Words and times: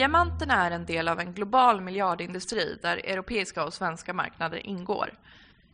Diamanterna 0.00 0.66
är 0.66 0.70
en 0.70 0.86
del 0.86 1.08
av 1.08 1.20
en 1.20 1.32
global 1.32 1.80
miljardindustri 1.80 2.78
där 2.82 2.96
europeiska 2.96 3.64
och 3.64 3.74
svenska 3.74 4.12
marknader 4.12 4.66
ingår. 4.66 5.14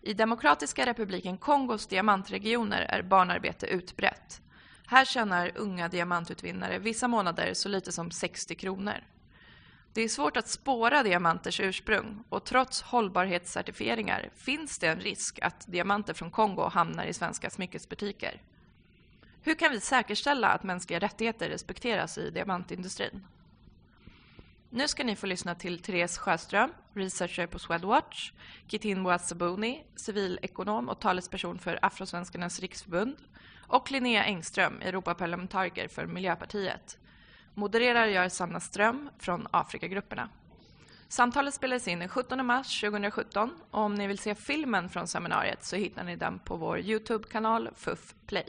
I 0.02 0.14
Demokratiska 0.14 0.86
republiken 0.86 1.38
Kongos 1.38 1.86
diamantregioner 1.86 2.80
är 2.80 3.02
barnarbete 3.02 3.66
utbrett. 3.66 4.40
Här 4.86 5.04
tjänar 5.04 5.52
unga 5.54 5.88
diamantutvinnare 5.88 6.78
vissa 6.78 7.08
månader 7.08 7.54
så 7.54 7.68
lite 7.68 7.92
som 7.92 8.10
60 8.10 8.54
kronor. 8.54 9.04
Det 9.92 10.00
är 10.00 10.08
svårt 10.08 10.36
att 10.36 10.48
spåra 10.48 11.02
diamanters 11.02 11.60
ursprung 11.60 12.24
och 12.28 12.44
trots 12.44 12.82
hållbarhetscertifieringar 12.82 14.30
finns 14.36 14.78
det 14.78 14.86
en 14.86 15.00
risk 15.00 15.38
att 15.42 15.66
diamanter 15.66 16.14
från 16.14 16.30
Kongo 16.30 16.68
hamnar 16.68 17.04
i 17.04 17.12
svenska 17.12 17.50
smyckesbutiker. 17.50 18.42
Hur 19.42 19.54
kan 19.54 19.72
vi 19.72 19.80
säkerställa 19.80 20.48
att 20.48 20.62
mänskliga 20.62 20.98
rättigheter 20.98 21.48
respekteras 21.48 22.18
i 22.18 22.30
diamantindustrin? 22.30 23.26
Nu 24.76 24.88
ska 24.88 25.04
ni 25.04 25.16
få 25.16 25.26
lyssna 25.26 25.54
till 25.54 25.78
Therese 25.78 26.18
Sjöström, 26.18 26.70
researcher 26.94 27.46
på 27.46 27.58
Swedwatch, 27.58 28.32
Kitin 28.68 29.02
Boazabuni, 29.02 29.84
civilekonom 29.96 30.88
och 30.88 31.00
talesperson 31.00 31.58
för 31.58 31.78
Afrosvenskarnas 31.82 32.60
riksförbund 32.60 33.16
och 33.66 33.90
Linnea 33.90 34.24
Engström, 34.24 34.80
Europaparlamentariker 34.82 35.88
för 35.88 36.06
Miljöpartiet. 36.06 36.98
Modererar 37.54 38.06
gör 38.06 38.28
Sanna 38.28 38.60
Ström 38.60 39.10
från 39.18 39.46
Afrikagrupperna. 39.50 40.28
Samtalet 41.08 41.54
spelades 41.54 41.88
in 41.88 41.98
den 41.98 42.08
17 42.08 42.46
mars 42.46 42.80
2017 42.80 43.50
och 43.70 43.80
om 43.80 43.94
ni 43.94 44.06
vill 44.06 44.18
se 44.18 44.34
filmen 44.34 44.88
från 44.88 45.08
seminariet 45.08 45.64
så 45.64 45.76
hittar 45.76 46.04
ni 46.04 46.16
den 46.16 46.38
på 46.38 46.56
vår 46.56 46.78
Youtube-kanal 46.80 47.70
FUF 47.76 48.14
Play. 48.26 48.46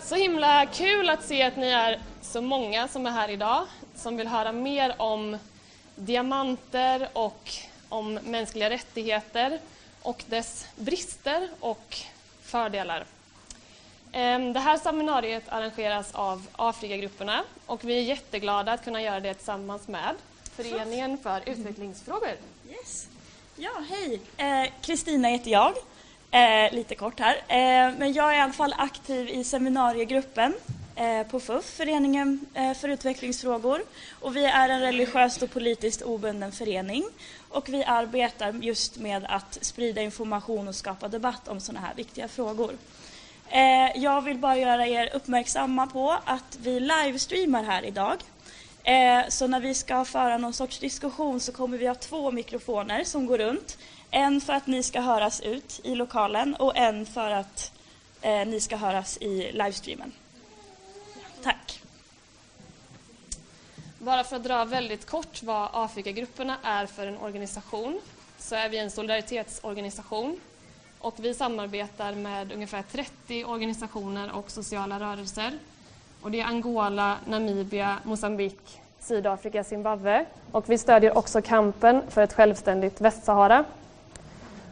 Så 0.00 0.14
himla 0.14 0.66
kul 0.66 1.08
att 1.08 1.24
se 1.24 1.42
att 1.42 1.56
ni 1.56 1.68
är 1.68 2.00
så 2.20 2.42
många 2.42 2.88
som 2.88 3.06
är 3.06 3.10
här 3.10 3.28
idag 3.28 3.66
som 4.00 4.16
vill 4.16 4.28
höra 4.28 4.52
mer 4.52 4.94
om 4.98 5.38
diamanter 5.94 7.08
och 7.12 7.50
om 7.88 8.14
mänskliga 8.14 8.70
rättigheter 8.70 9.60
och 10.02 10.24
dess 10.26 10.66
brister 10.76 11.48
och 11.60 11.96
fördelar. 12.42 13.04
Ehm, 14.12 14.52
det 14.52 14.60
här 14.60 14.76
seminariet 14.76 15.44
arrangeras 15.48 16.14
av 16.14 16.46
Afrikagrupperna 16.52 17.44
och 17.66 17.84
vi 17.84 17.98
är 17.98 18.02
jätteglada 18.02 18.72
att 18.72 18.84
kunna 18.84 19.02
göra 19.02 19.20
det 19.20 19.34
tillsammans 19.34 19.88
med 19.88 20.14
Föreningen 20.56 21.18
för 21.18 21.42
utvecklingsfrågor. 21.46 22.36
Yes. 22.70 23.08
Ja, 23.56 23.70
hej! 23.90 24.20
Eh, 24.36 24.72
Kristina 24.80 25.28
eh, 25.28 25.32
heter 25.32 25.50
jag. 25.50 25.72
Eh, 26.30 26.72
lite 26.72 26.94
kort 26.94 27.20
här. 27.20 27.36
Eh, 27.36 27.98
men 27.98 28.12
jag 28.12 28.34
är 28.34 28.38
i 28.38 28.40
alla 28.40 28.52
fall 28.52 28.74
aktiv 28.78 29.28
i 29.28 29.44
seminariegruppen 29.44 30.54
Eh, 30.96 31.26
på 31.26 31.40
FUF, 31.40 31.64
Föreningen 31.64 32.46
eh, 32.54 32.74
för 32.74 32.88
utvecklingsfrågor. 32.88 33.82
Och 34.20 34.36
vi 34.36 34.44
är 34.44 34.68
en 34.68 34.80
religiöst 34.80 35.42
och 35.42 35.50
politiskt 35.50 36.02
obunden 36.02 36.52
förening. 36.52 37.04
Och 37.48 37.68
vi 37.68 37.84
arbetar 37.84 38.52
just 38.52 38.98
med 38.98 39.26
att 39.28 39.58
sprida 39.60 40.02
information 40.02 40.68
och 40.68 40.74
skapa 40.74 41.08
debatt 41.08 41.48
om 41.48 41.60
sådana 41.60 41.86
här 41.86 41.94
viktiga 41.94 42.28
frågor. 42.28 42.72
Eh, 43.48 44.02
jag 44.02 44.22
vill 44.22 44.38
bara 44.38 44.56
göra 44.56 44.86
er 44.86 45.10
uppmärksamma 45.14 45.86
på 45.86 46.18
att 46.24 46.58
vi 46.62 46.80
livestreamar 46.80 47.62
här 47.62 47.84
idag. 47.84 48.16
Så 49.28 49.46
när 49.46 49.60
vi 49.60 49.74
ska 49.74 50.04
föra 50.04 50.38
någon 50.38 50.52
sorts 50.52 50.78
diskussion 50.78 51.40
så 51.40 51.52
kommer 51.52 51.78
vi 51.78 51.86
ha 51.86 51.94
två 51.94 52.30
mikrofoner 52.30 53.04
som 53.04 53.26
går 53.26 53.38
runt. 53.38 53.78
En 54.10 54.40
för 54.40 54.52
att 54.52 54.66
ni 54.66 54.82
ska 54.82 55.00
höras 55.00 55.40
ut 55.40 55.80
i 55.84 55.94
lokalen 55.94 56.54
och 56.54 56.76
en 56.76 57.06
för 57.06 57.30
att 57.30 57.72
ni 58.22 58.60
ska 58.60 58.76
höras 58.76 59.16
i 59.16 59.52
livestreamen. 59.52 60.12
Tack. 61.42 61.82
Bara 63.98 64.24
för 64.24 64.36
att 64.36 64.44
dra 64.44 64.64
väldigt 64.64 65.06
kort 65.06 65.42
vad 65.42 65.68
Afrikagrupperna 65.72 66.56
är 66.62 66.86
för 66.86 67.06
en 67.06 67.18
organisation 67.18 68.00
så 68.38 68.54
är 68.54 68.68
vi 68.68 68.78
en 68.78 68.90
solidaritetsorganisation 68.90 70.40
och 70.98 71.14
vi 71.18 71.34
samarbetar 71.34 72.14
med 72.14 72.52
ungefär 72.52 72.82
30 72.82 73.44
organisationer 73.44 74.32
och 74.32 74.50
sociala 74.50 75.00
rörelser. 75.00 75.52
Och 76.22 76.30
det 76.30 76.40
är 76.40 76.44
Angola, 76.44 77.16
Namibia, 77.26 77.98
Mosambik, 78.04 78.80
Sydafrika, 78.98 79.64
Zimbabwe. 79.64 80.26
Och 80.52 80.70
vi 80.70 80.78
stödjer 80.78 81.18
också 81.18 81.42
kampen 81.42 82.02
för 82.08 82.22
ett 82.22 82.32
självständigt 82.32 83.00
Västsahara. 83.00 83.64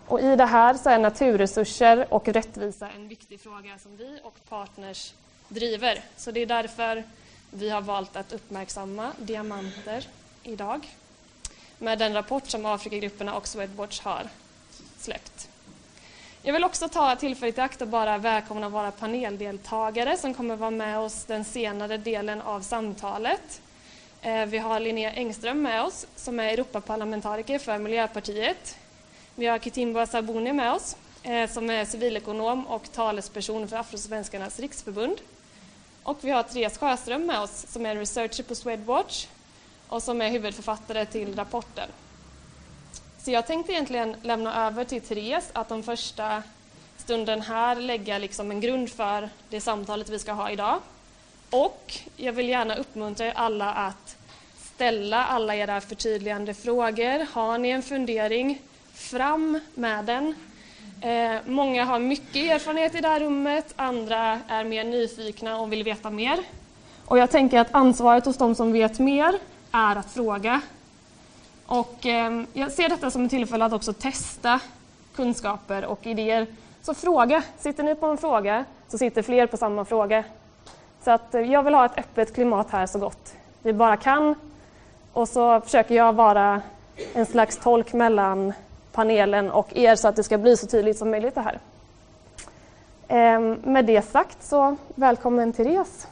Och 0.06 0.20
I 0.20 0.36
det 0.36 0.46
här 0.46 0.74
så 0.74 0.90
är 0.90 0.98
naturresurser 0.98 2.14
och 2.14 2.28
rättvisa 2.28 2.88
en 2.90 3.08
viktig 3.08 3.40
fråga 3.40 3.78
som 3.78 3.96
vi 3.96 4.20
och 4.22 4.34
partners 4.48 5.14
driver. 5.48 6.02
Så 6.16 6.30
det 6.30 6.40
är 6.40 6.46
därför 6.46 7.04
vi 7.50 7.70
har 7.70 7.80
valt 7.80 8.16
att 8.16 8.32
uppmärksamma 8.32 9.12
diamanter 9.18 10.06
idag 10.42 10.88
med 11.78 11.98
den 11.98 12.14
rapport 12.14 12.48
som 12.48 12.66
Afrikagrupperna 12.66 13.34
och 13.34 13.48
Swedwatch 13.48 14.00
har 14.00 14.28
släppt. 14.98 15.48
Jag 16.42 16.52
vill 16.52 16.64
också 16.64 16.88
ta 16.88 17.16
tillfället 17.16 17.58
i 17.58 17.60
akt 17.60 17.82
och 17.82 17.88
bara 17.88 18.18
välkomna 18.18 18.68
våra 18.68 18.90
paneldeltagare 18.90 20.16
som 20.16 20.34
kommer 20.34 20.56
vara 20.56 20.70
med 20.70 20.98
oss 20.98 21.24
den 21.24 21.44
senare 21.44 21.96
delen 21.96 22.40
av 22.40 22.60
samtalet. 22.60 23.60
Eh, 24.22 24.46
vi 24.46 24.58
har 24.58 24.80
Linnea 24.80 25.12
Engström 25.12 25.62
med 25.62 25.82
oss 25.82 26.06
som 26.16 26.40
är 26.40 26.48
Europaparlamentariker 26.48 27.58
för 27.58 27.78
Miljöpartiet. 27.78 28.76
Vi 29.34 29.46
har 29.46 29.58
Kitimba 29.58 30.06
Sabuni 30.06 30.52
med 30.52 30.72
oss 30.72 30.96
eh, 31.22 31.50
som 31.50 31.70
är 31.70 31.84
civilekonom 31.84 32.66
och 32.66 32.92
talesperson 32.92 33.68
för 33.68 33.76
Afrosvenskarnas 33.76 34.60
riksförbund. 34.60 35.18
Och 36.08 36.18
vi 36.20 36.30
har 36.30 36.42
Therese 36.42 36.78
Sjöström 36.78 37.26
med 37.26 37.40
oss 37.40 37.66
som 37.68 37.86
är 37.86 37.96
researcher 37.96 38.42
på 38.42 38.54
Swedwatch 38.54 39.26
och 39.88 40.02
som 40.02 40.22
är 40.22 40.30
huvudförfattare 40.30 41.06
till 41.06 41.36
rapporten. 41.36 41.88
Så 43.18 43.30
jag 43.30 43.46
tänkte 43.46 43.72
egentligen 43.72 44.16
lämna 44.22 44.66
över 44.66 44.84
till 44.84 45.02
Therese 45.02 45.50
att 45.52 45.68
de 45.68 45.82
första 45.82 46.42
stunden 46.96 47.40
här 47.40 47.76
lägga 47.76 48.18
liksom 48.18 48.50
en 48.50 48.60
grund 48.60 48.90
för 48.90 49.30
det 49.48 49.60
samtalet 49.60 50.08
vi 50.08 50.18
ska 50.18 50.32
ha 50.32 50.50
idag. 50.50 50.80
Och 51.50 51.98
jag 52.16 52.32
vill 52.32 52.48
gärna 52.48 52.76
uppmuntra 52.76 53.26
er 53.26 53.32
alla 53.36 53.72
att 53.72 54.16
ställa 54.74 55.26
alla 55.26 55.56
era 55.56 55.80
förtydligande 55.80 56.54
frågor. 56.54 57.26
Har 57.32 57.58
ni 57.58 57.68
en 57.68 57.82
fundering, 57.82 58.62
fram 58.94 59.60
med 59.74 60.04
den. 60.04 60.34
Eh, 61.00 61.40
många 61.46 61.84
har 61.84 61.98
mycket 61.98 62.36
erfarenhet 62.36 62.94
i 62.94 63.00
det 63.00 63.08
här 63.08 63.20
rummet, 63.20 63.74
andra 63.76 64.40
är 64.48 64.64
mer 64.64 64.84
nyfikna 64.84 65.60
och 65.60 65.72
vill 65.72 65.84
veta 65.84 66.10
mer. 66.10 66.38
Och 67.04 67.18
jag 67.18 67.30
tänker 67.30 67.60
att 67.60 67.74
ansvaret 67.74 68.24
hos 68.24 68.36
de 68.36 68.54
som 68.54 68.72
vet 68.72 68.98
mer 68.98 69.34
är 69.72 69.96
att 69.96 70.10
fråga 70.10 70.60
och 71.66 72.06
eh, 72.06 72.42
jag 72.52 72.72
ser 72.72 72.88
detta 72.88 73.10
som 73.10 73.24
ett 73.24 73.30
tillfälle 73.30 73.64
att 73.64 73.72
också 73.72 73.92
testa 73.92 74.60
kunskaper 75.14 75.84
och 75.84 76.06
idéer. 76.06 76.46
Så 76.82 76.94
fråga, 76.94 77.42
sitter 77.58 77.82
ni 77.82 77.94
på 77.94 78.06
en 78.06 78.18
fråga 78.18 78.64
så 78.88 78.98
sitter 78.98 79.22
fler 79.22 79.46
på 79.46 79.56
samma 79.56 79.84
fråga. 79.84 80.24
Så 81.04 81.10
att 81.10 81.34
eh, 81.34 81.40
jag 81.40 81.62
vill 81.62 81.74
ha 81.74 81.86
ett 81.86 81.98
öppet 81.98 82.34
klimat 82.34 82.70
här 82.70 82.86
så 82.86 82.98
gott 82.98 83.34
vi 83.62 83.72
bara 83.72 83.96
kan. 83.96 84.34
Och 85.12 85.28
så 85.28 85.60
försöker 85.60 85.94
jag 85.94 86.12
vara 86.12 86.62
en 87.14 87.26
slags 87.26 87.58
tolk 87.58 87.92
mellan 87.92 88.52
panelen 88.98 89.50
och 89.50 89.76
er 89.76 89.96
så 89.96 90.08
att 90.08 90.16
det 90.16 90.22
ska 90.22 90.38
bli 90.38 90.56
så 90.56 90.66
tydligt 90.66 90.98
som 90.98 91.10
möjligt 91.10 91.34
det 91.34 91.40
här. 91.40 91.58
Ehm, 93.08 93.52
med 93.52 93.84
det 93.84 94.02
sagt 94.02 94.42
så 94.42 94.76
välkommen 94.94 95.52
Therese. 95.52 96.06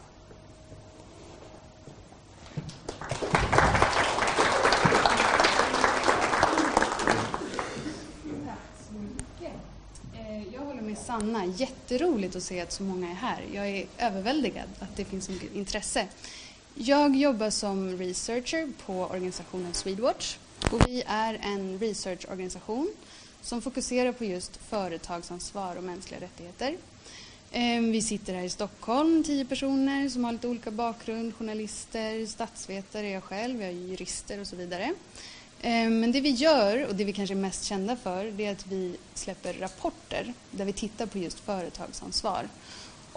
Eh, 10.15 10.95
Sanna. 10.97 11.45
Jätteroligt 11.45 12.37
att 12.37 12.43
se 12.43 12.61
att 12.61 12.73
så 12.73 12.83
många 12.83 13.11
är 13.11 13.15
här. 13.15 13.45
Jag 13.53 13.69
är 13.69 13.87
överväldigad 13.99 14.69
att 14.79 14.97
det 14.97 15.05
finns 15.05 15.25
så 15.25 15.33
mycket 15.33 15.55
intresse. 15.55 16.07
Jag 16.75 17.17
jobbar 17.17 17.51
som 17.51 17.99
researcher 17.99 18.73
på 18.87 18.93
organisationen 18.93 19.75
Swedwatch. 19.75 20.37
Och 20.73 20.89
vi 20.89 21.03
är 21.07 21.35
en 21.43 21.79
researchorganisation 21.79 22.95
som 23.43 23.63
fokuserar 23.63 24.13
på 24.13 24.25
just 24.25 24.57
företagsansvar 24.57 25.77
och 25.77 25.85
mänskliga 25.85 26.21
rättigheter. 26.21 26.77
Ehm, 27.53 27.93
vi 27.93 28.03
sitter 28.03 28.35
här 28.35 28.43
i 28.43 28.51
Stockholm, 28.51 29.25
tio 29.25 29.45
personer 29.45 30.09
som 30.09 30.25
har 30.25 30.33
lite 30.33 30.49
olika 30.49 30.71
bakgrund. 30.71 31.35
Journalister, 31.35 32.27
statsvetare, 32.27 33.11
jag 33.11 33.23
själv, 33.23 33.61
jag 33.61 33.71
är 33.71 33.75
jurister 33.75 34.41
och 34.41 34.47
så 34.47 34.57
vidare. 34.57 34.95
Ehm, 35.63 36.01
men 36.01 36.13
det 36.13 36.21
vi 36.21 36.31
gör, 36.31 36.87
och 36.87 36.95
det 36.95 37.05
vi 37.05 37.13
kanske 37.13 37.35
är 37.35 37.37
mest 37.37 37.65
kända 37.65 37.97
för, 37.97 38.25
det 38.25 38.47
är 38.47 38.53
att 38.53 38.67
vi 38.67 38.97
släpper 39.15 39.53
rapporter 39.53 40.33
där 40.51 40.65
vi 40.65 40.73
tittar 40.73 41.07
på 41.07 41.19
just 41.19 41.41
företagsansvar. 41.41 42.49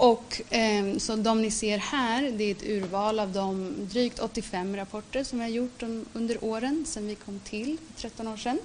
Och, 0.02 0.42
eh, 0.50 0.98
så 0.98 1.16
de 1.16 1.42
ni 1.42 1.52
ser 1.52 1.78
här, 1.78 2.32
det 2.32 2.44
är 2.44 2.52
ett 2.52 2.64
urval 2.64 3.20
av 3.20 3.32
de 3.32 3.76
drygt 3.80 4.20
85 4.20 4.76
rapporter 4.76 5.24
som 5.24 5.40
vi 5.40 5.46
har 5.46 5.52
gjort 5.52 5.84
under 6.14 6.44
åren 6.44 6.86
sedan 6.88 7.08
vi 7.08 7.16
kom 7.16 7.40
till 7.40 7.78
för 7.96 8.02
13 8.02 8.28
år 8.28 8.38
sedan. 8.38 8.60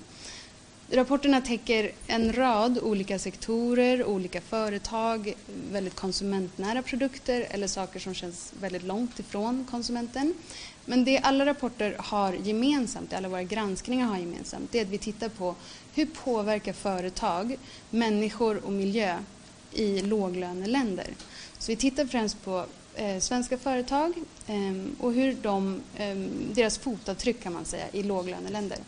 Rapporterna 0.90 1.40
täcker 1.40 1.92
en 2.06 2.32
rad 2.32 2.78
olika 2.82 3.18
sektorer, 3.18 4.04
olika 4.04 4.40
företag, 4.40 5.34
väldigt 5.72 5.94
konsumentnära 5.94 6.82
produkter 6.82 7.46
eller 7.50 7.66
saker 7.66 8.00
som 8.00 8.14
känns 8.14 8.52
väldigt 8.60 8.82
långt 8.82 9.18
ifrån 9.18 9.66
konsumenten. 9.70 10.34
Men 10.84 11.04
det 11.04 11.18
alla 11.18 11.46
rapporter 11.46 11.96
har 11.98 12.32
gemensamt, 12.32 13.10
det 13.10 13.16
alla 13.16 13.28
våra 13.28 13.42
granskningar 13.42 14.06
har 14.06 14.18
gemensamt, 14.18 14.72
det 14.72 14.78
är 14.78 14.82
att 14.82 14.88
vi 14.88 14.98
tittar 14.98 15.28
på 15.28 15.54
hur 15.94 16.06
påverkar 16.06 16.72
företag 16.72 17.56
människor 17.90 18.64
och 18.64 18.72
miljö 18.72 19.18
i 19.74 20.02
låglöneländer. 20.02 21.14
Så 21.58 21.72
vi 21.72 21.76
tittar 21.76 22.06
främst 22.06 22.44
på 22.44 22.64
eh, 22.94 23.18
svenska 23.18 23.58
företag 23.58 24.12
eh, 24.46 24.74
och 25.00 25.12
hur 25.12 25.36
de, 25.42 25.80
eh, 25.96 26.16
deras 26.52 26.78
fotavtryck 26.78 27.42
kan 27.42 27.52
man 27.52 27.64
säga 27.64 27.84
i 27.92 28.02
låglöneländer. 28.02 28.78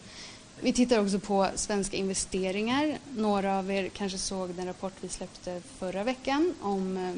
Vi 0.61 0.73
tittar 0.73 1.01
också 1.01 1.19
på 1.19 1.49
svenska 1.55 1.97
investeringar. 1.97 2.99
Några 3.17 3.59
av 3.59 3.71
er 3.71 3.89
kanske 3.89 4.19
såg 4.19 4.55
den 4.55 4.67
rapport 4.67 4.93
vi 5.01 5.09
släppte 5.09 5.63
förra 5.79 6.05
veckan 6.05 6.55
om 6.61 6.97
eh, 6.97 7.13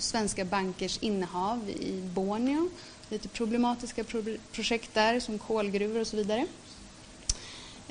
svenska 0.00 0.44
bankers 0.44 0.98
innehav 0.98 1.70
i 1.70 2.00
Borneo. 2.14 2.70
Lite 3.08 3.28
problematiska 3.28 4.04
pro 4.04 4.24
projekt 4.52 4.94
där 4.94 5.20
som 5.20 5.38
kolgruvor 5.38 6.00
och 6.00 6.06
så 6.06 6.16
vidare. 6.16 6.46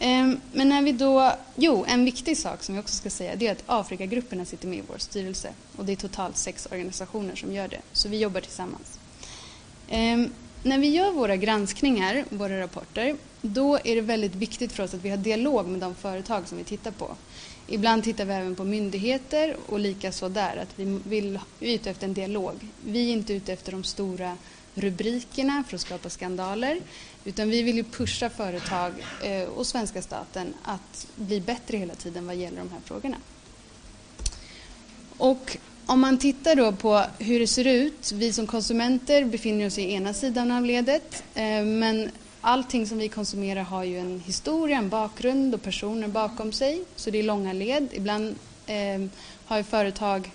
Ehm, 0.06 0.42
men 0.52 0.70
när 0.70 0.82
vi 0.82 0.92
då, 0.92 1.32
jo, 1.56 1.86
en 1.88 2.06
viktig 2.06 2.38
sak 2.38 2.64
som 2.64 2.76
vi 2.76 2.82
också 2.82 2.96
ska 2.96 3.10
säga 3.10 3.36
det 3.36 3.48
är 3.48 3.52
att 3.52 3.64
Afrikagrupperna 3.66 4.46
sitter 4.46 4.68
med 4.68 4.78
i 4.78 4.84
vår 4.88 4.98
styrelse 4.98 5.54
och 5.78 5.86
det 5.86 5.92
är 5.92 5.96
totalt 5.96 6.38
sex 6.38 6.66
organisationer 6.72 7.36
som 7.36 7.54
gör 7.54 7.68
det, 7.68 7.82
så 7.94 8.10
vi 8.10 8.20
jobbar 8.20 8.42
tillsammans. 8.42 9.00
Ehm, 9.90 10.30
när 10.64 10.78
vi 10.78 10.88
gör 10.88 11.12
våra 11.12 11.36
granskningar, 11.36 12.26
våra 12.30 12.60
rapporter, 12.60 13.16
då 13.42 13.80
är 13.84 13.96
det 13.96 14.02
väldigt 14.02 14.36
viktigt 14.36 14.72
för 14.72 14.84
oss 14.84 14.94
att 14.94 15.06
vi 15.06 15.10
har 15.10 15.18
dialog 15.18 15.68
med 15.68 15.80
de 15.80 15.96
företag 15.96 16.48
som 16.48 16.58
vi 16.58 16.64
tittar 16.64 16.92
på. 16.92 17.16
Ibland 17.68 18.04
tittar 18.04 18.26
vi 18.26 18.34
även 18.34 18.56
på 18.56 18.64
myndigheter 18.64 19.56
och 19.66 19.80
likaså 19.80 20.30
där, 20.30 20.58
att 20.58 20.80
vi 20.80 21.00
vill, 21.06 21.40
vi 21.60 21.70
är 21.72 21.76
ute 21.76 21.90
efter 21.90 22.08
en 22.08 22.14
dialog. 22.14 22.54
Vi 22.86 23.10
är 23.10 23.14
inte 23.14 23.34
ute 23.34 23.54
efter 23.54 23.72
de 23.72 23.84
stora 23.84 24.38
rubrikerna 24.76 25.64
för 25.68 25.76
att 25.76 25.82
skapa 25.82 26.10
skandaler. 26.10 26.80
Utan 27.26 27.50
vi 27.50 27.64
vill 27.64 27.76
ju 27.76 27.84
pusha 27.84 28.30
företag 28.30 28.92
eh, 29.24 29.44
och 29.44 29.68
svenska 29.68 30.02
staten 30.02 30.54
att 30.64 31.08
bli 31.16 31.42
bättre 31.42 31.78
hela 31.78 31.96
tiden 31.96 32.28
vad 32.28 32.36
gäller 32.36 32.58
de 32.58 32.70
här 32.70 32.80
frågorna. 32.86 33.18
Och 35.18 35.58
om 35.86 36.00
man 36.00 36.18
tittar 36.18 36.56
då 36.56 36.72
på 36.72 37.06
hur 37.20 37.40
det 37.40 37.48
ser 37.48 37.68
ut, 37.68 38.12
vi 38.12 38.34
som 38.34 38.48
konsumenter 38.48 39.26
befinner 39.26 39.68
oss 39.68 39.78
i 39.78 39.94
ena 39.94 40.14
sidan 40.14 40.52
av 40.52 40.66
ledet 40.66 41.24
eh, 41.34 41.64
men 41.64 42.12
allting 42.42 42.88
som 42.88 42.98
vi 42.98 43.10
konsumerar 43.10 43.64
har 43.64 43.84
ju 43.84 44.00
en 44.00 44.20
historia, 44.20 44.78
en 44.78 44.90
bakgrund 44.90 45.54
och 45.54 45.62
personer 45.62 46.08
bakom 46.08 46.52
sig 46.52 46.84
så 46.96 47.10
det 47.10 47.20
är 47.20 47.24
långa 47.24 47.54
led. 47.54 47.88
Ibland 47.92 48.36
eh, 48.66 49.06
har 49.46 49.58
ju 49.58 49.64
företag 49.64 50.32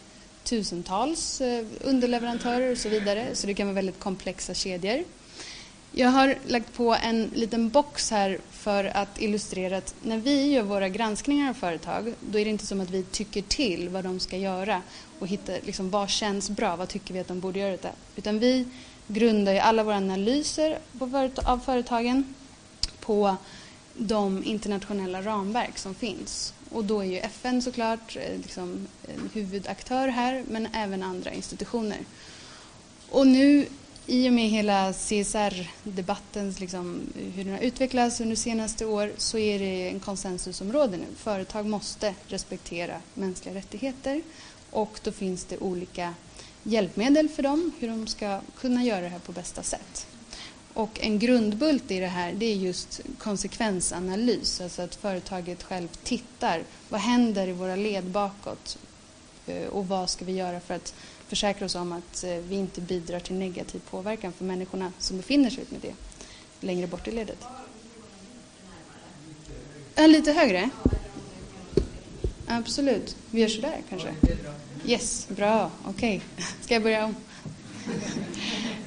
tusentals 0.49 1.41
eh, 1.41 1.65
underleverantörer 1.81 2.73
och 2.73 2.79
så 2.79 2.89
vidare 2.89 3.35
så 3.35 3.47
det 3.47 3.55
kan 3.55 3.67
vara 3.67 3.75
väldigt 3.75 4.01
komplexa 4.01 4.55
kedjor. 4.55 5.05
Jag 5.93 6.09
har 6.09 6.35
lagt 6.47 6.73
på 6.73 6.95
en 6.95 7.31
liten 7.35 7.69
box 7.69 8.11
här 8.11 8.39
för 8.51 8.85
att 8.85 9.21
illustrera 9.21 9.77
att 9.77 9.95
när 10.03 10.19
vi 10.19 10.53
gör 10.53 10.63
våra 10.63 10.89
granskningar 10.89 11.51
av 11.51 11.55
företag 11.55 12.15
då 12.21 12.39
är 12.39 12.45
det 12.45 12.51
inte 12.51 12.67
som 12.67 12.81
att 12.81 12.91
vi 12.91 13.03
tycker 13.03 13.43
till 13.43 13.89
vad 13.89 14.05
de 14.05 14.21
ska 14.21 14.37
göra 14.37 14.83
och 15.19 15.27
hittar 15.27 15.59
liksom, 15.65 15.91
vad 15.91 16.09
känns 16.09 16.51
bra, 16.51 16.77
vad 16.77 16.89
tycker 16.89 17.15
vi 17.15 17.21
att 17.21 17.29
de 17.29 17.41
borde 17.41 17.59
göra 17.59 17.77
det. 17.77 17.93
Utan 18.17 18.39
vi 18.39 18.67
grundar 19.07 19.53
ju 19.53 19.59
alla 19.59 19.85
våra 19.85 19.97
analyser 19.97 20.79
av 21.45 21.61
företagen 21.65 22.35
på 23.01 23.37
de 23.95 24.45
internationella 24.45 25.23
ramverk 25.23 25.79
som 25.79 25.95
finns. 25.95 26.55
Och 26.71 26.85
då 26.85 27.01
är 27.01 27.07
ju 27.07 27.19
FN 27.19 27.63
såklart 27.63 28.17
eh, 28.17 28.37
liksom 28.37 28.87
en 29.09 29.31
huvudaktör 29.35 30.09
här, 30.09 30.45
men 30.49 30.69
även 30.75 31.03
andra 31.03 31.33
institutioner. 31.33 31.99
Och 33.11 33.27
nu 33.27 33.67
i 34.07 34.29
och 34.29 34.33
med 34.33 34.49
hela 34.49 34.93
CSR-debattens, 34.93 36.61
liksom, 36.61 37.01
hur 37.35 37.45
den 37.45 37.53
har 37.53 37.61
utvecklats 37.61 38.21
under 38.21 38.37
senaste 38.37 38.87
år, 38.87 39.13
så 39.17 39.39
är 39.39 39.59
det 39.59 39.89
en 39.89 40.01
konsensusområde 40.01 40.97
nu. 40.97 41.07
Företag 41.17 41.67
måste 41.67 42.15
respektera 42.27 43.01
mänskliga 43.15 43.55
rättigheter 43.55 44.23
och 44.71 45.01
då 45.03 45.13
finns 45.13 45.45
det 45.45 45.59
olika 45.59 46.15
hjälpmedel 46.63 47.29
för 47.29 47.43
dem, 47.43 47.73
hur 47.79 47.89
de 47.89 48.07
ska 48.07 48.41
kunna 48.57 48.85
göra 48.85 49.01
det 49.01 49.09
här 49.09 49.19
på 49.19 49.33
bästa 49.33 49.63
sätt. 49.63 50.07
Och 50.79 51.01
en 51.01 51.19
grundbult 51.19 51.91
i 51.91 52.01
det 52.01 52.07
här 52.07 52.33
det 52.33 52.47
är 52.47 52.55
just 52.55 53.01
konsekvensanalys, 53.19 54.61
alltså 54.61 54.83
att 54.83 54.95
företaget 54.95 55.63
själv 55.63 55.89
tittar. 55.89 56.63
Vad 56.89 57.01
händer 57.01 57.49
i 57.49 57.53
våra 57.53 57.77
led 57.77 58.05
bakåt? 58.05 58.79
Eh, 59.47 59.67
och 59.67 59.89
vad 59.89 60.11
ska 60.11 60.25
vi 60.25 60.33
göra 60.33 60.61
för 60.61 60.75
att 60.75 60.95
försäkra 61.29 61.67
oss 61.67 61.75
om 61.75 61.93
att 61.93 62.25
eh, 62.25 62.37
vi 62.37 62.57
inte 62.57 62.81
bidrar 62.81 63.21
till 63.21 63.35
negativ 63.35 63.81
påverkan 63.91 64.33
för 64.33 64.45
människorna 64.45 64.93
som 64.99 65.17
befinner 65.17 65.51
sig 65.51 65.65
med 65.69 65.81
det 65.81 65.95
längre 66.67 66.87
bort 66.87 67.09
i 67.09 67.11
ledet? 67.11 67.45
Ja, 69.95 70.07
lite 70.07 70.33
högre? 70.33 70.71
Absolut. 72.47 73.17
Vi 73.31 73.41
gör 73.41 73.49
sådär 73.49 73.83
kanske? 73.89 74.15
Yes, 74.87 75.29
bra. 75.29 75.71
Okej. 75.85 76.23
Okay. 76.35 76.47
Ska 76.61 76.75
jag 76.75 76.83
börja 76.83 77.05
om? 77.05 77.15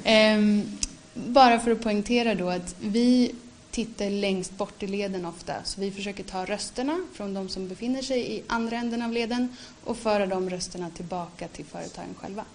um, 0.06 0.78
bara 1.14 1.60
för 1.60 1.72
att 1.72 1.82
poängtera 1.82 2.36
då 2.36 2.50
att 2.50 2.76
vi 2.80 3.36
tittar 3.72 4.10
längst 4.10 4.58
bort 4.58 4.84
i 4.84 4.88
leden 4.88 5.26
ofta. 5.26 5.54
Så 5.64 5.82
vi 5.82 5.92
försöker 5.92 6.24
ta 6.24 6.46
rösterna 6.46 7.06
från 7.14 7.34
de 7.34 7.50
som 7.50 7.68
befinner 7.68 8.02
sig 8.02 8.36
i 8.36 8.44
andra 8.48 8.78
änden 8.78 9.02
av 9.02 9.12
leden 9.12 9.56
och 9.84 9.98
föra 9.98 10.26
de 10.26 10.50
rösterna 10.50 10.90
tillbaka 10.90 11.48
till 11.48 11.66
företagen 11.66 12.16
själva. 12.20 12.46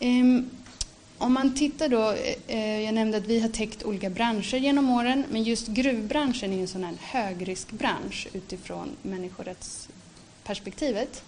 Um, 0.00 0.50
om 1.18 1.32
man 1.32 1.54
tittar 1.54 1.88
då, 1.88 2.14
eh, 2.46 2.80
jag 2.80 2.94
nämnde 2.94 3.18
att 3.18 3.26
vi 3.26 3.40
har 3.40 3.48
täckt 3.48 3.82
olika 3.82 4.10
branscher 4.10 4.56
genom 4.56 4.90
åren, 4.90 5.24
men 5.30 5.42
just 5.42 5.66
gruvbranschen 5.66 6.52
är 6.52 6.60
en 6.60 6.68
sån 6.68 6.84
här 6.84 6.94
högriskbransch 7.00 8.28
utifrån 8.32 8.88
människorättsperspektivet. 9.02 11.24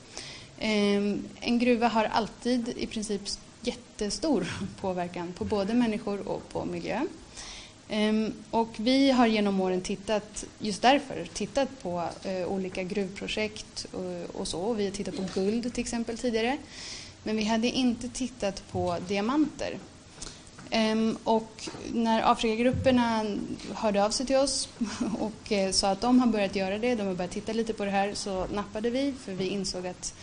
Eh, 0.58 0.96
en 1.40 1.58
gruva 1.58 1.88
har 1.88 2.04
alltid 2.04 2.74
i 2.76 2.86
princip 2.86 3.28
jättestor 3.66 4.46
påverkan 4.81 5.32
på 5.32 5.44
både 5.44 5.75
människor 5.75 6.28
och 6.28 6.49
på 6.49 6.64
miljö. 6.64 7.00
Ehm, 7.88 8.32
och 8.50 8.70
vi 8.76 9.11
har 9.11 9.26
genom 9.26 9.61
åren 9.61 9.81
tittat, 9.81 10.44
just 10.58 10.82
därför, 10.82 11.26
tittat 11.32 11.82
på 11.82 12.08
eh, 12.22 12.46
olika 12.46 12.82
gruvprojekt 12.82 13.87
och, 14.32 14.49
så. 14.49 14.72
Vi 14.72 14.84
har 14.84 14.93
tittat 14.93 15.16
på 15.16 15.40
guld 15.40 15.75
till 15.75 15.80
exempel 15.80 16.18
tidigare. 16.18 16.59
Men 17.23 17.37
vi 17.37 17.44
hade 17.44 17.68
inte 17.68 18.09
tittat 18.09 18.62
på 18.73 18.97
diamanter. 19.09 19.78
Ehm, 20.71 21.18
och 21.25 21.68
när 21.92 22.33
Afrikagrupperna 22.33 23.25
hörde 23.75 24.04
av 24.04 24.11
sig 24.11 24.26
till 24.26 24.37
oss 24.37 24.68
och 25.18 25.52
eh, 25.52 25.71
sa 25.71 25.90
att 25.90 26.00
de 26.00 26.21
har 26.21 26.26
börjat 26.26 26.56
göra 26.56 26.78
det, 26.78 26.94
de 26.94 27.06
har 27.06 27.14
börjat 27.14 27.30
titta 27.30 27.52
lite 27.52 27.73
på 27.73 27.85
det 27.85 27.90
här, 27.90 28.14
så 28.14 28.47
nappade 28.47 28.90
vi 28.90 29.14
för 29.25 29.33
vi 29.33 29.49
insåg 29.49 29.87
att 29.87 30.14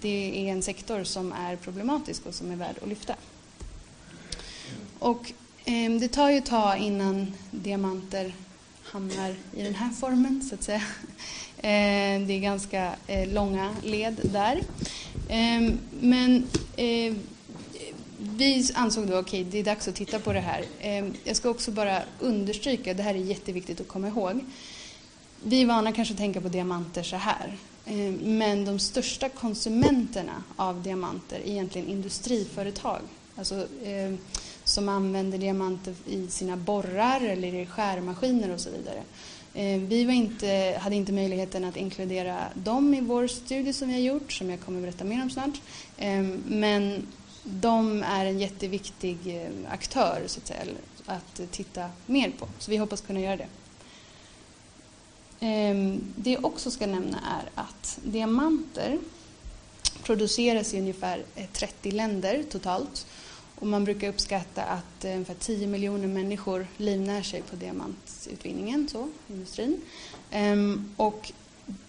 det 0.00 0.48
är 0.48 0.52
en 0.52 0.62
sektor 0.62 1.04
som 1.04 1.32
är 1.32 1.56
problematisk 1.56 2.26
och 2.26 2.34
som 2.34 2.50
är 2.50 2.56
värd 2.56 2.76
att 2.82 2.88
lyfta. 2.88 3.14
Och 4.98 5.32
eh, 5.64 5.92
det 6.00 6.08
tar 6.08 6.30
ju 6.30 6.38
ett 6.38 6.46
tag 6.46 6.78
innan 6.78 7.32
diamanter 7.50 8.34
hamnar 8.82 9.34
i 9.56 9.62
den 9.62 9.74
här 9.74 9.90
formen, 9.90 10.42
så 10.42 10.54
att 10.54 10.62
säga. 10.62 10.82
Eh, 11.64 12.20
det 12.20 12.32
är 12.32 12.40
ganska 12.40 12.94
eh, 13.06 13.32
långa 13.32 13.76
led 13.82 14.20
där. 14.22 14.60
Ehm, 15.28 15.78
men 16.00 16.46
eh, 16.76 17.14
vi 18.18 18.70
ansåg 18.74 19.06
då, 19.06 19.18
okej, 19.18 19.40
okay, 19.40 19.50
det 19.50 19.58
är 19.58 19.64
dags 19.64 19.88
att 19.88 19.94
titta 19.94 20.18
på 20.18 20.32
det 20.32 20.40
här. 20.40 20.64
Ehm, 20.80 21.14
jag 21.24 21.36
ska 21.36 21.50
också 21.50 21.70
bara 21.70 22.02
understryka, 22.20 22.94
det 22.94 23.02
här 23.02 23.14
är 23.14 23.18
jätteviktigt 23.18 23.80
att 23.80 23.88
komma 23.88 24.08
ihåg. 24.08 24.44
Vi 25.42 25.62
är 25.62 25.66
vana 25.66 25.92
kanske 25.92 26.14
att 26.14 26.18
tänka 26.18 26.40
på 26.40 26.48
diamanter 26.48 27.02
så 27.02 27.16
här. 27.16 27.56
Eh, 27.86 28.12
men 28.22 28.64
de 28.64 28.78
största 28.78 29.28
konsumenterna 29.28 30.42
av 30.56 30.82
diamanter 30.82 31.36
är 31.36 31.50
egentligen 31.50 31.88
industriföretag. 31.88 33.00
Alltså, 33.36 33.54
eh, 33.82 34.14
som 34.64 34.88
använder 34.88 35.38
diamanter 35.38 35.94
i 36.06 36.26
sina 36.26 36.56
borrar 36.56 37.20
eller 37.20 37.54
i 37.54 37.66
skärmaskiner 37.66 38.54
och 38.54 38.60
så 38.60 38.70
vidare. 38.70 39.02
Eh, 39.54 39.80
vi 39.80 40.04
var 40.04 40.12
inte, 40.12 40.78
hade 40.80 40.96
inte 40.96 41.12
möjligheten 41.12 41.64
att 41.64 41.76
inkludera 41.76 42.38
dem 42.54 42.94
i 42.94 43.00
vår 43.00 43.26
studie 43.26 43.72
som 43.72 43.88
vi 43.88 43.94
har 43.94 44.00
gjort, 44.00 44.32
som 44.32 44.50
jag 44.50 44.60
kommer 44.60 44.78
att 44.78 44.84
berätta 44.84 45.04
mer 45.04 45.22
om 45.22 45.30
snart. 45.30 45.60
Men 46.46 47.06
de 47.44 48.02
är 48.02 48.26
en 48.26 48.38
jätteviktig 48.38 49.18
aktör 49.68 50.22
så 50.26 50.40
att, 50.40 50.46
säga, 50.46 50.60
att 51.06 51.40
titta 51.50 51.88
mer 52.06 52.32
på. 52.38 52.48
Så 52.58 52.70
vi 52.70 52.76
hoppas 52.76 53.00
kunna 53.00 53.20
göra 53.20 53.36
det. 53.36 53.46
Ehm, 55.44 56.00
det 56.16 56.30
jag 56.30 56.44
också 56.44 56.70
ska 56.70 56.86
nämna 56.86 57.18
är 57.18 57.62
att 57.62 57.98
diamanter 58.04 58.98
produceras 60.02 60.74
i 60.74 60.78
ungefär 60.78 61.24
eh, 61.34 61.46
30 61.52 61.90
länder 61.90 62.44
totalt. 62.50 63.06
Och 63.58 63.66
man 63.66 63.84
brukar 63.84 64.08
uppskatta 64.08 64.62
att 64.62 65.04
eh, 65.04 65.12
ungefär 65.12 65.34
10 65.34 65.66
miljoner 65.66 66.08
människor 66.08 66.66
livnär 66.76 67.22
sig 67.22 67.42
på 67.42 67.56
diamantutvinningen, 67.56 68.88
så, 68.88 69.08
industrin. 69.28 69.80
Ehm, 70.30 70.94
och 70.96 71.32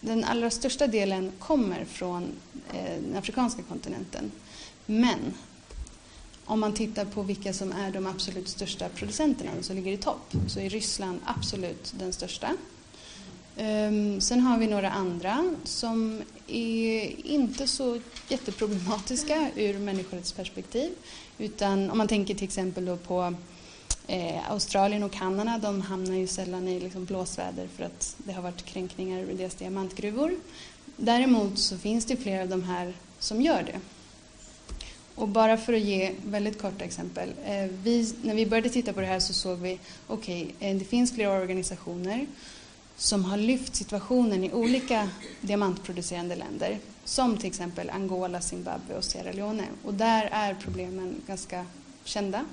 den 0.02 0.24
allra 0.24 0.50
största 0.50 0.88
delen 0.88 1.32
kommer 1.40 1.86
från 1.86 2.24
eh, 2.74 3.02
den 3.02 3.16
afrikanska 3.18 3.62
kontinenten. 3.62 4.32
Men 4.86 5.34
om 6.46 6.60
man 6.60 6.74
tittar 6.74 7.06
på 7.06 7.22
vilka 7.22 7.54
som 7.54 7.72
är 7.72 7.92
de 7.92 8.08
absolut 8.08 8.50
största 8.50 8.90
producenterna 8.90 9.52
som 9.62 9.76
ligger 9.76 9.92
i 9.92 9.98
topp 9.98 10.34
så 10.48 10.60
är 10.60 10.70
Ryssland 10.70 11.20
absolut 11.26 11.94
den 12.00 12.14
största. 12.14 12.50
Ehm, 13.58 14.22
sen 14.22 14.40
har 14.42 14.58
vi 14.58 14.68
några 14.68 14.92
andra 14.92 15.56
som 15.64 16.22
är 16.48 17.26
inte 17.26 17.68
så 17.68 18.00
jätteproblematiska 18.30 19.50
ur 19.56 19.80
människorättsperspektiv. 19.80 20.92
Utan 21.38 21.92
om 21.92 21.98
man 21.98 22.08
tänker 22.08 22.36
till 22.36 22.44
exempel 22.44 22.86
då 22.86 22.98
på 22.98 23.34
eh, 24.08 24.52
Australien 24.52 25.04
och 25.04 25.12
Kanada, 25.12 25.58
de 25.58 25.82
hamnar 25.82 26.16
ju 26.16 26.28
sällan 26.28 26.68
i 26.68 26.80
liksom 26.80 27.06
blåsväder 27.06 27.68
för 27.78 27.84
att 27.84 28.16
det 28.18 28.34
har 28.34 28.42
varit 28.42 28.66
kränkningar 28.66 29.30
i 29.30 29.34
deras 29.34 29.56
diamantgruvor. 29.56 30.36
Däremot 30.98 31.60
så 31.60 31.78
finns 31.78 32.06
det 32.06 32.18
flera 32.18 32.42
av 32.42 32.50
de 32.50 32.64
här 32.64 32.94
som 33.20 33.42
gör 33.42 33.64
det. 33.64 33.80
Och 35.16 35.28
bara 35.28 35.58
för 35.58 35.74
att 35.74 35.80
ge 35.80 36.12
väldigt 36.26 36.62
korta 36.62 36.86
exempel. 36.86 37.30
Eh, 37.46 37.66
vi, 37.84 38.14
när 38.22 38.36
vi 38.36 38.46
började 38.46 38.70
titta 38.70 38.94
på 38.94 39.02
det 39.02 39.08
här 39.08 39.20
så 39.20 39.34
såg 39.34 39.58
vi, 39.58 39.80
okej, 40.08 40.44
okay, 40.44 40.70
eh, 40.70 40.78
det 40.78 40.86
finns 40.86 41.16
flera 41.16 41.32
organisationer 41.32 42.28
som 43.04 43.26
har 43.26 43.38
lyft 43.38 43.76
situationen 43.76 44.44
i 44.44 44.54
olika 44.54 45.10
diamantproducerande 45.42 46.36
länder. 46.36 46.80
Som 47.06 47.38
till 47.38 47.48
exempel 47.48 47.90
Angola, 47.90 48.42
Zimbabwe 48.42 48.98
och 48.98 49.04
Sierra 49.04 49.32
Leone. 49.32 49.66
Och 49.86 49.94
där 49.94 50.30
är 50.32 50.54
problemen 50.54 51.22
ganska 51.28 51.66
kända. 52.04 52.46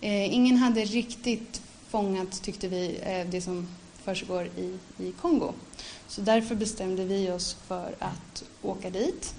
Eh, 0.00 0.34
ingen 0.34 0.56
hade 0.56 0.84
riktigt 0.84 1.62
fångat, 1.88 2.42
tyckte 2.42 2.68
vi, 2.68 2.98
eh, 3.02 3.26
det 3.30 3.40
som 3.40 3.68
försiggår 4.04 4.46
i, 4.56 4.78
i 4.98 5.12
Kongo. 5.12 5.52
Så 6.08 6.20
därför 6.20 6.54
bestämde 6.54 7.04
vi 7.04 7.30
oss 7.30 7.56
för 7.68 7.94
att 7.98 8.44
åka 8.62 8.90
dit 8.90 9.34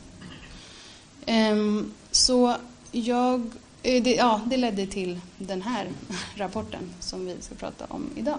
Ehm, 1.25 1.93
så 2.11 2.55
jag, 2.91 3.41
eh, 3.83 4.03
det, 4.03 4.15
ja, 4.15 4.41
det 4.45 4.57
ledde 4.57 4.87
till 4.87 5.19
den 5.37 5.61
här 5.61 5.87
rapporten 6.35 6.89
som 6.99 7.25
vi 7.25 7.35
ska 7.39 7.55
prata 7.55 7.85
om 7.85 8.09
idag. 8.15 8.37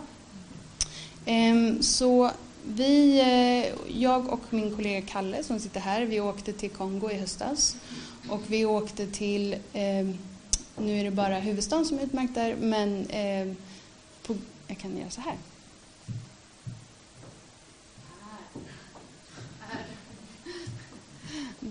Ehm, 1.26 1.83
så 1.83 2.31
vi, 2.64 3.21
eh, 3.21 3.99
jag 4.00 4.28
och 4.28 4.40
min 4.50 4.76
kollega 4.76 5.07
Kalle 5.07 5.43
som 5.43 5.61
sitter 5.61 5.81
här, 5.81 6.02
vi 6.02 6.21
åkte 6.21 6.52
till 6.52 6.71
Kongo 6.71 7.11
i 7.11 7.14
höstas. 7.14 7.76
Och 8.28 8.43
vi 8.47 8.64
åkte 8.64 9.07
till, 9.07 9.57
ehm, 9.73 10.19
nu 10.78 11.00
är 11.00 11.04
det 11.04 11.11
bara 11.11 11.38
huvudstaden 11.38 11.85
som 11.85 11.99
är 11.99 12.02
utmärkt 12.02 12.35
där, 12.35 12.57
men 12.61 13.07
ehm, 13.11 13.57
på, 14.26 14.37
jag 14.69 14.78
kan 14.78 14.99
göra 14.99 15.11
så 15.11 15.21
här. 15.21 15.37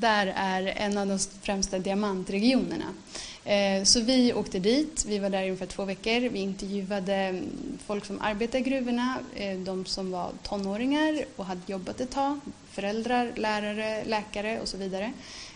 där 0.03 0.33
är 0.35 0.65
en 0.65 0.97
av 0.97 1.07
de 1.07 1.19
främsta 1.41 1.79
diamantregionerna. 1.79 2.85
Eh, 3.45 3.83
så 3.83 4.01
vi 4.01 4.33
åkte 4.33 4.59
dit, 4.59 5.05
vi 5.07 5.19
var 5.19 5.29
där 5.29 5.41
i 5.41 5.45
ungefär 5.45 5.65
två 5.65 5.85
veckor. 5.85 6.29
Vi 6.29 6.39
intervjuade 6.39 7.15
mm, 7.15 7.49
folk 7.85 8.05
som 8.05 8.21
arbetar 8.21 8.59
i 8.59 8.61
gruvorna, 8.61 9.17
eh, 9.35 9.57
de 9.57 9.85
som 9.85 10.11
var 10.11 10.31
tonåringar 10.43 11.25
och 11.35 11.45
hade 11.45 11.61
jobbat 11.65 12.01
ett 12.01 12.11
tag, 12.11 12.39
föräldrar, 12.71 13.31
lärare, 13.35 14.03
läkare 14.05 14.61
och 14.61 14.67
så 14.67 14.77
vidare, 14.77 15.13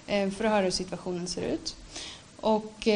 eh, 0.08 0.29
för 0.29 0.46
att 0.46 0.51
höra 0.51 0.63
hur 0.63 0.72
situationen 0.72 1.27
ser 1.27 1.41
ut. 1.41 1.75
Och 2.39 2.88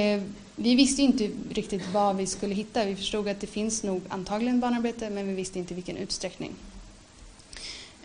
vi 0.55 0.75
visste 0.75 1.01
inte 1.01 1.29
riktigt 1.50 1.81
vad 1.93 2.15
vi 2.15 2.27
skulle 2.27 2.55
hitta. 2.55 2.86
Vi 2.86 2.95
förstod 2.95 3.27
att 3.27 3.39
det 3.39 3.48
finns 3.48 3.83
nog 3.83 4.01
antagligen 4.10 4.60
barnarbete, 4.60 5.10
men 5.10 5.27
vi 5.27 5.33
visste 5.33 5.60
inte 5.60 5.74
vilken 5.74 5.98
utsträckning. 5.98 6.51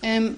Ehm, 0.00 0.36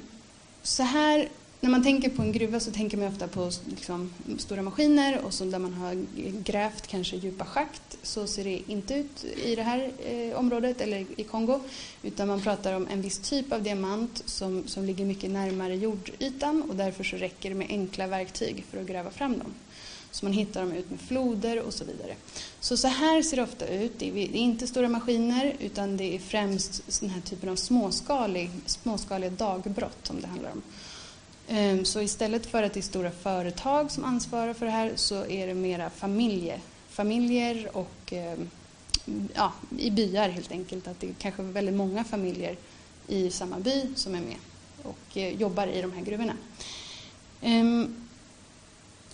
så 0.62 0.82
här 0.82 1.28
när 1.60 1.70
man 1.70 1.82
tänker 1.82 2.10
på 2.10 2.22
en 2.22 2.32
gruva 2.32 2.60
så 2.60 2.70
tänker 2.70 2.96
man 2.96 3.08
ofta 3.08 3.28
på 3.28 3.50
liksom, 3.70 4.10
stora 4.38 4.62
maskiner 4.62 5.20
och 5.24 5.34
så 5.34 5.44
där 5.44 5.58
man 5.58 5.74
har 5.74 6.04
grävt 6.42 6.86
kanske 6.86 7.16
djupa 7.16 7.44
schakt. 7.44 7.98
Så 8.02 8.26
ser 8.26 8.44
det 8.44 8.62
inte 8.66 8.94
ut 8.94 9.24
i 9.44 9.54
det 9.54 9.62
här 9.62 9.90
eh, 9.98 10.38
området 10.38 10.80
eller 10.80 11.06
i 11.16 11.24
Kongo. 11.24 11.60
Utan 12.02 12.28
man 12.28 12.40
pratar 12.40 12.74
om 12.74 12.88
en 12.90 13.02
viss 13.02 13.18
typ 13.18 13.52
av 13.52 13.62
diamant 13.62 14.22
som, 14.24 14.62
som 14.66 14.84
ligger 14.84 15.04
mycket 15.04 15.30
närmare 15.30 15.76
jordytan 15.76 16.62
och 16.62 16.76
därför 16.76 17.04
så 17.04 17.16
räcker 17.16 17.48
det 17.48 17.54
med 17.56 17.66
enkla 17.70 18.06
verktyg 18.06 18.64
för 18.70 18.80
att 18.80 18.86
gräva 18.86 19.10
fram 19.10 19.38
dem. 19.38 19.54
Så 20.10 20.24
man 20.24 20.32
hittar 20.32 20.60
dem 20.60 20.72
ut 20.72 20.90
med 20.90 21.00
floder 21.00 21.62
och 21.62 21.74
så 21.74 21.84
vidare. 21.84 22.14
Så 22.60 22.76
så 22.76 22.88
här 22.88 23.22
ser 23.22 23.36
det 23.36 23.42
ofta 23.42 23.66
ut. 23.66 23.92
Det 23.98 24.06
är, 24.08 24.36
inte 24.36 24.66
stora 24.66 24.88
maskiner 24.88 25.56
utan 25.60 25.96
det 25.96 26.14
är 26.14 26.18
främst 26.18 27.00
den 27.00 27.10
här 27.10 27.20
typen 27.20 27.48
av 27.48 27.56
småskalig, 27.56 28.50
småskaliga 28.66 29.30
dagbrott 29.30 29.98
som 30.06 30.20
det 30.20 30.26
handlar 30.26 30.50
om. 30.50 30.62
Ehm, 31.50 31.84
så 31.84 32.00
istället 32.00 32.46
för 32.46 32.62
att 32.62 32.74
det 32.74 32.80
är 32.80 32.82
stora 32.82 33.10
företag 33.10 33.90
som 33.90 34.04
ansvarar 34.04 34.54
för 34.54 34.66
det 34.66 34.72
här 34.72 34.92
så 34.94 35.26
är 35.26 35.46
det 35.46 35.54
mera 35.54 35.90
familjer, 35.90 36.60
familjer 36.88 37.76
och 37.76 38.12
ehm, 38.12 38.50
ja, 39.34 39.52
i 39.78 39.90
byar 39.90 40.28
helt 40.28 40.52
enkelt. 40.52 40.88
Att 40.88 41.00
det 41.00 41.08
är 41.08 41.14
kanske 41.18 41.42
väldigt 41.42 41.74
många 41.74 42.04
familjer 42.04 42.56
i 43.06 43.30
samma 43.30 43.58
by 43.58 43.88
som 43.94 44.14
är 44.14 44.20
med 44.20 44.36
och 44.82 45.16
eh, 45.16 45.28
jobbar 45.28 45.66
i 45.66 45.82
de 45.82 45.92
här 45.92 46.02
gruvorna. 46.02 46.36
Ehm, 47.40 48.08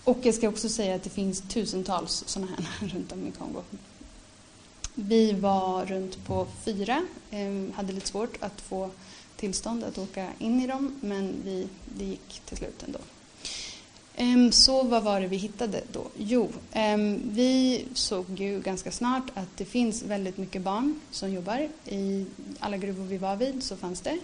och 0.03 0.19
jag 0.23 0.35
ska 0.35 0.49
också 0.49 0.69
säga 0.69 0.95
att 0.95 1.03
det 1.03 1.09
finns 1.09 1.41
tusentals 1.41 2.23
sådana 2.27 2.51
här 2.51 2.87
runt 2.93 3.11
om 3.11 3.27
i 3.27 3.31
Kongo. 3.31 3.61
Vi 4.95 5.33
var 5.33 5.85
runt 5.85 6.25
på 6.25 6.47
fyra, 6.65 7.05
hade 7.73 7.93
lite 7.93 8.07
svårt 8.07 8.37
att 8.39 8.61
få 8.61 8.89
tillstånd 9.45 9.83
att 9.83 9.97
åka 9.97 10.27
in 10.39 10.61
i 10.61 10.67
dem 10.67 10.95
men 11.01 11.33
vi, 11.43 11.67
det 11.97 12.05
gick 12.05 12.41
till 12.45 12.57
slut 12.57 12.83
ändå. 12.87 12.99
Ehm, 14.15 14.51
så 14.51 14.83
vad 14.83 15.03
var 15.03 15.21
det 15.21 15.27
vi 15.27 15.37
hittade 15.37 15.81
då? 15.91 16.07
Jo, 16.17 16.49
ehm, 16.71 17.21
vi 17.23 17.85
såg 17.93 18.25
ju 18.39 18.61
ganska 18.61 18.91
snart 18.91 19.23
att 19.33 19.57
det 19.57 19.65
finns 19.65 20.03
väldigt 20.03 20.37
mycket 20.37 20.61
barn 20.61 20.99
som 21.11 21.33
jobbar. 21.33 21.69
I 21.85 22.25
alla 22.59 22.77
gruvor 22.77 23.05
vi 23.05 23.17
var 23.17 23.35
vid 23.35 23.63
så 23.63 23.75
fanns 23.77 24.01
det. 24.01 24.17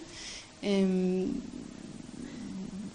Ehm, 0.60 1.40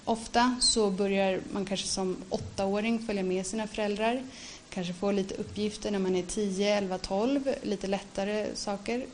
ofta 0.06 0.56
så 0.62 0.92
börjar 0.92 1.42
man 1.52 1.66
kanske 1.66 1.88
som 1.88 2.18
åttaåring 2.30 3.00
följa 3.00 3.24
med 3.24 3.46
sina 3.46 3.68
föräldrar. 3.68 4.24
Kanske 4.70 4.94
få 4.94 5.12
lite 5.12 5.36
uppgifter 5.36 5.92
när 5.92 6.00
man 6.00 6.16
är 6.16 6.24
10, 6.24 6.78
11, 6.78 6.98
12, 6.98 7.50
lite 7.62 7.88
lättare 7.88 8.48
saker. 8.56 9.06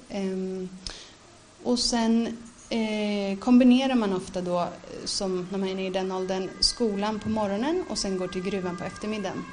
Och 1.64 1.80
sen 1.80 2.38
eh, 2.74 3.38
kombinerar 3.38 3.96
man 3.96 4.14
ofta 4.14 4.42
då, 4.42 4.62
eh, 4.62 4.68
som 5.06 5.48
när 5.52 5.58
man 5.58 5.70
är 5.70 5.80
i 5.80 5.90
den 5.90 6.12
åldern, 6.12 6.50
skolan 6.60 7.20
på 7.20 7.30
morgonen 7.30 7.84
och 7.90 7.98
sen 7.98 8.18
går 8.18 8.28
till 8.28 8.44
gruvan 8.44 8.78
på 8.78 8.84
eftermiddagen. 8.84 9.44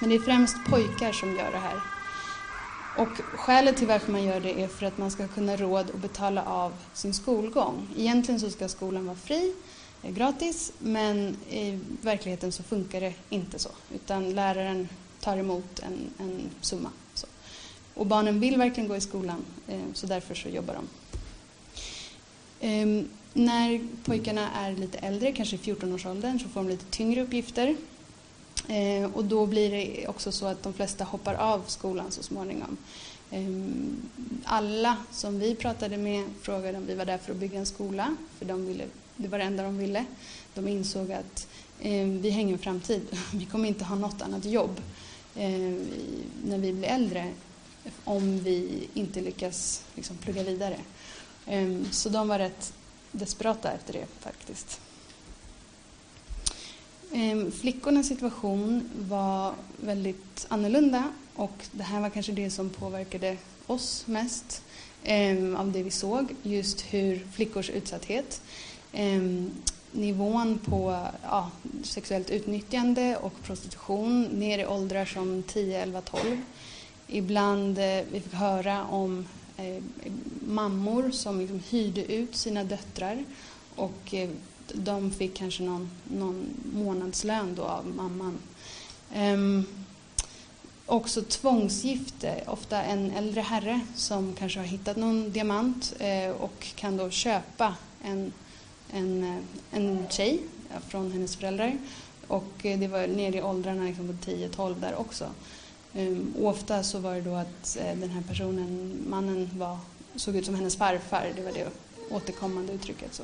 Men 0.00 0.10
det 0.10 0.16
är 0.16 0.20
främst 0.20 0.56
pojkar 0.70 1.12
som 1.12 1.36
gör 1.36 1.52
det 1.52 1.58
här. 1.58 1.80
Och 2.98 3.38
skälet 3.38 3.76
till 3.76 3.86
varför 3.86 4.12
man 4.12 4.24
gör 4.24 4.40
det 4.40 4.62
är 4.62 4.68
för 4.68 4.86
att 4.86 4.98
man 4.98 5.10
ska 5.10 5.28
kunna 5.28 5.56
råd 5.56 5.90
att 5.90 6.02
betala 6.02 6.44
av 6.44 6.72
sin 6.94 7.14
skolgång. 7.14 7.88
Egentligen 7.96 8.40
så 8.40 8.50
ska 8.50 8.68
skolan 8.68 9.06
vara 9.06 9.16
fri, 9.16 9.54
eh, 10.02 10.10
gratis, 10.10 10.72
men 10.78 11.36
i 11.50 11.78
verkligheten 12.02 12.52
så 12.52 12.62
funkar 12.62 13.00
det 13.00 13.14
inte 13.28 13.58
så. 13.58 13.70
Utan 13.94 14.34
läraren 14.34 14.88
tar 15.20 15.36
emot 15.36 15.78
en, 15.78 16.10
en 16.18 16.50
summa. 16.60 16.90
Så. 17.14 17.26
Och 17.94 18.06
barnen 18.06 18.40
vill 18.40 18.58
verkligen 18.58 18.88
gå 18.88 18.96
i 18.96 19.00
skolan, 19.00 19.44
eh, 19.68 19.80
så 19.94 20.06
därför 20.06 20.34
så 20.34 20.48
jobbar 20.48 20.74
de. 20.74 20.88
Um, 22.62 23.08
när 23.34 23.80
pojkarna 24.04 24.50
är 24.50 24.72
lite 24.72 24.98
äldre, 24.98 25.32
kanske 25.32 25.56
i 25.56 25.58
14-årsåldern, 25.58 26.38
så 26.40 26.48
får 26.48 26.60
de 26.60 26.68
lite 26.68 26.84
tyngre 26.84 27.22
uppgifter. 27.22 27.76
Uh, 28.70 29.04
och 29.14 29.24
då 29.24 29.46
blir 29.46 29.70
det 29.70 30.08
också 30.08 30.32
så 30.32 30.46
att 30.46 30.62
de 30.62 30.72
flesta 30.72 31.04
hoppar 31.04 31.34
av 31.34 31.62
skolan 31.66 32.10
så 32.10 32.22
småningom. 32.22 32.76
Ehm, 33.30 33.96
alla 34.44 34.96
som 35.10 35.38
vi 35.38 35.54
pratade 35.54 35.96
med 35.96 36.24
frågade 36.42 36.78
om 36.78 36.86
vi 36.86 36.94
var 36.94 37.04
där 37.04 37.18
för 37.18 37.32
att 37.32 37.38
bygga 37.38 37.58
en 37.58 37.66
skola, 37.66 38.16
för 38.38 38.44
de 38.44 38.66
ville, 38.66 38.84
det 39.16 39.28
var 39.28 39.38
det 39.38 39.44
enda 39.44 39.62
de 39.62 39.78
ville. 39.78 40.04
De 40.54 40.68
insåg 40.68 41.12
att 41.12 41.48
vi 42.20 42.30
har 42.30 42.40
ingen 42.40 42.58
framtid, 42.58 43.02
vi 43.34 43.44
kommer 43.44 43.68
inte 43.68 43.84
ha 43.84 43.96
något 43.96 44.22
annat 44.22 44.44
jobb 44.44 44.80
när 46.44 46.58
vi 46.58 46.72
blir 46.72 46.88
äldre 46.88 47.32
om 48.04 48.38
vi 48.38 48.88
inte 48.94 49.20
lyckas 49.20 49.84
liksom, 49.94 50.16
plugga 50.16 50.42
vidare. 50.42 50.76
Ehm, 51.46 51.86
så 51.90 52.08
de 52.08 52.28
var 52.28 52.38
rätt 52.38 52.72
desperata 53.12 53.72
efter 53.72 53.92
det 53.92 54.06
faktiskt. 54.20 54.80
Ehm, 57.12 57.52
flickornas 57.52 58.08
situation 58.08 58.90
var 58.98 59.54
väldigt 59.76 60.46
annorlunda 60.48 61.12
och 61.34 61.64
det 61.72 61.82
här 61.82 62.00
var 62.00 62.10
kanske 62.10 62.32
det 62.32 62.50
som 62.50 62.70
påverkade 62.70 63.36
oss 63.66 64.04
mest 64.06 64.62
ehm, 65.04 65.56
av 65.56 65.72
det 65.72 65.82
vi 65.82 65.90
såg, 65.90 66.34
just 66.42 66.80
hur 66.80 67.26
flickors 67.32 67.70
utsatthet. 67.70 68.42
nivån 69.92 70.58
på 70.58 71.06
ja, 71.22 71.50
sexuellt 71.82 72.30
utnyttjande 72.30 73.16
och 73.16 73.32
prostitution 73.42 74.22
ner 74.22 74.58
i 74.58 74.66
åldrar 74.66 75.04
som 75.04 75.42
10, 75.42 75.82
11, 75.82 76.00
12. 76.00 76.42
Ibland 77.06 77.78
eh, 77.78 78.00
vi 78.12 78.20
fick 78.20 78.32
höra 78.32 78.84
om 78.84 79.26
eh, 79.62 80.12
mammor 80.46 81.10
som 81.10 81.40
liksom 81.40 81.60
hyrde 81.70 82.12
ut 82.12 82.36
sina 82.36 82.64
döttrar 82.64 83.24
och 83.76 84.14
eh, 84.14 84.30
de 84.74 85.10
fick 85.10 85.34
kanske 85.36 85.62
någon, 85.62 85.90
någon 86.04 86.46
månadslön 86.74 87.54
då 87.54 87.62
av 87.62 87.86
mamman. 87.86 88.38
Ehm, 89.14 89.66
också 90.86 91.22
tvångsgifte, 91.22 92.44
ofta 92.46 92.82
en 92.82 93.10
äldre 93.10 93.40
herre 93.40 93.80
som 93.94 94.34
kanske 94.34 94.58
har 94.58 94.66
hittat 94.66 94.96
någon 94.96 95.32
diamant 95.32 95.94
eh, 95.98 96.30
och 96.30 96.66
kan 96.74 96.96
då 96.96 97.10
köpa 97.10 97.74
en, 98.02 98.32
en, 98.90 99.24
eh, 99.24 99.36
en 99.70 100.06
tjej 100.10 100.40
från 100.88 101.12
hennes 101.12 101.36
föräldrar. 101.36 101.78
Och 102.26 102.66
eh, 102.66 102.78
det 102.78 102.88
var 102.88 103.06
nere 103.06 103.36
i 103.36 103.42
åldrarna 103.42 103.84
liksom 103.84 104.06
på 104.06 104.30
10-12 104.30 104.80
där 104.80 104.94
också. 104.94 105.26
Um, 105.94 106.34
ofta 106.42 106.82
så 106.82 106.98
var 106.98 107.14
det 107.14 107.20
då 107.20 107.34
att 107.34 107.76
eh, 107.80 107.96
den 107.98 108.10
här 108.10 108.22
personen, 108.28 108.98
mannen, 109.08 109.50
var, 109.56 109.78
såg 110.16 110.36
ut 110.36 110.46
som 110.46 110.54
hennes 110.54 110.76
farfar. 110.76 111.32
Det 111.36 111.42
var 111.42 111.52
det 111.52 111.68
återkommande 112.10 112.72
uttrycket. 112.72 113.14
Så. 113.14 113.22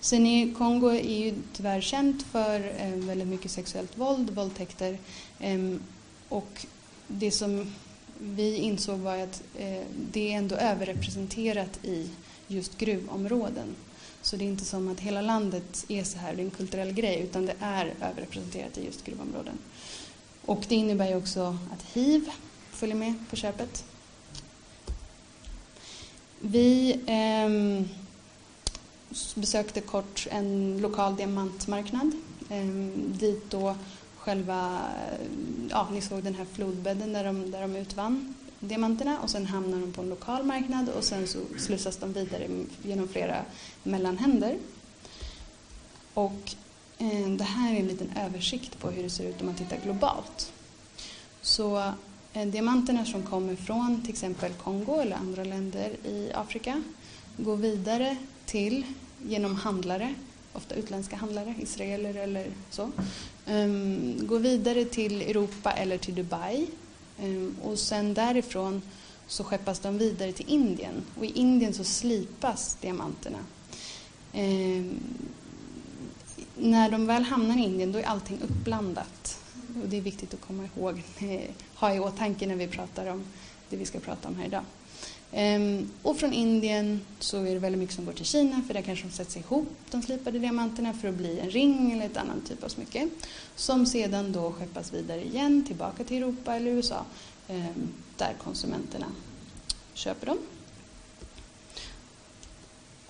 Sen 0.00 0.26
är 0.26 0.54
Kongo 0.54 0.88
är 0.88 1.24
ju 1.24 1.34
tyvärr 1.52 1.80
känt 1.80 2.22
för 2.22 2.74
eh, 2.78 2.90
väldigt 2.90 3.28
mycket 3.28 3.50
sexuellt 3.50 3.98
våld, 3.98 4.30
våldtäkter. 4.30 4.98
Ehm, 5.40 5.80
och 6.28 6.66
det 7.06 7.30
som 7.30 7.74
vi 8.18 8.56
insåg 8.56 8.98
var 8.98 9.16
att 9.16 9.42
eh, 9.58 9.82
det 10.12 10.32
är 10.32 10.38
ändå 10.38 10.56
överrepresenterat 10.56 11.84
i 11.84 12.10
just 12.48 12.78
gruvområden. 12.78 13.74
Så 14.22 14.36
det 14.36 14.44
är 14.44 14.48
inte 14.48 14.64
som 14.64 14.88
att 14.88 15.00
hela 15.00 15.20
landet 15.20 15.84
är 15.88 16.04
så 16.04 16.18
här, 16.18 16.34
det 16.34 16.42
är 16.42 16.44
en 16.44 16.50
kulturell 16.50 16.92
grej, 16.92 17.20
utan 17.20 17.46
det 17.46 17.54
är 17.60 17.94
överrepresenterat 18.00 18.78
i 18.78 18.84
just 18.84 19.04
gruvområden. 19.04 19.58
Och 20.46 20.64
det 20.68 20.74
innebär 20.74 21.08
ju 21.08 21.16
också 21.16 21.58
att 21.72 21.82
hiv 21.82 22.30
följer 22.70 22.96
med 22.96 23.14
på 23.30 23.36
köpet. 23.36 23.84
Vi 26.40 26.92
eh, 27.06 27.86
besökte 29.34 29.80
kort 29.80 30.26
en 30.30 30.78
lokal 30.80 31.16
diamantmarknad 31.16 32.12
eh, 32.48 32.66
dit 32.96 33.50
då 33.50 33.76
själva, 34.16 34.80
ja 35.70 35.88
ni 35.92 36.00
såg 36.00 36.22
den 36.22 36.34
här 36.34 36.46
flodbädden 36.52 37.12
där 37.12 37.24
de, 37.24 37.50
där 37.50 37.60
de 37.60 37.76
utvann 37.76 38.34
diamanterna 38.60 39.20
och 39.20 39.30
sen 39.30 39.46
hamnar 39.46 39.80
de 39.80 39.92
på 39.92 40.02
en 40.02 40.08
lokal 40.08 40.44
marknad 40.44 40.88
och 40.88 41.04
sen 41.04 41.26
så 41.26 41.38
slussas 41.58 41.96
de 41.96 42.12
vidare 42.12 42.48
genom 42.82 43.08
flera 43.08 43.44
mellanhänder. 43.82 44.58
Och 46.14 46.54
Eh, 46.98 47.28
det 47.28 47.44
här 47.44 47.74
är 47.74 47.80
en 47.80 47.86
liten 47.86 48.12
översikt 48.16 48.78
på 48.78 48.90
hur 48.90 49.02
det 49.02 49.10
ser 49.10 49.28
ut 49.28 49.40
om 49.40 49.46
man 49.46 49.54
tittar 49.54 49.78
globalt. 49.84 50.52
Så 51.42 51.92
eh, 52.32 52.46
diamanterna 52.46 53.04
som 53.04 53.22
kommer 53.22 53.56
från 53.56 54.00
till 54.00 54.10
exempel 54.10 54.52
Kongo 54.52 55.00
eller 55.00 55.16
andra 55.16 55.44
länder 55.44 55.90
i 56.04 56.30
Afrika 56.34 56.82
går 57.36 57.56
vidare 57.56 58.16
till 58.46 58.84
genom 59.26 59.56
handlare, 59.56 60.14
ofta 60.52 60.74
utländska 60.74 61.16
handlare, 61.16 61.54
israeler 61.62 62.14
eller 62.14 62.46
så. 62.70 62.90
Ehm, 63.46 64.26
går 64.26 64.38
vidare 64.38 64.84
till 64.84 65.22
Europa 65.22 65.72
eller 65.72 65.98
till 65.98 66.14
Dubai. 66.14 66.66
Ehm, 67.20 67.56
och 67.62 67.78
sen 67.78 68.14
därifrån 68.14 68.82
så 69.26 69.44
skeppas 69.44 69.80
de 69.80 69.98
vidare 69.98 70.32
till 70.32 70.48
Indien. 70.48 70.94
Och 71.18 71.24
i 71.24 71.32
Indien 71.38 71.74
så 71.74 71.84
slipas 71.84 72.76
diamanterna. 72.80 73.38
Ehm, 74.32 75.00
när 76.56 76.90
de 76.90 77.06
väl 77.06 77.22
hamnar 77.22 77.56
i 77.56 77.60
Indien 77.60 77.92
då 77.92 77.98
är 77.98 78.02
allting 78.02 78.38
uppblandat. 78.42 79.38
Och 79.82 79.88
det 79.88 79.96
är 79.96 80.00
viktigt 80.00 80.34
att 80.34 80.40
komma 80.40 80.68
ihåg, 80.76 81.02
eh, 81.18 81.50
ha 81.74 81.94
i 81.94 82.00
åtanke 82.00 82.46
när 82.46 82.56
vi 82.56 82.68
pratar 82.68 83.06
om 83.06 83.24
det 83.70 83.76
vi 83.76 83.84
ska 83.84 84.00
prata 84.00 84.28
om 84.28 84.36
här 84.36 84.46
idag. 84.46 84.62
Um, 85.36 85.90
och 86.02 86.16
från 86.16 86.32
Indien 86.32 87.00
så 87.18 87.44
är 87.44 87.54
det 87.54 87.58
väldigt 87.58 87.78
mycket 87.78 87.94
som 87.94 88.04
går 88.04 88.12
till 88.12 88.24
Kina 88.24 88.62
för 88.66 88.74
där 88.74 88.82
kanske 88.82 89.06
de 89.06 89.12
sätts 89.12 89.36
ihop, 89.36 89.68
de 89.90 90.02
slipade 90.02 90.38
diamanterna, 90.38 90.92
för 90.92 91.08
att 91.08 91.14
bli 91.14 91.40
en 91.40 91.50
ring 91.50 91.92
eller 91.92 92.06
ett 92.06 92.16
annat 92.16 92.46
typ 92.48 92.64
av 92.64 92.68
smycke. 92.68 93.08
Som 93.56 93.86
sedan 93.86 94.32
då 94.32 94.52
skeppas 94.52 94.92
vidare 94.92 95.24
igen 95.24 95.64
tillbaka 95.66 96.04
till 96.04 96.16
Europa 96.16 96.54
eller 96.54 96.70
USA 96.70 97.04
ehm, 97.48 97.88
där 98.16 98.34
konsumenterna 98.44 99.06
köper 99.94 100.26
dem. 100.26 100.38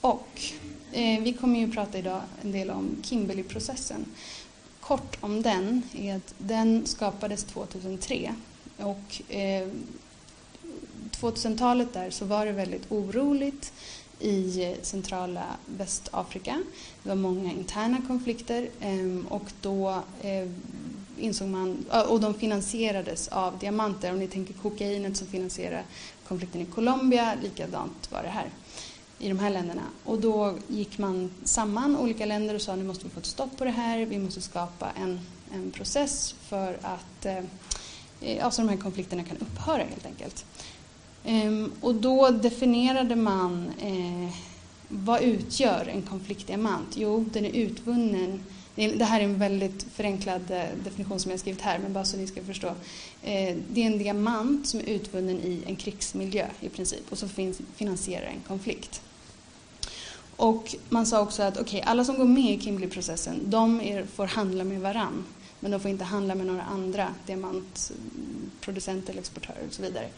Och 0.05 0.40
eh, 0.93 1.23
vi 1.23 1.33
kommer 1.33 1.59
ju 1.59 1.71
prata 1.71 1.99
idag 1.99 2.21
en 2.43 2.53
del 2.53 2.71
om 2.71 2.97
Kimberley-processen. 3.03 4.05
Kort 4.81 5.17
om 5.21 5.43
den 5.43 5.83
är 5.93 6.17
att 6.17 6.35
den 6.38 6.87
skapades 6.87 7.45
2003 7.45 8.35
och 8.77 9.35
eh, 9.35 9.69
2000-talet 11.11 11.93
där 11.93 12.11
så 12.11 12.25
var 12.25 12.47
det 12.47 12.53
väldigt 12.53 12.93
oroligt 12.93 13.73
i 14.21 14.64
eh, 14.64 14.77
centrala 14.83 15.45
Västafrika. 15.67 16.62
Det 17.03 17.09
var 17.09 17.17
många 17.17 17.53
interna 17.53 17.99
konflikter 18.07 18.69
eh, 18.81 19.33
och 19.33 19.53
då 19.61 20.03
eh, 20.23 20.49
insåg 21.19 21.49
man, 21.49 21.85
och 22.09 22.21
de 22.21 22.35
finansierades 22.35 23.29
av 23.29 23.59
diamanter. 23.59 24.11
Om 24.11 24.19
ni 24.19 24.27
tänker 24.27 24.55
kokainet 24.55 25.17
som 25.17 25.27
finansierar 25.27 25.83
konflikten 26.29 26.61
i 26.61 26.67
Colombia, 26.67 27.35
likadant 27.43 28.12
var 28.12 28.23
det 28.23 28.29
här 28.29 28.51
i 29.24 29.28
de 29.28 29.38
här 29.38 29.50
länderna. 29.50 29.82
Och 30.04 30.20
då 30.20 30.54
gick 30.68 30.98
man 30.98 31.30
samman, 31.44 31.96
olika 31.96 32.26
länder, 32.26 32.54
och 32.54 32.60
sa 32.60 32.76
nu 32.76 32.84
måste 32.84 33.04
vi 33.04 33.10
få 33.10 33.20
ett 33.20 33.26
stopp 33.26 33.58
på 33.58 33.64
det 33.64 33.70
här. 33.70 34.06
Vi 34.06 34.18
måste 34.18 34.40
skapa 34.40 34.90
en, 34.90 35.20
en 35.54 35.70
process 35.70 36.34
för 36.48 36.78
att 36.82 37.26
eh, 37.26 38.44
alltså 38.44 38.62
de 38.62 38.68
här 38.68 38.76
konflikterna 38.76 39.24
kan 39.24 39.37
upphöra 39.37 39.82
helt 39.82 40.06
enkelt. 40.06 40.44
Ehm, 41.24 41.72
och 41.80 41.94
då 41.94 42.30
definierade 42.30 43.16
man 43.16 43.70
eh, 43.80 44.34
vad 44.88 45.22
utgör 45.22 45.88
en 45.88 46.02
konfliktdiamant? 46.02 46.96
Jo, 46.96 47.24
den 47.32 47.44
är 47.44 47.50
utvunnen 47.50 48.40
det 48.74 49.04
här 49.04 49.20
är 49.20 49.24
en 49.24 49.38
väldigt 49.38 49.82
förenklad 49.82 50.50
eh, 50.50 50.64
definition 50.84 51.20
som 51.20 51.30
jag 51.30 51.40
skrivit 51.40 51.60
här, 51.60 51.78
men 51.78 51.92
bara 51.92 52.04
så 52.04 52.16
ni 52.16 52.26
ska 52.26 52.42
förstå. 52.42 52.68
Eh, 53.22 53.56
det 53.72 53.82
är 53.82 53.87
en 53.87 53.98
diamant 53.98 54.66
som 54.66 54.80
är 54.80 54.84
utvunnen 54.84 55.37
i 55.37 55.62
en 55.66 55.76
krigsmiljö 55.76 56.46
i 56.60 56.68
princip 56.68 57.12
och 57.12 57.18
som 57.18 57.28
finansierar 57.74 58.26
en 58.26 58.40
konflikt. 58.48 59.02
Och 60.37 60.75
man 60.88 61.07
sa 61.07 61.20
också 61.20 61.42
att 61.42 61.61
okay, 61.61 61.81
alla 61.81 62.05
som 62.05 62.18
går 62.18 62.25
med 62.25 62.55
i 62.55 62.61
Kimberley-processen, 62.61 63.40
de 63.44 63.81
är, 63.81 64.07
får 64.07 64.27
handla 64.27 64.64
med 64.64 64.81
varann. 64.81 65.25
Men 65.61 65.70
de 65.70 65.81
får 65.81 65.90
inte 65.90 66.05
handla 66.05 66.35
med 66.35 66.47
några 66.47 66.62
andra 66.62 67.14
diamantproducenter 67.27 69.11
eller 69.11 69.20
exportörer 69.20 69.66
och 69.68 69.73
så 69.73 69.83
vidare. 69.83 70.09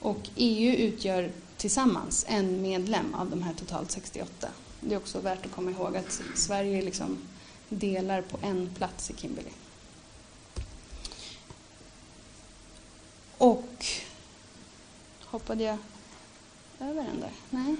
Och 0.00 0.30
EU 0.36 0.74
utgör 0.74 1.30
tillsammans 1.56 2.24
en 2.28 2.62
medlem 2.62 3.14
av 3.14 3.30
de 3.30 3.42
här 3.42 3.54
totalt 3.54 3.90
68. 3.90 4.48
Det 4.80 4.94
är 4.94 4.98
också 4.98 5.20
värt 5.20 5.46
att 5.46 5.52
komma 5.52 5.70
ihåg 5.70 5.96
att 5.96 6.22
Sverige 6.34 6.82
liksom 6.82 7.18
delar 7.68 8.22
på 8.22 8.38
en 8.42 8.70
plats 8.74 9.10
i 9.10 9.14
Kimberley. 9.16 9.52
Och 13.38 13.86
hoppade 15.24 15.64
jag 15.64 15.78
över 16.80 17.02
den 17.02 17.20
där? 17.20 17.32
Nej. 17.50 17.76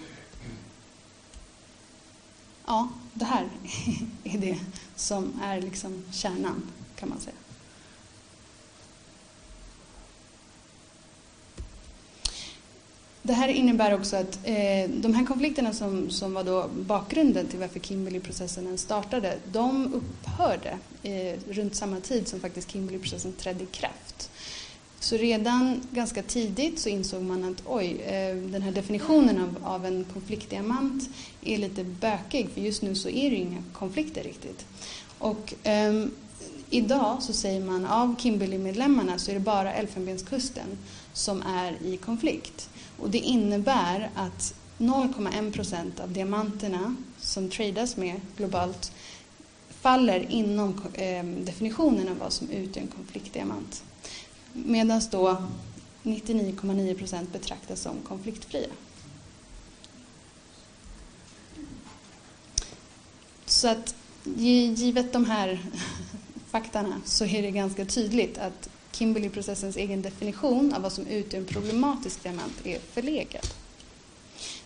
Ja, 2.67 2.89
det 3.15 3.25
här 3.25 3.49
är 4.25 4.39
det 4.39 4.59
som 4.97 5.41
är 5.43 5.61
liksom 5.61 6.03
kärnan 6.13 6.63
kan 6.97 7.09
man 7.09 7.21
säga. 7.21 7.37
Det 13.25 13.33
här 13.33 13.49
innebär 13.49 13.95
också 13.95 14.17
att 14.17 14.39
eh, 14.45 14.91
de 14.91 15.15
här 15.15 15.27
konflikterna 15.27 15.73
som, 15.73 16.11
som 16.11 16.35
var 16.35 16.45
då 16.45 16.69
bakgrunden 16.69 17.47
till 17.47 17.59
varför 17.59 17.81
Kimberley-processen 17.81 18.79
startade, 18.79 19.39
de 19.53 19.95
upphörde 19.95 20.79
eh, 21.03 21.39
runt 21.49 21.75
samma 21.75 22.01
tid 22.01 22.29
som 22.29 22.41
faktiskt 22.41 22.71
Kimberley-processen 22.71 23.33
trädde 23.33 23.65
i 23.65 23.67
kraft. 23.67 24.31
Så 25.03 25.17
redan 25.17 25.81
ganska 25.91 26.23
tidigt 26.23 26.79
så 26.79 26.89
insåg 26.89 27.23
man 27.23 27.45
att 27.45 27.63
oj, 27.67 28.01
eh, 28.01 28.37
den 28.37 28.63
här 28.63 28.73
definitionen 28.73 29.39
av, 29.43 29.57
av 29.63 29.87
en 29.87 30.05
konfliktdiamant 30.13 31.11
är 31.45 31.59
lite 31.59 31.85
bökig 31.85 32.49
för 32.51 32.61
just 32.61 32.83
nu 32.83 32.95
så 32.95 33.09
är 33.09 33.31
det 33.31 33.37
ju 33.37 33.43
inga 33.43 33.63
konflikter 33.73 34.23
riktigt. 34.23 34.67
Och 35.19 35.55
um, 35.65 36.11
idag 36.71 37.23
så 37.23 37.33
säger 37.33 37.61
man 37.61 37.87
av 37.87 38.15
Kimberley-medlemmarna 38.19 39.19
så 39.19 39.31
är 39.31 39.35
det 39.35 39.41
bara 39.41 39.75
Elfenbenskusten 39.75 40.79
som 41.13 41.43
är 41.43 41.77
i 41.83 41.97
konflikt. 41.97 42.71
Och 42.99 43.11
det 43.11 43.19
innebär 43.19 44.11
att 44.15 44.55
0,1 44.79 45.53
procent 45.53 46.01
av 46.01 46.13
diamanterna 46.13 46.97
som 47.21 47.51
tradas 47.51 47.97
med 47.97 48.21
globalt 48.37 48.93
faller 49.81 50.27
inom 50.31 50.83
eh, 50.93 51.25
definitionen 51.25 52.09
av 52.09 52.19
vad 52.19 52.33
som 52.33 52.51
utgör 52.51 52.83
en 52.83 52.89
konfliktdiamant. 52.89 53.83
Medan 54.53 55.01
då 55.11 55.43
99,9 56.03 56.99
procent 56.99 57.33
betraktas 57.33 57.81
som 57.81 57.97
konfliktfria. 58.03 58.69
Så 63.47 63.69
att 63.69 63.95
givet 64.25 65.13
de 65.13 65.25
här 65.25 65.61
faktarna 66.51 67.01
så 67.05 67.25
är 67.25 67.43
det 67.43 67.51
ganska 67.51 67.85
tydligt 67.85 68.39
att 68.39 68.69
Kimberley-processens 68.93 69.77
egen 69.77 70.03
definition 70.03 70.75
av 70.75 70.83
vad 70.83 70.93
som 70.93 71.07
utgör 71.07 71.41
en 71.41 71.47
problematisk 71.47 72.23
diamant 72.23 72.67
är 72.67 72.79
förlegad. 72.79 73.47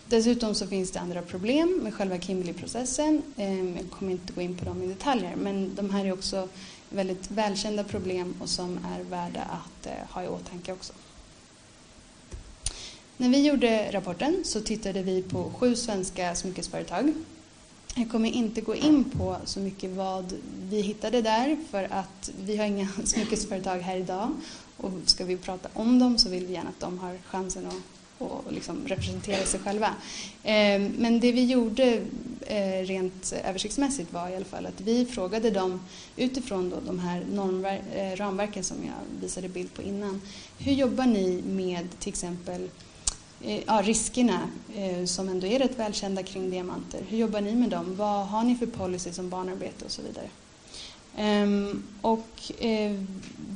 Dessutom 0.09 0.55
så 0.55 0.67
finns 0.67 0.91
det 0.91 0.99
andra 0.99 1.21
problem 1.21 1.79
med 1.83 1.93
själva 1.93 2.17
Kimberley-processen. 2.17 3.21
Eh, 3.37 3.75
jag 3.75 3.89
kommer 3.89 4.11
inte 4.11 4.33
gå 4.33 4.41
in 4.41 4.57
på 4.57 4.65
dem 4.65 4.83
i 4.83 4.87
detaljer 4.87 5.35
men 5.35 5.75
de 5.75 5.89
här 5.89 6.05
är 6.05 6.13
också 6.13 6.49
väldigt 6.89 7.31
välkända 7.31 7.83
problem 7.83 8.35
och 8.41 8.49
som 8.49 8.79
är 8.85 9.03
värda 9.03 9.41
att 9.41 9.85
eh, 9.85 9.93
ha 10.09 10.23
i 10.23 10.27
åtanke 10.27 10.73
också. 10.73 10.93
När 13.17 13.29
vi 13.29 13.47
gjorde 13.47 13.91
rapporten 13.91 14.41
så 14.43 14.61
tittade 14.61 15.03
vi 15.03 15.21
på 15.21 15.51
sju 15.57 15.75
svenska 15.75 16.35
smyckesföretag. 16.35 17.13
Jag 17.95 18.11
kommer 18.11 18.29
inte 18.29 18.61
gå 18.61 18.75
in 18.75 19.03
på 19.03 19.37
så 19.45 19.59
mycket 19.59 19.91
vad 19.91 20.33
vi 20.69 20.81
hittade 20.81 21.21
där 21.21 21.57
för 21.69 21.83
att 21.91 22.31
vi 22.39 22.57
har 22.57 22.65
inga 22.65 22.87
smyckesföretag 23.03 23.79
här 23.79 23.97
idag 23.97 24.29
och 24.77 24.91
ska 25.05 25.25
vi 25.25 25.37
prata 25.37 25.69
om 25.73 25.99
dem 25.99 26.17
så 26.17 26.29
vill 26.29 26.45
vi 26.45 26.53
gärna 26.53 26.69
att 26.69 26.79
de 26.79 26.99
har 26.99 27.17
chansen 27.25 27.67
att 27.67 27.96
och 28.17 28.43
liksom 28.49 28.87
representera 28.87 29.45
sig 29.45 29.59
själva. 29.59 29.87
Eh, 30.43 30.81
men 30.97 31.19
det 31.19 31.31
vi 31.31 31.45
gjorde 31.45 32.01
eh, 32.41 32.85
rent 32.85 33.33
översiktsmässigt 33.45 34.13
var 34.13 34.29
i 34.29 34.35
alla 34.35 34.45
fall 34.45 34.65
att 34.65 34.81
vi 34.81 35.05
frågade 35.05 35.51
dem 35.51 35.79
utifrån 36.15 36.69
då 36.69 36.75
de 36.85 36.99
här 36.99 37.25
normver- 37.31 37.81
eh, 37.95 38.15
ramverken 38.15 38.63
som 38.63 38.77
jag 38.85 39.21
visade 39.21 39.49
bild 39.49 39.73
på 39.73 39.81
innan. 39.81 40.21
Hur 40.57 40.73
jobbar 40.73 41.05
ni 41.05 41.41
med 41.41 41.87
till 41.99 42.09
exempel 42.09 42.69
eh, 43.43 43.59
ja, 43.67 43.81
riskerna 43.85 44.39
eh, 44.75 45.05
som 45.05 45.29
ändå 45.29 45.47
är 45.47 45.59
rätt 45.59 45.79
välkända 45.79 46.23
kring 46.23 46.49
diamanter? 46.49 47.01
Hur 47.07 47.17
jobbar 47.17 47.41
ni 47.41 47.55
med 47.55 47.69
dem? 47.69 47.95
Vad 47.95 48.27
har 48.27 48.43
ni 48.43 48.55
för 48.55 48.65
policy 48.65 49.13
som 49.13 49.29
barnarbete 49.29 49.85
och 49.85 49.91
så 49.91 50.01
vidare? 50.01 50.29
Ehm, 51.17 51.83
och 52.01 52.51
eh, 52.59 52.95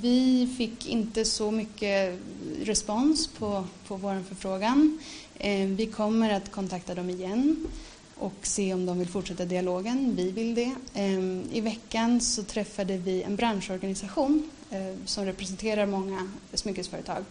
vi 0.01 0.49
fick 0.57 0.87
inte 0.87 1.25
så 1.25 1.51
mycket 1.51 2.19
respons 2.61 3.27
på, 3.27 3.63
på 3.87 3.95
vår 3.95 4.23
förfrågan. 4.27 4.99
Ehm, 5.39 5.75
vi 5.75 5.85
kommer 5.85 6.33
att 6.33 6.51
kontakta 6.51 6.95
dem 6.95 7.09
igen 7.09 7.67
och 8.15 8.33
se 8.41 8.73
om 8.73 8.85
de 8.85 8.99
vill 8.99 9.07
fortsätta 9.07 9.45
dialogen. 9.45 10.15
Vi 10.15 10.31
vill 10.31 10.55
det. 10.55 10.75
Ehm, 10.93 11.43
I 11.51 11.61
veckan 11.61 12.21
så 12.21 12.43
träffade 12.43 12.97
vi 12.97 13.23
en 13.23 13.35
branschorganisation 13.35 14.49
eh, 14.69 14.95
som 15.05 15.25
representerar 15.25 15.85
många 15.85 16.31
smyckesföretag, 16.53 17.23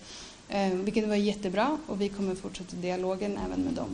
vilket 0.73 1.09
var 1.09 1.15
jättebra 1.15 1.79
och 1.87 2.01
vi 2.01 2.09
kommer 2.09 2.35
fortsätta 2.35 2.77
dialogen 2.77 3.39
även 3.47 3.61
med 3.65 3.73
dem. 3.75 3.89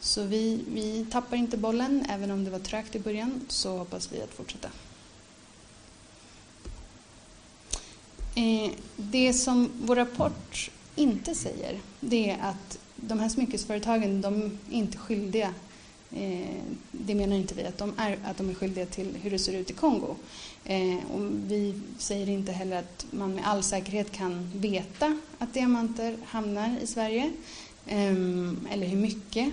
Så 0.00 0.22
vi, 0.22 0.60
vi 0.68 1.06
tappar 1.10 1.36
inte 1.36 1.56
bollen, 1.56 2.06
även 2.08 2.30
om 2.30 2.44
det 2.44 2.50
var 2.50 2.58
trögt 2.58 2.96
i 2.96 2.98
början, 2.98 3.40
så 3.48 3.78
hoppas 3.78 4.12
vi 4.12 4.22
att 4.22 4.34
fortsätta. 4.34 4.68
Eh, 8.36 8.70
det 8.96 9.32
som 9.32 9.70
vår 9.82 9.96
rapport 9.96 10.70
inte 10.94 11.34
säger 11.34 11.78
det 12.00 12.30
är 12.30 12.38
att 12.42 12.78
de 12.96 13.18
här 13.18 13.28
smyckesföretagen 13.28 14.20
de 14.20 14.42
är 14.42 14.50
inte 14.70 14.98
skyldiga 14.98 15.54
eh, 16.12 16.62
det 16.90 17.14
menar 17.14 17.36
inte 17.36 17.54
vi, 17.54 17.64
att 17.64 17.78
de, 17.78 17.92
är, 17.98 18.18
att 18.24 18.36
de 18.36 18.50
är 18.50 18.54
skyldiga 18.54 18.86
till 18.86 19.16
hur 19.22 19.30
det 19.30 19.38
ser 19.38 19.52
ut 19.52 19.70
i 19.70 19.74
Kongo. 19.74 20.16
Eh, 20.64 20.96
och 21.14 21.30
vi 21.46 21.80
säger 21.98 22.28
inte 22.28 22.52
heller 22.52 22.76
att 22.76 23.06
man 23.10 23.34
med 23.34 23.46
all 23.46 23.62
säkerhet 23.62 24.12
kan 24.12 24.50
veta 24.54 25.18
att 25.38 25.54
diamanter 25.54 26.16
hamnar 26.24 26.78
i 26.82 26.86
Sverige, 26.86 27.32
ehm, 27.86 28.68
eller 28.70 28.86
hur 28.86 28.96
mycket. 28.96 29.52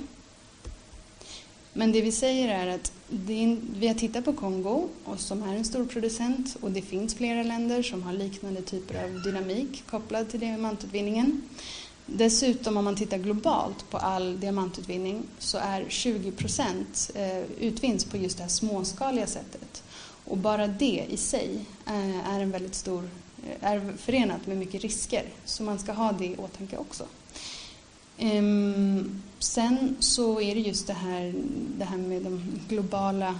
Men 1.73 1.91
det 1.91 2.01
vi 2.01 2.12
säger 2.12 2.47
är 2.47 2.75
att 2.75 2.91
är, 3.09 3.57
vi 3.79 3.88
har 3.88 3.95
tittat 3.95 4.25
på 4.25 4.33
Kongo 4.33 4.89
och 5.03 5.19
som 5.19 5.43
är 5.43 5.55
en 5.55 5.65
stor 5.65 5.86
producent 5.86 6.57
och 6.62 6.71
det 6.71 6.81
finns 6.81 7.15
flera 7.15 7.43
länder 7.43 7.83
som 7.83 8.03
har 8.03 8.13
liknande 8.13 8.62
typer 8.62 9.03
av 9.03 9.21
dynamik 9.21 9.83
kopplad 9.89 10.29
till 10.29 10.39
diamantutvinningen. 10.39 11.41
Dessutom 12.05 12.77
om 12.77 12.86
man 12.86 12.95
tittar 12.95 13.17
globalt 13.17 13.89
på 13.89 13.97
all 13.97 14.39
diamantutvinning 14.39 15.23
så 15.39 15.57
är 15.57 15.86
20 15.89 16.31
procent 16.31 17.12
eh, 17.15 17.41
utvinns 17.59 18.05
på 18.05 18.17
just 18.17 18.38
det 18.38 18.43
här 18.43 18.49
småskaliga 18.49 19.27
sättet. 19.27 19.83
Och 20.25 20.38
bara 20.38 20.67
det 20.67 21.05
i 21.09 21.17
sig 21.17 21.65
eh, 21.88 22.33
är 22.33 22.39
en 22.39 22.51
väldigt 22.51 22.75
stor 22.75 23.09
eh, 23.47 23.69
är 23.69 23.93
förenat 23.97 24.47
med 24.47 24.57
mycket 24.57 24.81
risker 24.81 25.23
så 25.45 25.63
man 25.63 25.79
ska 25.79 25.91
ha 25.91 26.12
det 26.12 26.25
i 26.25 26.36
åtanke 26.38 26.77
också. 26.77 27.05
Um, 28.19 29.21
sen 29.39 29.95
så 29.99 30.41
är 30.41 30.56
det 30.56 30.62
just 30.62 30.88
det 30.88 30.93
här, 30.93 31.34
det 31.78 31.86
här 31.86 31.97
med 31.97 32.21
de 32.21 32.60
globala, 32.69 33.39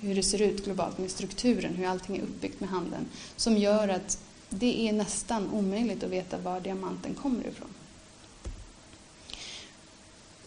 hur 0.00 0.14
det 0.14 0.22
ser 0.22 0.42
ut 0.42 0.64
globalt 0.64 0.98
med 0.98 1.10
strukturen, 1.10 1.74
hur 1.74 1.86
allting 1.86 2.16
är 2.16 2.22
uppbyggt 2.22 2.60
med 2.60 2.68
handeln, 2.68 3.06
som 3.36 3.56
gör 3.56 3.88
att 3.88 4.18
det 4.48 4.88
är 4.88 4.92
nästan 4.92 5.50
omöjligt 5.50 6.02
att 6.02 6.10
veta 6.10 6.38
var 6.38 6.60
diamanten 6.60 7.14
kommer 7.14 7.44
ifrån. 7.46 7.68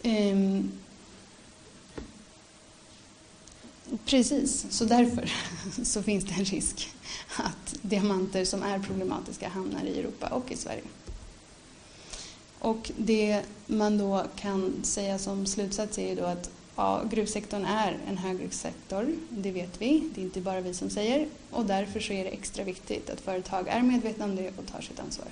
Um, 0.04 0.72
precis, 4.04 4.66
så 4.70 4.84
därför 4.84 5.32
så 5.84 6.02
finns 6.02 6.24
det 6.24 6.32
en 6.32 6.44
risk 6.44 6.90
att 7.36 7.76
diamanter 7.82 8.44
som 8.44 8.62
är 8.62 8.78
problematiska 8.78 9.48
hamnar 9.48 9.84
i 9.84 9.98
Europa 9.98 10.26
och 10.28 10.52
i 10.52 10.56
Sverige. 10.56 10.82
Och 12.62 12.90
det 12.96 13.42
man 13.66 13.98
då 13.98 14.24
kan 14.36 14.74
säga 14.82 15.18
som 15.18 15.46
slutsats 15.46 15.98
är 15.98 16.08
ju 16.08 16.14
då 16.14 16.24
att 16.24 16.50
ja, 16.76 17.02
gruvsektorn 17.10 17.64
är 17.64 17.98
en 18.08 18.18
högrisksektor, 18.18 19.14
det 19.28 19.50
vet 19.50 19.80
vi, 19.80 20.08
det 20.14 20.20
är 20.20 20.24
inte 20.24 20.40
bara 20.40 20.60
vi 20.60 20.74
som 20.74 20.90
säger 20.90 21.26
och 21.50 21.66
därför 21.66 22.00
så 22.00 22.12
är 22.12 22.24
det 22.24 22.30
extra 22.30 22.64
viktigt 22.64 23.10
att 23.10 23.20
företag 23.20 23.68
är 23.68 23.82
medvetna 23.82 24.24
om 24.24 24.36
det 24.36 24.48
och 24.48 24.66
tar 24.66 24.80
sitt 24.80 25.00
ansvar. 25.00 25.26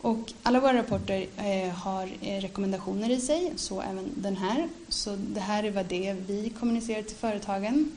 Och 0.00 0.32
alla 0.42 0.60
våra 0.60 0.78
rapporter 0.78 1.26
eh, 1.36 1.74
har 1.74 2.08
eh, 2.20 2.40
rekommendationer 2.40 3.10
i 3.10 3.20
sig, 3.20 3.52
så 3.56 3.80
även 3.80 4.10
den 4.16 4.36
här. 4.36 4.68
Så 4.88 5.16
det 5.16 5.40
här 5.40 5.64
är 5.64 5.70
vad 5.70 5.86
det 5.86 6.06
är 6.06 6.14
vi 6.14 6.52
kommunicerar 6.58 7.02
till 7.02 7.16
företagen. 7.16 7.92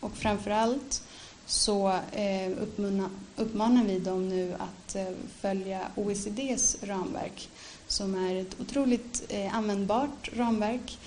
Och 0.00 0.16
framför 0.16 0.50
allt 0.50 1.02
så 1.46 1.88
eh, 2.12 2.52
uppmanar 3.38 3.84
vi 3.84 3.98
dem 3.98 4.28
nu 4.28 4.54
att 4.58 4.96
eh, 4.96 5.06
följa 5.40 5.80
OECDs 5.96 6.76
ramverk 6.82 7.48
som 7.88 8.14
är 8.14 8.34
ett 8.36 8.60
otroligt 8.60 9.24
eh, 9.28 9.54
användbart 9.54 10.30
ramverk 10.32 10.98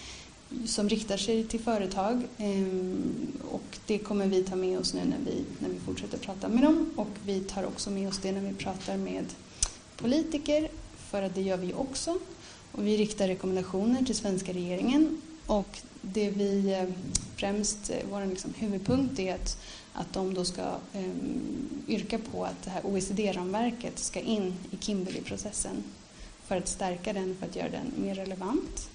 som 0.66 0.90
riktar 0.90 1.18
sig 1.18 1.44
till 1.44 1.60
företag. 1.60 2.24
Ehm, 2.38 3.32
och 3.52 3.78
det 3.86 3.98
kommer 3.98 4.28
vi 4.28 4.44
ta 4.44 4.56
med 4.56 4.80
oss 4.80 4.94
nu 4.94 5.02
när 5.06 5.32
vi, 5.32 5.44
när 5.60 5.70
vi 5.70 5.80
fortsätter 5.80 6.18
prata 6.18 6.50
med 6.50 6.64
dem. 6.64 6.94
Och 6.96 7.10
vi 7.26 7.40
tar 7.40 7.64
också 7.64 7.90
med 7.90 8.08
oss 8.08 8.20
det 8.22 8.32
när 8.32 8.42
vi 8.42 8.54
pratar 8.54 8.98
med 8.98 9.26
politiker 9.98 10.70
för 10.98 11.24
att 11.24 11.36
det 11.36 11.42
gör 11.42 11.58
vi 11.58 11.74
också. 11.74 12.18
Och 12.72 12.88
vi 12.88 12.98
riktar 12.98 13.28
rekommendationer 13.28 14.06
till 14.06 14.16
svenska 14.16 14.54
regeringen. 14.54 15.22
Och 15.46 15.80
det 16.02 16.30
vi 16.30 16.74
eh, 16.74 16.90
främst, 17.36 17.92
vår 18.12 18.26
liksom 18.26 18.54
huvudpunkt 18.58 19.20
är 19.20 19.36
att 19.36 19.58
att 19.94 20.14
de 20.14 20.34
då 20.34 20.46
ska 20.46 20.76
um, 20.94 21.84
yrka 21.88 22.20
på 22.32 22.46
att 22.46 22.64
det 22.64 22.70
här 22.70 22.86
OECD-ramverket 22.86 24.00
ska 24.00 24.20
in 24.20 24.54
i 24.72 24.78
Kimberley-processen 24.78 25.84
för 26.48 26.58
att 26.58 26.68
stärka 26.68 27.14
den, 27.14 27.36
för 27.40 27.46
att 27.46 27.56
göra 27.56 27.70
den 27.70 27.94
mer 27.98 28.16
relevant. 28.16 28.90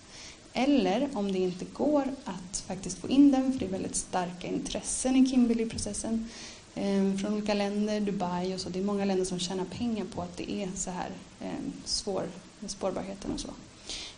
Eller 0.52 1.08
om 1.14 1.32
det 1.32 1.38
inte 1.38 1.64
går 1.64 2.04
att 2.24 2.64
faktiskt 2.66 2.98
få 2.98 3.08
in 3.08 3.32
den, 3.32 3.52
för 3.52 3.58
det 3.58 3.66
är 3.66 3.70
väldigt 3.70 3.96
starka 3.96 4.46
intressen 4.46 5.16
i 5.16 5.26
Kimberley-processen 5.26 6.28
um, 6.74 7.18
från 7.18 7.32
olika 7.32 7.54
länder, 7.54 8.00
Dubai 8.00 8.54
och 8.54 8.60
så. 8.60 8.68
Det 8.68 8.78
är 8.78 8.84
många 8.84 9.04
länder 9.04 9.24
som 9.24 9.38
tjänar 9.38 9.64
pengar 9.64 10.04
på 10.14 10.22
att 10.22 10.36
det 10.36 10.50
är 10.50 10.68
så 10.74 10.90
här 10.90 11.10
um, 11.40 11.72
svår 11.84 12.24
med 12.60 12.70
spårbarheten 12.70 13.32
och 13.32 13.40
så. 13.40 13.48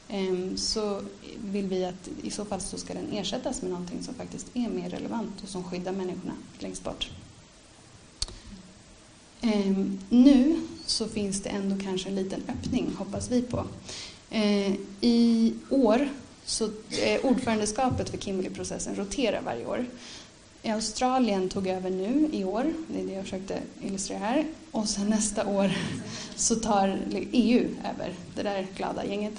Ehm, 0.09 0.57
så 0.57 1.03
vill 1.45 1.67
vi 1.67 1.85
att 1.85 2.09
i 2.23 2.31
så 2.31 2.45
fall 2.45 2.61
så 2.61 2.79
ska 2.79 2.95
den 2.95 3.13
ersättas 3.13 3.63
med 3.63 3.71
någonting 3.71 4.03
som 4.03 4.15
faktiskt 4.15 4.47
är 4.55 4.69
mer 4.69 4.91
relevant 4.91 5.43
och 5.43 5.49
som 5.49 5.65
skyddar 5.65 5.93
människorna 5.93 6.35
längst 6.59 6.85
bort. 6.85 7.11
Ehm, 9.41 9.99
nu 10.09 10.61
så 10.87 11.09
finns 11.09 11.43
det 11.43 11.49
ändå 11.49 11.85
kanske 11.85 12.09
en 12.09 12.15
liten 12.15 12.43
öppning, 12.49 12.95
hoppas 12.99 13.31
vi 13.31 13.43
på. 13.43 13.65
Ehm, 14.31 14.77
I 15.01 15.55
år 15.71 16.09
så 16.45 16.65
eh, 16.91 17.25
ordförandeskapet 17.25 18.09
för 18.09 18.19
Kimberley-processen 18.19 18.97
roterar 18.97 19.43
varje 19.43 19.67
år. 19.67 19.87
Australien 20.65 21.49
tog 21.49 21.67
över 21.67 21.91
nu 21.91 22.29
i 22.33 22.45
år, 22.45 22.73
det 22.89 23.01
är 23.01 23.07
det 23.07 23.13
jag 23.13 23.25
försökte 23.25 23.61
illustrera 23.83 24.19
här. 24.19 24.47
Och 24.71 24.89
sen 24.89 25.07
nästa 25.07 25.47
år 25.47 25.73
så 26.37 26.55
tar 26.55 26.99
EU 27.33 27.69
över 27.95 28.15
det 28.35 28.43
där 28.43 28.67
glada 28.77 29.05
gänget. 29.05 29.35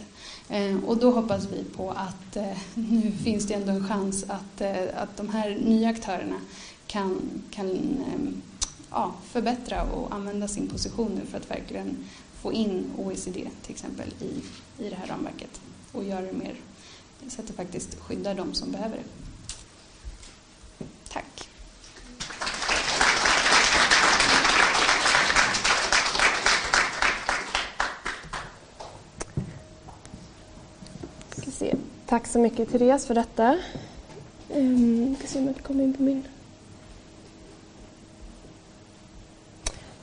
Eh, 0.50 0.84
och 0.84 0.98
då 0.98 1.12
hoppas 1.12 1.48
vi 1.52 1.64
på 1.64 1.92
att 1.92 2.36
eh, 2.36 2.58
nu 2.74 3.12
finns 3.12 3.48
det 3.48 3.54
ändå 3.54 3.72
en 3.72 3.88
chans 3.88 4.26
att, 4.28 4.62
eh, 4.62 5.02
att 5.02 5.18
de 5.18 5.30
här 5.30 5.50
nya 5.50 5.90
aktörerna 5.90 6.42
kan, 6.88 7.22
kan 7.52 7.70
ehm, 8.14 8.42
ja, 8.92 9.14
förbättra 9.24 9.84
och 9.84 10.14
använda 10.16 10.48
sin 10.48 10.68
position 10.68 11.12
nu 11.16 11.26
för 11.26 11.38
att 11.38 11.52
verkligen 11.52 11.98
få 12.42 12.54
in 12.54 12.86
OECD 12.98 13.50
till 13.62 13.72
exempel 13.72 14.14
i, 14.20 14.44
i 14.86 14.90
det 14.90 14.96
här 14.96 15.08
ramverket 15.08 15.62
och 15.92 16.04
göra 16.04 16.22
det 16.22 16.34
mer 16.34 16.56
så 17.28 17.42
att 17.42 17.48
det 17.48 17.54
faktiskt 17.54 18.00
skyddar 18.00 18.36
de 18.36 18.54
som 18.54 18.72
behöver 18.72 18.96
det. 18.96 19.29
Tack 32.10 32.28
så 32.28 32.40
mycket 32.40 32.72
Therese 32.72 33.06
för 33.06 33.14
detta. 33.14 33.58
Um, 34.50 35.16
ska 35.16 35.28
se 35.28 35.40
om 35.40 35.48
jag 35.48 35.64
kommer 35.64 35.84
in 35.84 35.94
på 35.94 36.04
min... 36.04 36.24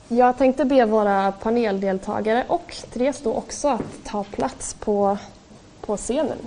Jag 0.09 0.39
tänkte 0.39 0.65
be 0.65 0.85
våra 0.85 1.33
paneldeltagare 1.33 2.45
och 2.49 2.77
Therese 2.93 3.21
då 3.23 3.35
också 3.35 3.69
att 3.69 4.05
ta 4.05 4.25
plats 4.25 4.75
på, 4.75 5.19
på 5.81 5.97
scenen. 5.97 6.39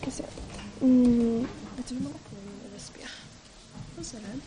Ska 0.00 0.10
se. 0.10 0.24
Mm, 0.80 1.46
vet 1.76 1.88
du 1.88 1.94
hur 1.94 2.02
man 2.02 2.12
öppnar 2.12 2.40
min 2.40 2.74
USB? 2.74 2.94
Jag 3.96 4.04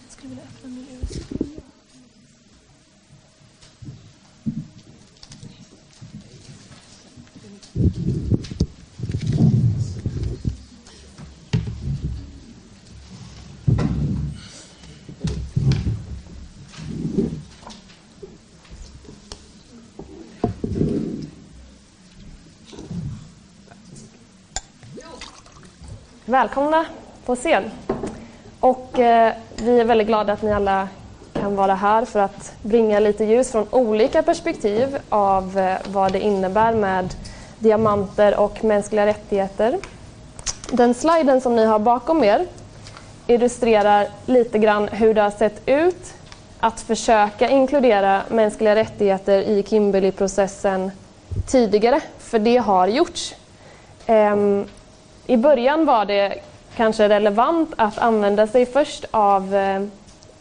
skulle 0.10 0.30
vilja 0.30 0.43
öppna 0.43 0.69
min 0.69 0.88
USB. 1.01 1.45
Välkomna 26.36 26.86
på 27.26 27.36
scen. 27.36 27.71
Och 28.60 29.00
eh, 29.00 29.34
vi 29.56 29.80
är 29.80 29.86
väldigt 29.86 30.08
glada 30.08 30.34
att 30.34 30.41
ni 30.41 30.54
alla 30.54 30.88
kan 31.34 31.56
vara 31.56 31.76
här 31.76 32.06
för 32.06 32.19
att 32.19 32.54
bringa 32.62 33.00
lite 33.00 33.24
ljus 33.24 33.52
från 33.52 33.67
olika 33.71 34.24
perspektiv 34.24 34.98
av 35.10 35.58
eh, 35.58 35.78
vad 35.86 36.12
det 36.12 36.19
innebär 36.19 36.74
med 36.74 37.13
diamanter 37.60 38.39
och 38.39 38.63
mänskliga 38.63 39.06
rättigheter. 39.06 39.80
Den 40.71 40.93
sliden 40.93 41.41
som 41.41 41.56
ni 41.56 41.65
har 41.65 41.80
bakom 41.80 42.24
er 42.24 42.45
illustrerar 43.28 44.08
lite 44.26 44.60
grann 44.60 44.88
hur 44.88 45.13
det 45.13 45.21
har 45.21 45.32
sett 45.32 45.62
ut 45.65 46.13
att 46.60 46.82
försöka 46.82 47.50
inkludera 47.50 48.21
mänskliga 48.30 48.76
rättigheter 48.76 49.41
i 49.41 49.63
Kimberley-processen 49.63 50.91
tidigare, 51.48 52.02
för 52.19 52.39
det 52.39 52.58
har 52.58 52.88
gjorts. 52.88 53.36
Um, 54.08 54.65
i 55.28 55.38
början 55.38 55.86
var 55.86 56.06
det 56.06 56.40
kanske 56.76 57.10
relevant 57.10 57.74
att 57.76 57.98
använda 57.98 58.48
sig 58.48 58.66
först 58.66 59.06
av 59.12 59.56
eh, 59.56 59.82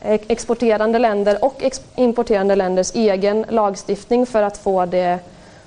exporterande 0.00 0.98
länder 0.98 1.44
och 1.44 1.62
importerande 1.96 2.56
länders 2.56 2.94
egen 2.94 3.44
lagstiftning 3.48 4.26
för 4.26 4.42
att 4.42 4.58
få 4.58 4.86
det 4.86 5.18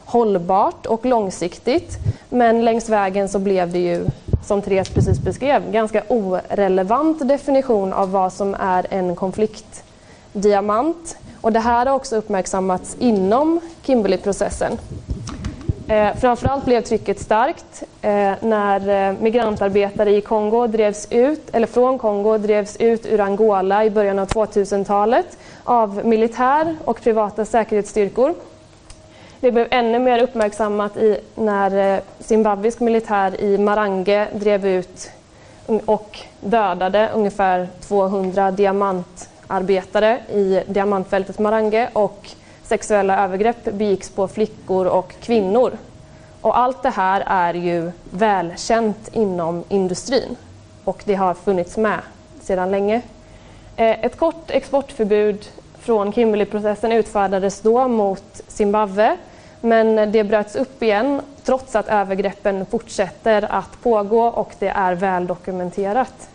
hållbart 0.06 0.86
och 0.86 1.06
långsiktigt. 1.06 1.98
Men 2.30 2.66
längs 2.66 2.90
vägen 2.90 3.30
så 3.30 3.40
blev 3.40 3.72
det 3.72 3.80
ju, 3.80 4.06
som 4.46 4.62
Therese 4.62 4.90
precis 4.90 5.20
beskrev, 5.20 5.72
ganska 5.72 6.04
orelevant 6.08 7.28
definition 7.28 7.94
av 7.94 8.12
vad 8.12 8.34
som 8.34 8.56
är 8.60 8.88
en 8.90 9.16
konfliktdiamant. 9.16 11.18
Och 11.42 11.52
det 11.52 11.60
här 11.60 11.86
har 11.86 11.96
också 11.96 12.16
uppmärksammats 12.16 12.96
inom 13.00 13.60
Kimberley-processen. 13.84 14.78
Eh, 15.90 16.16
framförallt 16.16 16.66
blev 16.66 16.82
trycket 16.82 17.20
starkt 17.20 17.84
eh, 18.02 18.34
när 18.42 19.10
eh, 19.10 19.16
migrantarbetare 19.20 20.16
i 20.16 20.22
Kongo 20.22 20.68
drevs 20.68 21.08
ut, 21.12 21.50
eller 21.52 21.68
från 21.68 21.98
Kongo 21.98 22.38
drevs 22.38 22.78
ut 22.78 23.06
ur 23.06 23.20
Angola 23.20 23.86
i 23.86 23.90
början 23.90 24.20
av 24.20 24.28
2000-talet 24.28 25.38
av 25.64 26.06
militär 26.06 26.76
och 26.86 27.02
privata 27.02 27.46
säkerhetsstyrkor. 27.46 28.34
Det 29.40 29.52
blev 29.52 29.68
ännu 29.72 30.00
mer 30.00 30.24
uppmärksammat 30.24 30.98
i, 30.98 31.18
när 31.36 31.96
eh, 31.96 32.02
zimbabwisk 32.20 32.80
militär 32.80 33.42
i 33.42 33.58
Marange 33.58 34.28
drev 34.34 34.66
ut 34.66 35.12
och 35.86 36.20
dödade 36.42 37.10
ungefär 37.14 37.68
200 37.88 38.52
diamantarbetare 38.52 40.20
i 40.34 40.64
diamantfältet 40.68 41.40
Marange 41.40 41.90
och 41.94 42.30
sexuella 42.68 43.24
övergrepp 43.24 43.64
begicks 43.74 44.10
på 44.10 44.28
flickor 44.28 44.86
och 44.86 45.14
kvinnor. 45.22 45.72
Och 46.42 46.58
allt 46.58 46.84
det 46.84 46.90
här 46.90 47.24
är 47.28 47.54
ju 47.54 47.92
välkänt 48.10 49.10
inom 49.12 49.64
industrin 49.70 50.36
och 50.84 51.02
det 51.06 51.16
har 51.16 51.34
funnits 51.34 51.78
med 51.78 52.00
sedan 52.42 52.72
länge. 52.72 53.02
Eh, 53.76 54.06
ett 54.06 54.18
kort 54.18 54.52
exportförbud 54.52 55.48
från 55.80 56.14
Kimberleyprocessen 56.14 56.92
utfärdades 56.92 57.62
då 57.62 57.88
mot 57.88 58.42
Zimbabwe 58.48 59.18
men 59.62 60.12
det 60.12 60.24
bröts 60.24 60.56
upp 60.56 60.84
igen 60.84 61.22
trots 61.44 61.76
att 61.76 61.88
övergreppen 61.88 62.66
fortsätter 62.66 63.52
att 63.52 63.82
pågå 63.84 64.22
och 64.22 64.54
det 64.60 64.68
är 64.68 64.94
väl 64.94 65.28
dokumenterat. 65.28 66.30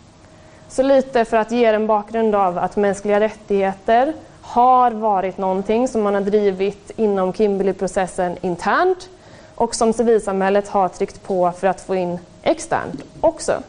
Så 0.67 0.83
lite 0.83 1.25
för 1.25 1.37
att 1.37 1.51
ge 1.51 1.65
en 1.65 1.87
bakgrund 1.87 2.35
av 2.35 2.57
att 2.57 2.75
mänskliga 2.75 3.19
rättigheter 3.19 4.13
har 4.43 4.91
varit 4.91 5.37
någonting 5.37 5.87
som 5.87 6.01
man 6.01 6.13
har 6.13 6.21
drivit 6.21 6.91
inom 6.95 7.33
Kimberleyprocessen 7.33 8.37
internt 8.41 9.09
och 9.55 9.75
som 9.75 9.93
civilsamhället 9.93 10.67
har 10.67 10.89
tryckt 10.89 11.23
på 11.23 11.51
för 11.51 11.67
att 11.67 11.81
få 11.81 11.95
in 11.95 12.19
externt 12.41 13.03
också. 13.21 13.63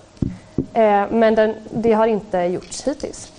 Eh, 0.72 1.04
men 1.10 1.34
den, 1.34 1.54
det 1.70 1.92
har 1.92 2.06
inte 2.06 2.38
gjorts 2.38 2.82
hittills. 2.82 3.32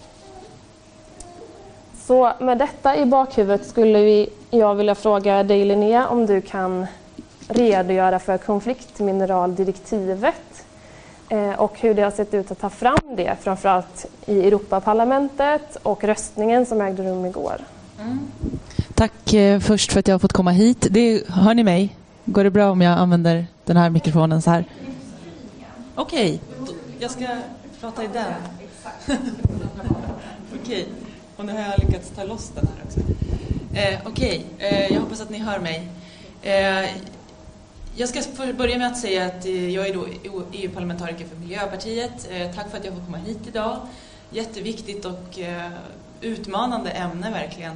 Så 2.08 2.32
med 2.40 2.58
detta 2.58 2.98
i 2.98 3.06
bakhuvudet 3.06 3.66
skulle 3.66 4.00
vi, 4.00 4.30
jag 4.50 4.76
vilja 4.76 4.96
fråga 4.96 5.44
dig 5.44 5.66
Linnea 5.66 6.08
om 6.08 6.26
du 6.26 6.42
kan 6.42 6.88
redogöra 7.48 8.20
för 8.20 8.38
konfliktmineraldirektivet 8.38 10.55
och 11.58 11.80
hur 11.80 11.94
det 11.94 12.02
har 12.02 12.12
sett 12.12 12.34
ut 12.34 12.52
att 12.52 12.60
ta 12.60 12.70
fram 12.70 13.16
det, 13.16 13.36
framförallt 13.42 14.06
i 14.26 14.48
Europaparlamentet 14.48 15.78
och 15.84 16.04
röstningen 16.04 16.66
som 16.66 16.82
ägde 16.82 17.04
rum 17.04 17.26
igår. 17.26 17.58
Mm. 18.02 18.28
Tack 18.94 19.34
eh, 19.34 19.60
först 19.60 19.92
för 19.92 20.00
att 20.00 20.08
jag 20.08 20.14
har 20.14 20.20
fått 20.20 20.34
komma 20.34 20.52
hit. 20.52 20.88
Det, 20.92 21.24
hör 21.30 21.54
ni 21.54 21.64
mig? 21.64 21.96
Går 22.26 22.44
det 22.44 22.50
bra 22.50 22.72
om 22.72 22.82
jag 22.82 22.98
använder 22.98 23.48
den 23.66 23.78
här 23.78 23.90
mikrofonen 23.90 24.42
så 24.42 24.50
här? 24.50 24.66
Okej, 25.96 26.42
okay. 26.62 26.76
jag 27.00 27.12
ska 27.12 27.28
prata 27.82 28.04
i 28.04 28.08
den. 28.14 28.26
Okej. 30.62 30.62
Okay. 30.64 30.86
Och 31.38 31.46
nu 31.46 31.52
har 31.52 31.60
jag 31.60 31.80
lyckats 31.80 32.10
ta 32.16 32.24
loss 32.24 32.52
den 32.56 32.68
här 32.68 32.86
också. 32.86 33.00
Eh, 33.80 34.00
Okej, 34.06 34.46
okay. 34.56 34.70
eh, 34.70 34.94
jag 34.94 35.02
hoppas 35.02 35.22
att 35.22 35.30
ni 35.30 35.40
hör 35.40 35.60
mig. 35.60 35.88
Jag 37.98 38.10
ska 38.10 38.22
börja 38.54 38.78
med 38.78 38.88
att 38.88 38.98
säga 38.98 39.26
att 39.26 39.46
eh, 39.46 39.70
jag 39.70 39.88
är 39.88 39.94
då 39.94 40.06
EU-parlamentariker 40.52 41.26
för 41.26 41.36
Miljöpartiet. 41.36 42.30
Eh, 42.32 42.52
tack 42.56 42.72
för 42.72 42.78
att 42.78 42.86
jag 42.86 42.94
får 42.94 43.06
komma 43.06 43.18
hit 43.18 43.40
idag. 43.48 43.78
Jätteviktigt 44.30 45.06
och 45.06 45.40
eh, 45.40 45.72
utmanande 46.22 46.90
ämne 46.90 47.32
verkligen. 47.32 47.76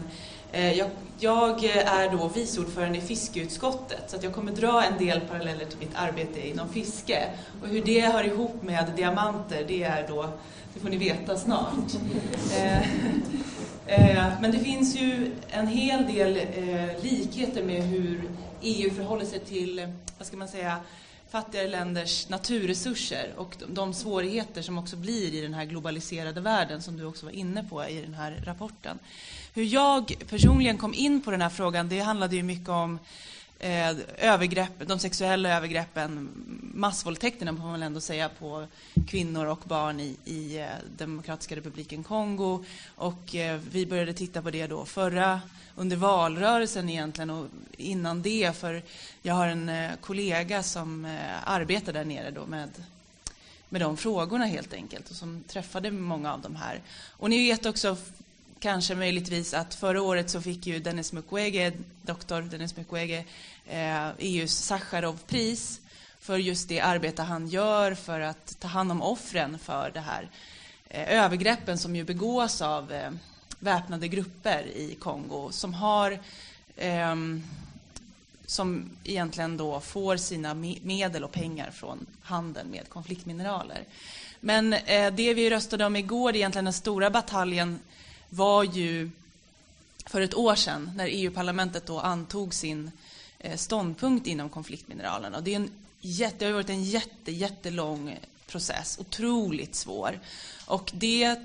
Jag, 1.20 1.64
är 1.64 2.18
då 2.18 2.28
vice 2.28 2.62
ordförande 2.62 2.98
i 2.98 3.02
fiskeutskottet 3.02 4.04
så 4.08 4.16
att 4.16 4.24
jag 4.24 4.34
kommer 4.34 4.52
dra 4.52 4.84
en 4.84 5.06
del 5.06 5.22
paralleller 5.22 5.66
till 5.66 5.80
mitt 5.80 5.96
arbete 5.96 6.48
inom 6.48 6.70
fiske. 6.70 7.24
Och 7.62 7.68
hur 7.68 7.84
det 7.86 8.02
hör 8.02 8.24
ihop 8.24 8.64
med 8.64 8.92
diamanter, 8.96 9.66
det 9.68 9.84
är 9.84 10.08
då 10.08 10.30
det 10.74 10.80
får 10.80 10.90
ni 10.90 10.98
veta 10.98 11.38
snart. 11.38 11.94
Men 14.42 14.52
det 14.52 14.60
finns 14.60 14.96
ju 14.96 15.32
en 15.50 15.68
hel 15.68 16.14
del 16.14 16.40
likheter 17.02 17.64
med 17.64 17.84
hur 17.84 18.22
EU 18.62 18.92
förhåller 18.92 19.26
sig 19.26 19.40
till, 19.40 19.88
vad 20.18 20.28
ska 20.28 20.38
man 20.38 20.48
säga, 20.48 20.80
fattigare 21.30 21.68
länders 21.68 22.30
naturresurser 22.30 23.34
och 23.38 23.56
de 23.68 23.94
svårigheter 23.94 24.62
som 24.62 24.78
också 24.78 24.96
blir 24.96 25.34
i 25.34 25.42
den 25.42 25.54
här 25.54 25.66
globaliserade 25.66 26.42
världen 26.42 26.82
som 26.82 26.98
du 26.98 27.06
också 27.06 27.26
var 27.26 27.34
inne 27.34 27.64
på 27.64 27.86
i 27.86 28.02
den 28.02 28.14
här 28.14 28.42
rapporten. 28.46 29.00
Hur 29.54 29.64
jag 29.64 30.16
personligen 30.30 30.78
kom 30.78 30.94
in 30.94 31.22
på 31.22 31.32
den 31.32 31.42
här 31.42 31.50
frågan, 31.50 31.90
det 31.90 32.00
handlade 32.00 32.36
ju 32.36 32.44
mycket 32.44 32.70
om 32.70 33.00
eh, 33.60 33.96
övergrepp, 34.18 34.88
de 34.88 35.00
sexuella 35.00 35.58
övergreppen, 35.58 36.30
massvåldtäkterna 36.74 37.56
får 37.56 37.64
man 37.64 37.72
väl 37.72 37.84
ändå 37.84 38.02
säga 38.02 38.30
på 38.30 38.68
kvinnor 39.08 39.46
och 39.46 39.60
barn 39.66 40.00
i, 40.00 40.18
i 40.26 40.58
eh, 40.58 40.68
Demokratiska 40.98 41.56
republiken 41.56 42.04
Kongo. 42.04 42.66
Och 42.96 43.36
eh, 43.36 43.60
vi 43.72 43.86
började 43.86 44.14
titta 44.14 44.42
på 44.42 44.52
det 44.52 44.68
då 44.68 44.86
förra, 44.86 45.42
under 45.76 45.96
valrörelsen 45.96 46.90
egentligen 46.90 47.30
och 47.30 47.48
innan 47.78 48.22
det 48.22 48.58
för 48.58 48.84
jag 49.22 49.34
har 49.34 49.48
en 49.48 49.70
eh, 49.70 49.92
kollega 50.02 50.64
som 50.64 51.06
eh, 51.06 51.50
arbetar 51.50 51.94
där 51.94 52.06
nere 52.06 52.32
då 52.32 52.46
med 52.46 52.70
med 53.70 53.82
de 53.82 53.98
frågorna 53.98 54.46
helt 54.46 54.74
enkelt 54.74 55.10
och 55.10 55.16
som 55.16 55.44
träffade 55.48 55.92
många 55.92 56.34
av 56.34 56.42
de 56.42 56.56
här. 56.56 56.82
Och 57.10 57.30
ni 57.30 57.38
vet 57.38 57.66
också 57.66 57.98
kanske 58.60 58.96
möjligtvis 58.96 59.54
att 59.54 59.76
förra 59.76 60.02
året 60.02 60.30
så 60.30 60.42
fick 60.42 60.68
ju 60.68 60.80
Dennis 60.80 61.14
Mukwege, 61.14 61.74
doktor 62.02 62.42
Dennis 62.42 62.78
Mukwege, 62.78 63.26
eh, 63.68 64.08
EUs 64.20 64.58
Sacharovpris 64.58 65.82
för 66.20 66.38
just 66.38 66.70
det 66.70 66.80
arbete 66.80 67.22
han 67.22 67.48
gör 67.48 67.94
för 67.94 68.20
att 68.20 68.60
ta 68.60 68.68
hand 68.68 68.92
om 68.92 69.02
offren 69.02 69.60
för 69.60 69.92
det 69.94 70.00
här 70.00 70.30
eh, 70.90 71.24
övergreppen 71.24 71.78
som 71.78 71.96
ju 71.96 72.04
begås 72.04 72.62
av 72.62 72.92
eh, 72.92 73.12
väpnade 73.60 74.08
grupper 74.08 74.64
i 74.76 74.96
Kongo 75.00 75.52
som 75.52 75.74
har 75.74 76.20
ehm, 76.78 77.44
som 78.46 78.90
egentligen 79.04 79.58
då 79.58 79.80
får 79.80 80.18
sina 80.18 80.54
medel 80.84 81.24
och 81.24 81.32
pengar 81.32 81.72
från 81.72 82.06
handeln 82.22 82.70
med 82.70 82.90
konfliktmineraler. 82.90 83.84
Men 84.40 84.74
eh, 84.74 85.14
det 85.14 85.34
vi 85.34 85.50
röstade 85.50 85.86
om 85.86 85.96
igår, 85.96 86.36
egentligen 86.36 86.66
den 86.66 86.74
stora 86.74 87.10
bataljen, 87.10 87.80
var 88.30 88.64
ju 88.64 89.10
för 90.06 90.22
ett 90.22 90.36
år 90.36 90.56
sedan 90.56 90.92
när 90.96 91.08
EU-parlamentet 91.08 91.86
då 91.86 92.00
antog 92.00 92.54
sin 92.54 92.92
eh, 93.40 93.58
ståndpunkt 93.58 94.28
inom 94.28 94.50
konfliktmineralerna. 94.50 95.42
det, 95.42 95.52
är 95.52 95.56
en 95.56 95.72
jätte, 96.02 96.38
det 96.38 96.46
har 96.46 96.54
varit 96.54 96.70
en 96.70 96.84
jätte, 96.84 97.32
jättelång 97.32 98.18
process, 98.48 98.98
otroligt 99.00 99.76
svår. 99.76 100.20
Och 100.66 100.92
det 100.94 101.36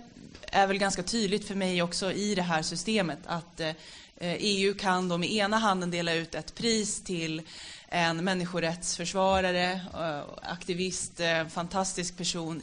är 0.43 0.67
väl 0.67 0.79
ganska 0.79 1.03
tydligt 1.03 1.47
för 1.47 1.55
mig 1.55 1.83
också 1.83 2.13
i 2.13 2.35
det 2.35 2.43
här 2.43 2.63
systemet 2.63 3.19
att 3.27 3.61
eh, 3.61 3.73
EU 4.21 4.75
kan 4.75 5.09
då 5.09 5.19
med 5.19 5.33
ena 5.33 5.59
handen 5.59 5.91
dela 5.91 6.15
ut 6.15 6.35
ett 6.35 6.55
pris 6.55 7.01
till 7.01 7.43
en 7.89 8.25
människorättsförsvarare, 8.25 9.73
eh, 9.73 10.21
aktivist, 10.43 11.21
fantastisk 11.51 12.17
person 12.17 12.63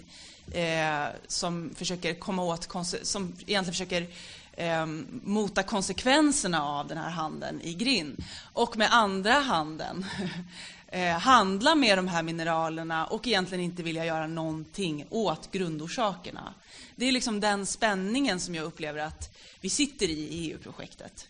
eh, 0.51 1.05
som 1.27 1.69
försöker 1.75 2.13
komma 2.13 2.43
åt, 2.43 2.69
som 3.01 3.23
egentligen 3.23 3.65
försöker 3.65 4.07
eh, 4.53 4.85
mota 5.23 5.63
konsekvenserna 5.63 6.63
av 6.63 6.87
den 6.87 6.97
här 6.97 7.09
handeln 7.09 7.61
i 7.61 7.73
grind. 7.73 8.23
Och 8.53 8.77
med 8.77 8.93
andra 8.93 9.33
handen 9.33 10.05
eh, 10.87 11.17
handla 11.17 11.75
med 11.75 11.97
de 11.97 12.07
här 12.07 12.23
mineralerna 12.23 13.05
och 13.05 13.27
egentligen 13.27 13.63
inte 13.63 13.83
vilja 13.83 14.05
göra 14.05 14.27
någonting 14.27 15.05
åt 15.09 15.51
grundorsakerna. 15.51 16.53
Det 16.95 17.05
är 17.05 17.11
liksom 17.11 17.39
den 17.39 17.65
spänningen 17.65 18.39
som 18.39 18.55
jag 18.55 18.65
upplever 18.65 18.99
att 18.99 19.37
vi 19.61 19.69
sitter 19.69 20.05
i 20.05 20.11
i 20.11 20.51
EU-projektet. 20.51 21.27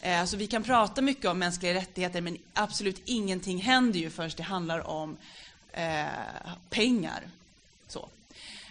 Eh, 0.00 0.24
så 0.24 0.36
vi 0.36 0.46
kan 0.46 0.62
prata 0.62 1.02
mycket 1.02 1.24
om 1.24 1.38
mänskliga 1.38 1.74
rättigheter 1.74 2.20
men 2.20 2.38
absolut 2.54 3.02
ingenting 3.04 3.58
händer 3.58 4.00
ju 4.00 4.10
förrän 4.10 4.30
det 4.36 4.42
handlar 4.42 4.86
om 4.86 5.16
eh, 5.72 6.04
pengar. 6.70 7.22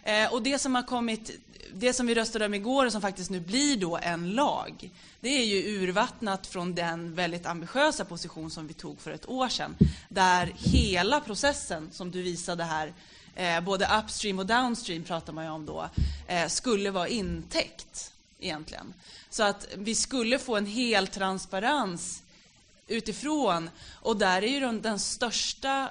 Eh, 0.04 0.34
och 0.34 0.42
det 0.42 0.60
som 0.60 0.76
har 0.76 0.84
kommit, 0.84 1.32
det 1.74 1.94
som 1.94 2.08
vi 2.08 2.16
röstade 2.16 2.46
om 2.46 2.54
igår 2.54 2.86
och 2.86 2.92
som 2.92 3.02
faktiskt 3.02 3.30
nu 3.30 3.40
blir 3.40 3.78
då 3.78 3.98
en 3.98 4.32
lag, 4.32 4.90
det 5.20 5.30
är 5.30 5.46
ju 5.46 5.82
urvattnat 5.82 6.48
från 6.48 6.76
den 6.76 7.16
väldigt 7.16 7.46
ambitiösa 7.46 8.06
position 8.06 8.52
som 8.52 8.68
vi 8.68 8.74
tog 8.74 9.00
för 9.00 9.12
ett 9.12 9.30
år 9.30 9.50
sedan, 9.50 9.76
där 10.10 10.54
hela 10.56 11.22
processen 11.22 11.90
som 11.92 12.12
du 12.12 12.22
visade 12.22 12.64
här, 12.64 12.94
eh, 13.36 13.62
både 13.62 13.90
upstream 14.04 14.40
och 14.40 14.46
downstream 14.46 15.04
pratar 15.04 15.34
man 15.34 15.46
ju 15.46 15.52
om 15.52 15.66
då, 15.66 15.90
eh, 16.28 16.48
skulle 16.48 16.92
vara 16.92 17.08
intäckt 17.08 18.14
egentligen. 18.40 18.94
Så 19.30 19.44
att 19.44 19.68
vi 19.76 19.96
skulle 19.96 20.40
få 20.40 20.58
en 20.58 20.66
hel 20.66 21.08
transparens 21.08 22.24
utifrån. 22.88 23.70
Och 23.94 24.18
där 24.18 24.42
är 24.44 24.48
ju 24.48 24.80
den 24.80 25.00
största 25.00 25.90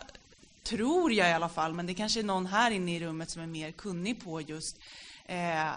tror 0.68 1.12
jag 1.12 1.30
i 1.30 1.32
alla 1.32 1.48
fall, 1.48 1.74
men 1.74 1.86
det 1.86 1.94
kanske 1.94 2.20
är 2.20 2.24
någon 2.24 2.46
här 2.46 2.70
inne 2.70 2.96
i 2.96 3.00
rummet 3.00 3.30
som 3.30 3.42
är 3.42 3.46
mer 3.46 3.70
kunnig 3.70 4.24
på 4.24 4.40
just 4.40 4.76
eh, 5.26 5.70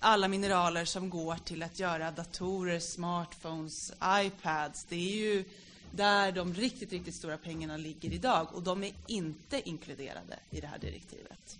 alla 0.00 0.28
mineraler 0.28 0.84
som 0.84 1.10
går 1.10 1.36
till 1.44 1.62
att 1.62 1.78
göra 1.78 2.10
datorer, 2.10 2.80
smartphones, 2.80 3.92
iPads. 4.04 4.84
Det 4.88 4.96
är 4.96 5.16
ju 5.16 5.44
där 5.90 6.32
de 6.32 6.54
riktigt, 6.54 6.92
riktigt 6.92 7.14
stora 7.14 7.36
pengarna 7.36 7.76
ligger 7.76 8.12
idag 8.12 8.46
och 8.52 8.62
de 8.62 8.84
är 8.84 8.92
inte 9.06 9.68
inkluderade 9.68 10.38
i 10.50 10.60
det 10.60 10.66
här 10.66 10.78
direktivet. 10.78 11.59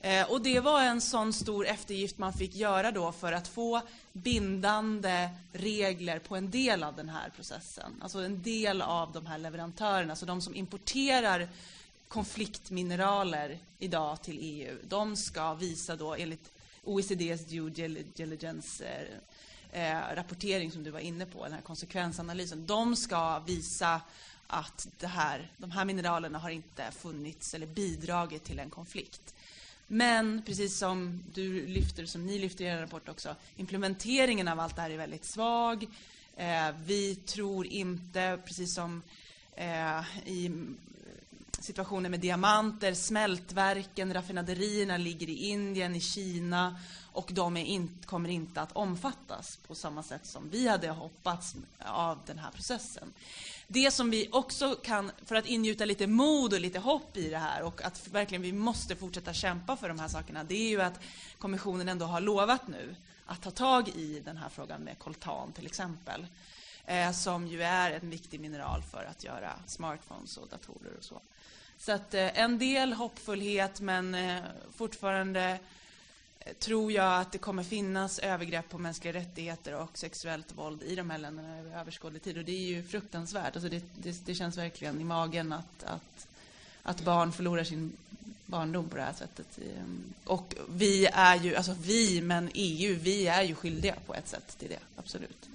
Eh, 0.00 0.30
och 0.30 0.40
det 0.40 0.60
var 0.60 0.82
en 0.82 1.00
sån 1.00 1.32
stor 1.32 1.66
eftergift 1.66 2.18
man 2.18 2.32
fick 2.32 2.54
göra 2.54 2.90
då 2.90 3.12
för 3.12 3.32
att 3.32 3.48
få 3.48 3.82
bindande 4.12 5.28
regler 5.52 6.18
på 6.18 6.36
en 6.36 6.50
del 6.50 6.82
av 6.82 6.96
den 6.96 7.08
här 7.08 7.30
processen. 7.36 7.94
Alltså 8.00 8.18
en 8.18 8.42
del 8.42 8.82
av 8.82 9.12
de 9.12 9.26
här 9.26 9.38
leverantörerna, 9.38 10.12
alltså 10.12 10.26
de 10.26 10.42
som 10.42 10.54
importerar 10.54 11.48
konfliktmineraler 12.08 13.58
idag 13.78 14.22
till 14.22 14.38
EU, 14.40 14.76
de 14.88 15.16
ska 15.16 15.54
visa 15.54 15.96
då 15.96 16.14
enligt 16.14 16.50
OECDs 16.84 17.44
due 17.44 17.70
diligence 18.14 18.84
eh, 19.72 19.96
eh, 19.96 20.14
rapportering 20.14 20.72
som 20.72 20.84
du 20.84 20.90
var 20.90 21.00
inne 21.00 21.26
på, 21.26 21.44
den 21.44 21.52
här 21.52 21.60
konsekvensanalysen, 21.60 22.66
de 22.66 22.96
ska 22.96 23.38
visa 23.38 24.00
att 24.46 24.88
det 24.98 25.06
här, 25.06 25.50
de 25.56 25.70
här 25.70 25.84
mineralerna 25.84 26.38
har 26.38 26.50
inte 26.50 26.90
funnits 26.90 27.54
eller 27.54 27.66
bidragit 27.66 28.44
till 28.44 28.58
en 28.58 28.70
konflikt. 28.70 29.34
Men 29.90 30.42
precis 30.46 30.78
som 30.78 31.22
du 31.34 31.66
lyfter, 31.66 32.06
som 32.06 32.26
ni 32.26 32.38
lyfter 32.38 32.64
i 32.64 32.68
er 32.68 32.80
rapport 32.80 33.08
också, 33.08 33.34
implementeringen 33.56 34.48
av 34.48 34.60
allt 34.60 34.76
det 34.76 34.82
här 34.82 34.90
är 34.90 34.96
väldigt 34.96 35.24
svag. 35.24 35.86
Eh, 36.36 36.70
vi 36.84 37.14
tror 37.14 37.66
inte, 37.66 38.38
precis 38.44 38.74
som 38.74 39.02
eh, 39.56 40.28
i 40.28 40.66
situationen 41.60 42.10
med 42.10 42.20
diamanter, 42.20 42.94
smältverken, 42.94 44.14
raffinaderierna 44.14 44.96
ligger 44.96 45.28
i 45.28 45.48
Indien, 45.48 45.94
i 45.94 46.00
Kina 46.00 46.80
och 47.12 47.30
de 47.32 47.56
in, 47.56 47.98
kommer 48.06 48.28
inte 48.28 48.60
att 48.60 48.72
omfattas 48.72 49.56
på 49.66 49.74
samma 49.74 50.02
sätt 50.02 50.26
som 50.26 50.50
vi 50.50 50.68
hade 50.68 50.88
hoppats 50.88 51.56
av 51.78 52.18
den 52.26 52.38
här 52.38 52.50
processen 52.50 53.12
det 53.70 53.90
som 53.90 54.10
vi 54.10 54.28
också 54.32 54.74
kan, 54.74 55.10
för 55.24 55.34
att 55.34 55.46
ingjuta 55.46 55.84
lite 55.84 56.06
mod 56.06 56.52
och 56.52 56.60
lite 56.60 56.78
hopp 56.78 57.16
i 57.16 57.30
det 57.30 57.38
här 57.38 57.62
och 57.62 57.82
att 57.84 58.08
verkligen 58.08 58.42
vi 58.42 58.52
måste 58.52 58.96
fortsätta 58.96 59.32
kämpa 59.32 59.76
för 59.76 59.88
de 59.88 59.98
här 59.98 60.08
sakerna, 60.08 60.44
det 60.44 60.54
är 60.54 60.68
ju 60.68 60.82
att 60.82 61.00
kommissionen 61.38 61.88
ändå 61.88 62.06
har 62.06 62.20
lovat 62.20 62.68
nu 62.68 62.96
att 63.26 63.42
ta 63.42 63.50
tag 63.50 63.88
i 63.88 64.20
den 64.24 64.36
här 64.36 64.48
frågan 64.48 64.80
med 64.80 64.98
koltan 64.98 65.52
till 65.52 65.66
exempel, 65.66 66.26
eh, 66.86 67.12
som 67.12 67.46
ju 67.46 67.62
är 67.62 67.90
en 67.90 68.10
viktig 68.10 68.40
mineral 68.40 68.82
för 68.82 69.04
att 69.04 69.24
göra 69.24 69.52
smartphones 69.66 70.36
och 70.36 70.48
datorer 70.48 70.96
och 70.98 71.04
så. 71.04 71.20
Så 71.78 71.92
att 71.92 72.14
eh, 72.14 72.38
en 72.38 72.58
del 72.58 72.92
hoppfullhet, 72.92 73.80
men 73.80 74.14
eh, 74.14 74.42
fortfarande 74.76 75.58
tror 76.58 76.92
jag 76.92 77.20
att 77.20 77.32
det 77.32 77.38
kommer 77.38 77.62
finnas 77.62 78.18
övergrepp 78.18 78.68
på 78.68 78.78
mänskliga 78.78 79.14
rättigheter 79.14 79.74
och 79.74 79.98
sexuellt 79.98 80.52
våld 80.56 80.82
i 80.82 80.96
de 80.96 81.10
här 81.10 81.18
länderna 81.18 81.58
över 81.58 81.80
överskådlig 81.80 82.22
tid. 82.22 82.38
Och 82.38 82.44
det 82.44 82.52
är 82.52 82.76
ju 82.76 82.82
fruktansvärt. 82.82 83.56
Alltså 83.56 83.68
det, 83.68 83.82
det, 84.02 84.26
det, 84.26 84.34
känns 84.34 84.58
verkligen 84.58 85.00
i 85.00 85.04
magen 85.04 85.52
att, 85.52 85.84
att, 85.84 86.26
att 86.82 87.00
barn 87.00 87.32
förlorar 87.32 87.64
sin 87.64 87.92
barndom 88.46 88.88
på 88.88 88.96
det 88.96 89.02
här 89.02 89.12
sättet. 89.12 89.58
Ehm, 89.58 90.14
och 90.24 90.54
vi 90.68 91.06
är 91.06 91.36
ju, 91.36 91.56
alltså 91.56 91.74
vi, 91.82 92.20
men 92.22 92.50
EU, 92.54 92.98
vi 93.02 93.26
är 93.26 93.42
ju 93.42 93.54
skyldiga 93.54 93.94
på 94.06 94.14
ett 94.14 94.28
sätt 94.28 94.56
till 94.58 94.68
det, 94.68 94.78
absolut. 94.96 95.48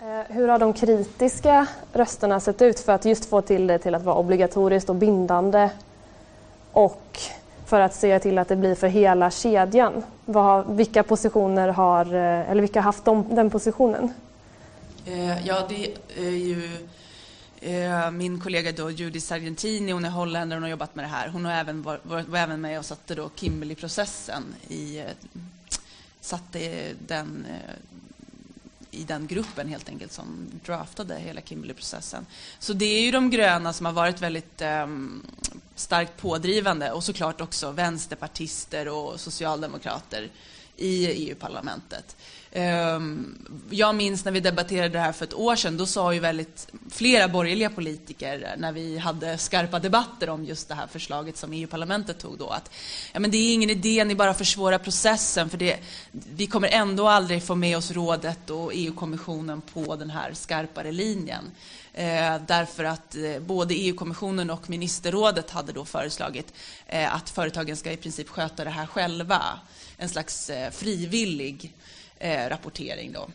Eh, 0.00 0.34
hur 0.34 0.48
har 0.48 0.58
de 0.58 0.72
kritiska 0.72 1.66
rösterna 1.92 2.40
sett 2.40 2.62
ut 2.62 2.80
för 2.80 2.92
att 2.92 3.04
just 3.04 3.24
få 3.24 3.42
till 3.42 3.66
det 3.66 3.78
till 3.78 3.94
att 3.94 4.02
vara 4.02 4.16
obligatoriskt 4.16 4.90
och 4.90 4.96
bindande 4.96 5.70
och 6.72 7.20
för 7.66 7.80
att 7.80 7.94
se 7.94 8.18
till 8.18 8.38
att 8.38 8.48
det 8.48 8.56
blir 8.56 8.74
för 8.74 8.88
hela 8.88 9.30
kedjan. 9.30 10.02
Vad, 10.24 10.76
vilka 10.76 11.02
positioner 11.02 11.68
har, 11.68 12.06
eh, 12.14 12.50
eller 12.50 12.60
vilka 12.60 12.78
har 12.78 12.84
haft 12.84 13.04
de, 13.04 13.34
den 13.34 13.50
positionen? 13.50 14.12
Eh, 15.06 15.46
ja, 15.46 15.66
det 15.68 15.94
är 16.16 16.30
ju 16.30 16.86
eh, 17.60 18.10
min 18.10 18.40
kollega 18.40 18.72
då, 18.72 18.90
Judy 18.90 19.20
Sargentini, 19.20 19.92
hon 19.92 20.04
är 20.04 20.10
holländare 20.10 20.58
och 20.58 20.62
har 20.62 20.70
jobbat 20.70 20.94
med 20.94 21.04
det 21.04 21.08
här. 21.08 21.28
Hon 21.28 21.44
har 21.44 21.52
även 21.52 21.82
var, 21.82 22.00
var, 22.02 22.22
var 22.22 22.38
även 22.38 22.60
med 22.60 22.78
och 22.78 22.84
satte 22.84 23.14
då 23.14 23.30
Kimberley-processen 23.36 24.42
i, 24.68 24.98
eh, 24.98 25.04
satte 26.20 26.92
den 27.06 27.46
eh, 27.50 27.74
i 28.96 29.04
den 29.04 29.26
gruppen 29.26 29.68
helt 29.68 29.88
enkelt 29.88 30.12
som 30.12 30.50
draftade 30.64 31.18
hela 31.18 31.40
Kimberley-processen. 31.40 32.26
Så 32.58 32.72
det 32.72 32.84
är 32.84 33.00
ju 33.00 33.10
de 33.10 33.30
gröna 33.30 33.72
som 33.72 33.86
har 33.86 33.92
varit 33.92 34.20
väldigt 34.22 34.62
um, 34.62 35.22
starkt 35.74 36.16
pådrivande 36.16 36.92
och 36.92 37.04
såklart 37.04 37.40
också 37.40 37.70
vänsterpartister 37.70 38.88
och 38.88 39.20
socialdemokrater 39.20 40.30
i 40.76 41.06
EU-parlamentet. 41.06 42.16
Ehm, 42.52 43.38
jag 43.70 43.94
minns 43.94 44.24
när 44.24 44.32
vi 44.32 44.40
debatterade 44.40 44.88
det 44.88 44.98
här 44.98 45.12
för 45.12 45.24
ett 45.24 45.34
år 45.34 45.56
sedan, 45.56 45.76
då 45.76 45.86
sa 45.86 46.14
ju 46.14 46.20
väldigt 46.20 46.68
flera 46.90 47.28
borgerliga 47.28 47.70
politiker 47.70 48.54
när 48.58 48.72
vi 48.72 48.98
hade 48.98 49.38
skarpa 49.38 49.78
debatter 49.78 50.28
om 50.28 50.44
just 50.44 50.68
det 50.68 50.74
här 50.74 50.86
förslaget 50.86 51.36
som 51.36 51.52
EU-parlamentet 51.52 52.18
tog 52.18 52.38
då 52.38 52.48
att 52.48 52.70
ja, 53.12 53.20
men 53.20 53.30
det 53.30 53.36
är 53.36 53.54
ingen 53.54 53.70
idé, 53.70 54.04
ni 54.04 54.14
bara 54.14 54.34
försvårar 54.34 54.78
processen 54.78 55.50
för 55.50 55.58
det, 55.58 55.76
vi 56.12 56.46
kommer 56.46 56.68
ändå 56.68 57.08
aldrig 57.08 57.42
få 57.42 57.54
med 57.54 57.76
oss 57.76 57.90
rådet 57.90 58.50
och 58.50 58.70
EU-kommissionen 58.74 59.60
på 59.60 59.96
den 59.96 60.10
här 60.10 60.34
skarpare 60.34 60.92
linjen. 60.92 61.44
Eh, 61.92 62.36
därför 62.46 62.84
att 62.84 63.16
eh, 63.16 63.38
både 63.40 63.74
EU-kommissionen 63.74 64.50
och 64.50 64.70
ministerrådet 64.70 65.50
hade 65.50 65.72
då 65.72 65.84
föreslagit 65.84 66.52
eh, 66.86 67.14
att 67.14 67.30
företagen 67.30 67.76
ska 67.76 67.92
i 67.92 67.96
princip 67.96 68.28
sköta 68.28 68.64
det 68.64 68.70
här 68.70 68.86
själva. 68.86 69.42
En 69.96 70.08
slags 70.08 70.50
eh, 70.50 70.70
frivillig 70.70 71.74
eh, 72.18 72.48
rapportering. 72.48 73.12
Då. 73.12 73.28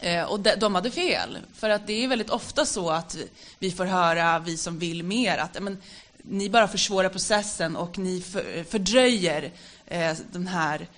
Eh, 0.00 0.24
och 0.24 0.40
de, 0.40 0.54
de, 0.54 0.74
hade 0.74 0.90
fel, 0.90 1.38
för 1.54 1.70
att 1.70 1.86
det 1.86 2.04
är 2.04 2.08
väldigt 2.08 2.30
ofta 2.30 2.66
så 2.66 2.90
att 2.90 3.16
vi 3.58 3.70
får 3.70 3.84
höra, 3.84 4.38
vi 4.38 4.56
som 4.56 4.78
vill 4.78 5.02
mer, 5.02 5.38
att 5.38 5.62
men, 5.62 5.78
ni 6.22 6.50
bara 6.50 6.68
försvårar 6.68 7.08
processen 7.08 7.76
och 7.76 7.98
ni 7.98 8.20
för, 8.20 8.56
eh, 8.56 8.64
fördröjer 8.64 9.52
eh, 9.86 10.16
de 10.32 10.46
här 10.46 10.88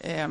eh, 0.00 0.28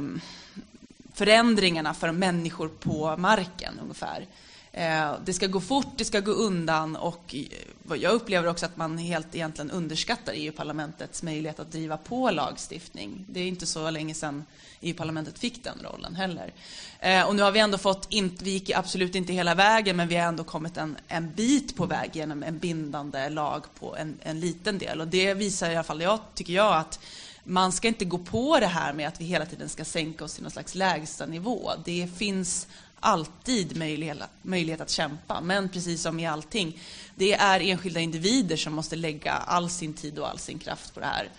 förändringarna 1.14 1.94
för 1.94 2.12
människor 2.12 2.68
på 2.68 3.18
marken 3.18 3.80
ungefär. 3.82 4.26
Eh, 4.72 5.14
det 5.26 5.34
ska 5.34 5.48
gå 5.48 5.62
fort, 5.62 5.98
det 5.98 6.06
ska 6.06 6.20
gå 6.20 6.32
undan 6.32 6.96
och 6.96 7.36
eh, 7.36 7.98
jag 7.98 8.14
upplever 8.14 8.48
också 8.48 8.66
att 8.66 8.78
man 8.78 8.98
helt 8.98 9.36
egentligen 9.36 9.72
underskattar 9.72 10.34
EU-parlamentets 10.36 11.24
möjlighet 11.24 11.60
att 11.60 11.72
driva 11.72 11.98
på 11.98 12.32
lagstiftning. 12.32 13.26
Det 13.30 13.40
är 13.40 13.48
inte 13.48 13.66
så 13.66 13.90
länge 13.90 14.14
sedan 14.14 14.46
EU-parlamentet 14.82 15.40
fick 15.40 15.64
den 15.64 15.78
rollen 15.84 16.16
heller. 16.16 16.54
Eh, 17.00 17.24
och 17.24 17.36
nu 17.36 17.42
har 17.42 17.52
vi 17.52 17.60
ändå 17.60 17.78
fått, 17.78 18.08
vi 18.40 18.52
gick 18.52 18.70
absolut 18.70 19.16
inte 19.16 19.34
hela 19.34 19.56
vägen, 19.56 19.96
men 19.96 20.08
vi 20.08 20.16
har 20.16 20.28
ändå 20.28 20.44
kommit 20.44 20.78
en, 20.78 20.98
en 21.08 21.32
bit 21.32 21.76
på 21.76 21.86
väg 21.86 22.10
genom 22.14 22.44
en 22.44 22.58
bindande 22.58 23.30
lag 23.30 23.64
på 23.80 23.96
en, 23.96 24.18
en 24.22 24.40
liten 24.40 24.78
del. 24.78 25.02
Och 25.02 25.08
det 25.08 25.34
visar 25.34 25.70
i 25.72 25.76
alla 25.76 25.84
fall, 25.84 26.02
jag, 26.02 26.20
tycker 26.36 26.54
jag, 26.54 26.76
att 26.76 27.00
man 27.44 27.72
ska 27.72 27.88
inte 27.88 28.06
gå 28.06 28.18
på 28.18 28.60
det 28.60 28.68
här 28.68 28.94
med 28.94 29.08
att 29.08 29.22
vi 29.22 29.26
hela 29.26 29.46
tiden 29.46 29.70
ska 29.70 29.86
sänka 29.86 30.24
oss 30.24 30.34
till 30.34 30.44
någon 30.44 30.52
slags 30.52 30.76
lägsta 30.76 31.26
nivå. 31.26 31.72
Det 31.86 32.08
finns 32.18 32.68
alltid 33.00 33.78
möjlighet, 33.78 34.18
möjlighet 34.42 34.82
att 34.82 34.90
kämpa, 34.90 35.42
men 35.42 35.70
precis 35.70 36.02
som 36.02 36.20
i 36.20 36.28
allting, 36.28 36.80
det 37.16 37.34
är 37.34 37.60
enskilda 37.60 38.00
individer 38.00 38.58
som 38.58 38.74
måste 38.74 38.96
lägga 38.96 39.34
all 39.34 39.70
sin 39.70 39.94
tid 39.94 40.20
och 40.20 40.30
all 40.30 40.40
sin 40.40 40.60
kraft 40.60 40.94
på 40.94 41.00
det 41.00 41.06
här. 41.06 41.30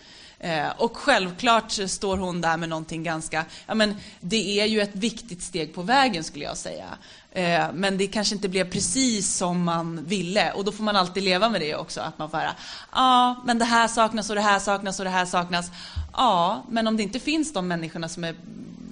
Eh, 0.42 0.68
och 0.76 0.96
självklart 0.96 1.72
står 1.72 2.16
hon 2.16 2.40
där 2.40 2.56
med 2.56 2.68
någonting 2.68 3.02
ganska, 3.02 3.44
ja 3.66 3.74
men 3.74 3.94
det 4.20 4.60
är 4.60 4.66
ju 4.66 4.80
ett 4.80 4.94
viktigt 4.96 5.42
steg 5.42 5.74
på 5.74 5.82
vägen 5.82 6.24
skulle 6.24 6.44
jag 6.44 6.56
säga. 6.56 6.86
Eh, 7.32 7.64
men 7.74 7.98
det 7.98 8.06
kanske 8.06 8.34
inte 8.34 8.48
blev 8.48 8.70
precis 8.70 9.36
som 9.36 9.64
man 9.64 10.04
ville 10.04 10.52
och 10.52 10.64
då 10.64 10.72
får 10.72 10.84
man 10.84 10.96
alltid 10.96 11.22
leva 11.22 11.48
med 11.48 11.60
det 11.60 11.74
också. 11.74 12.00
Att 12.00 12.18
man 12.18 12.30
får 12.30 12.38
höra, 12.38 12.54
ah, 12.90 13.34
men 13.44 13.58
det 13.58 13.64
här 13.64 13.88
saknas 13.88 14.30
och 14.30 14.36
det 14.36 14.42
här 14.42 14.58
saknas 14.58 14.98
och 14.98 15.04
det 15.04 15.10
här 15.10 15.26
saknas. 15.26 15.70
Ja, 16.12 16.64
men 16.68 16.86
om 16.86 16.96
det 16.96 17.02
inte 17.02 17.20
finns 17.20 17.52
de 17.52 17.68
människorna 17.68 18.08
som 18.08 18.24
är 18.24 18.34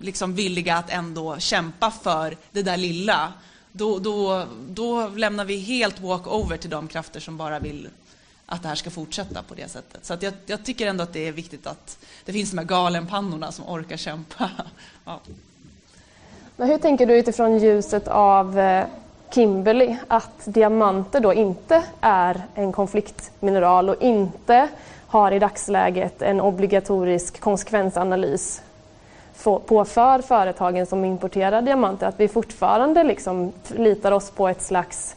liksom 0.02 0.34
villiga 0.34 0.76
att 0.76 0.90
ändå 0.90 1.38
kämpa 1.38 1.90
för 1.90 2.36
det 2.52 2.62
där 2.62 2.76
lilla, 2.76 3.32
då, 3.72 3.98
då, 3.98 4.46
då 4.68 5.08
lämnar 5.08 5.44
vi 5.44 5.58
helt 5.58 6.00
walk-over 6.00 6.56
till 6.56 6.70
de 6.70 6.88
krafter 6.88 7.20
som 7.20 7.36
bara 7.36 7.58
vill 7.58 7.88
att 8.50 8.62
det 8.62 8.68
här 8.68 8.74
ska 8.74 8.90
fortsätta 8.90 9.42
på 9.42 9.54
det 9.54 9.68
sättet. 9.68 10.04
Så 10.04 10.16
jag, 10.20 10.34
jag, 10.46 10.64
tycker 10.64 10.86
ändå 10.86 11.02
att 11.02 11.12
det 11.12 11.28
är 11.28 11.32
viktigt 11.32 11.66
att 11.66 11.98
det 12.24 12.32
finns 12.32 12.50
de 12.50 12.58
här 12.58 12.64
galenpannorna 12.64 13.52
som 13.52 13.68
orkar 13.68 13.96
kämpa. 13.96 14.50
Ja. 15.04 15.20
Men 16.56 16.68
hur 16.68 16.78
tänker 16.78 17.06
du 17.06 17.18
utifrån 17.18 17.58
ljuset 17.58 18.08
av 18.08 18.58
eh, 18.58 18.86
Kimberley 19.30 19.96
att 20.08 20.44
diamanter 20.44 21.20
då 21.20 21.34
inte 21.34 21.84
är 22.00 22.42
en 22.54 22.72
konfliktmineral 22.72 23.88
och 23.88 24.02
inte 24.02 24.68
har 25.06 25.32
i 25.32 25.38
dagsläget 25.38 26.22
en 26.22 26.40
obligatorisk 26.40 27.40
konsekvensanalys 27.40 28.62
på 29.42 29.84
för 29.84 30.22
företagen 30.22 30.86
som 30.86 31.04
importerar 31.04 31.62
diamanter, 31.62 32.06
att 32.06 32.20
vi 32.20 32.28
fortfarande 32.28 33.04
liksom 33.04 33.52
litar 33.68 34.12
oss 34.12 34.30
på 34.30 34.48
ett 34.48 34.62
slags 34.62 35.16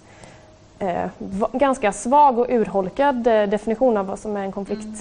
Eh, 0.81 1.09
ganska 1.53 1.93
svag 1.93 2.39
och 2.39 2.47
urholkad 2.49 3.27
eh, 3.27 3.43
definition 3.43 3.97
av 3.97 4.05
vad 4.05 4.19
som 4.19 4.35
är 4.35 4.43
en 4.43 4.51
konflikt. 4.51 4.81
Mm. 4.81 4.97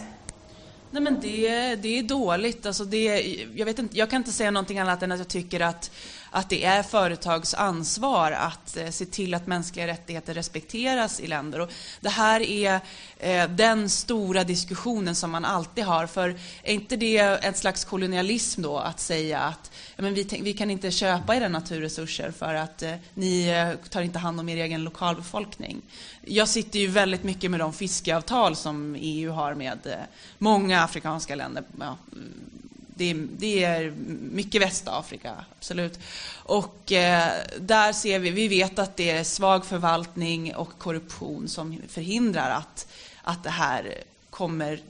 Nej 0.91 1.03
men 1.03 1.21
det, 1.21 1.77
det 1.77 1.99
är 1.99 2.03
dåligt. 2.03 2.67
Alltså 2.67 2.85
det, 2.85 3.37
jag, 3.55 3.67
vet 3.67 3.79
inte, 3.79 3.99
jag 3.99 4.11
kan 4.11 4.17
inte 4.17 4.33
säga 4.33 4.51
någonting 4.51 4.79
annat 4.79 5.03
än 5.03 5.13
att 5.13 5.19
jag 5.19 5.29
tycker 5.29 5.61
att 5.61 5.91
att 6.31 6.49
det 6.49 6.65
är 6.65 6.83
företags 6.83 7.55
ansvar 7.55 8.33
att 8.33 8.77
eh, 8.77 8.91
se 8.91 9.07
till 9.07 9.35
att 9.35 9.47
mänskliga 9.47 9.87
rättigheter 9.87 10.35
respekteras 10.35 11.21
i 11.21 11.27
länder. 11.27 11.61
Och 11.61 11.71
det 12.01 12.09
här 12.09 12.41
är 12.41 12.81
eh, 13.19 13.51
den 13.51 13.91
stora 13.91 14.45
diskussionen 14.45 15.15
som 15.15 15.31
man 15.31 15.45
alltid 15.45 15.85
har. 15.85 16.07
För 16.07 16.29
är 16.63 16.75
inte 16.75 16.97
det 16.97 17.19
en 17.19 17.55
slags 17.55 17.85
kolonialism 17.85 18.63
då 18.63 18.79
att 18.79 19.01
säga 19.01 19.41
att 19.41 19.71
men 19.97 20.15
vi, 20.15 20.41
vi 20.43 20.53
kan 20.53 20.71
inte 20.71 20.91
köpa 20.91 21.37
era 21.37 21.49
naturresurser 21.49 22.31
för 22.31 22.55
att 22.55 22.83
eh, 22.83 22.95
ni 23.15 23.55
tar 23.89 24.03
inte 24.03 24.19
hand 24.19 24.41
om 24.41 24.49
er 24.49 24.57
egen 24.57 24.85
lokalbefolkning. 24.85 25.83
Jag 26.21 26.49
sitter 26.49 26.79
ju 26.79 26.87
väldigt 26.87 27.23
mycket 27.23 27.51
med 27.51 27.61
de 27.61 27.73
fiskeavtal 27.73 28.57
som 28.57 28.97
EU 28.99 29.33
har 29.33 29.55
med 29.55 29.97
många 30.39 30.83
afrikanska 30.83 31.35
länder. 31.35 31.65
Ja, 31.79 31.97
mm 32.13 32.60
det, 33.01 33.15
det 33.39 33.65
är 33.65 33.91
mycket 34.33 34.63
Västafrika, 34.63 35.45
absolut. 35.59 35.99
Och 36.35 36.93
eh, 36.93 37.33
där 37.61 37.93
ser 37.93 38.19
vi, 38.19 38.31
vi 38.31 38.49
vet 38.49 38.79
att 38.79 38.97
det 38.97 39.11
är 39.11 39.25
svag 39.25 39.67
förvaltning 39.67 40.55
och 40.55 40.79
korruption 40.79 41.49
som 41.49 41.79
förhindrar 41.89 42.51
att, 42.51 42.89
att 43.23 43.43
det 43.43 43.51
här 43.51 43.95
kommer 44.31 44.81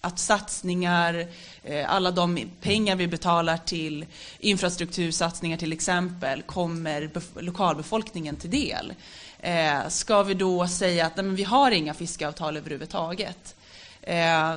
att 0.00 0.18
satsningar, 0.18 1.26
eh, 1.64 1.92
alla 1.92 2.10
de 2.10 2.50
pengar 2.60 2.96
vi 2.96 3.06
betalar 3.06 3.56
till 3.56 4.06
infrastruktursatsningar 4.38 5.56
till 5.56 5.72
exempel, 5.72 6.42
kommer 6.42 7.10
lokalbefolkningen 7.40 8.36
till 8.36 8.50
del. 8.50 8.92
Eh, 9.40 9.88
ska 9.88 10.22
vi 10.22 10.34
då 10.34 10.68
säga 10.68 11.06
att 11.06 11.16
nej, 11.16 11.24
men 11.24 11.36
vi 11.36 11.44
har 11.44 11.70
inga 11.70 11.94
fiskeavtal 11.94 12.56
överhuvudtaget? 12.56 13.56
Eh, 14.02 14.56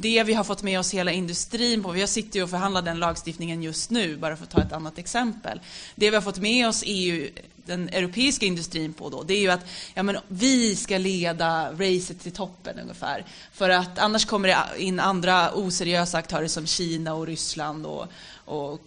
det 0.00 0.22
vi 0.22 0.34
har 0.34 0.44
fått 0.44 0.62
med 0.62 0.78
oss 0.78 0.94
hela 0.94 1.12
industrin 1.12 1.82
på, 1.82 1.90
vi 1.90 2.06
sitter 2.06 2.38
ju 2.38 2.42
och 2.42 2.50
förhandlar 2.50 2.82
den 2.82 2.98
lagstiftningen 2.98 3.62
just 3.62 3.90
nu, 3.90 4.16
bara 4.16 4.36
för 4.36 4.44
att 4.44 4.50
ta 4.50 4.62
ett 4.62 4.72
annat 4.72 4.98
exempel. 4.98 5.60
Det 5.94 6.10
vi 6.10 6.16
har 6.16 6.22
fått 6.22 6.38
med 6.38 6.68
oss 6.68 6.82
EU, 6.86 7.28
den 7.66 7.88
europeiska 7.88 8.46
industrin 8.46 8.92
på 8.92 9.10
då, 9.10 9.22
det 9.22 9.34
är 9.34 9.40
ju 9.40 9.50
att 9.50 9.66
ja, 9.94 10.02
men 10.02 10.16
vi 10.28 10.76
ska 10.76 10.98
leda 10.98 11.72
racet 11.72 12.20
till 12.20 12.32
toppen 12.32 12.78
ungefär. 12.78 13.24
För 13.52 13.70
att 13.70 13.98
annars 13.98 14.24
kommer 14.24 14.48
det 14.48 14.82
in 14.82 15.00
andra 15.00 15.52
oseriösa 15.54 16.18
aktörer 16.18 16.48
som 16.48 16.66
Kina 16.66 17.14
och 17.14 17.26
Ryssland 17.26 17.86
och, 17.86 18.06
och 18.44 18.80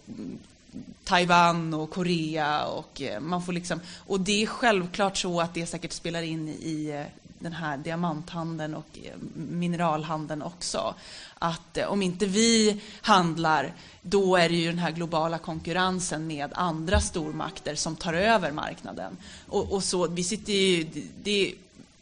Taiwan 1.04 1.74
och 1.74 1.90
Korea 1.90 2.64
och 2.64 3.02
eh, 3.02 3.20
man 3.20 3.42
får 3.42 3.52
liksom, 3.52 3.80
och 4.06 4.20
det 4.20 4.42
är 4.42 4.46
självklart 4.46 5.16
så 5.16 5.40
att 5.40 5.54
det 5.54 5.66
säkert 5.66 5.92
spelar 5.92 6.22
in 6.22 6.48
i 6.48 6.90
eh, 6.94 7.21
den 7.42 7.52
här 7.52 7.76
diamanthandeln 7.76 8.74
och 8.74 8.98
eh, 9.04 9.10
mineralhandeln 9.34 10.42
också. 10.42 10.94
Att 11.38 11.76
eh, 11.76 11.86
om 11.86 12.02
inte 12.02 12.26
vi 12.26 12.80
handlar, 13.00 13.74
då 14.02 14.36
är 14.36 14.48
det 14.48 14.54
ju 14.54 14.66
den 14.66 14.78
här 14.78 14.90
globala 14.90 15.38
konkurrensen 15.38 16.26
med 16.26 16.50
andra 16.54 17.00
stormakter 17.00 17.74
som 17.74 17.96
tar 17.96 18.14
över 18.14 18.52
marknaden. 18.52 19.16
Och, 19.48 19.72
och 19.72 19.84
så, 19.84 20.08
vi 20.08 20.24
sitter 20.24 20.52
ju, 20.52 20.86
det, 21.22 21.54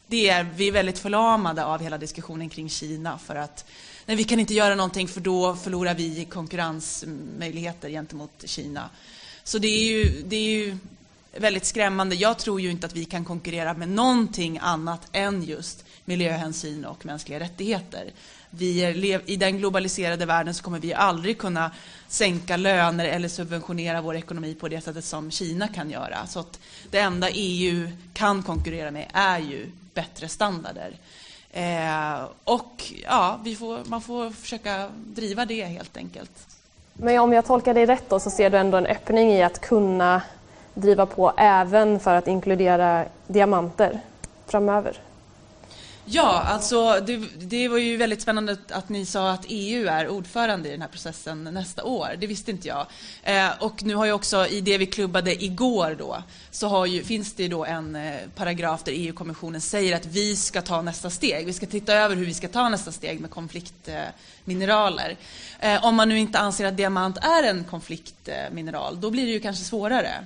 det 0.07 0.29
är, 0.29 0.47
vi 0.57 0.69
är 0.69 0.73
väldigt 0.73 0.99
förlamade 0.99 1.65
av 1.65 1.81
hela 1.81 1.99
diskussionen 1.99 2.49
kring 2.49 2.69
Kina 2.69 3.19
för 3.19 3.37
att 3.37 3.65
nej, 4.07 4.17
vi 4.17 4.25
kan 4.25 4.41
inte 4.41 4.55
göra 4.55 4.75
någonting 4.75 5.09
för 5.09 5.21
då 5.21 5.57
förlorar 5.57 5.95
vi 5.95 6.25
konkurrensmöjligheter 6.25 7.89
gentemot 7.89 8.45
Kina. 8.45 8.91
Så 9.45 9.59
det 9.59 9.69
är 9.69 9.93
ju, 9.93 10.23
det 10.23 10.37
är 10.37 10.51
ju 10.51 10.77
väldigt 11.41 11.65
skrämmande. 11.65 12.15
Jag 12.15 12.39
tror 12.39 12.61
ju 12.61 12.71
inte 12.71 12.87
att 12.87 12.97
vi 12.97 13.05
kan 13.05 13.25
konkurrera 13.25 13.75
med 13.75 13.89
någonting 13.89 14.59
annat 14.63 15.01
än 15.13 15.43
just 15.43 15.85
miljöhänsyn 16.05 16.85
och 16.85 17.07
mänskliga 17.07 17.41
rättigheter. 17.41 18.11
Vi 18.51 18.85
är, 18.85 19.31
I 19.31 19.37
den 19.37 19.59
globaliserade 19.59 20.27
världen 20.27 20.55
så 20.55 20.63
kommer 20.63 20.79
vi 20.79 20.95
aldrig 20.95 21.39
kunna 21.39 21.71
sänka 22.09 22.57
löner 22.57 23.05
eller 23.05 23.29
subventionera 23.29 24.01
vår 24.01 24.17
ekonomi 24.17 24.55
på 24.55 24.69
det 24.69 24.81
sättet 24.81 25.05
som 25.05 25.31
Kina 25.31 25.69
kan 25.69 25.91
göra. 25.91 26.27
Så 26.27 26.41
att 26.41 26.61
det 26.91 26.99
enda 26.99 27.29
EU 27.31 27.89
kan 28.13 28.43
konkurrera 28.43 28.91
med 28.91 29.07
är 29.13 29.39
ju 29.39 29.67
bättre 29.95 30.29
standarder. 30.29 30.97
Eh, 31.51 32.25
och 32.45 32.93
ja, 33.03 33.41
vi 33.45 33.57
får, 33.57 33.81
man 33.85 34.01
får 34.01 34.31
försöka 34.31 34.91
driva 34.97 35.47
det 35.47 35.65
helt 35.65 35.97
enkelt. 35.97 36.47
Men 36.93 37.19
om 37.19 37.33
jag 37.33 37.47
tolkar 37.47 37.75
dig 37.75 37.87
rätt 37.87 38.09
då 38.09 38.21
så 38.21 38.31
ser 38.31 38.51
du 38.51 38.59
ändå 38.59 38.79
en 38.79 38.87
öppning 38.87 39.33
i 39.33 39.43
att 39.43 39.61
kunna 39.61 40.23
driva 40.81 41.07
på 41.07 41.33
även 41.37 42.01
för 42.01 42.15
att 42.15 42.29
inkludera 42.29 43.05
diamanter 43.27 44.01
framöver? 44.47 45.01
Ja, 46.13 46.43
alltså 46.47 47.01
det, 47.07 47.17
det, 47.39 47.69
var 47.69 47.79
ju 47.79 47.97
väldigt 47.97 48.23
spännande 48.23 48.57
att 48.71 48.89
ni 48.89 49.07
sa 49.07 49.31
att 49.31 49.45
EU 49.49 49.89
är 49.89 50.09
ordförande 50.09 50.69
i 50.69 50.73
den 50.73 50.81
här 50.81 50.89
processen 50.89 51.45
nästa 51.45 51.85
år. 51.85 52.09
Det 52.19 52.27
visste 52.27 52.51
inte 52.51 52.69
jag. 52.69 52.87
Eh, 53.23 53.51
och 53.61 53.83
nu 53.83 53.95
har 53.95 54.07
ju 54.07 54.13
också 54.13 54.47
i 54.47 54.61
det 54.61 54.79
vi 54.79 54.87
klubbade 54.87 55.45
igår 55.45 55.97
då, 55.99 56.23
så 56.51 56.69
har 56.69 56.87
ju, 56.87 57.03
finns 57.03 57.35
det 57.35 57.49
då 57.49 57.65
en 57.65 57.97
eh, 57.97 58.15
paragraf 58.35 58.83
där 58.83 58.93
EU-kommissionen 58.93 59.61
säger 59.61 59.97
att 59.97 60.07
vi 60.07 60.37
ska 60.37 60.63
ta 60.63 60.83
nästa 60.83 61.11
steg. 61.11 61.47
Vi 61.47 61.53
ska 61.53 61.67
titta 61.67 61.95
över 61.95 62.17
hur 62.17 62.27
vi 62.27 62.35
ska 62.35 62.49
ta 62.49 62.69
nästa 62.69 62.93
steg 62.93 63.21
med 63.21 63.31
konfliktmineraler. 63.31 65.17
Eh, 65.61 65.85
om 65.85 65.95
man 65.95 66.09
nu 66.09 66.19
inte 66.19 66.39
anser 66.39 66.67
att 66.67 66.77
diamant 66.77 67.17
är 67.17 67.43
en 67.43 67.65
konfliktmineral, 67.65 69.01
då 69.01 69.11
blir 69.11 69.27
det 69.27 69.33
ju 69.33 69.41
kanske 69.41 69.65
svårare. 69.65 70.25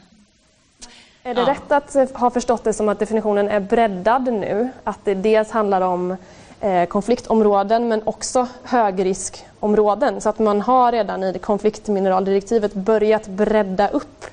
Är 1.26 1.34
det 1.34 1.40
ja. 1.40 1.48
rätt 1.48 1.72
att 1.72 2.10
ha 2.14 2.30
förstått 2.30 2.64
det 2.64 2.72
som 2.72 2.88
att 2.88 2.98
definitionen 2.98 3.48
är 3.48 3.60
breddad 3.60 4.32
nu? 4.32 4.68
Att 4.84 4.98
det 5.04 5.14
dels 5.14 5.50
handlar 5.50 5.80
om 5.80 6.16
eh, 6.60 6.84
konfliktområden 6.84 7.88
men 7.88 8.02
också 8.04 8.48
högriskområden. 8.62 10.20
Så 10.20 10.28
att 10.28 10.38
man 10.38 10.60
har 10.60 10.92
redan 10.92 11.22
i 11.22 11.38
konfliktmineraldirektivet 11.38 12.74
börjat 12.74 13.26
bredda 13.26 13.88
upp 13.88 14.26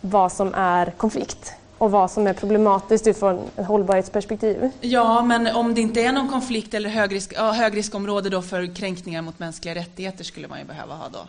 vad 0.00 0.32
som 0.32 0.54
är 0.54 0.90
konflikt 0.90 1.52
och 1.78 1.90
vad 1.90 2.10
som 2.10 2.26
är 2.26 2.32
problematiskt 2.32 3.06
utifrån 3.06 3.40
ett 3.56 3.66
hållbarhetsperspektiv. 3.66 4.70
Ja, 4.80 5.22
men 5.22 5.46
om 5.46 5.74
det 5.74 5.80
inte 5.80 6.00
är 6.00 6.12
någon 6.12 6.28
konflikt 6.28 6.74
eller 6.74 6.90
högrisk, 6.90 7.32
ja, 7.36 7.52
högriskområde 7.52 8.30
då 8.30 8.42
för 8.42 8.74
kränkningar 8.74 9.22
mot 9.22 9.38
mänskliga 9.38 9.74
rättigheter 9.74 10.24
skulle 10.24 10.48
man 10.48 10.58
ju 10.58 10.64
behöva 10.64 10.94
ha 10.94 11.08
då. 11.08 11.26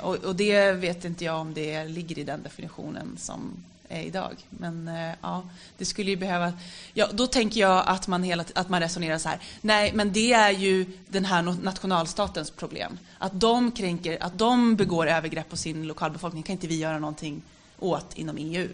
Och, 0.00 0.14
och, 0.14 0.34
det 0.34 0.72
vet 0.72 1.04
inte 1.04 1.24
jag 1.24 1.40
om 1.40 1.54
det 1.54 1.84
ligger 1.84 2.18
i 2.18 2.24
den 2.24 2.42
definitionen 2.42 3.16
som 3.18 3.64
är 3.88 4.02
idag. 4.02 4.34
Men 4.50 4.88
eh, 4.88 5.12
ja, 5.22 5.42
det 5.78 5.84
skulle 5.84 6.10
ju 6.10 6.16
behöva... 6.16 6.52
Ja, 6.94 7.08
då 7.12 7.26
tänker 7.26 7.60
jag 7.60 7.84
att 7.86 8.08
man, 8.08 8.22
hela, 8.22 8.44
att 8.54 8.68
man 8.68 8.80
resonerar 8.80 9.18
så 9.18 9.28
här. 9.28 9.40
Nej, 9.60 9.92
men 9.92 10.12
det 10.12 10.32
är 10.32 10.50
ju 10.50 10.86
den 11.08 11.24
här 11.24 11.42
nationalstatens 11.42 12.50
problem. 12.50 12.98
Att 13.18 13.40
de 13.40 13.72
kränker, 13.72 14.18
att 14.20 14.38
de 14.38 14.76
begår 14.76 15.06
övergrepp 15.06 15.48
på 15.50 15.56
sin 15.56 15.86
lokalbefolkning 15.86 16.42
kan 16.42 16.52
inte 16.52 16.66
vi 16.66 16.78
göra 16.78 16.98
någonting 16.98 17.42
åt 17.78 18.18
inom 18.18 18.36
EU. 18.38 18.68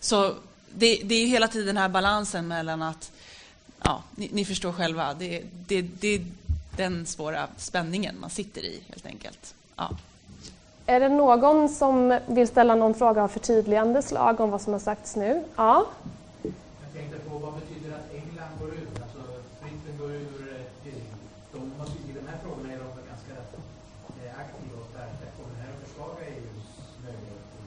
Så 0.00 0.34
det, 0.74 1.00
det 1.04 1.14
är 1.14 1.26
hela 1.26 1.48
tiden 1.48 1.66
den 1.66 1.76
här 1.76 1.88
balansen 1.88 2.48
mellan 2.48 2.82
att, 2.82 3.12
ja, 3.82 4.02
ni, 4.14 4.28
ni 4.32 4.44
förstår 4.44 4.72
själva, 4.72 5.14
det, 5.14 5.42
det, 5.66 5.82
det 5.82 6.08
är 6.08 6.26
den 6.76 7.06
svåra 7.06 7.48
spänningen 7.56 8.20
man 8.20 8.30
sitter 8.30 8.64
i 8.64 8.80
helt 8.88 9.06
enkelt. 9.06 9.54
Ja. 9.76 9.96
Är 10.92 11.00
det 11.00 11.08
någon 11.08 11.68
som 11.68 12.18
vill 12.26 12.48
ställa 12.48 12.74
någon 12.74 12.94
fråga 12.94 13.22
av 13.22 13.28
förtydligande 13.28 14.02
slag 14.02 14.40
om 14.40 14.50
vad 14.50 14.60
som 14.60 14.72
har 14.72 14.80
sagts 14.80 15.16
nu? 15.16 15.42
Ja? 15.56 15.84
Jag 16.42 16.52
tänkte 16.94 17.18
på 17.28 17.38
vad 17.38 17.54
betyder 17.54 17.96
att 17.96 18.14
England 18.14 18.52
går 18.60 18.68
ur? 18.68 18.88
Alltså, 19.02 19.18
Britain 19.60 19.98
går 19.98 20.10
ur. 20.10 20.56
Eh, 20.84 20.92
de 21.52 21.72
måste, 21.78 21.98
I 21.98 22.12
de 22.14 22.28
här 22.30 22.38
frågorna 22.44 22.72
är 22.72 22.78
de 22.78 22.84
ganska 23.12 23.32
eh, 24.24 24.40
aktiva 24.40 24.76
och 24.80 24.88
starka. 24.90 25.24
Kommer 25.36 25.54
det 25.56 25.62
här 25.62 25.72
att 25.76 25.88
försvaga 25.88 26.22
EUs 26.26 26.66
möjligheter? 27.04 27.60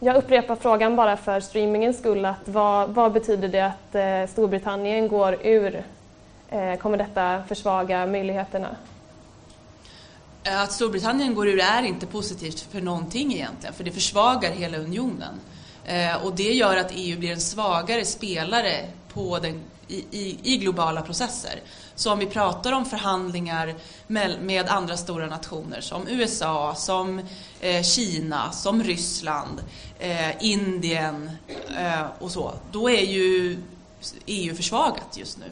Jag 0.00 0.16
upprepar 0.16 0.56
frågan 0.56 0.96
bara 0.96 1.16
för 1.16 1.40
streamingens 1.40 1.98
skull. 1.98 2.24
Att 2.24 2.48
vad, 2.48 2.88
vad 2.88 3.12
betyder 3.12 3.48
det 3.48 3.66
att 3.66 3.94
eh, 3.94 4.32
Storbritannien 4.32 5.08
går 5.08 5.36
ur? 5.42 5.84
kommer 6.78 6.98
detta 6.98 7.42
försvaga 7.48 8.06
möjligheterna? 8.06 8.76
Att 10.44 10.72
Storbritannien 10.72 11.34
går 11.34 11.48
ur 11.48 11.60
är 11.60 11.82
inte 11.82 12.06
positivt 12.06 12.60
för 12.60 12.80
någonting 12.80 13.34
egentligen, 13.34 13.74
för 13.74 13.84
det 13.84 13.92
försvagar 13.92 14.50
hela 14.52 14.78
unionen. 14.78 15.40
Eh, 15.84 16.24
och 16.24 16.34
det 16.34 16.52
gör 16.52 16.76
att 16.76 16.90
EU 16.94 17.18
blir 17.18 17.32
en 17.32 17.40
svagare 17.40 18.04
spelare 18.04 18.88
på 19.08 19.38
den, 19.38 19.62
i, 19.88 20.04
i, 20.10 20.38
i, 20.42 20.56
globala 20.56 21.02
processer. 21.02 21.60
Så 21.94 22.12
om 22.12 22.18
vi 22.18 22.26
pratar 22.26 22.72
om 22.72 22.84
förhandlingar 22.84 23.74
med, 24.06 24.42
med 24.42 24.68
andra 24.68 24.96
stora 24.96 25.26
nationer 25.26 25.80
som 25.80 26.08
USA, 26.08 26.74
som 26.74 27.20
eh, 27.60 27.82
Kina, 27.82 28.52
som 28.52 28.82
Ryssland, 28.82 29.62
eh, 29.98 30.44
Indien 30.44 31.30
eh, 31.78 32.06
och 32.18 32.30
så, 32.30 32.54
då 32.72 32.90
är 32.90 33.04
ju 33.04 33.62
EU 34.26 34.54
försvagat 34.54 35.16
just 35.16 35.38
nu. 35.38 35.50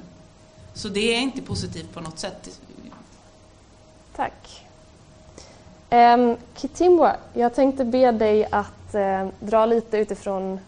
Så 0.74 0.88
det 0.88 1.14
är 1.14 1.18
inte 1.20 1.43
positivt 1.43 1.93
på 1.95 2.01
något 2.01 2.18
sätt. 2.18 2.61
Tack. 4.16 4.70
Ehm, 5.93 6.20
um, 6.20 6.36
Kitimbwa, 6.55 7.16
jag 7.32 7.55
tänkte 7.55 7.84
be 7.84 8.12
dig 8.12 8.49
att 8.51 8.95
uh, 8.95 9.28
dra 9.41 9.66
lite 9.66 9.99
utifrån 9.99 10.61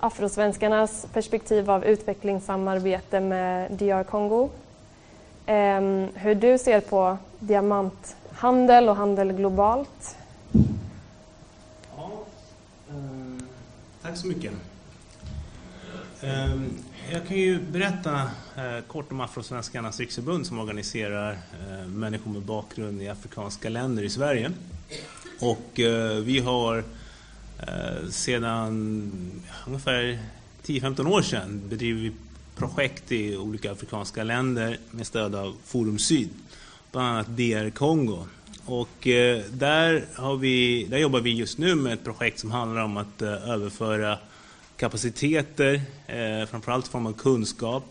afrosvenskarnas 0.00 1.06
perspektiv 1.12 1.70
av 1.70 1.84
utvecklingssamarbete 1.84 3.20
med 3.20 3.72
DR 3.72 4.02
Kongo. 4.02 4.42
Um, 4.42 4.50
ehm, 5.46 6.08
hur 6.14 6.34
du 6.34 6.58
ser 6.58 6.80
på 6.80 7.16
diamanthandel 7.38 8.88
och 8.88 8.96
handel 8.96 9.32
globalt. 9.32 10.16
Ja, 11.96 12.10
um, 12.90 13.48
tack 14.02 14.16
så 14.16 14.26
mycket. 14.26 14.52
Ehm, 16.20 16.70
jag 17.12 17.26
kan 17.26 17.36
ju 17.36 17.60
berätta 17.60 18.22
eh, 18.56 18.84
kort 18.86 19.12
om 19.12 19.20
Afrosvenskarnas 19.20 20.00
riksförbund 20.00 20.46
som 20.46 20.58
organiserar 20.58 21.32
eh, 21.32 21.86
människor 21.88 22.30
med 22.30 22.42
bakgrund 22.42 23.02
i 23.02 23.08
afrikanska 23.08 23.68
länder 23.68 24.02
i 24.02 24.10
Sverige. 24.10 24.52
Och 25.40 25.80
eh, 25.80 26.16
vi 26.16 26.38
har 26.38 26.84
sedan 28.10 29.12
ungefär 29.66 30.18
10-15 30.66 31.08
år 31.08 31.22
sedan 31.22 31.62
bedrivit 31.68 32.12
projekt 32.56 33.12
i 33.12 33.36
olika 33.36 33.72
afrikanska 33.72 34.24
länder 34.24 34.78
med 34.90 35.06
stöd 35.06 35.34
av 35.34 35.56
Forum 35.64 35.98
Syd, 35.98 36.28
bland 36.92 37.08
annat 37.08 37.26
DR 37.36 37.70
Kongo. 37.70 38.26
Och 38.66 38.98
där, 39.50 40.04
har 40.14 40.36
vi, 40.36 40.86
där 40.90 40.98
jobbar 40.98 41.20
vi 41.20 41.30
just 41.30 41.58
nu 41.58 41.74
med 41.74 41.92
ett 41.92 42.04
projekt 42.04 42.38
som 42.38 42.50
handlar 42.50 42.82
om 42.82 42.96
att 42.96 43.22
överföra 43.22 44.18
kapaciteter, 44.76 45.80
eh, 46.06 46.48
framförallt 46.50 46.86
i 46.86 46.90
form 46.90 47.06
av 47.06 47.12
kunskap, 47.12 47.84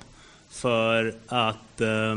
för 0.50 1.16
att 1.28 1.82
eh, 1.82 2.16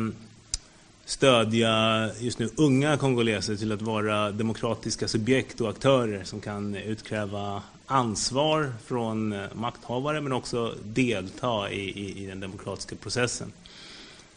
stödja 1.05 2.11
just 2.19 2.39
nu 2.39 2.51
unga 2.57 2.97
kongoleser 2.97 3.57
till 3.57 3.73
att 3.73 3.83
vara 3.83 4.31
demokratiska 4.31 5.09
subjekt 5.09 5.61
och 5.61 5.71
aktörer 5.71 6.25
som 6.25 6.41
kan 6.41 6.75
utkräva 6.75 7.63
ansvar 7.87 8.73
från 8.87 9.33
eh, 9.33 9.45
makthavare 9.55 10.21
men 10.21 10.33
också 10.33 10.75
delta 10.85 11.71
i, 11.71 11.81
i, 11.81 12.25
i 12.25 12.27
den 12.27 12.41
demokratiska 12.41 12.97
processen. 12.97 13.53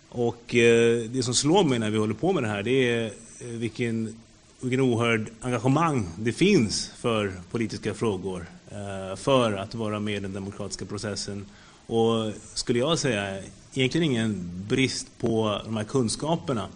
Och 0.09 0.55
eh, 0.55 1.03
det 1.09 1.23
som 1.23 1.33
slår 1.33 1.63
mig 1.63 1.79
när 1.79 1.89
vi 1.89 1.97
håller 1.97 2.13
på 2.13 2.33
med 2.33 2.43
det 2.43 2.49
här 2.49 2.63
det 2.63 2.89
är 2.89 3.05
eh, 3.05 3.47
vilken, 3.47 4.19
vilken 4.61 4.81
oerhörd 4.81 5.29
engagemang 5.41 6.09
det 6.19 6.33
finns 6.33 6.91
för 6.97 7.33
politiska 7.51 7.93
frågor 7.93 8.45
Eh, 8.71 9.15
för 9.15 9.53
att 9.53 9.75
vara 9.75 9.99
med 9.99 10.15
i 10.15 10.19
den 10.19 10.33
demokratiska 10.33 10.85
processen. 10.85 11.45
Och 11.87 12.33
skulle 12.53 12.79
jag 12.79 12.99
säga, 12.99 13.41
egentligen 13.73 14.11
ingen 14.11 14.51
brist 14.67 15.07
på 15.17 15.61
de 15.65 15.77
här 15.77 15.83
kunskaperna. 15.83 16.67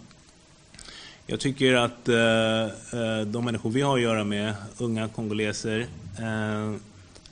Jag 1.26 1.40
tycker 1.40 1.74
att 1.74 2.08
eh, 2.08 2.62
eh, 3.00 3.20
de 3.26 3.44
människor 3.44 3.70
vi 3.70 3.82
har 3.82 3.96
att 3.96 4.02
göra 4.02 4.24
med, 4.24 4.54
unga 4.78 5.08
kongoleser, 5.08 5.86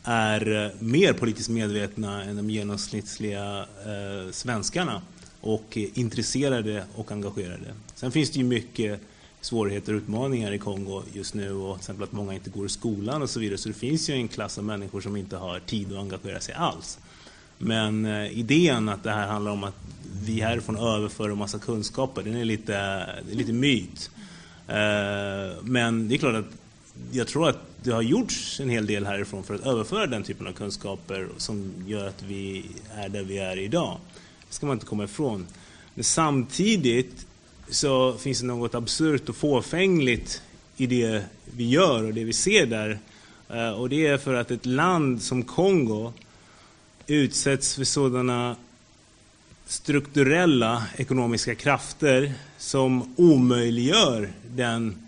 är 0.07 0.73
mer 0.85 1.13
politiskt 1.13 1.49
medvetna 1.49 2.25
än 2.25 2.37
de 2.37 2.51
genomsnittliga 2.51 3.67
svenskarna 4.31 5.03
och 5.41 5.77
intresserade 5.77 6.85
och 6.95 7.13
engagerade. 7.13 7.75
Sen 7.95 8.13
finns 8.13 8.31
det 8.31 8.39
ju 8.39 8.45
mycket 8.45 9.01
svårigheter 9.45 9.93
och 9.93 9.97
utmaningar 9.97 10.53
i 10.53 10.59
Kongo 10.59 11.03
just 11.13 11.35
nu 11.35 11.53
och 11.53 11.75
till 11.75 11.81
exempel 11.81 12.05
att 12.05 12.13
många 12.13 12.35
inte 12.35 12.51
går 12.51 12.67
i 12.67 12.69
skolan 12.69 13.23
och 13.23 13.31
så 13.31 13.41
vidare. 13.41 13.59
Så 13.59 13.69
det 13.69 13.75
finns 13.75 14.11
ju 14.11 14.15
en 14.15 14.29
klass 14.29 14.59
av 14.59 14.65
människor 14.65 15.01
som 15.01 15.17
inte 15.17 15.37
har 15.37 15.61
tid 15.61 15.93
att 15.93 15.99
engagera 15.99 16.41
sig 16.41 16.55
alls. 16.55 16.99
Men 17.59 18.07
eh, 18.07 18.39
idén 18.39 18.89
att 18.89 19.03
det 19.03 19.11
här 19.11 19.27
handlar 19.27 19.53
om 19.53 19.65
att 19.65 19.75
vi 20.25 20.41
härifrån 20.41 20.77
överför 20.77 21.31
en 21.31 21.39
massa 21.39 21.59
kunskaper, 21.59 22.23
den 22.23 22.37
är 22.37 22.45
lite, 22.45 22.77
är 22.77 23.23
lite 23.33 23.53
myt. 23.53 24.11
Eh, 24.69 25.63
men 25.63 26.09
det 26.09 26.15
är 26.15 26.19
klart 26.19 26.35
att 26.35 26.53
jag 27.13 27.29
tror 27.29 27.49
att 27.49 27.59
det 27.83 27.91
har 27.91 28.03
gjorts 28.03 28.61
en 28.61 28.69
hel 28.69 28.87
del 28.87 29.07
härifrån 29.07 29.45
för 29.45 29.55
att 29.55 29.67
överföra 29.67 30.07
den 30.07 30.23
typen 30.23 30.47
av 30.47 30.53
kunskaper 30.53 31.29
som 31.37 31.73
gör 31.87 32.09
att 32.09 32.23
vi 32.23 32.65
är 32.95 33.09
där 33.09 33.23
vi 33.23 33.39
är 33.39 33.59
idag. 33.59 33.99
Det 34.49 34.55
ska 34.55 34.67
man 34.67 34.77
inte 34.77 34.87
komma 34.87 35.05
ifrån. 35.05 35.47
Men 35.95 36.05
samtidigt 36.05 37.27
så 37.71 38.13
finns 38.13 38.41
det 38.41 38.47
något 38.47 38.75
absurt 38.75 39.29
och 39.29 39.37
fåfängligt 39.37 40.43
i 40.77 40.87
det 40.87 41.25
vi 41.57 41.69
gör 41.69 42.05
och 42.05 42.15
det 42.15 42.25
vi 42.25 42.33
ser 42.33 42.67
där. 42.67 42.99
Eh, 43.49 43.71
och 43.71 43.89
det 43.89 44.07
är 44.07 44.19
för 44.19 44.35
att 44.35 44.51
ett 44.51 44.67
land 44.67 45.23
som 45.23 45.43
Kongo 45.43 46.13
utsätts 47.07 47.75
för 47.75 47.85
sådana 47.85 48.57
strukturella 49.67 50.85
ekonomiska 50.97 51.55
krafter 51.55 52.33
som 52.59 53.15
omöjliggör 53.17 54.29
den 54.49 55.07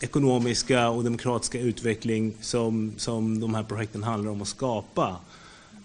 ekonomiska 0.00 0.88
och 0.88 1.04
demokratiska 1.04 1.60
utveckling 1.60 2.34
som, 2.40 2.92
som 2.96 3.40
de 3.40 3.54
här 3.54 3.62
projekten 3.62 4.02
handlar 4.02 4.30
om 4.30 4.42
att 4.42 4.48
skapa. 4.48 5.16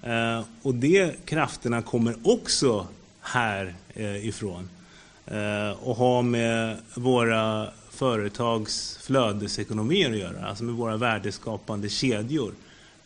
Eh, 0.03 0.41
och 0.61 0.75
de 0.75 1.11
krafterna 1.25 1.81
kommer 1.81 2.15
också 2.23 2.87
härifrån. 3.21 4.59
Eh, 4.59 4.84
Eh, 5.27 5.71
och 5.83 5.95
ha 5.95 6.21
med 6.21 6.77
våra 6.93 7.69
företags 7.89 8.99
flödesekonomier 9.01 10.11
att 10.11 10.17
göra, 10.17 10.47
alltså 10.47 10.63
med 10.63 10.75
våra 10.75 10.97
värdeskapande 10.97 11.89
kedjor. 11.89 12.53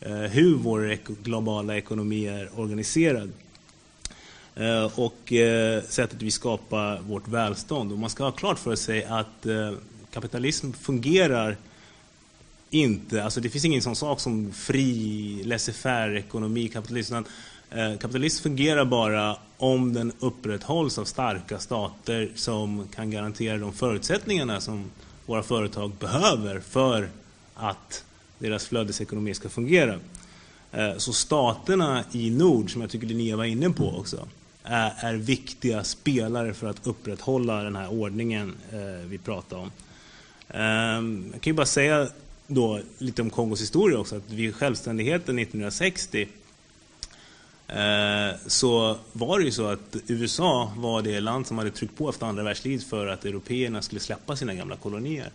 Eh, 0.00 0.12
hur 0.12 0.54
vår 0.54 0.98
globala 1.22 1.76
ekonomi 1.76 2.26
är 2.26 2.60
organiserad 2.60 3.32
eh, 4.54 4.98
och 4.98 5.32
eh, 5.32 5.82
sättet 5.82 6.22
vi 6.22 6.30
skapar 6.30 6.98
vårt 6.98 7.28
välstånd. 7.28 7.92
Och 7.92 7.98
man 7.98 8.10
ska 8.10 8.24
ha 8.24 8.30
klart 8.30 8.58
för 8.58 8.76
sig 8.76 9.04
att 9.04 9.46
kapitalism 10.10 10.72
fungerar 10.72 11.56
inte, 12.70 13.24
alltså 13.24 13.40
det 13.40 13.50
finns 13.50 13.64
ingen 13.64 13.82
sån 13.82 13.96
sak 13.96 14.20
som 14.20 14.52
fri 14.52 15.42
laissez-faire 15.44 16.16
ekonomi, 16.18 16.68
kapitalism, 16.68 17.14
Eh, 17.70 17.96
kapitalism 17.98 18.42
fungerar 18.42 18.84
bara 18.84 19.36
om 19.58 19.92
den 19.92 20.12
upprätthålls 20.20 20.98
av 20.98 21.04
starka 21.04 21.58
stater 21.58 22.30
som 22.34 22.88
kan 22.94 23.10
garantera 23.10 23.58
de 23.58 23.72
förutsättningarna 23.72 24.60
som 24.60 24.90
våra 25.26 25.42
företag 25.42 25.92
behöver 26.00 26.60
för 26.60 27.08
att 27.54 28.04
deras 28.38 28.66
flödesekonomi 28.66 29.34
ska 29.34 29.48
fungera. 29.48 29.98
Eh, 30.72 30.96
så 30.96 31.12
staterna 31.12 32.04
i 32.12 32.30
nord, 32.30 32.72
som 32.72 32.80
jag 32.80 32.90
tycker 32.90 33.06
Linnea 33.06 33.36
var 33.36 33.44
inne 33.44 33.70
på 33.70 33.96
också, 33.98 34.28
eh, 34.64 35.04
är, 35.04 35.14
viktiga 35.14 35.84
spelare 35.84 36.54
för 36.54 36.66
att 36.66 36.86
upprätthålla 36.86 37.62
den 37.62 37.76
här 37.76 37.92
ordningen 37.92 38.54
vi 39.06 39.18
pratar 39.18 39.56
om. 39.56 39.70
Ehm, 40.48 41.30
jag 41.32 41.40
kan 41.40 41.50
ju 41.50 41.54
bara 41.54 41.66
säga 41.66 42.08
då 42.46 42.80
lite 42.98 43.22
om 43.22 43.30
Kongos 43.30 43.60
historia 43.60 43.98
också, 43.98 44.16
att 44.16 44.30
vid 44.30 44.54
självständigheten 44.54 45.38
1960 45.38 46.28
Eh, 47.72 48.36
så 48.46 48.96
var 49.12 49.38
det 49.38 49.44
ju 49.44 49.50
så 49.50 49.66
att 49.66 49.96
USA 50.06 50.72
var 50.76 51.02
det 51.02 51.20
land 51.20 51.46
som 51.46 51.58
hade 51.58 51.70
tryckt 51.70 51.96
på 51.96 52.08
efter 52.08 52.26
andra 52.26 52.42
världskriget 52.42 52.84
för 52.84 53.06
att 53.06 53.24
européerna 53.24 53.82
skulle 53.82 54.00
släppa 54.00 54.36
sina 54.36 54.54
gamla 54.54 54.76
kolonier. 54.76 55.30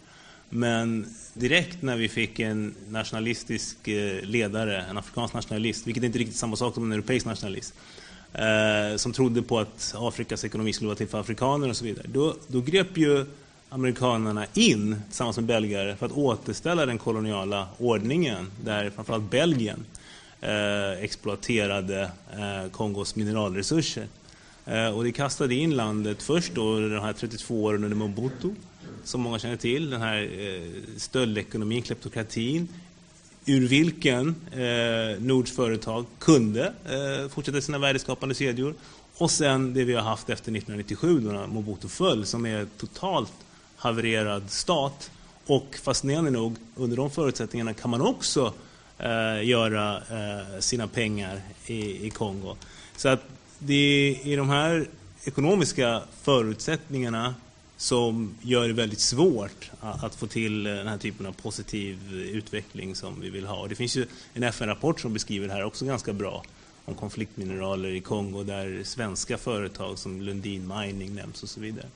Men 0.50 1.06
direkt 1.34 1.82
när 1.82 1.96
vi 1.98 2.10
fick 2.10 2.40
en 2.40 2.76
nationalistisk 2.90 3.88
eh, 3.88 4.24
ledare, 4.24 4.82
en 4.82 4.98
afrikansk 4.98 5.34
nationalist, 5.34 5.88
vilket 5.88 6.04
är 6.04 6.08
inte 6.08 6.20
riktigt 6.20 6.38
samma 6.38 6.56
sak 6.56 6.74
som 6.74 6.84
en 6.84 6.92
europeisk 6.92 7.26
nationalist, 7.26 7.74
eh, 8.34 8.98
som 8.98 9.14
trodde 9.14 9.42
på 9.42 9.60
att 9.60 9.96
Afrikas 9.98 10.46
ekonomi 10.46 10.74
skulle 10.74 10.88
vara 10.88 10.98
till 10.98 11.08
för 11.08 11.20
afrikaner 11.20 11.70
och 11.70 11.78
så 11.78 11.86
vidare. 11.86 12.06
Då, 12.10 12.36
då 12.48 12.62
grep 12.62 12.98
ju 12.98 13.26
amerikanerna 13.70 14.46
in 14.54 15.02
tillsammans 15.08 15.38
med 15.38 15.46
belgare 15.46 15.96
för 15.96 16.06
att 16.06 16.12
återställa 16.12 16.86
den 16.86 16.98
koloniala 16.98 17.68
ordningen 17.78 18.52
där 18.64 18.90
framförallt 18.90 19.32
Belgien 19.32 19.86
eh, 20.46 21.04
exploaterade 21.04 22.12
eh, 22.34 22.72
Kongos 22.72 23.16
mineralresurser. 23.16 24.08
Eh, 24.66 24.88
och 24.88 25.04
det 25.04 25.12
kastade 25.12 25.56
in 25.56 25.76
landet 25.76 26.24
först 26.24 26.56
då 26.56 26.80
de 26.80 27.00
här 27.00 27.14
32 27.14 27.64
åren 27.64 27.84
under 27.84 27.98
Mobutu 27.98 28.50
som 29.04 29.22
många 29.22 29.40
känner 29.40 29.58
till, 29.58 29.90
den 29.90 30.02
här 30.02 30.22
eh, 30.40 30.98
stöldekonomin, 30.98 31.82
kleptokratin, 31.82 32.68
ur 33.46 33.68
vilken 33.68 34.36
eh, 34.52 35.22
Nords 35.22 35.52
företag 35.52 36.06
kunde 36.20 36.74
eh, 36.86 37.30
fortsätta 37.30 37.62
sina 37.62 37.78
värdeskapande 37.78 38.36
kedjor. 38.36 38.74
Och 39.18 39.32
sen 39.32 39.74
det 39.74 39.84
vi 39.84 39.94
har 39.94 40.02
haft 40.02 40.30
efter 40.30 40.52
1997 40.52 41.20
då 41.20 41.48
Mobutu 41.48 41.88
föll, 41.88 42.26
som 42.26 42.46
är 42.46 42.68
totalt 42.78 43.34
havererad 43.76 44.52
stat. 44.52 45.12
Och 45.46 45.80
fascinerande 45.84 46.32
nog, 46.32 46.56
under 46.76 46.98
de 46.98 47.12
förutsättningarna 47.12 47.74
kan 47.74 47.90
man 47.92 48.02
också 48.02 48.54
Eh, 49.00 49.44
göra 49.44 49.98
eh, 49.98 50.60
sina 50.60 50.88
pengar 50.88 51.42
i, 51.66 52.08
i 52.08 52.10
Kongo. 52.10 52.56
Så 52.98 53.10
att 53.10 53.24
det 53.60 53.74
är 53.74 54.28
i 54.28 54.36
de 54.36 54.50
här 54.50 54.88
ekonomiska 55.26 56.02
förutsättningarna 56.22 57.36
som 57.78 58.36
gör 58.42 58.68
det 58.68 58.74
väldigt 58.74 59.00
svårt 59.00 59.72
att 59.80 60.16
få 60.16 60.28
till 60.28 60.64
den 60.64 60.88
här 60.88 60.98
typen 60.98 61.26
av 61.26 61.32
positiv 61.32 62.14
utveckling 62.14 62.96
som 62.96 63.22
vi 63.22 63.30
vill 63.30 63.46
ha. 63.46 63.56
Och 63.56 63.70
det 63.70 63.76
finns 63.76 63.98
ju 63.98 64.06
en 64.34 64.44
FN-rapport 64.44 65.00
som 65.00 65.14
beskriver 65.14 65.48
det 65.48 65.54
här 65.54 65.64
också 65.64 65.86
ganska 65.86 66.14
bra 66.14 66.44
om 66.86 66.96
konfliktmineraler 66.96 67.90
i 67.90 68.02
Kongo 68.02 68.44
där 68.44 68.84
svenska 68.84 69.38
företag 69.38 70.00
som 70.00 70.22
Lundin 70.22 70.68
Mining 70.68 71.16
nämns 71.16 71.44
och 71.44 71.50
så 71.50 71.60
vidare. 71.60 71.88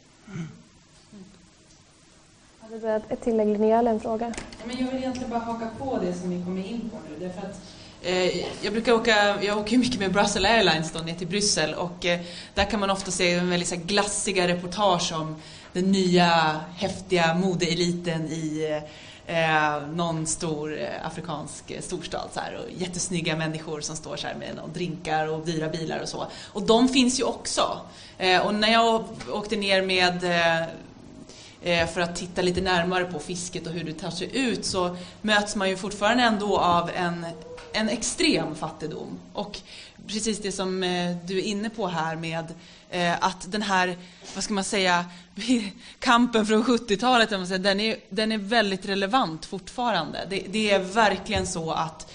Har 2.71 3.01
ett 3.09 3.21
tillägg 3.21 3.47
Linnea 3.47 3.79
eller 3.79 3.91
en 3.91 3.99
fråga? 3.99 4.33
Men 4.65 4.77
jag 4.77 4.87
vill 4.87 4.97
egentligen 4.97 5.29
bara 5.29 5.39
haka 5.39 5.69
på 5.79 5.99
det 6.03 6.13
som 6.13 6.29
ni 6.29 6.45
kommer 6.45 6.67
in 6.67 6.89
på 6.89 6.97
nu. 7.09 7.27
Därför 7.27 7.47
att, 7.47 7.61
eh, 8.01 8.37
jag 8.65 8.73
brukar 8.73 8.93
åka, 8.93 9.43
jag 9.43 9.57
åker 9.57 9.77
mycket 9.77 9.99
med 9.99 10.13
Brussels 10.13 10.45
Airlines 10.45 10.91
då, 10.91 10.99
ner 10.99 11.15
till 11.15 11.27
Bryssel 11.27 11.73
och 11.73 12.05
eh, 12.05 12.19
där 12.53 12.65
kan 12.65 12.79
man 12.79 12.89
ofta 12.89 13.11
se 13.11 13.33
en 13.33 13.49
väldigt 13.49 13.69
så 13.69 13.75
här, 13.75 13.81
glassiga 13.81 14.47
reportage 14.47 15.13
om 15.13 15.35
den 15.73 15.91
nya 15.91 16.61
häftiga 16.75 17.33
modeeliten 17.33 18.27
i 18.27 18.79
eh, 19.27 19.75
eh, 19.75 19.87
någon 19.87 20.27
stor 20.27 20.79
eh, 20.79 21.07
afrikansk 21.07 21.71
eh, 21.71 21.81
storstad. 21.81 22.29
Så 22.33 22.39
här, 22.39 22.55
och 22.55 22.81
jättesnygga 22.81 23.35
människor 23.35 23.81
som 23.81 23.95
står 23.95 24.15
så 24.15 24.27
här 24.27 24.35
med 24.35 24.55
någon 24.55 24.73
drinkar 24.73 25.27
och 25.27 25.45
dyra 25.45 25.69
bilar 25.69 25.99
och 25.99 26.09
så. 26.09 26.27
Och 26.53 26.61
de 26.63 26.89
finns 26.89 27.19
ju 27.19 27.23
också. 27.23 27.81
Eh, 28.17 28.45
och 28.45 28.55
när 28.55 28.71
jag 28.71 29.05
åkte 29.33 29.55
ner 29.55 29.81
med 29.81 30.23
eh, 30.23 30.67
Eh, 31.61 31.87
för 31.87 32.01
att 32.01 32.15
titta 32.15 32.41
lite 32.41 32.61
närmare 32.61 33.05
på 33.05 33.19
fisket 33.19 33.67
och 33.67 33.73
hur 33.73 33.83
det 33.83 33.93
tar 33.93 34.11
sig 34.11 34.37
ut 34.37 34.65
så 34.65 34.97
möts 35.21 35.55
man 35.55 35.69
ju 35.69 35.77
fortfarande 35.77 36.23
ändå 36.23 36.57
av 36.57 36.89
en, 36.95 37.25
en 37.73 37.89
extrem 37.89 38.55
fattigdom. 38.55 39.19
Och 39.33 39.59
precis 40.07 40.39
det 40.39 40.51
som 40.51 40.83
eh, 40.83 41.15
du 41.25 41.37
är 41.37 41.43
inne 41.43 41.69
på 41.69 41.87
här 41.87 42.15
med 42.15 42.45
eh, 42.89 43.23
att 43.23 43.51
den 43.51 43.61
här, 43.61 43.97
vad 44.35 44.43
ska 44.43 44.53
man 44.53 44.63
säga, 44.63 45.05
kampen 45.99 46.45
från 46.45 46.63
70-talet, 46.63 47.29
den 47.63 47.79
är, 47.79 47.97
den 48.09 48.31
är 48.31 48.37
väldigt 48.37 48.85
relevant 48.85 49.45
fortfarande. 49.45 50.27
Det, 50.29 50.45
det 50.49 50.71
är 50.71 50.79
verkligen 50.79 51.47
så 51.47 51.71
att 51.71 52.11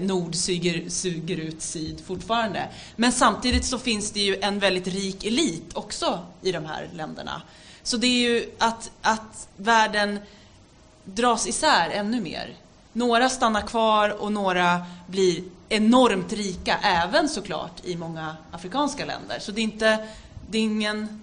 Nord 0.00 0.34
suger, 0.34 0.88
suger 0.88 1.36
ut 1.36 1.62
Syd 1.62 2.00
fortfarande. 2.06 2.68
Men 2.96 3.12
samtidigt 3.12 3.64
så 3.64 3.78
finns 3.78 4.10
det 4.10 4.20
ju 4.20 4.36
en 4.40 4.58
väldigt 4.58 4.86
rik 4.86 5.24
elit 5.24 5.70
också 5.74 6.18
i 6.42 6.52
de 6.52 6.64
här 6.64 6.88
länderna. 6.92 7.42
Så 7.82 7.96
det 7.96 8.06
är 8.06 8.30
ju 8.30 8.50
att, 8.58 8.90
att 9.02 9.48
världen 9.56 10.18
dras 11.04 11.46
isär 11.46 11.90
ännu 11.90 12.20
mer. 12.20 12.54
Några 12.92 13.28
stannar 13.28 13.62
kvar 13.62 14.22
och 14.22 14.32
några 14.32 14.86
blir 15.06 15.44
enormt 15.68 16.32
rika, 16.32 16.78
även 16.82 17.28
såklart 17.28 17.84
i 17.84 17.96
många 17.96 18.36
afrikanska 18.50 19.04
länder. 19.04 19.38
Så 19.38 19.52
det 19.52 19.60
är 19.60 19.62
inte, 19.62 20.06
det 20.50 20.58
är 20.58 20.62
ingen 20.62 21.22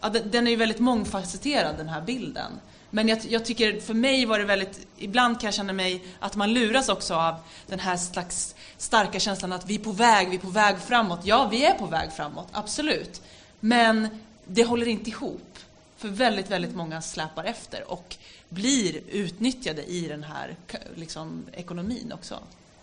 ja, 0.00 0.08
den 0.08 0.46
är 0.46 0.50
ju 0.50 0.56
väldigt 0.56 0.78
mångfacetterad 0.78 1.76
den 1.76 1.88
här 1.88 2.00
bilden. 2.00 2.52
Men 2.90 3.08
jag, 3.08 3.18
jag, 3.28 3.44
tycker, 3.44 3.80
för 3.80 3.94
mig 3.94 4.26
var 4.26 4.38
det 4.38 4.44
väldigt, 4.44 4.86
ibland 4.96 5.40
kan 5.40 5.46
jag 5.46 5.54
känna 5.54 5.72
mig 5.72 6.04
att 6.18 6.36
man 6.36 6.52
luras 6.52 6.88
också 6.88 7.14
av 7.14 7.34
den 7.66 7.80
här 7.80 7.96
slags 7.96 8.54
starka 8.78 9.20
känslan 9.20 9.52
att 9.52 9.66
vi 9.66 9.74
är 9.74 9.78
på 9.78 9.92
väg, 9.92 10.30
vi 10.30 10.36
är 10.36 10.40
på 10.40 10.50
väg 10.50 10.78
framåt. 10.78 11.20
Ja, 11.24 11.48
vi 11.50 11.64
är 11.64 11.74
på 11.74 11.86
väg 11.86 12.12
framåt, 12.12 12.48
absolut. 12.52 13.22
Men 13.60 14.08
det 14.48 14.64
håller 14.64 14.88
inte 14.88 15.10
ihop. 15.10 15.58
För 15.96 16.08
väldigt, 16.08 16.50
väldigt 16.50 16.74
många 16.76 17.02
släpar 17.02 17.44
efter 17.44 17.90
och 17.90 18.16
blir 18.48 19.00
utnyttjade 19.10 19.84
i 19.84 20.08
den 20.08 20.22
här 20.22 20.56
liksom, 20.94 21.44
ekonomin 21.52 22.12
också. 22.12 22.38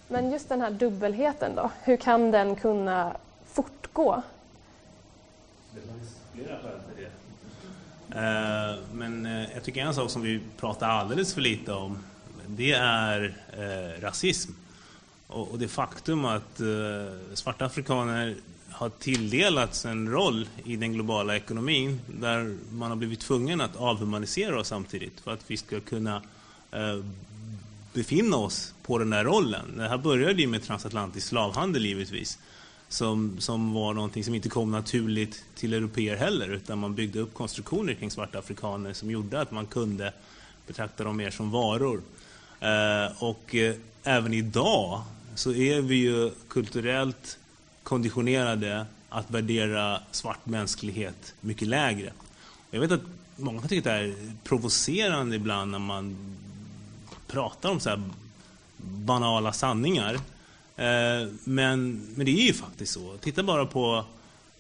Men 0.07 0.31
just 0.31 0.49
den 0.49 0.61
här 0.61 0.71
dubbelheten 0.71 1.55
då, 1.55 1.71
hur 1.83 1.97
kan 1.97 2.31
den 2.31 2.55
kunna 2.55 3.17
fortgå? 3.45 4.23
Eh, 8.09 8.75
men 8.93 9.25
eh, 9.25 9.53
jag 9.53 9.63
tycker 9.63 9.81
en 9.81 9.93
sak 9.93 10.09
som 10.11 10.21
vi 10.21 10.41
pratar 10.57 10.89
alldeles 10.89 11.33
för 11.33 11.41
lite 11.41 11.73
om, 11.73 12.03
det 12.47 12.71
är 12.71 13.35
eh, 13.57 14.01
rasism. 14.01 14.51
Och 15.27 15.59
det 15.59 15.67
faktum 15.67 16.25
att 16.25 16.61
svarta 17.33 17.65
afrikaner 17.65 18.35
har 18.75 18.89
tilldelats 18.89 19.85
en 19.85 20.11
roll 20.11 20.47
i 20.63 20.75
den 20.75 20.93
globala 20.93 21.35
ekonomin 21.35 21.99
där 22.07 22.57
man 22.71 22.89
har 22.89 22.95
blivit 22.95 23.19
tvungen 23.19 23.61
att 23.61 23.75
avhumanisera 23.75 24.59
oss 24.59 24.67
samtidigt 24.67 25.19
för 25.19 25.33
att 25.33 25.51
vi 25.51 25.57
ska 25.57 25.79
kunna 25.79 26.21
eh, 26.71 26.99
befinna 27.93 28.37
oss 28.37 28.73
på 28.83 28.97
den 28.97 29.09
där 29.09 29.23
rollen. 29.23 29.77
Det 29.77 29.87
här 29.87 29.97
började 29.97 30.41
ju 30.41 30.47
med 30.47 30.63
transatlantisk 30.63 31.27
slavhandel 31.27 31.85
givetvis 31.85 32.39
som, 32.87 33.35
som 33.39 33.73
var 33.73 33.93
någonting 33.93 34.23
som 34.23 34.35
inte 34.35 34.49
kom 34.49 34.71
naturligt 34.71 35.43
till 35.55 35.73
europeer 35.73 36.15
heller 36.15 36.47
utan 36.47 36.79
man 36.79 36.95
byggde 36.95 37.19
upp 37.19 37.33
konstruktioner 37.33 37.93
kring 37.93 38.11
svarta 38.11 38.39
afrikaner 38.39 38.93
som 38.93 39.11
gjorde 39.11 39.41
att 39.41 39.51
man 39.51 39.65
kunde 39.65 40.13
betrakta 40.67 41.03
dem 41.03 41.17
mer 41.17 41.31
som 41.31 41.51
varor. 41.51 42.01
Eh, 42.59 43.23
och 43.23 43.55
eh, 43.55 43.75
även 44.03 44.33
idag 44.33 45.01
så 45.35 45.53
är 45.53 45.81
vi 45.81 45.95
ju 45.95 46.31
kulturellt 46.47 47.37
konditionerade 47.85 48.85
att 49.09 49.31
värdera 49.31 50.01
svart 50.11 50.45
mänsklighet 50.45 51.33
mycket 51.41 51.67
lägre. 51.67 52.13
Jag 52.71 52.79
vet 52.79 52.91
att 52.91 53.01
många 53.35 53.61
tycker 53.61 53.77
att 53.77 53.83
det 53.83 53.91
är 53.91 54.33
provocerande 54.43 55.35
ibland 55.35 55.71
när 55.71 55.79
man 55.79 56.35
pratar 57.27 57.69
om 57.69 57.79
så 57.79 57.89
här 57.89 58.01
banala 58.77 59.53
sanningar. 59.53 60.13
Eh, 60.75 61.27
men, 61.43 62.07
men 62.15 62.25
det 62.25 62.31
är 62.31 62.47
ju 62.47 62.53
faktiskt 62.53 62.93
så. 62.93 63.17
Titta 63.17 63.43
bara 63.43 63.65
på 63.65 64.05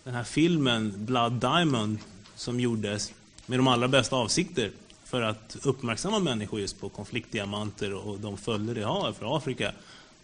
den 0.03 0.13
här 0.13 0.23
filmen 0.23 0.93
Blood 1.05 1.33
Diamond 1.33 1.97
som 2.35 2.59
gjordes 2.59 3.13
med 3.45 3.59
de 3.59 3.67
allra 3.67 3.87
bästa 3.87 4.15
avsikter 4.15 4.71
för 5.03 5.21
att 5.21 5.57
uppmärksamma 5.63 6.19
människor 6.19 6.59
just 6.59 6.81
på 6.81 6.89
konfliktdiamanter 6.89 7.93
och 7.93 8.19
de 8.19 8.37
följder 8.37 8.75
det 8.75 8.83
har 8.83 9.13
för 9.13 9.37
Afrika. 9.37 9.71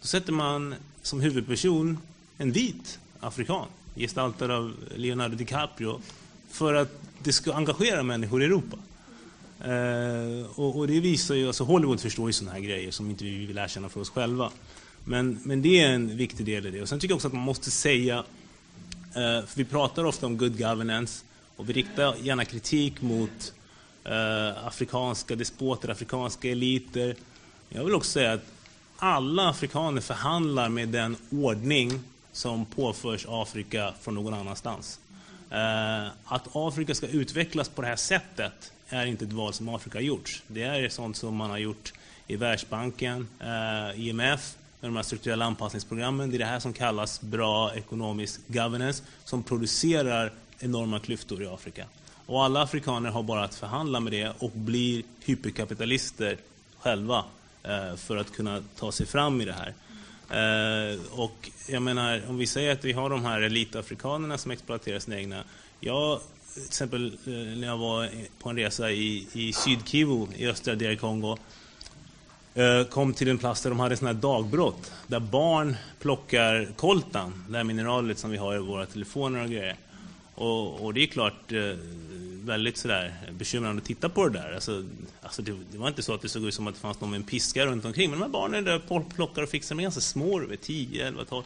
Då 0.00 0.06
sätter 0.06 0.32
man 0.32 0.74
som 1.02 1.20
huvudperson 1.20 1.98
en 2.42 2.52
vit 2.52 2.98
afrikan, 3.20 3.66
gestaltad 3.94 4.50
av 4.50 4.74
Leonardo 4.96 5.36
DiCaprio, 5.36 6.00
för 6.50 6.74
att 6.74 6.88
det 7.18 7.32
ska 7.32 7.52
engagera 7.52 8.02
människor 8.02 8.42
i 8.42 8.44
Europa. 8.44 8.76
Eh, 9.60 10.60
och, 10.60 10.78
och, 10.78 10.86
det 10.86 11.00
visar 11.00 11.34
ju, 11.34 11.46
alltså 11.46 11.64
Hollywood 11.64 12.00
förstår 12.00 12.28
ju 12.28 12.32
sådana 12.32 12.52
här 12.52 12.60
grejer 12.60 12.90
som 12.90 13.10
inte 13.10 13.24
vi 13.24 13.46
vill 13.46 13.58
erkänna 13.58 13.88
för 13.88 14.00
oss 14.00 14.10
själva. 14.10 14.50
Men, 15.04 15.40
men 15.44 15.62
det 15.62 15.80
är 15.80 15.88
en 15.88 16.16
viktig 16.16 16.46
del 16.46 16.66
i 16.66 16.70
det. 16.70 16.82
Och 16.82 16.88
sen 16.88 17.00
tycker 17.00 17.12
jag 17.12 17.16
också 17.16 17.28
att 17.28 17.34
man 17.34 17.42
måste 17.42 17.70
säga, 17.70 18.18
eh, 19.08 19.46
för 19.46 19.56
vi 19.56 19.64
pratar 19.64 20.04
ofta 20.04 20.26
om 20.26 20.36
good 20.36 20.58
governance 20.58 21.24
och 21.56 21.68
vi 21.68 21.72
riktar 21.72 22.16
gärna 22.22 22.44
kritik 22.44 23.02
mot 23.02 23.54
eh, 24.04 24.66
afrikanska 24.66 25.36
despoter, 25.36 25.88
afrikanska 25.88 26.48
eliter. 26.48 27.16
Jag 27.68 27.84
vill 27.84 27.94
också 27.94 28.10
säga 28.10 28.32
att 28.32 28.46
alla 28.96 29.50
afrikaner 29.50 30.00
förhandlar 30.00 30.68
med 30.68 30.88
den 30.88 31.16
ordning 31.30 32.00
som 32.32 32.64
påförs 32.64 33.26
Afrika 33.28 33.94
från 34.00 34.14
någon 34.14 34.34
annanstans. 34.34 34.98
Eh, 35.50 36.06
att 36.24 36.48
Afrika 36.52 36.94
ska 36.94 37.06
utvecklas 37.06 37.68
på 37.68 37.82
det 37.82 37.88
här 37.88 37.96
sättet 37.96 38.72
är 38.88 39.06
inte 39.06 39.24
ett 39.24 39.32
val 39.32 39.52
som 39.52 39.68
Afrika 39.68 39.98
har 39.98 40.02
gjort. 40.02 40.42
Det 40.46 40.62
är 40.62 40.88
sånt 40.88 41.16
som 41.16 41.36
man 41.36 41.50
har 41.50 41.58
gjort 41.58 41.92
i 42.26 42.36
Världsbanken, 42.36 43.28
eh, 43.40 44.00
IMF, 44.00 44.56
med 44.80 44.90
de 44.90 44.96
här 44.96 45.02
strukturella 45.02 45.44
anpassningsprogrammen. 45.44 46.30
Det 46.30 46.36
är 46.36 46.38
det 46.38 46.44
här 46.44 46.60
som 46.60 46.72
kallas 46.72 47.20
bra 47.20 47.74
ekonomisk 47.74 48.40
governance 48.46 49.02
som 49.24 49.42
producerar 49.42 50.32
enorma 50.58 51.00
klyftor 51.00 51.42
i 51.42 51.46
Afrika. 51.46 51.86
Och 52.26 52.44
alla 52.44 52.62
afrikaner 52.62 53.10
har 53.10 53.22
bara 53.22 53.44
att 53.44 53.54
förhandla 53.54 54.00
med 54.00 54.12
det 54.12 54.32
och 54.38 54.50
blir 54.50 55.02
hyperkapitalister 55.24 56.36
själva 56.78 57.24
eh, 57.62 57.96
för 57.96 58.16
att 58.16 58.32
kunna 58.32 58.62
ta 58.78 58.92
sig 58.92 59.06
fram 59.06 59.40
i 59.40 59.44
det 59.44 59.52
här. 59.52 59.74
Eh, 60.30 61.00
och 61.10 61.50
jag 61.68 61.82
menar, 61.82 62.22
om 62.28 62.38
vi 62.38 62.46
säger 62.46 62.72
att 62.72 62.84
vi 62.84 62.92
har 62.92 63.10
de 63.10 63.24
här 63.24 63.40
elitafrikanerna 63.40 64.38
som 64.38 64.50
exploaterar 64.50 64.98
sina 64.98 65.16
egna. 65.16 65.44
Jag, 65.80 66.20
till 66.54 66.64
exempel 66.64 67.06
eh, 67.26 67.32
när 67.32 67.66
jag 67.66 67.78
var 67.78 68.08
på 68.38 68.48
en 68.48 68.56
resa 68.56 68.90
i, 68.90 69.26
i 69.32 69.52
Sydkivu 69.52 70.26
i 70.36 70.46
östra 70.46 70.74
DR 70.74 70.96
Kongo 70.96 71.36
eh, 72.54 72.84
kom 72.84 73.14
till 73.14 73.28
en 73.28 73.38
plats 73.38 73.62
där 73.62 73.70
de 73.70 73.80
hade 73.80 73.96
sådana 73.96 74.14
här 74.14 74.22
dagbrott 74.22 74.92
där 75.06 75.20
barn 75.20 75.76
plockar 76.00 76.68
koltan, 76.76 77.44
det 77.48 77.56
här 77.56 77.64
mineralet 77.64 78.18
som 78.18 78.30
vi 78.30 78.36
har 78.36 78.54
i 78.54 78.58
våra 78.58 78.86
telefoner 78.86 79.42
och 79.42 79.50
grejer. 79.50 79.76
Och, 80.34 80.84
och 80.84 80.94
det 80.94 81.02
är 81.02 81.06
klart 81.06 81.52
väldigt 82.44 82.76
sådär 82.76 83.14
bekymrande 83.32 83.82
att 83.82 83.86
titta 83.86 84.08
på 84.08 84.28
det 84.28 84.38
där. 84.38 84.54
Alltså, 84.54 84.84
alltså 85.22 85.42
det, 85.42 85.52
det, 85.72 85.78
var 85.78 85.88
inte 85.88 86.02
så 86.02 86.14
att 86.14 86.22
det 86.22 86.28
såg 86.28 86.44
ut 86.44 86.54
som 86.54 86.66
att 86.66 86.74
det 86.74 86.80
fanns 86.80 87.00
någon 87.00 87.10
med 87.10 87.16
en 87.16 87.22
piska 87.22 87.66
runt 87.66 87.84
omkring. 87.84 88.10
Men 88.10 88.18
de 88.18 88.24
här 88.24 88.32
barnen 88.32 88.64
där 88.64 89.02
plockar 89.14 89.42
och 89.42 89.48
fixar, 89.48 89.74
de 89.74 89.80
är 89.80 89.82
ganska 89.82 90.00
små, 90.00 90.42
10, 90.60 91.06
11, 91.06 91.24
12. 91.24 91.44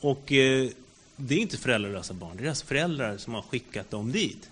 Och 0.00 0.32
eh, 0.32 0.68
det 1.16 1.34
är 1.34 1.38
inte 1.38 1.56
föräldralösa 1.56 2.14
barn, 2.14 2.36
det 2.36 2.42
är 2.42 2.44
deras 2.44 2.62
föräldrar 2.62 3.16
som 3.16 3.34
har 3.34 3.42
skickat 3.42 3.90
dem 3.90 4.12
dit. 4.12 4.50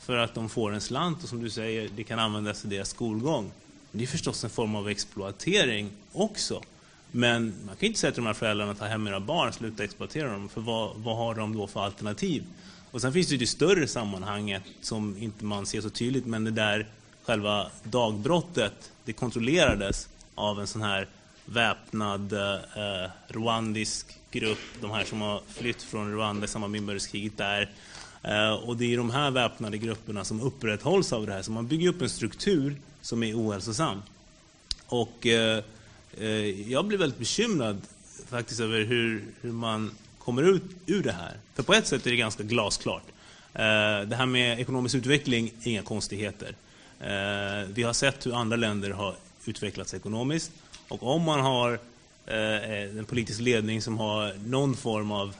För 0.00 0.16
att 0.16 0.34
de 0.34 0.48
får 0.48 0.72
en 0.72 0.80
slant 0.80 1.22
och 1.22 1.28
som 1.28 1.42
du 1.42 1.50
säger, 1.50 1.90
det 1.96 2.04
kan 2.04 2.18
användas 2.18 2.64
i 2.64 2.68
deras 2.68 2.88
skolgång. 2.88 3.52
Det 3.92 4.02
är 4.02 4.06
förstås 4.06 4.44
en 4.44 4.50
form 4.50 4.74
av 4.74 4.88
exploatering 4.88 5.90
också. 6.12 6.62
Men 7.10 7.54
man 7.66 7.76
kan 7.76 7.86
inte 7.86 8.00
säga 8.00 8.12
till 8.12 8.22
de 8.22 8.26
här 8.26 8.34
föräldrarna 8.34 8.72
att 8.72 8.78
ta 8.78 8.84
hem 8.84 9.06
era 9.06 9.20
barn, 9.20 9.52
sluta 9.52 9.84
exploatera 9.84 10.32
dem. 10.32 10.48
För 10.48 10.60
vad, 10.60 10.96
vad 10.96 11.16
har 11.16 11.34
de 11.34 11.56
då 11.56 11.66
för 11.66 11.80
alternativ? 11.80 12.44
Och 12.92 13.00
sen 13.00 13.12
finns 13.12 13.26
det 13.26 13.32
ju 13.32 13.38
det 13.38 13.46
större 13.46 13.86
sammanhanget 13.88 14.62
som 14.80 15.16
inte 15.18 15.44
man 15.44 15.66
ser 15.66 15.80
så 15.80 15.90
tydligt, 15.90 16.26
men 16.26 16.44
det 16.44 16.50
där 16.50 16.86
själva 17.22 17.70
dagbrottet, 17.82 18.92
det 19.04 19.12
kontrollerades 19.12 20.08
av 20.34 20.60
en 20.60 20.66
sån 20.66 20.82
här 20.82 21.08
väpnad 21.44 22.32
eh, 22.32 23.10
rwandisk 23.28 24.18
grupp, 24.30 24.58
de 24.80 24.90
här 24.90 25.04
som 25.04 25.20
har 25.20 25.40
flytt 25.48 25.82
från 25.82 26.12
Rwanda 26.12 26.44
i 26.44 26.48
samband 26.48 26.70
med 26.70 26.78
inbördeskriget 26.78 27.36
där. 27.36 27.70
Eh, 28.22 28.52
och 28.52 28.76
det 28.76 28.92
är 28.92 28.96
de 28.96 29.10
här 29.10 29.30
väpnade 29.30 29.78
grupperna 29.78 30.24
som 30.24 30.40
upprätthålls 30.40 31.12
av 31.12 31.26
det 31.26 31.32
här, 31.32 31.42
så 31.42 31.52
man 31.52 31.66
bygger 31.66 31.88
upp 31.88 32.02
en 32.02 32.10
struktur 32.10 32.76
som 33.00 33.22
är 33.22 33.34
ohälsosam. 33.34 34.02
Och 34.86 35.26
eh, 35.26 35.64
eh 36.18 36.70
jag 36.70 36.84
blir 36.84 36.98
väldigt 36.98 37.18
bekymrad 37.18 37.80
faktiskt 38.28 38.60
över 38.60 38.84
hur, 38.84 39.24
hur 39.40 39.52
man 39.52 39.90
kommer 40.24 40.42
ut 40.42 40.62
ur 40.86 41.02
det 41.02 41.12
här. 41.12 41.36
För 41.54 41.62
på 41.62 41.74
ett 41.74 41.86
sätt 41.86 42.06
är 42.06 42.10
det 42.10 42.16
ganska 42.16 42.42
glasklart. 42.42 43.02
Eh, 43.54 44.00
det 44.06 44.16
här 44.16 44.26
med 44.26 44.60
ekonomisk 44.60 44.94
utveckling, 44.94 45.52
inga 45.62 45.82
konstigheter. 45.82 46.54
Eh, 47.00 47.68
vi 47.68 47.82
har 47.82 47.92
sett 47.92 48.26
hur 48.26 48.34
andra 48.34 48.56
länder 48.56 48.90
har 48.90 49.14
utvecklats 49.44 49.94
ekonomiskt. 49.94 50.52
Och 50.88 51.02
om 51.02 51.22
man 51.22 51.40
har 51.40 51.72
eh, 52.26 52.98
en 52.98 53.04
politisk 53.04 53.40
ledning 53.40 53.82
som 53.82 53.98
har 53.98 54.34
någon 54.46 54.76
form 54.76 55.12
av, 55.12 55.34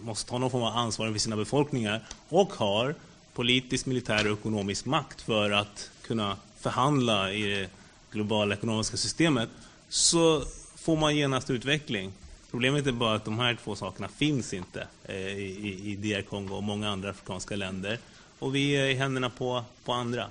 måste 0.00 0.30
ta 0.30 0.38
någon 0.38 0.50
form 0.50 0.62
av 0.62 0.76
ansvar 0.76 1.12
för 1.12 1.18
sina 1.18 1.36
befolkningar 1.36 2.00
och 2.28 2.52
har 2.52 2.94
politisk, 3.34 3.86
militär 3.86 4.30
och 4.30 4.38
ekonomisk 4.38 4.84
makt 4.84 5.20
för 5.20 5.50
att 5.50 5.90
kunna 6.02 6.36
förhandla 6.60 7.32
i 7.32 7.42
det 7.42 7.68
globala 8.12 8.54
ekonomiska 8.54 8.96
systemet 8.96 9.48
så 9.88 10.44
får 10.76 10.96
man 10.96 11.16
genast 11.16 11.50
utveckling. 11.50 12.12
Problemet 12.54 12.86
är 12.86 12.92
bara 12.92 13.14
att 13.14 13.24
de 13.24 13.38
här 13.38 13.56
två 13.64 13.74
sakerna 13.74 14.08
finns 14.08 14.54
inte 14.54 14.86
eh, 15.04 15.16
i, 15.16 15.80
i 15.84 15.96
DR 15.96 16.22
Kongo 16.22 16.54
och 16.54 16.62
många 16.62 16.90
andra 16.90 17.10
afrikanska 17.10 17.56
länder. 17.56 17.98
Och 18.38 18.54
vi 18.54 18.76
är 18.76 18.86
i 18.86 18.94
händerna 18.94 19.30
på, 19.30 19.64
på 19.84 19.92
andra. 19.92 20.26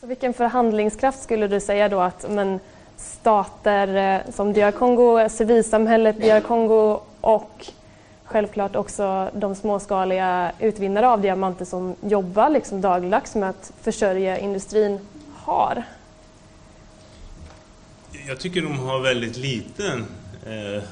Så 0.00 0.06
vilken 0.06 0.34
förhandlingskraft 0.34 1.22
skulle 1.22 1.48
du 1.48 1.60
säga 1.60 1.88
då 1.88 2.00
att 2.00 2.30
men, 2.30 2.60
stater 2.96 4.16
eh, 4.26 4.32
som 4.32 4.52
DR 4.52 4.70
Kongo, 4.70 5.28
civilsamhället 5.28 6.20
DR 6.20 6.40
Kongo 6.40 7.00
och 7.20 7.66
självklart 8.24 8.76
också 8.76 9.30
de 9.34 9.54
småskaliga 9.54 10.52
utvinnare 10.60 11.08
av 11.08 11.20
diamanter 11.20 11.64
som 11.64 11.94
jobbar 12.02 12.50
liksom 12.50 12.80
dagligdags 12.80 13.34
med 13.34 13.50
att 13.50 13.72
försörja 13.82 14.38
industrin 14.38 15.00
har? 15.34 15.82
Jag 18.28 18.40
tycker 18.40 18.62
de 18.62 18.78
har 18.78 19.00
väldigt 19.00 19.36
liten 19.36 20.06
eh, 20.46 20.82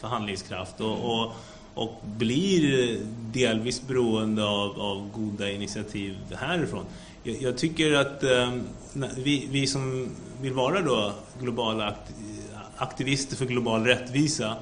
förhandlingskraft 0.00 0.80
och, 0.80 1.20
och, 1.20 1.32
och, 1.74 1.90
blir 2.16 2.98
delvis 3.32 3.82
beroende 3.88 4.44
av, 4.44 4.80
av 4.80 5.10
goda 5.14 5.50
initiativ 5.50 6.16
härifrån. 6.34 6.84
Jag, 7.22 7.42
jag 7.42 7.58
tycker 7.58 7.92
att 7.92 8.22
eh, 8.22 8.52
vi, 9.16 9.48
vi 9.50 9.66
som 9.66 10.08
vill 10.40 10.52
vara 10.52 10.80
då 10.80 11.12
globala 11.40 11.94
aktivister 12.76 13.36
för 13.36 13.46
global 13.46 13.84
rättvisa 13.84 14.56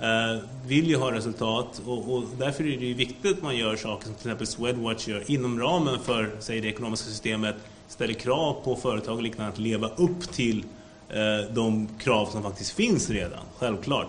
eh, 0.00 0.42
vill 0.66 0.88
ju 0.88 0.96
ha 0.96 1.12
resultat 1.12 1.82
och, 1.86 2.14
och, 2.14 2.24
därför 2.38 2.64
är 2.64 2.80
det 2.80 2.94
viktigt 2.94 3.36
att 3.36 3.42
man 3.42 3.56
gör 3.56 3.76
saker 3.76 4.06
som 4.06 4.14
till 4.14 4.26
exempel 4.26 4.46
Swedwatch 4.46 5.08
gör 5.08 5.30
inom 5.30 5.60
ramen 5.60 5.98
för 6.00 6.30
säg, 6.40 6.60
det 6.60 6.68
ekonomiska 6.68 7.08
systemet 7.08 7.56
ställer 7.88 8.14
krav 8.14 8.56
på 8.64 8.76
företag 8.76 9.16
och 9.16 9.22
liknande 9.22 9.52
att 9.52 9.58
leva 9.58 9.88
upp 9.88 10.32
till 10.32 10.64
eh, 11.08 11.54
de 11.54 11.88
krav 11.98 12.26
som 12.26 12.42
faktiskt 12.42 12.70
finns 12.70 13.10
redan, 13.10 13.40
självklart. 13.58 14.08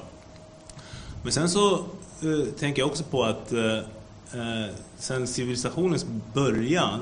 Men 1.23 1.31
sen 1.31 1.49
så 1.49 1.75
eh, 2.21 2.53
tänker 2.59 2.81
jag 2.81 2.89
också 2.89 3.03
på 3.03 3.23
att 3.23 3.53
eh, 3.53 3.77
eh, 4.33 4.69
sen 4.97 5.27
civilisationens 5.27 6.05
början 6.33 6.99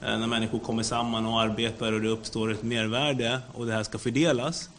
eh, 0.00 0.18
när 0.18 0.26
människor 0.26 0.58
kommer 0.58 0.82
samman 0.82 1.26
och 1.26 1.40
arbetar 1.40 1.92
och 1.92 2.00
det 2.00 2.08
uppstår 2.08 2.52
ett 2.52 2.62
mervärde 2.62 3.40
och 3.54 3.66
det 3.66 3.72
här 3.72 3.82
ska 3.82 3.98
fördelas 3.98 4.70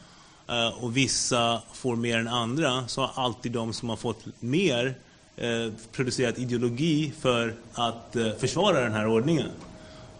eh, 0.47 0.83
och 0.83 0.97
vissa 0.97 1.61
får 1.73 1.95
mer 1.95 2.17
än 2.17 2.27
andra 2.27 2.87
så 2.87 3.01
har 3.01 3.23
alltid 3.23 3.51
de 3.51 3.73
som 3.73 3.89
har 3.89 3.95
fått 3.95 4.25
mer 4.39 4.97
eh, 5.35 5.73
producerat 5.91 6.39
ideologi 6.39 7.13
för 7.19 7.55
att 7.73 8.15
eh, 8.15 8.31
försvara 8.31 8.81
den 8.81 8.93
här 8.93 9.07
ordningen. 9.07 9.49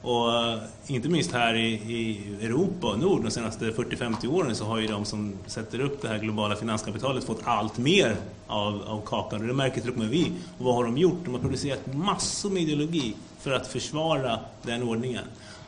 Och 0.01 0.33
eh, 0.33 0.59
inte 0.87 1.09
minst 1.09 1.31
här 1.31 1.55
i, 1.55 1.73
i 1.73 2.21
Europa 2.41 2.87
och 2.87 2.99
Nord 2.99 3.23
de 3.23 3.31
senaste 3.31 3.65
40-50 3.65 4.27
åren 4.27 4.55
så 4.55 4.65
har 4.65 4.79
ju 4.79 4.87
de 4.87 5.05
som 5.05 5.33
sätter 5.45 5.79
upp 5.79 6.01
det 6.01 6.07
här 6.07 6.19
globala 6.19 6.55
finanskapitalet 6.55 7.23
fått 7.23 7.41
allt 7.43 7.77
mer 7.77 8.15
av, 8.47 8.81
av 8.87 9.01
kakan. 9.05 9.41
Och 9.41 9.47
det 9.47 9.53
märker 9.53 9.81
till 9.81 9.91
och 9.91 9.97
med 9.97 10.09
vi. 10.09 10.31
Och 10.57 10.65
vad 10.65 10.75
har 10.75 10.83
de 10.83 10.97
gjort? 10.97 11.25
De 11.25 11.33
har 11.33 11.41
producerat 11.41 11.93
massor 11.93 12.49
med 12.49 12.63
ideologi 12.63 13.15
för 13.39 13.51
att 13.51 13.67
försvara 13.67 14.39
den 14.61 14.83
ordningen. 14.83 15.23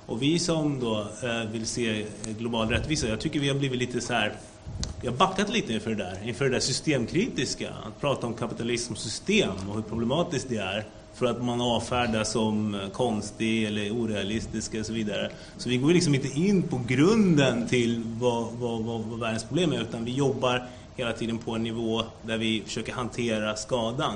Och 0.05 0.21
vi 0.21 0.39
som 0.39 0.79
då 0.79 0.99
eh, 0.99 1.51
vill 1.51 1.65
se 1.65 2.05
global 2.39 2.69
rättvisa, 2.69 3.07
jag 3.07 3.19
tycker 3.19 3.39
vi 3.39 3.47
har 3.47 3.55
blivit 3.55 3.79
lite 3.79 4.01
så 4.01 4.13
här 4.13 4.35
vi 5.01 5.07
har 5.07 5.15
backat 5.15 5.49
lite 5.49 5.73
inför 5.73 5.89
det 5.89 5.95
där, 5.95 6.17
inför 6.23 6.45
det 6.45 6.51
där 6.51 6.59
systemkritiska. 6.59 7.69
Att 7.69 8.01
prata 8.01 8.27
om 8.27 8.33
kapitalism 8.33 8.93
och 8.93 8.99
system 8.99 9.69
och 9.69 9.75
hur 9.75 9.81
problematiskt 9.81 10.49
det 10.49 10.57
är 10.57 10.85
för 11.13 11.25
att 11.25 11.43
man 11.43 11.61
avfärdas 11.61 12.31
som 12.31 12.79
konstig 12.93 13.65
eller 13.65 13.91
orealistisk 13.91 14.75
och 14.79 14.85
så 14.85 14.93
vidare. 14.93 15.31
Så 15.57 15.69
vi 15.69 15.77
går 15.77 15.89
liksom 15.89 16.15
inte 16.15 16.39
in 16.39 16.63
på 16.63 16.81
grunden 16.87 17.67
till 17.67 18.03
vad, 18.19 18.47
vad, 18.53 18.83
vad, 18.83 19.01
vad 19.01 19.19
världens 19.19 19.43
problem 19.43 19.73
är 19.73 19.81
utan 19.81 20.05
vi 20.05 20.11
jobbar 20.11 20.67
hela 20.95 21.13
tiden 21.13 21.37
på 21.37 21.51
en 21.51 21.63
nivå 21.63 22.03
där 22.21 22.37
vi 22.37 22.61
försöker 22.65 22.93
hantera 22.93 23.55
skadan. 23.55 24.13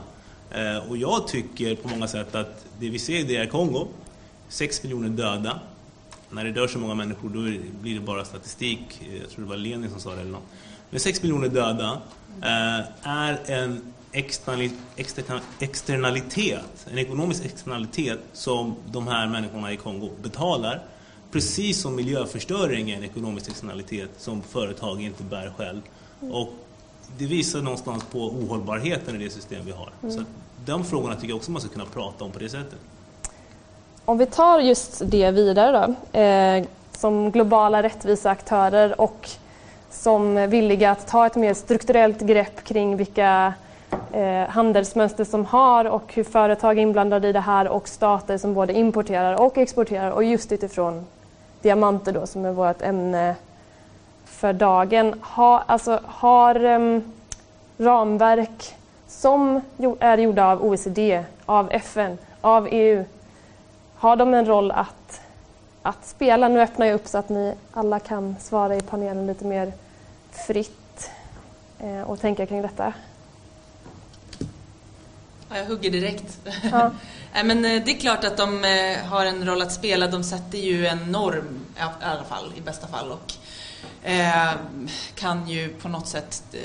Eh, 0.52 0.90
och 0.90 0.98
jag 0.98 1.28
tycker 1.28 1.76
på 1.76 1.88
många 1.90 2.08
sätt 2.08 2.36
att 2.36 2.66
det 2.80 2.90
vi 2.90 3.00
ser 3.00 3.16
i 3.16 3.24
DR 3.24 3.46
Kongo, 3.46 3.88
6 4.50 4.84
miljoner 4.84 5.10
döda, 5.10 5.60
när 6.30 6.44
det 6.44 6.52
dör 6.52 6.68
så 6.68 6.80
många 6.80 6.96
människor 6.96 7.30
då 7.30 7.40
blir 7.82 7.94
det 7.94 8.06
bara 8.06 8.26
statistik, 8.26 9.02
eh, 9.02 9.18
jag 9.22 9.30
tror 9.30 9.44
det 9.44 9.50
var 9.50 9.58
Lenin 9.58 9.90
som 9.90 10.00
sa 10.00 10.16
det 10.16 10.22
eller 10.22 10.32
något. 10.32 10.44
Men 10.90 11.00
6 11.00 11.22
miljoner 11.22 11.48
döda 11.48 12.02
eh, 12.42 12.86
är 13.02 13.40
en 13.46 13.94
externalitet, 15.60 16.88
en 16.92 16.98
ekonomisk 16.98 17.46
externalitet 17.46 18.20
som 18.34 18.76
de 18.92 19.08
här 19.08 19.28
människorna 19.28 19.72
i 19.72 19.78
Kongo 19.78 20.10
betalar. 20.22 20.82
Precis 21.32 21.82
som 21.82 21.96
miljöförstöring 21.96 22.92
är 22.92 22.98
en 22.98 23.04
ekonomisk 23.04 23.50
externalitet 23.50 24.10
som 24.18 24.42
företag 24.42 25.02
inte 25.02 25.24
bär 25.24 25.54
själv. 25.58 25.82
Och 26.32 26.54
det 27.18 27.26
visar 27.26 27.62
någonstans 27.62 28.04
på 28.12 28.20
ohållbarheten 28.20 29.16
i 29.16 29.24
det 29.24 29.30
system 29.30 29.66
vi 29.66 29.72
har. 29.72 29.90
Mm. 30.04 30.16
Så 30.16 30.24
de 30.66 30.86
frågorna 30.86 31.16
tycker 31.16 31.28
jag 31.28 31.38
också 31.38 31.52
man 31.52 31.62
ska 31.62 31.70
kunna 31.70 31.86
prata 31.86 32.24
om 32.24 32.32
på 32.32 32.40
det 32.40 32.50
sättet. 32.50 32.80
Om 34.06 34.18
vi 34.18 34.26
tar 34.26 34.60
just 34.60 35.02
det 35.06 35.32
vidare 35.32 35.96
då, 36.12 36.20
eh, 36.20 36.66
som 36.98 37.32
globala 37.32 37.84
rättviseaktörer 37.84 39.02
och 39.02 39.30
som 39.92 40.50
villiga 40.50 40.92
att 40.92 41.08
ta 41.08 41.26
ett 41.26 41.36
mer 41.36 41.54
strukturellt 41.54 42.20
grepp 42.20 42.64
kring 42.64 42.98
vilka 42.98 43.54
eh, 44.14 44.50
handelsmönster 44.50 45.24
som 45.24 45.46
har 45.46 45.86
och 45.86 46.14
hur 46.14 46.24
företag 46.24 46.78
är 46.78 46.82
inblandade 46.82 47.28
i 47.28 47.32
det 47.32 47.40
här 47.40 47.68
och 47.68 47.88
stater 47.88 48.38
som 48.38 48.54
både 48.54 48.74
importerar 48.74 49.42
och 49.42 49.58
exporterar 49.58 50.12
och 50.12 50.24
just 50.24 50.52
utifrån 50.52 51.06
diamanter 51.62 52.12
då 52.12 52.26
som 52.26 52.46
är 52.46 52.52
vårt 52.52 52.82
ämne 52.82 53.36
för 54.26 54.54
dagen. 54.54 55.22
Ha, 55.22 55.64
alltså, 55.68 56.00
har 56.06 56.66
um, 56.66 57.14
ramverk 57.78 58.76
som 59.08 59.62
är 60.00 60.18
gjorda 60.18 60.46
av 60.46 60.64
OECD, 60.64 61.24
av 61.46 61.72
FN, 61.72 62.18
av 62.42 62.68
EU, 62.72 63.06
har 63.96 64.16
de 64.16 64.34
en 64.34 64.46
roll 64.46 64.72
att, 64.72 65.22
att 65.82 66.06
spela? 66.06 66.48
Nu 66.48 66.62
öppnar 66.62 66.86
jag 66.86 66.96
upp 66.96 67.08
så 67.08 67.18
att 67.18 67.30
ni 67.30 67.54
alla 67.72 68.00
kan 68.00 68.36
svara 68.40 68.76
i 68.76 68.82
panelen 68.82 69.28
lite 69.28 69.46
mer 69.46 69.74
fritt 70.32 71.12
eh, 71.80 72.02
och 72.02 72.20
tänka 72.20 72.46
kring 72.46 72.62
detta. 72.62 72.94
Ja, 75.50 75.58
jag 75.58 75.66
hugger 75.66 75.92
direkt. 75.92 76.40
Ja. 76.72 76.92
men 77.44 77.66
eh, 77.66 77.84
det 77.86 77.92
är 77.92 78.00
klart 78.00 78.24
att 78.24 78.38
de 78.38 78.64
eh, 78.64 79.06
har 79.06 79.26
en 79.26 79.46
roll 79.46 79.62
att 79.62 79.74
spela. 79.74 80.08
De 80.08 80.24
sätter 80.24 80.58
ju 80.58 80.88
en 80.88 81.12
norm 81.12 81.60
i 81.78 82.04
alla 82.04 82.24
fall, 82.24 82.54
i 82.58 82.62
bästa 82.62 82.88
fall. 82.88 83.12
Och 83.12 83.34
eh, 84.08 84.54
kan 85.16 85.50
ju 85.50 85.70
på 85.70 85.90
något 85.90 86.08
sätt 86.08 86.44
eh, 86.54 86.60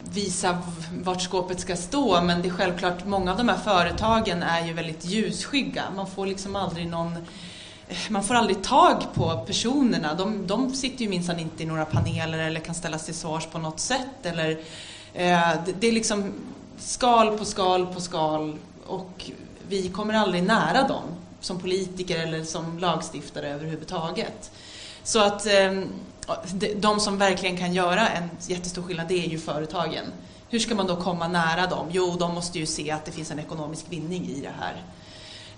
visa 0.00 0.62
vart 1.02 1.22
skåpet 1.22 1.60
ska 1.60 1.76
stå. 1.76 2.22
Men 2.22 2.42
det 2.42 2.48
är 2.48 2.52
självklart, 2.52 3.04
många 3.06 3.30
av 3.30 3.36
de 3.38 3.48
här 3.48 3.58
företagen 3.58 4.42
är 4.42 4.66
ju 4.66 4.72
väldigt 4.72 5.04
ljusskygga. 5.04 5.84
Man 5.96 6.06
får 6.06 6.26
liksom 6.26 6.56
aldrig 6.56 6.86
någon 6.86 7.26
man 8.08 8.24
får 8.24 8.34
aldrig 8.34 8.62
tag 8.62 9.04
på 9.14 9.44
personerna. 9.46 10.14
De, 10.14 10.46
de 10.46 10.74
sitter 10.74 11.02
ju 11.02 11.08
minsann 11.08 11.38
inte 11.38 11.62
i 11.62 11.66
några 11.66 11.84
paneler 11.84 12.38
eller 12.38 12.60
kan 12.60 12.74
ställas 12.74 13.04
till 13.04 13.14
svars 13.14 13.46
på 13.46 13.58
något 13.58 13.80
sätt. 13.80 14.06
Eller, 14.22 14.58
Eh, 15.16 15.50
det, 15.66 15.72
det 15.80 15.88
är 15.88 15.92
liksom 15.92 16.32
skal 16.78 17.38
på 17.38 17.44
skal 17.44 17.86
på 17.86 18.00
skal 18.00 18.58
och 18.86 19.30
vi 19.68 19.88
kommer 19.88 20.14
aldrig 20.14 20.42
nära 20.42 20.88
dem 20.88 21.04
som 21.40 21.60
politiker 21.60 22.18
eller 22.18 22.44
som 22.44 22.78
lagstiftare 22.78 23.48
överhuvudtaget. 23.48 24.50
Så 25.02 25.20
att 25.20 25.46
eh, 25.46 25.82
de 26.76 27.00
som 27.00 27.18
verkligen 27.18 27.56
kan 27.56 27.74
göra 27.74 28.08
en 28.08 28.30
jättestor 28.46 28.82
skillnad, 28.82 29.08
det 29.08 29.24
är 29.24 29.28
ju 29.28 29.38
företagen. 29.38 30.04
Hur 30.50 30.58
ska 30.58 30.74
man 30.74 30.86
då 30.86 30.96
komma 30.96 31.28
nära 31.28 31.66
dem? 31.66 31.86
Jo, 31.90 32.16
de 32.18 32.34
måste 32.34 32.58
ju 32.58 32.66
se 32.66 32.90
att 32.90 33.04
det 33.04 33.12
finns 33.12 33.30
en 33.30 33.38
ekonomisk 33.38 33.86
vinning 33.88 34.26
i 34.26 34.40
det 34.40 34.52
här. 34.60 34.82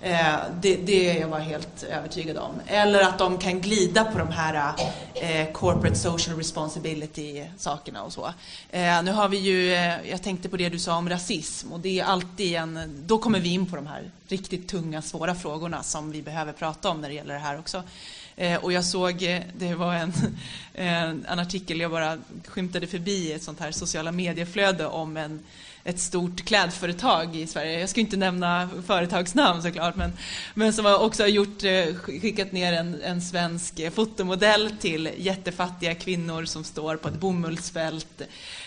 Eh, 0.00 0.36
det, 0.60 0.76
det 0.76 1.10
är 1.10 1.20
jag 1.20 1.28
var 1.28 1.38
helt 1.38 1.82
övertygad 1.82 2.36
om. 2.36 2.60
Eller 2.66 3.02
att 3.02 3.18
de 3.18 3.38
kan 3.38 3.60
glida 3.60 4.04
på 4.04 4.18
de 4.18 4.28
här 4.28 4.72
eh, 5.14 5.52
corporate 5.52 5.96
social 5.96 6.36
responsibility 6.36 7.44
sakerna 7.56 8.02
och 8.02 8.12
så. 8.12 8.32
Eh, 8.70 9.02
nu 9.02 9.12
har 9.12 9.28
vi 9.28 9.36
ju, 9.36 9.74
eh, 9.74 10.10
jag 10.10 10.22
tänkte 10.22 10.48
på 10.48 10.56
det 10.56 10.68
du 10.68 10.78
sa 10.78 10.96
om 10.96 11.08
rasism 11.08 11.72
och 11.72 11.80
det 11.80 12.00
är 12.00 12.04
alltid 12.04 12.54
en, 12.54 13.02
då 13.06 13.18
kommer 13.18 13.40
vi 13.40 13.48
in 13.48 13.66
på 13.66 13.76
de 13.76 13.86
här 13.86 14.10
riktigt 14.28 14.68
tunga, 14.68 15.02
svåra 15.02 15.34
frågorna 15.34 15.82
som 15.82 16.10
vi 16.10 16.22
behöver 16.22 16.52
prata 16.52 16.90
om 16.90 17.00
när 17.00 17.08
det 17.08 17.14
gäller 17.14 17.34
det 17.34 17.40
här 17.40 17.58
också. 17.58 17.82
Eh, 18.36 18.64
och 18.64 18.72
jag 18.72 18.84
såg, 18.84 19.22
eh, 19.22 19.40
det 19.58 19.74
var 19.74 19.94
en, 19.94 20.12
en 21.28 21.38
artikel 21.38 21.80
jag 21.80 21.90
bara 21.90 22.18
skymtade 22.46 22.86
förbi 22.86 23.32
ett 23.32 23.42
sånt 23.42 23.60
här 23.60 23.72
sociala 23.72 24.12
medieflöde 24.12 24.86
om 24.86 25.16
en 25.16 25.44
ett 25.88 26.00
stort 26.00 26.44
klädföretag 26.44 27.36
i 27.36 27.46
Sverige. 27.46 27.80
Jag 27.80 27.88
ska 27.88 28.00
inte 28.00 28.16
nämna 28.16 28.68
företagsnamn 28.86 29.62
såklart, 29.62 29.96
men, 29.96 30.12
men 30.54 30.72
som 30.72 30.86
också 30.86 31.22
har 31.22 31.28
gjort, 31.28 31.64
eh, 31.64 31.94
skickat 31.94 32.52
ner 32.52 32.72
en, 32.72 33.02
en 33.02 33.22
svensk 33.22 33.78
eh, 33.78 33.90
fotomodell 33.90 34.70
till 34.80 35.10
jättefattiga 35.16 35.94
kvinnor 35.94 36.44
som 36.44 36.64
står 36.64 36.96
på 36.96 37.08
ett 37.08 37.20
bomullsfält 37.20 38.22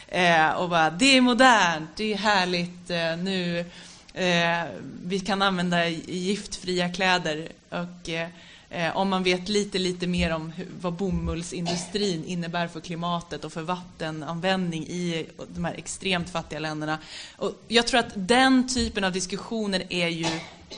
eh, 0.08 0.50
och 0.50 0.70
bara 0.70 0.90
det 0.90 1.18
är 1.18 1.22
modernt, 1.22 1.90
det 1.96 2.14
är 2.14 2.18
härligt, 2.18 2.90
eh, 2.90 3.18
nu 3.18 3.60
eh, 4.14 4.70
vi 5.04 5.20
kan 5.20 5.42
använda 5.42 5.88
giftfria 5.90 6.90
kläder 6.90 7.48
och 7.70 8.10
eh, 8.10 8.28
Eh, 8.74 8.98
om 8.98 9.10
man 9.10 9.24
vet 9.24 9.50
lite, 9.50 9.80
lite 9.80 10.08
mer 10.08 10.34
om 10.34 10.52
hur, 10.52 10.68
vad 10.82 10.94
bomullsindustrin 10.94 12.26
innebär 12.26 12.68
för 12.68 12.80
klimatet 12.80 13.46
och 13.46 13.54
för 13.54 13.62
vattenanvändning 13.62 14.88
i 14.88 15.26
de 15.56 15.66
här 15.66 15.74
extremt 15.74 16.30
fattiga 16.30 16.60
länderna. 16.60 16.98
Och 17.38 17.52
jag 17.68 17.88
tror 17.88 18.00
att 18.00 18.12
den 18.16 18.68
typen 18.68 19.04
av 19.04 19.12
diskussioner 19.12 19.84
är 19.90 20.08
ju 20.08 20.26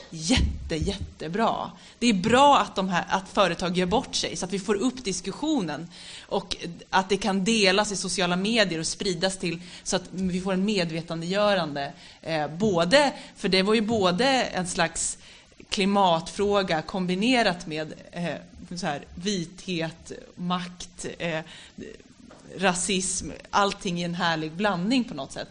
jätte, 0.09 0.75
jättebra. 0.75 1.71
Det 1.99 2.07
är 2.07 2.13
bra 2.13 2.59
att, 2.59 2.75
de 2.75 2.89
här, 2.89 3.05
att 3.09 3.29
företag 3.29 3.77
gör 3.77 3.85
bort 3.85 4.15
sig 4.15 4.35
så 4.35 4.45
att 4.45 4.53
vi 4.53 4.59
får 4.59 4.75
upp 4.75 5.03
diskussionen 5.03 5.87
och 6.21 6.55
att 6.89 7.09
det 7.09 7.17
kan 7.17 7.43
delas 7.43 7.91
i 7.91 7.95
sociala 7.95 8.35
medier 8.35 8.79
och 8.79 8.87
spridas 8.87 9.37
till 9.37 9.61
så 9.83 9.95
att 9.95 10.03
vi 10.11 10.41
får 10.41 10.53
en 10.53 10.65
medvetandegörande. 10.65 11.93
Eh, 12.21 12.47
både, 12.47 13.13
för 13.35 13.49
det 13.49 13.61
var 13.61 13.73
ju 13.73 13.81
både 13.81 14.25
en 14.43 14.67
slags 14.67 15.17
klimatfråga 15.73 16.81
kombinerat 16.81 17.67
med 17.67 17.93
eh, 18.11 18.35
så 18.75 18.85
här, 18.85 19.05
vithet, 19.15 20.11
makt, 20.35 21.05
eh, 21.19 21.39
rasism, 22.57 23.29
allting 23.49 23.99
i 23.99 24.03
en 24.03 24.15
härlig 24.15 24.51
blandning 24.51 25.03
på 25.03 25.13
något 25.13 25.31
sätt. 25.31 25.47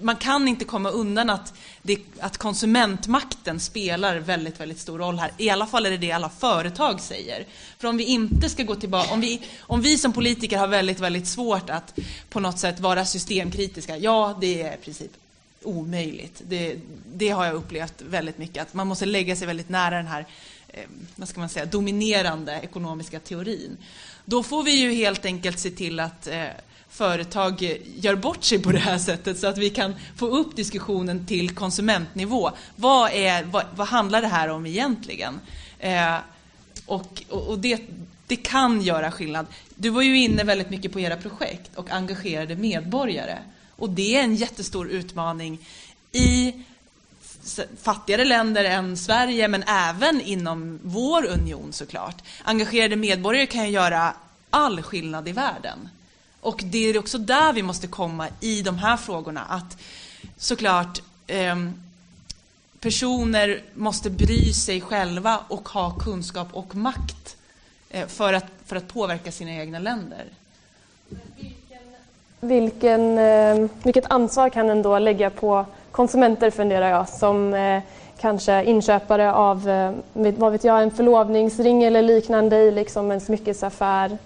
Man 0.00 0.16
kan 0.16 0.48
inte 0.48 0.64
komma 0.64 0.90
undan 0.90 1.30
att, 1.30 1.54
det, 1.82 1.98
att 2.20 2.38
konsumentmakten 2.38 3.60
spelar 3.60 4.16
väldigt, 4.16 4.60
väldigt 4.60 4.78
stor 4.78 4.98
roll 4.98 5.18
här. 5.18 5.30
I 5.38 5.50
alla 5.50 5.66
fall 5.66 5.86
är 5.86 5.90
det 5.90 5.96
det 5.96 6.12
alla 6.12 6.28
företag 6.28 7.00
säger. 7.00 7.46
För 7.78 7.88
om 7.88 7.96
vi 7.96 8.04
inte 8.04 8.48
ska 8.48 8.62
gå 8.62 8.74
tillbaka, 8.74 9.14
om 9.14 9.20
vi, 9.20 9.42
om 9.60 9.80
vi 9.80 9.98
som 9.98 10.12
politiker 10.12 10.58
har 10.58 10.68
väldigt, 10.68 11.00
väldigt 11.00 11.26
svårt 11.26 11.70
att 11.70 11.98
på 12.30 12.40
något 12.40 12.58
sätt 12.58 12.80
vara 12.80 13.04
systemkritiska, 13.04 13.96
ja, 13.96 14.38
det 14.40 14.62
är 14.62 14.74
i 14.74 14.76
princip 14.76 15.12
omöjligt. 15.64 16.42
Det, 16.48 16.76
det, 17.14 17.28
har 17.28 17.44
jag 17.44 17.54
upplevt 17.54 18.02
väldigt 18.02 18.38
mycket, 18.38 18.62
att 18.62 18.74
man 18.74 18.86
måste 18.86 19.06
lägga 19.06 19.36
sig 19.36 19.46
väldigt 19.46 19.68
nära 19.68 19.96
den 19.96 20.06
här 20.06 20.26
eh, 20.68 20.84
vad 21.16 21.28
ska 21.28 21.40
man 21.40 21.48
säga, 21.48 21.66
dominerande 21.66 22.60
ekonomiska 22.62 23.20
teorin. 23.20 23.76
Då 24.24 24.42
får 24.42 24.62
vi 24.62 24.70
ju 24.70 24.92
helt 24.92 25.24
enkelt 25.24 25.58
se 25.58 25.70
till 25.70 26.00
att 26.00 26.26
eh, 26.26 26.44
företag 26.88 27.80
gör 27.96 28.14
bort 28.14 28.44
sig 28.44 28.58
på 28.58 28.72
det 28.72 28.78
här 28.78 28.98
sättet 28.98 29.38
så 29.38 29.46
att 29.46 29.58
vi 29.58 29.70
kan 29.70 29.94
få 30.16 30.26
upp 30.26 30.56
diskussionen 30.56 31.26
till 31.26 31.54
konsumentnivå. 31.54 32.50
Vad, 32.76 33.10
är, 33.12 33.44
vad, 33.44 33.64
vad 33.76 33.86
handlar 33.86 34.22
det 34.22 34.28
här 34.28 34.48
om 34.48 34.66
egentligen? 34.66 35.40
Eh, 35.78 36.16
och, 36.86 37.22
och 37.28 37.58
det, 37.58 37.80
det 38.26 38.36
kan 38.36 38.82
göra 38.82 39.10
skillnad. 39.10 39.46
Du 39.74 39.90
var 39.90 40.02
ju 40.02 40.18
inne 40.18 40.44
väldigt 40.44 40.70
mycket 40.70 40.92
på 40.92 41.00
era 41.00 41.16
projekt 41.16 41.70
och 41.74 41.90
engagerade 41.90 42.56
medborgare. 42.56 43.38
Och 43.76 43.90
det 43.90 44.16
är 44.16 44.22
en 44.22 44.36
jättestor 44.36 44.88
utmaning 44.88 45.58
i 46.12 46.54
fattigare 47.82 48.24
länder 48.24 48.64
än 48.64 48.96
Sverige, 48.96 49.48
men 49.48 49.62
även 49.62 50.20
inom 50.20 50.80
vår 50.82 51.24
union 51.26 51.72
såklart. 51.72 52.22
Engagerade 52.44 52.96
medborgare 52.96 53.46
kan 53.46 53.64
ju 53.64 53.70
göra 53.70 54.14
all 54.50 54.82
skillnad 54.82 55.28
i 55.28 55.32
världen. 55.32 55.88
Och 56.40 56.62
det 56.64 56.78
är 56.78 56.98
också 56.98 57.18
där 57.18 57.52
vi 57.52 57.62
måste 57.62 57.86
komma 57.86 58.28
i 58.40 58.62
de 58.62 58.78
här 58.78 58.96
frågorna. 58.96 59.40
Att 59.40 59.78
såklart 60.36 61.02
eh, 61.26 61.56
personer 62.80 63.62
måste 63.74 64.10
bry 64.10 64.52
sig 64.52 64.80
själva 64.80 65.40
och 65.48 65.68
ha 65.68 65.98
kunskap 65.98 66.48
och 66.52 66.74
makt 66.74 67.36
eh, 67.90 68.08
för, 68.08 68.32
att, 68.32 68.46
för 68.66 68.76
att 68.76 68.88
påverka 68.88 69.32
sina 69.32 69.50
egna 69.50 69.78
länder 69.78 70.24
vilken, 72.44 73.18
eh, 73.18 73.68
vilket 73.82 74.10
ansvar 74.10 74.48
kan 74.48 74.66
den 74.66 74.82
då 74.82 74.98
lägga 74.98 75.30
på 75.30 75.64
konsumenter 75.90 76.50
funderar 76.50 76.88
jag 76.88 77.08
som 77.08 77.54
eh, 77.54 77.82
kanske 78.18 78.64
inköpare 78.64 79.32
av 79.32 79.68
eh, 79.68 79.92
vad 80.12 80.52
vet 80.52 80.64
jag, 80.64 80.82
en 80.82 80.90
förlovningsring 80.90 81.84
eller 81.84 82.02
liknande 82.02 82.56
i 82.56 82.70
liksom 82.70 83.10
en 83.10 83.20
smyckesaffär 83.20 84.18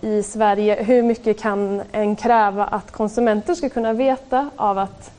i 0.00 0.22
Sverige. 0.22 0.82
Hur 0.82 1.02
mycket 1.02 1.40
kan 1.40 1.82
en 1.92 2.16
kräva 2.16 2.64
att 2.64 2.90
konsumenter 2.90 3.54
ska 3.54 3.68
kunna 3.68 3.92
veta 3.92 4.50
av 4.56 4.78
att 4.78 5.10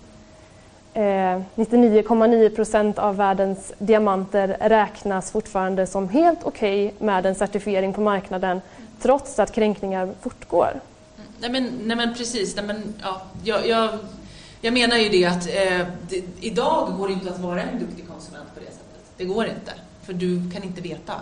99,9 0.94 2.56
procent 2.56 3.00
av 3.00 3.16
världens 3.18 3.74
diamanter 3.78 4.58
räknas 4.60 5.32
fortfarande 5.32 5.88
som 5.88 6.10
helt 6.10 6.40
okej 6.44 6.86
okay 6.86 7.08
med 7.08 7.26
en 7.26 7.36
certifiering 7.36 7.94
på 7.94 8.02
marknaden 8.02 8.62
trots 9.02 9.40
att 9.40 9.52
kränkningar 9.52 10.10
fortgår? 10.22 10.72
Nej 11.42 11.50
men, 11.50 11.64
nej 11.84 11.98
men 11.98 12.14
precis, 12.14 12.56
nej 12.56 12.66
men, 12.66 12.94
ja, 13.02 13.22
jag, 13.44 13.68
jag, 13.68 13.90
jag 14.62 14.74
menar 14.74 14.98
ju 14.98 15.10
det 15.10 15.26
att 15.26 15.48
eh, 15.48 15.88
det, 16.10 16.24
idag 16.40 16.94
går 16.98 17.08
det 17.08 17.14
inte 17.14 17.30
att 17.30 17.40
vara 17.40 17.62
en 17.62 17.80
duktig 17.80 18.08
konsument 18.08 18.48
på 18.54 18.60
det 18.60 18.66
sättet. 18.66 19.12
Det 19.18 19.26
går 19.26 19.46
inte, 19.46 19.74
för 20.02 20.14
du 20.14 20.52
kan 20.52 20.64
inte 20.64 20.82
veta. 20.82 21.14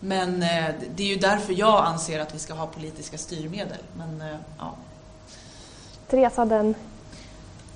Men 0.00 0.42
eh, 0.42 0.64
det 0.96 1.02
är 1.02 1.06
ju 1.06 1.16
därför 1.16 1.52
jag 1.52 1.84
anser 1.84 2.20
att 2.20 2.34
vi 2.34 2.38
ska 2.38 2.54
ha 2.54 2.66
politiska 2.66 3.18
styrmedel. 3.18 3.78
Men, 3.96 4.20
eh, 4.20 4.36
ja. 4.58 4.74
Therese 6.08 6.36
hade 6.36 6.56
en 6.56 6.74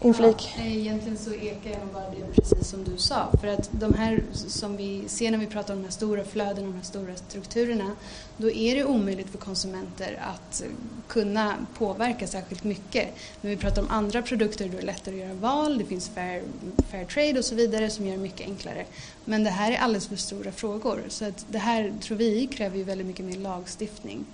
inflik? 0.00 0.54
Ja, 0.56 0.64
egentligen 0.64 1.18
så 1.18 1.34
ekar 1.34 1.70
jag 1.70 1.88
bara 1.92 2.10
det 2.10 2.34
precis 2.34 2.68
som 2.68 2.84
du 2.84 2.96
sa. 2.96 3.28
För 3.40 3.48
att 3.48 3.68
de 3.72 3.94
här 3.94 4.22
som 4.32 4.76
vi 4.76 5.08
ser 5.08 5.30
när 5.30 5.38
vi 5.38 5.46
pratar 5.46 5.74
om 5.74 5.80
de 5.80 5.84
här 5.84 5.92
stora 5.92 6.24
flödena, 6.24 6.66
de 6.66 6.74
här 6.74 6.82
stora 6.82 7.16
strukturerna, 7.16 7.90
då 8.36 8.50
är 8.50 8.76
det 8.76 8.84
omöjligt 8.84 9.30
för 9.30 9.38
konsumenter 9.38 10.18
att 10.22 10.62
kunna 11.08 11.54
påverka 11.78 12.26
särskilt 12.26 12.64
mycket. 12.64 13.08
När 13.40 13.50
vi 13.50 13.56
pratar 13.56 13.82
om 13.82 13.90
andra 13.90 14.22
produkter 14.22 14.68
då 14.68 14.76
är 14.76 14.80
det 14.80 14.86
lättare 14.86 15.14
att 15.14 15.20
göra 15.20 15.34
val, 15.34 15.78
det 15.78 15.84
finns 15.84 16.08
fair, 16.08 16.42
fair 16.90 17.04
trade 17.04 17.38
och 17.38 17.44
så 17.44 17.54
vidare 17.54 17.90
som 17.90 18.06
gör 18.06 18.12
det 18.12 18.22
mycket 18.22 18.48
enklare. 18.48 18.84
Men 19.24 19.44
det 19.44 19.50
här 19.50 19.72
är 19.72 19.76
alldeles 19.76 20.08
för 20.08 20.16
stora 20.16 20.52
frågor 20.52 21.02
så 21.08 21.24
att 21.24 21.46
det 21.48 21.58
här 21.58 21.92
tror 22.00 22.16
vi 22.16 22.46
kräver 22.46 22.76
ju 22.76 22.84
väldigt 22.84 23.06
mycket 23.06 23.24
mer 23.24 23.36
lagstiftning. 23.36 24.24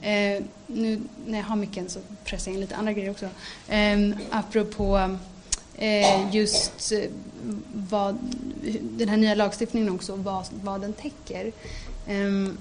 Eh, 0.00 0.42
nu 0.66 1.00
när 1.26 1.38
jag 1.38 1.44
har 1.44 1.56
micken 1.56 1.88
så 1.88 2.00
pressar 2.24 2.50
jag 2.50 2.54
in 2.54 2.60
lite 2.60 2.76
andra 2.76 2.92
grejer 2.92 3.10
också. 3.10 3.28
Eh, 3.68 3.98
apropå 4.30 5.16
eh, 5.74 6.34
just 6.34 6.92
eh, 6.92 7.10
vad, 7.72 8.18
den 8.80 9.08
här 9.08 9.16
nya 9.16 9.34
lagstiftningen 9.34 9.90
också, 9.90 10.16
vad, 10.16 10.46
vad 10.62 10.80
den 10.80 10.92
täcker. 10.92 11.52
Eh, 12.06 12.52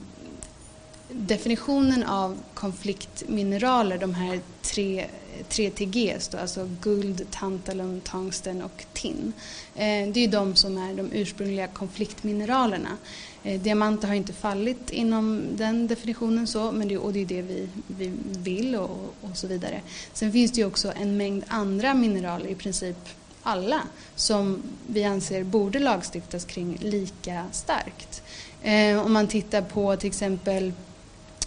definitionen 1.10 2.04
av 2.04 2.38
konfliktmineraler, 2.54 3.98
de 3.98 4.14
här 4.14 4.40
tre, 4.62 5.06
3TGs, 5.50 6.32
då, 6.32 6.38
alltså 6.38 6.70
guld, 6.82 7.26
tantalum, 7.32 8.02
tungsten 8.02 8.62
och 8.62 8.86
tin. 8.94 9.34
Eh, 9.76 10.10
det 10.14 10.24
är 10.24 10.28
de 10.28 10.56
som 10.56 10.78
är 10.78 10.94
de 10.94 11.12
ursprungliga 11.12 11.68
konfliktmineralerna. 11.68 12.98
Eh, 13.44 13.62
Diamanter 13.62 14.08
har 14.08 14.16
inte 14.16 14.34
fallit 14.34 14.90
inom 14.90 15.44
den 15.52 15.88
definitionen 15.88 16.48
så, 16.48 16.72
men 16.72 16.88
det, 16.88 16.98
och 16.98 17.14
det 17.14 17.22
är 17.22 17.26
det 17.26 17.42
vi, 17.42 17.70
vi 17.88 18.12
vill 18.26 18.76
och, 18.76 19.16
och 19.22 19.38
så 19.38 19.48
vidare. 19.48 19.82
Sen 20.14 20.32
finns 20.32 20.52
det 20.52 20.62
ju 20.62 20.68
också 20.68 20.94
en 21.02 21.18
mängd 21.18 21.44
andra 21.48 21.94
mineraler, 21.94 22.48
i 22.48 22.56
princip 22.56 22.98
alla, 23.44 23.82
som 24.16 24.64
vi 24.88 25.04
anser 25.04 25.44
borde 25.44 25.80
lagstiftas 25.80 26.46
kring 26.46 26.78
lika 26.82 27.46
starkt. 27.52 28.24
Eh, 28.64 29.06
om 29.06 29.14
man 29.14 29.28
tittar 29.28 29.62
på 29.62 29.96
till 29.96 30.08
exempel 30.08 30.74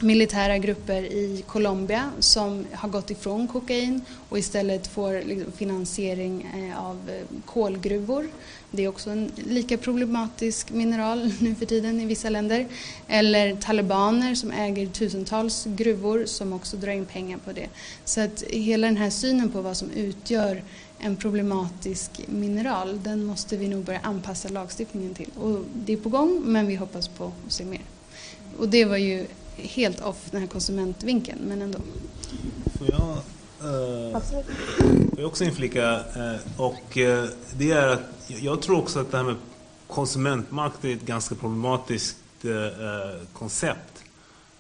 militära 0.02 0.58
grupper 0.58 1.02
i 1.02 1.44
Colombia 1.46 2.12
som 2.18 2.64
har 2.72 2.88
gått 2.88 3.10
ifrån 3.10 3.48
kokain 3.48 4.00
och 4.28 4.38
istället 4.38 4.86
får 4.86 5.22
liksom, 5.26 5.52
finansiering 5.52 6.46
eh, 6.54 6.84
av 6.84 7.10
eh, 7.10 7.40
kolgruvor. 7.46 8.28
Det 8.70 8.84
är 8.84 8.88
också 8.88 9.10
en 9.10 9.30
lika 9.36 9.76
problematisk 9.76 10.70
mineral 10.70 11.32
nu 11.40 11.54
för 11.54 11.66
tiden 11.66 12.00
i 12.00 12.06
vissa 12.06 12.30
länder. 12.30 12.66
Eller 13.08 13.56
talibaner 13.56 14.34
som 14.34 14.50
äger 14.50 14.86
tusentals 14.86 15.64
gruvor 15.64 16.24
som 16.26 16.52
också 16.52 16.76
drar 16.76 16.92
in 16.92 17.06
pengar 17.06 17.38
på 17.38 17.52
det. 17.52 17.68
Så 18.04 18.20
att 18.20 18.42
hela 18.42 18.86
den 18.86 18.96
här 18.96 19.10
synen 19.10 19.50
på 19.50 19.60
vad 19.60 19.76
som 19.76 19.90
utgör 19.90 20.62
en 20.98 21.16
problematisk 21.16 22.10
mineral, 22.26 23.02
den 23.02 23.24
måste 23.24 23.56
vi 23.56 23.68
nog 23.68 23.84
börja 23.84 24.00
anpassa 24.02 24.48
lagstiftningen 24.48 25.14
till. 25.14 25.30
Och 25.40 25.64
det 25.74 25.92
är 25.92 25.96
på 25.96 26.08
gång, 26.08 26.42
men 26.44 26.66
vi 26.66 26.74
hoppas 26.74 27.08
på 27.08 27.32
att 27.46 27.52
se 27.52 27.64
mer. 27.64 27.80
Och 28.58 28.68
det 28.68 28.84
var 28.84 28.96
ju 28.96 29.26
helt 29.62 30.00
off 30.00 30.30
den 30.30 30.40
här 30.40 30.48
konsumentvinkeln, 30.48 31.38
men 31.42 31.62
ändå. 31.62 31.78
Får 32.78 32.90
jag, 32.90 33.10
eh, 33.60 34.20
får 35.10 35.18
jag 35.18 35.26
också 35.26 35.44
inflika? 35.44 35.94
Eh, 35.94 36.60
och 36.60 36.98
eh, 36.98 37.28
det 37.56 37.70
är 37.70 37.88
att 37.88 38.00
jag 38.26 38.62
tror 38.62 38.78
också 38.78 39.00
att 39.00 39.10
det 39.10 39.16
här 39.16 39.24
med 39.24 39.36
konsumentmakt 39.86 40.84
är 40.84 40.92
ett 40.92 41.06
ganska 41.06 41.34
problematiskt 41.34 42.18
eh, 42.44 43.22
koncept. 43.32 44.04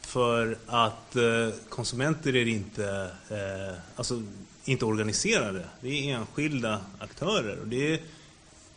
För 0.00 0.58
att 0.66 1.16
eh, 1.16 1.22
konsumenter 1.68 2.36
är 2.36 2.46
inte, 2.48 3.10
eh, 3.30 3.76
alltså, 3.96 4.22
inte 4.64 4.84
organiserade. 4.84 5.64
Det 5.80 5.88
är 5.88 6.14
enskilda 6.16 6.80
aktörer. 6.98 7.58
Och 7.60 7.68
det 7.68 7.94
är 7.94 8.00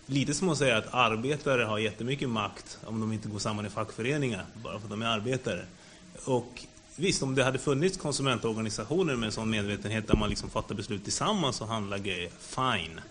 lite 0.05 0.34
som 0.34 0.49
att 0.49 0.57
säga 0.57 0.78
att 0.78 0.93
arbetare 0.93 1.63
har 1.63 1.80
jättemycket 1.80 2.30
makt 2.30 2.78
om 2.86 2.99
de 2.99 3.13
inte 3.13 3.28
går 3.28 3.39
samman 3.39 3.65
i 3.65 3.69
fackföreningar 3.69 4.45
bara 4.63 4.80
för 4.80 4.86
att 4.86 4.89
de 4.89 5.01
är 5.01 5.05
arbetare. 5.05 5.65
Och 6.26 6.65
visst, 6.95 7.24
om 7.24 7.36
det 7.36 7.43
hade 7.43 7.59
funnits 7.59 7.97
konsumentorganisationer 7.97 9.15
med 9.15 9.28
en 9.28 9.32
sån 9.32 9.49
medvetenhet 9.49 10.07
där 10.07 10.15
man 10.15 10.30
liksom 10.30 10.49
fattar 10.49 10.76
beslut 10.76 11.03
tillsammans 11.03 11.61
och 11.61 11.67
handlar 11.67 11.97
grejer, 11.97 12.30
fine. 12.39 13.01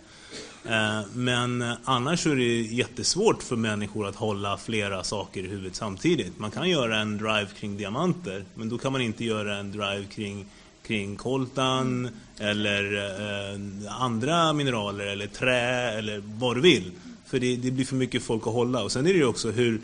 Eh, 0.65 1.01
men 1.15 1.65
annars 1.85 2.27
är 2.27 2.37
det 2.37 2.63
jättesvårt 2.63 3.43
för 3.43 3.57
människor 3.57 4.07
att 4.07 4.17
hålla 4.17 4.57
flera 4.57 5.05
saker 5.05 5.45
i 5.45 5.49
huvudet 5.49 5.75
samtidigt. 5.75 6.39
Man 6.39 6.51
kan 6.51 6.71
göra 6.71 6.99
en 6.99 7.19
drive 7.19 7.49
kring 7.61 7.77
diamanter, 7.77 8.45
men 8.55 8.69
då 8.69 8.79
kan 8.79 8.93
man 8.93 9.01
inte 9.01 9.25
göra 9.25 9.57
en 9.57 9.73
drive 9.73 10.05
kring, 10.15 10.47
kring 10.87 11.17
koltan 11.17 12.09
eller 12.39 12.97
eh, 12.97 14.03
andra 14.03 14.53
mineraler 14.53 15.07
eller 15.07 15.27
trä 15.27 15.91
eller 15.91 16.23
vad 16.39 16.57
du 16.57 16.61
vill. 16.61 16.93
För 17.27 17.41
det, 17.41 17.57
det, 17.57 17.71
blir 17.71 17.85
för 17.85 17.97
mycket 17.97 18.23
folk 18.23 18.47
att 18.47 18.53
hålla. 18.53 18.83
Och 18.83 18.93
sen 18.93 19.07
är 19.07 19.13
det 19.13 19.19
ju 19.19 19.27
också 19.27 19.51
hur, 19.51 19.81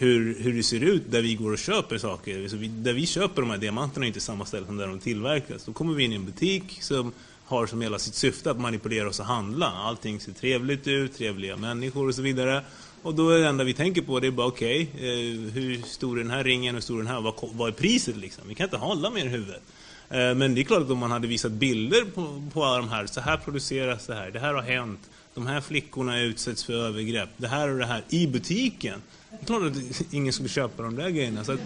hur, 0.00 0.36
hur 0.38 0.52
det 0.52 0.62
ser 0.62 0.80
ut 0.80 1.02
där 1.10 1.22
vi 1.22 1.34
går 1.34 1.52
och 1.52 1.58
köper 1.58 1.98
saker. 1.98 2.48
Så 2.48 2.56
vi, 2.56 2.68
där 2.68 2.92
vi 2.92 3.06
köper 3.06 3.42
de 3.42 3.50
här 3.50 3.58
diamanterna 3.58 4.06
är 4.06 4.08
inte 4.08 4.20
samma 4.20 4.44
ställe 4.44 4.66
som 4.66 4.76
där 4.76 4.86
de 4.86 4.98
tillverkas. 4.98 5.64
Då 5.64 5.72
kommer 5.72 5.94
vi 5.94 6.04
in 6.04 6.12
i 6.12 6.14
en 6.14 6.24
butik 6.24 6.78
som 6.82 7.12
har 7.44 7.66
som 7.66 7.80
hela 7.80 7.98
sitt 7.98 8.14
syfte 8.14 8.50
att 8.50 8.60
manipulera 8.60 9.08
oss 9.08 9.20
och 9.20 9.26
handla. 9.26 9.66
Allting 9.66 10.20
ser 10.20 10.32
trevligt 10.32 10.88
ut, 10.88 11.16
trevliga 11.18 11.56
människor 11.56 12.08
och 12.08 12.14
så 12.14 12.22
vidare. 12.22 12.64
Och 13.02 13.14
då 13.14 13.30
är 13.30 13.38
det 13.38 13.48
enda 13.48 13.64
vi 13.64 13.74
tänker 13.74 14.02
på 14.02 14.20
det 14.20 14.26
är 14.26 14.30
bara 14.30 14.46
okej, 14.46 14.90
okay, 14.94 15.34
eh, 15.34 15.52
hur 15.52 15.82
stor 15.82 16.18
är 16.18 16.22
den 16.22 16.32
här 16.32 16.44
ringen, 16.44 16.74
hur 16.74 16.82
stor 16.82 16.94
är 16.94 17.02
den 17.02 17.12
här, 17.12 17.20
vad, 17.20 17.34
vad 17.52 17.68
är 17.68 17.72
priset 17.72 18.16
liksom? 18.16 18.44
Vi 18.48 18.54
kan 18.54 18.64
inte 18.64 18.76
hålla 18.76 19.10
mer 19.10 19.24
i 19.24 19.28
huvudet. 19.28 19.62
Eh, 20.10 20.34
men 20.34 20.54
det 20.54 20.60
är 20.60 20.64
klart 20.64 20.82
att 20.82 20.90
om 20.90 20.98
man 20.98 21.10
hade 21.10 21.26
visat 21.26 21.52
bilder 21.52 22.04
på, 22.14 22.42
på 22.52 22.64
alla 22.64 22.76
de 22.76 22.88
här, 22.88 23.06
så 23.06 23.20
här 23.20 23.36
produceras 23.36 24.06
det 24.06 24.14
här, 24.14 24.30
det 24.30 24.38
här 24.38 24.54
har 24.54 24.62
hänt, 24.62 25.10
de 25.34 25.46
här 25.46 25.60
flickorna 25.60 26.20
utsätts 26.20 26.64
för 26.64 26.72
övergrepp, 26.72 27.28
det 27.36 27.48
här 27.48 27.68
och 27.68 27.78
det 27.78 27.86
här, 27.86 28.04
i 28.08 28.26
butiken. 28.26 29.02
Det 29.30 29.46
klart 29.46 29.62
att 29.62 30.02
ingen 30.10 30.32
skulle 30.32 30.48
köpa 30.48 30.82
de 30.82 30.96
där 30.96 31.10
grejerna. 31.10 31.44
Så 31.44 31.52
det, 31.52 31.58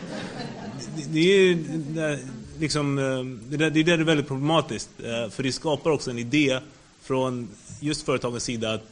det, 1.13 1.21
är, 1.21 1.55
det, 1.79 2.19
liksom, 2.59 2.99
eh, 2.99 3.25
det, 3.51 3.57
där, 3.57 3.71
det 3.71 3.93
är 3.93 3.99
väldigt 3.99 4.29
problematiskt. 4.29 4.91
Eh, 4.99 5.31
för 5.31 5.43
det 5.43 5.53
skapar 5.53 5.91
också 5.91 6.11
en 6.11 6.19
idé 6.19 6.61
från 7.03 7.49
just 7.81 8.07
företagens 8.07 8.45
sida 8.45 8.75
att 8.75 8.83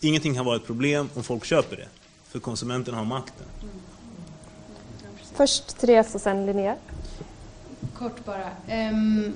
ingenting 0.00 0.34
kan 0.34 0.44
vara 0.44 0.56
ett 0.56 0.66
problem 0.66 1.08
om 1.14 1.22
folk 1.22 1.44
köper 1.44 1.76
det. 1.76 1.88
För 2.28 2.38
konsumenterna 2.38 2.98
har 2.98 3.04
makten. 3.04 3.46
Först 5.34 5.78
Therese 5.78 6.14
och 6.14 6.20
sen 6.20 6.46
Linnea. 6.46 6.76
Kort 7.94 8.24
bara. 8.24 8.50
Um, 8.90 9.34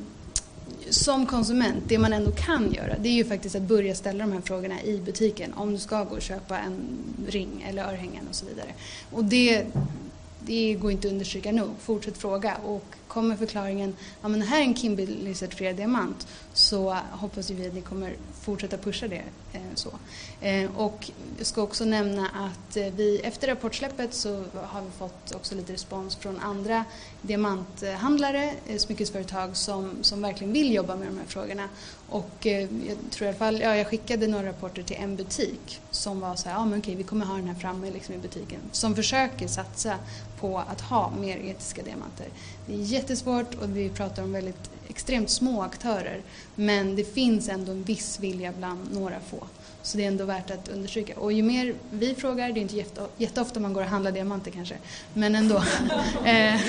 som 0.91 1.27
konsument, 1.27 1.85
det 1.89 1.99
man 1.99 2.13
ändå 2.13 2.31
kan 2.31 2.73
göra, 2.73 2.97
det 2.99 3.09
är 3.09 3.13
ju 3.13 3.25
faktiskt 3.25 3.57
att 3.57 3.63
börja 3.63 3.95
ställa 3.95 4.25
de 4.25 4.33
här 4.33 4.41
frågorna 4.41 4.83
i 4.83 4.99
butiken. 4.99 5.55
Om 5.55 5.73
du 5.73 5.79
ska 5.79 6.05
gå 6.05 6.15
och 6.15 6.23
köpa 6.23 6.59
en 6.59 6.75
ring 7.27 7.65
eller 7.69 7.85
örhängen 7.85 8.29
och 8.29 8.35
så 8.35 8.47
vidare. 8.47 8.69
Och 9.11 9.25
det, 9.25 9.67
det 10.47 10.75
går 10.75 10.93
inte 10.93 11.09
att 11.09 11.13
understryka 11.13 11.53
nog. 11.53 11.71
Fortsätt 11.81 12.19
fråga 12.19 12.57
och 12.65 12.85
kommer 13.09 13.37
förklaringen 13.37 13.95
ja 14.23 14.29
men 14.29 14.43
här 14.43 14.61
är 14.61 14.65
en 14.65 14.75
Kimberley-certifierad 14.75 15.77
diamant 15.77 16.27
så 16.53 16.97
hoppas 17.11 17.51
vi 17.51 17.67
att 17.67 17.75
ni 17.75 17.81
kommer 17.81 18.15
fortsätta 18.43 18.79
pusha 18.79 19.09
det. 19.09 19.23
Eh, 19.53 19.61
så. 19.75 19.91
Eh, 20.41 20.77
och 20.77 21.11
jag 21.39 21.47
ska 21.47 21.63
också 21.63 21.85
nämna 21.85 22.29
att 22.29 22.77
eh, 22.77 22.87
vi 22.97 23.21
efter 23.21 23.49
rapportsläppet 23.49 24.15
så 24.15 24.45
har 24.55 24.83
vi 24.83 24.91
fått 24.99 25.35
också 25.35 25.55
lite 25.55 25.73
respons 25.73 26.17
från 26.17 26.41
andra 26.41 26.85
diamanthandlare, 27.23 28.55
smyckesföretag 28.77 29.57
som, 29.57 29.91
som 30.03 30.23
verkligen 30.23 30.53
vill 30.53 30.75
jobba 30.75 30.97
med 30.97 31.09
de 31.09 31.17
här 31.19 31.27
frågorna. 31.27 31.69
Och 32.09 32.47
jag 32.47 32.69
tror 33.11 33.27
i 33.27 33.29
alla 33.29 33.39
fall, 33.39 33.61
ja, 33.61 33.77
jag 33.77 33.87
skickade 33.87 34.27
några 34.27 34.49
rapporter 34.49 34.83
till 34.83 34.97
en 34.97 35.17
butik 35.17 35.81
som 35.91 36.21
var 36.21 36.37
så 36.37 36.49
här, 36.49 36.57
ja 36.57 36.65
men 36.65 36.79
okej 36.79 36.95
vi 36.95 37.03
kommer 37.03 37.27
ha 37.27 37.37
den 37.37 37.49
här 37.49 37.55
framme 37.55 37.91
liksom 37.91 38.15
i 38.15 38.19
butiken. 38.19 38.61
Som 38.73 38.95
försöker 38.95 39.49
satsa 39.49 39.95
på 40.41 40.59
att 40.59 40.81
ha 40.81 41.13
mer 41.21 41.37
etiska 41.39 41.83
diamanter. 41.83 42.27
Det 42.67 42.75
är 42.75 42.79
jättesvårt 42.79 43.55
och 43.55 43.77
vi 43.77 43.89
pratar 43.89 44.23
om 44.23 44.33
väldigt 44.33 44.71
extremt 44.93 45.31
små 45.31 45.63
aktörer. 45.63 46.21
Men 46.55 46.97
det 46.97 47.05
finns 47.15 47.49
ändå 47.49 47.73
en 47.73 47.83
viss 47.83 48.21
vilja 48.21 48.53
bland 48.59 48.95
några 48.95 49.21
få. 49.21 49.47
Så 49.83 49.97
det 49.97 50.05
är 50.05 50.09
ändå 50.09 50.25
värt 50.25 50.51
att 50.51 50.69
understryka. 50.69 51.19
Och 51.19 51.33
ju 51.33 51.43
mer 51.43 51.75
vi 51.91 52.15
frågar, 52.15 52.53
det 52.53 52.61
är 52.61 52.63
inte 52.63 52.85
jätteofta 53.17 53.61
man 53.61 53.73
går 53.73 53.83
och 53.83 53.89
handlar 53.89 54.13
diamanter 54.13 54.51
kanske, 54.51 54.75
men 55.15 55.35
ändå. 55.35 55.63
Eh, 56.25 56.61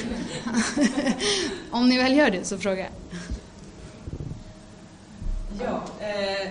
om 1.72 1.90
ni 1.90 1.98
väl 1.98 2.18
gör 2.18 2.30
det 2.30 2.44
så 2.44 2.58
fråga. 2.58 2.88
Ja, 5.60 5.84
eh, 6.00 6.50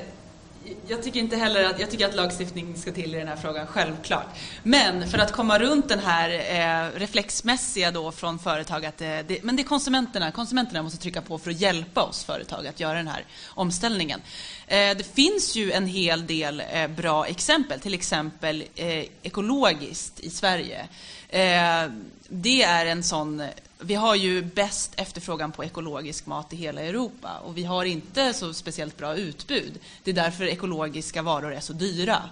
jag 0.89 1.03
tycker 1.03 1.21
inte 1.21 1.37
heller 1.37 1.65
att, 1.65 1.81
jag 1.81 1.91
tycker 1.91 2.09
att 2.09 2.15
lagstiftning 2.15 2.77
ska 2.77 2.93
till 2.93 3.15
i 3.15 3.19
den 3.19 3.29
här 3.29 3.37
frågan, 3.37 3.67
självklart. 3.67 4.27
Men 4.63 5.09
för 5.09 5.19
att 5.19 5.33
komma 5.33 5.59
runt 5.59 5.89
den 5.89 5.99
här 5.99 6.31
eh, 6.31 6.99
reflexmässiga 6.99 7.91
då 7.91 8.13
från 8.13 8.39
företag 8.39 8.87
att 8.87 9.01
eh, 9.01 9.09
det, 9.27 9.43
men 9.43 9.57
det 9.57 9.63
är 9.63 9.65
konsumenterna, 9.65 10.31
konsumenterna 10.31 10.83
måste 10.83 10.99
trycka 10.99 11.23
på 11.23 11.39
för 11.39 11.51
att 11.51 11.61
hjälpa 11.61 12.03
oss 12.03 12.25
företag 12.25 12.67
att 12.67 12.81
göra 12.81 12.95
den 12.95 13.09
här 13.09 13.25
omställningen. 13.49 14.21
Eh, 14.67 14.97
det 14.97 15.15
finns 15.15 15.57
ju 15.57 15.73
en 15.73 15.87
hel 15.87 16.27
del 16.27 16.63
eh, 16.73 16.89
bra 16.89 17.27
exempel, 17.27 17.81
till 17.81 17.95
exempel 17.95 18.65
eh, 18.75 19.05
ekologiskt 19.23 20.21
i 20.21 20.31
Sverige. 20.31 20.87
Eh, 21.29 21.91
det 22.29 22.63
är 22.63 22.87
en 22.87 23.03
sån 23.03 23.43
vi 23.83 23.95
har 23.95 24.15
ju 24.15 24.43
bäst 24.43 24.93
efterfrågan 24.97 25.53
på 25.53 25.65
ekologisk 25.65 26.27
mat 26.27 26.53
i 26.53 26.57
hela 26.57 26.81
Europa 26.81 27.39
och 27.45 27.57
vi 27.57 27.65
har 27.65 27.85
inte 27.85 28.35
så 28.35 28.55
speciellt 28.55 28.97
bra 28.97 29.17
utbud. 29.17 29.79
Det 30.05 30.11
är 30.11 30.15
därför 30.15 30.45
ekologiska 30.45 31.23
varor 31.23 31.55
är 31.55 31.61
så 31.61 31.73
dyra. 31.73 32.23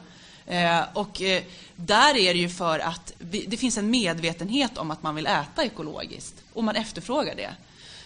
Eh, 0.47 0.83
och 0.93 1.23
eh, 1.23 1.43
där 1.77 2.17
är 2.17 2.35
det 2.35 2.41
ju 2.41 2.49
för 2.49 2.79
att 2.79 3.13
vi, 3.19 3.45
det 3.49 3.57
finns 3.57 3.79
en 3.79 3.91
medvetenhet 3.91 4.79
om 4.79 4.91
att 4.91 5.03
man 5.03 5.15
vill 5.15 5.27
äta 5.27 5.65
ekologiskt 5.65 6.35
och 6.53 6.65
man 6.65 6.77
efterfrågar 6.77 7.35
det. 7.35 7.51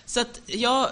Så 0.06 0.20
att 0.20 0.40
jag 0.46 0.88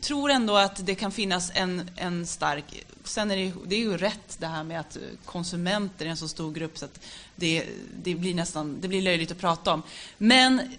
tror 0.00 0.30
ändå 0.30 0.56
att 0.56 0.86
det 0.86 0.94
kan 0.94 1.12
finnas 1.12 1.50
en, 1.54 1.90
en 1.96 2.26
stark... 2.26 2.84
Sen 3.04 3.30
är 3.30 3.36
det, 3.36 3.52
det 3.66 3.76
är 3.76 3.80
ju 3.80 3.96
rätt 3.96 4.36
det 4.38 4.46
här 4.46 4.64
med 4.64 4.80
att 4.80 4.96
konsumenter 5.24 6.06
är 6.06 6.10
en 6.10 6.16
så 6.16 6.28
stor 6.28 6.52
grupp 6.52 6.78
så 6.78 6.84
att 6.84 7.00
det, 7.36 7.66
det 8.02 8.14
blir 8.14 8.34
nästan 8.34 8.80
det 8.80 8.88
blir 8.88 9.02
löjligt 9.02 9.30
att 9.30 9.38
prata 9.38 9.74
om. 9.74 9.82
Men 10.18 10.76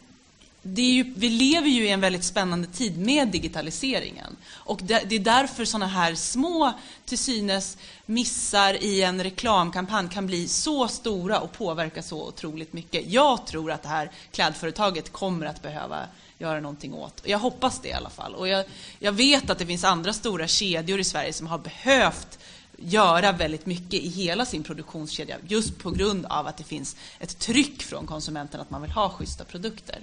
ju, 0.63 1.13
vi 1.15 1.29
lever 1.29 1.67
ju 1.67 1.85
i 1.85 1.89
en 1.89 2.01
väldigt 2.01 2.23
spännande 2.23 2.67
tid 2.67 2.97
med 2.97 3.27
digitaliseringen. 3.27 4.35
Och 4.49 4.79
det, 4.83 5.03
det 5.09 5.15
är 5.15 5.19
därför 5.19 5.65
sådana 5.65 5.87
här 5.87 6.15
små, 6.15 6.73
till 7.05 7.17
synes, 7.17 7.77
missar 8.05 8.83
i 8.83 9.01
en 9.01 9.23
reklamkampanj 9.23 10.09
kan 10.09 10.27
bli 10.27 10.47
så 10.47 10.87
stora 10.87 11.39
och 11.39 11.51
påverka 11.51 12.03
så 12.03 12.27
otroligt 12.27 12.73
mycket. 12.73 13.07
Jag 13.07 13.47
tror 13.47 13.71
att 13.71 13.83
det 13.83 13.89
här 13.89 14.11
klädföretaget 14.31 15.11
kommer 15.11 15.45
att 15.45 15.61
behöva 15.61 15.99
göra 16.37 16.59
någonting 16.59 16.93
åt. 16.93 17.21
Jag 17.25 17.39
hoppas 17.39 17.79
det 17.79 17.89
i 17.89 17.93
alla 17.93 18.09
fall. 18.09 18.35
Och 18.35 18.47
jag, 18.47 18.65
jag 18.99 19.11
vet 19.11 19.49
att 19.49 19.59
det 19.59 19.65
finns 19.65 19.83
andra 19.83 20.13
stora 20.13 20.47
kedjor 20.47 20.99
i 20.99 21.03
Sverige 21.03 21.33
som 21.33 21.47
har 21.47 21.57
behövt 21.57 22.39
göra 22.77 23.31
väldigt 23.31 23.65
mycket 23.65 23.93
i 23.93 24.09
hela 24.09 24.45
sin 24.45 24.63
produktionskedja 24.63 25.37
just 25.47 25.79
på 25.79 25.91
grund 25.91 26.25
av 26.25 26.47
att 26.47 26.57
det 26.57 26.63
finns 26.63 26.95
ett 27.19 27.39
tryck 27.39 27.83
från 27.83 28.07
konsumenten 28.07 28.61
att 28.61 28.69
man 28.69 28.81
vill 28.81 28.91
ha 28.91 29.09
schyssta 29.09 29.43
produkter. 29.43 29.99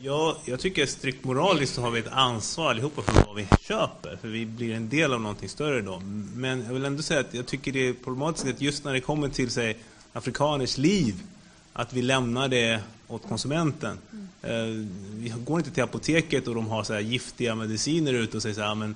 Jag, 0.00 0.36
jag 0.44 0.60
tycker 0.60 0.86
strikt 0.86 1.24
moraliskt 1.24 1.74
så 1.74 1.80
har 1.80 1.90
vi 1.90 2.00
ett 2.00 2.08
ansvar 2.08 2.70
allihopa 2.70 3.02
för 3.02 3.26
vad 3.26 3.36
vi 3.36 3.46
köper, 3.60 4.16
för 4.20 4.28
vi 4.28 4.46
blir 4.46 4.74
en 4.74 4.88
del 4.88 5.12
av 5.12 5.20
någonting 5.20 5.48
större 5.48 5.82
då. 5.82 6.02
Men 6.34 6.64
jag 6.66 6.74
vill 6.74 6.84
ändå 6.84 7.02
säga 7.02 7.20
att 7.20 7.34
jag 7.34 7.46
tycker 7.46 7.72
det 7.72 7.88
är 7.88 7.92
problematiskt 7.92 8.46
att 8.48 8.60
just 8.60 8.84
när 8.84 8.92
det 8.92 9.00
kommer 9.00 9.28
till 9.28 9.50
sig 9.50 9.76
afrikaners 10.12 10.78
liv, 10.78 11.14
att 11.72 11.92
vi 11.92 12.02
lämnar 12.02 12.48
det 12.48 12.80
åt 13.08 13.28
konsumenten. 13.28 13.98
Mm. 14.42 14.88
Vi 15.14 15.34
går 15.44 15.58
inte 15.58 15.70
till 15.70 15.82
apoteket 15.82 16.48
och 16.48 16.54
de 16.54 16.66
har 16.66 16.84
så 16.84 16.92
här 16.92 17.00
giftiga 17.00 17.54
mediciner 17.54 18.12
ute 18.12 18.36
och 18.36 18.42
säger 18.42 18.54
så 18.54 18.62
här, 18.62 18.74
men 18.74 18.94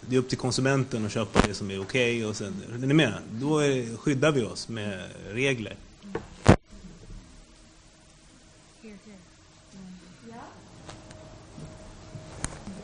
det 0.00 0.16
är 0.16 0.20
upp 0.20 0.28
till 0.28 0.38
konsumenten 0.38 1.06
att 1.06 1.12
köpa 1.12 1.46
det 1.46 1.54
som 1.54 1.70
är 1.70 1.82
okej. 1.82 2.26
Okay 2.26 2.46
är 2.74 2.86
ni 2.86 2.94
med? 2.94 3.14
Då 3.30 3.58
är, 3.58 3.96
skyddar 3.96 4.32
vi 4.32 4.42
oss 4.42 4.68
med 4.68 5.02
regler. 5.30 5.76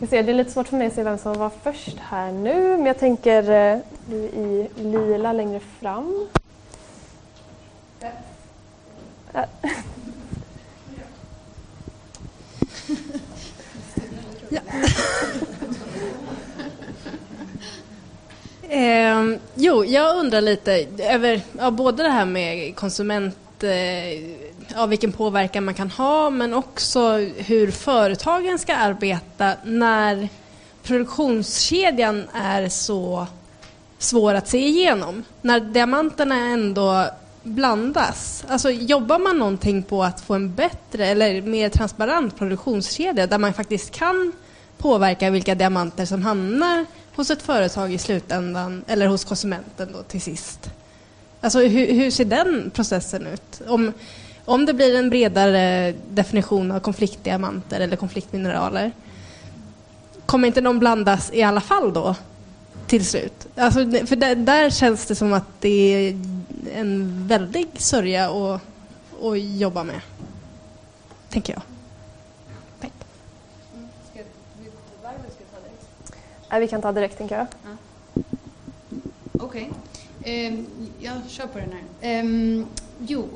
Det 0.08 0.16
är 0.16 0.34
lite 0.34 0.50
svårt 0.50 0.68
för 0.68 0.76
mig 0.76 0.86
att 0.86 0.94
se 0.94 1.02
vem 1.02 1.18
som 1.18 1.38
var 1.38 1.50
först 1.62 1.96
här 1.98 2.32
nu, 2.32 2.76
men 2.76 2.86
jag 2.86 2.98
tänker 2.98 3.50
eh, 3.50 3.78
du 4.06 4.16
i 4.16 4.68
lila 4.76 5.32
längre 5.32 5.60
fram. 5.60 6.28
Ja. 9.32 9.44
ja. 14.48 14.60
eh, 18.68 19.38
jo, 19.54 19.84
jag 19.84 20.16
undrar 20.16 20.40
lite 20.40 20.86
över 20.98 21.40
ja, 21.58 21.70
både 21.70 22.02
det 22.02 22.08
här 22.08 22.24
med 22.24 22.76
konsument 22.76 23.62
eh, 23.62 24.49
ja, 24.74 24.86
vilken 24.86 25.12
påverkan 25.12 25.64
man 25.64 25.74
kan 25.74 25.90
ha 25.90 26.30
men 26.30 26.54
också 26.54 27.12
hur 27.36 27.70
företagen 27.70 28.58
ska 28.58 28.74
arbeta 28.74 29.52
när 29.64 30.28
produktionskedjan 30.82 32.28
är 32.34 32.68
så 32.68 33.26
svår 33.98 34.34
att 34.34 34.48
se 34.48 34.58
igenom. 34.58 35.24
När 35.42 35.60
diamanterna 35.60 36.34
ändå 36.36 37.10
blandas. 37.42 38.44
Alltså 38.48 38.70
jobbar 38.70 39.18
man 39.18 39.38
någonting 39.38 39.82
på 39.82 40.04
att 40.04 40.20
få 40.20 40.34
en 40.34 40.54
bättre 40.54 41.06
eller 41.06 41.42
mer 41.42 41.68
transparent 41.68 42.38
produktionskedja 42.38 43.26
där 43.26 43.38
man 43.38 43.52
faktiskt 43.52 43.90
kan 43.90 44.32
påverka 44.78 45.30
vilka 45.30 45.54
diamanter 45.54 46.04
som 46.04 46.22
hamnar 46.22 46.86
hos 47.14 47.30
ett 47.30 47.42
företag 47.42 47.92
i 47.92 47.98
slutändan 47.98 48.84
eller 48.86 49.06
hos 49.06 49.24
konsumenten 49.24 49.88
då 49.92 50.02
till 50.02 50.20
sist? 50.20 50.70
Alltså 51.40 51.60
hur, 51.60 51.92
hur 51.92 52.10
ser 52.10 52.24
den 52.24 52.70
processen 52.74 53.26
ut? 53.26 53.62
Om, 53.66 53.92
om 54.50 54.66
det 54.66 54.74
blir 54.74 54.96
en 54.96 55.10
bredare 55.10 55.94
definition 56.08 56.72
av 56.72 56.80
konfliktdiamanter 56.80 57.80
eller 57.80 57.96
konfliktmineraler, 57.96 58.92
kommer 60.26 60.48
inte 60.48 60.60
de 60.60 60.78
blandas 60.78 61.30
i 61.32 61.42
alla 61.42 61.60
fall 61.60 61.92
då? 61.92 62.16
Till 62.86 63.06
slut? 63.06 63.48
Alltså, 63.56 63.78
för 64.06 64.16
där, 64.16 64.34
där 64.34 64.70
känns 64.70 65.06
det 65.06 65.14
som 65.14 65.32
att 65.32 65.46
det 65.60 65.68
är 65.68 66.18
en 66.74 67.26
väldig 67.26 67.68
sörja 67.74 68.30
att, 68.30 68.60
att 69.22 69.40
jobba 69.40 69.84
med, 69.84 70.00
tänker 71.28 71.52
jag. 71.52 71.62
Tack. 72.80 72.92
vi 76.60 76.68
kan 76.68 76.82
ta 76.82 76.92
direkt, 76.92 77.18
tänker 77.18 77.36
jag. 77.36 77.46
Ja. 77.64 78.22
Okej. 79.32 79.70
Okay. 80.20 80.48
Um, 80.48 80.66
jag 81.00 81.16
kör 81.28 81.46
på 81.46 81.58
den 81.58 81.72
här. 81.72 82.20
Um, 82.20 82.66
jo, 82.98 83.28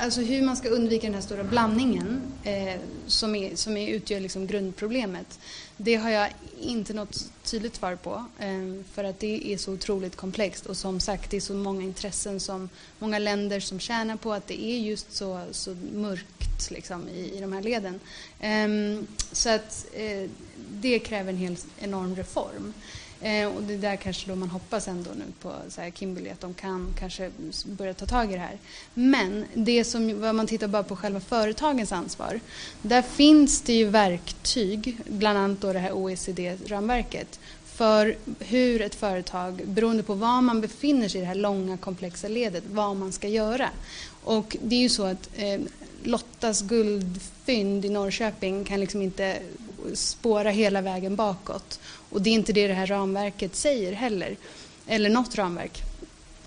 Alltså 0.00 0.20
hur 0.20 0.42
man 0.42 0.56
ska 0.56 0.68
undvika 0.68 1.06
den 1.06 1.14
här 1.14 1.22
stora 1.22 1.44
blandningen 1.44 2.22
eh, 2.44 2.80
som, 3.06 3.34
är, 3.34 3.56
som 3.56 3.76
är, 3.76 3.88
utgör 3.88 4.20
liksom 4.20 4.46
grundproblemet. 4.46 5.38
Det 5.76 5.94
har 5.94 6.10
jag 6.10 6.28
inte 6.60 6.94
något 6.94 7.30
tydligt 7.42 7.76
svar 7.76 7.96
på 7.96 8.24
eh, 8.38 8.84
för 8.92 9.04
att 9.04 9.20
det 9.20 9.52
är 9.52 9.56
så 9.56 9.72
otroligt 9.72 10.16
komplext 10.16 10.66
och 10.66 10.76
som 10.76 11.00
sagt 11.00 11.30
det 11.30 11.36
är 11.36 11.40
så 11.40 11.54
många 11.54 11.82
intressen 11.82 12.40
som 12.40 12.68
många 12.98 13.18
länder 13.18 13.60
som 13.60 13.80
tjänar 13.80 14.16
på 14.16 14.32
att 14.32 14.46
det 14.46 14.64
är 14.64 14.78
just 14.78 15.12
så, 15.12 15.42
så 15.50 15.76
mörkt 15.94 16.70
liksom, 16.70 17.08
i, 17.08 17.36
i 17.36 17.40
de 17.40 17.52
här 17.52 17.62
leden. 17.62 18.00
Eh, 18.40 19.04
så 19.32 19.50
att 19.50 19.86
eh, 19.92 20.30
det 20.70 20.98
kräver 20.98 21.32
en 21.32 21.38
helt 21.38 21.66
enorm 21.78 22.16
reform. 22.16 22.74
Eh, 23.20 23.48
och 23.48 23.62
det 23.62 23.74
är 23.74 23.78
där 23.78 23.96
kanske 23.96 24.30
då 24.30 24.36
man 24.36 24.50
hoppas 24.50 24.88
ändå 24.88 25.10
nu 25.14 25.24
på 25.40 25.52
så 25.68 25.80
här, 25.80 25.90
Kimberley 25.90 26.32
att 26.32 26.40
de 26.40 26.54
kan 26.54 26.94
kanske 26.98 27.30
börja 27.64 27.94
ta 27.94 28.06
tag 28.06 28.30
i 28.30 28.34
det 28.34 28.40
här. 28.40 28.58
Men 28.94 29.44
det 29.54 29.84
som, 29.84 30.24
om 30.24 30.36
man 30.36 30.46
tittar 30.46 30.68
bara 30.68 30.82
på 30.82 30.96
själva 30.96 31.20
företagens 31.20 31.92
ansvar, 31.92 32.40
där 32.82 33.02
finns 33.02 33.60
det 33.60 33.72
ju 33.72 33.84
verktyg, 33.84 34.98
bland 35.06 35.38
annat 35.38 35.60
då 35.60 35.72
det 35.72 35.78
här 35.78 35.92
OECD-ramverket, 35.92 37.40
för 37.64 38.16
hur 38.38 38.82
ett 38.82 38.94
företag, 38.94 39.62
beroende 39.64 40.02
på 40.02 40.14
var 40.14 40.40
man 40.40 40.60
befinner 40.60 41.08
sig 41.08 41.18
i 41.18 41.20
det 41.20 41.28
här 41.28 41.34
långa 41.34 41.76
komplexa 41.76 42.28
ledet, 42.28 42.64
vad 42.70 42.96
man 42.96 43.12
ska 43.12 43.28
göra. 43.28 43.68
Och 44.24 44.56
det 44.62 44.76
är 44.76 44.80
ju 44.80 44.88
så 44.88 45.04
att 45.04 45.30
eh, 45.36 45.60
Lottas 46.02 46.62
guldfynd 46.62 47.84
i 47.84 47.88
Norrköping 47.88 48.64
kan 48.64 48.80
liksom 48.80 49.02
inte 49.02 49.38
spåra 49.94 50.50
hela 50.50 50.80
vägen 50.80 51.16
bakåt. 51.16 51.80
Och 52.10 52.22
det 52.22 52.30
är 52.30 52.34
inte 52.34 52.52
det 52.52 52.68
det 52.68 52.74
här 52.74 52.86
ramverket 52.86 53.56
säger 53.56 53.92
heller, 53.92 54.36
eller 54.86 55.10
något 55.10 55.34
ramverk 55.34 55.82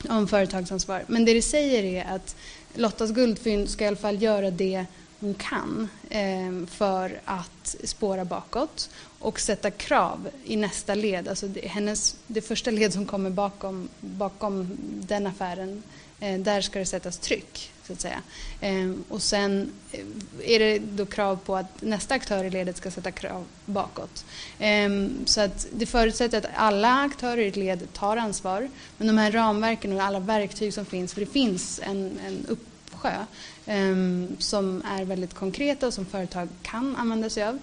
om 0.09 0.27
företagsansvar. 0.27 1.03
Men 1.07 1.25
det 1.25 1.33
det 1.33 1.41
säger 1.41 1.83
är 1.83 2.15
att 2.15 2.35
Lottas 2.73 3.11
guldfynd 3.11 3.69
ska 3.69 3.83
i 3.83 3.87
alla 3.87 3.95
fall 3.95 4.21
göra 4.21 4.51
det 4.51 4.85
hon 5.19 5.33
kan 5.33 5.89
eh, 6.09 6.67
för 6.67 7.21
att 7.25 7.75
spåra 7.83 8.25
bakåt 8.25 8.89
och 9.19 9.39
sätta 9.39 9.71
krav 9.71 10.29
i 10.45 10.55
nästa 10.55 10.95
led. 10.95 11.27
Alltså 11.27 11.47
det, 11.47 11.67
hennes, 11.67 12.15
det 12.27 12.41
första 12.41 12.71
led 12.71 12.93
som 12.93 13.05
kommer 13.05 13.29
bakom, 13.29 13.89
bakom 13.99 14.77
den 14.81 15.27
affären, 15.27 15.83
eh, 16.19 16.39
där 16.39 16.61
ska 16.61 16.79
det 16.79 16.85
sättas 16.85 17.17
tryck 17.17 17.70
så 17.87 17.93
att 17.93 18.01
säga. 18.01 18.21
Ehm, 18.61 19.03
och 19.09 19.21
sen 19.21 19.71
eh, 19.91 19.99
är 20.43 20.59
det 20.59 20.79
då 20.79 21.05
krav 21.05 21.35
på 21.35 21.55
att 21.55 21.81
nästa 21.81 22.15
aktör 22.15 22.43
i 22.43 22.49
ledet 22.49 22.77
ska 22.77 22.91
sätta 22.91 23.11
krav 23.11 23.45
bakåt. 23.65 24.25
Ehm, 24.59 25.19
så 25.25 25.41
att 25.41 25.67
det 25.71 25.85
förutsätter 25.85 26.37
att 26.37 26.45
alla 26.55 26.93
aktörer 26.93 27.37
i 27.37 27.47
ett 27.47 27.55
led 27.55 27.93
tar 27.93 28.17
ansvar. 28.17 28.69
Men 28.97 29.07
de 29.07 29.17
här 29.17 29.31
ramverken 29.31 29.93
och 29.93 30.01
alla 30.01 30.19
verktyg 30.19 30.73
som 30.73 30.85
finns, 30.85 31.13
för 31.13 31.19
det 31.21 31.31
finns 31.31 31.79
en, 31.83 32.19
en 32.25 32.45
uppsjö 32.47 33.25
ehm, 33.65 34.35
som 34.39 34.83
är 34.85 35.05
väldigt 35.05 35.33
konkreta 35.33 35.87
och 35.87 35.93
som 35.93 36.05
företag 36.05 36.49
kan 36.61 36.95
använda 36.95 37.29
sig 37.29 37.43
av. 37.43 37.59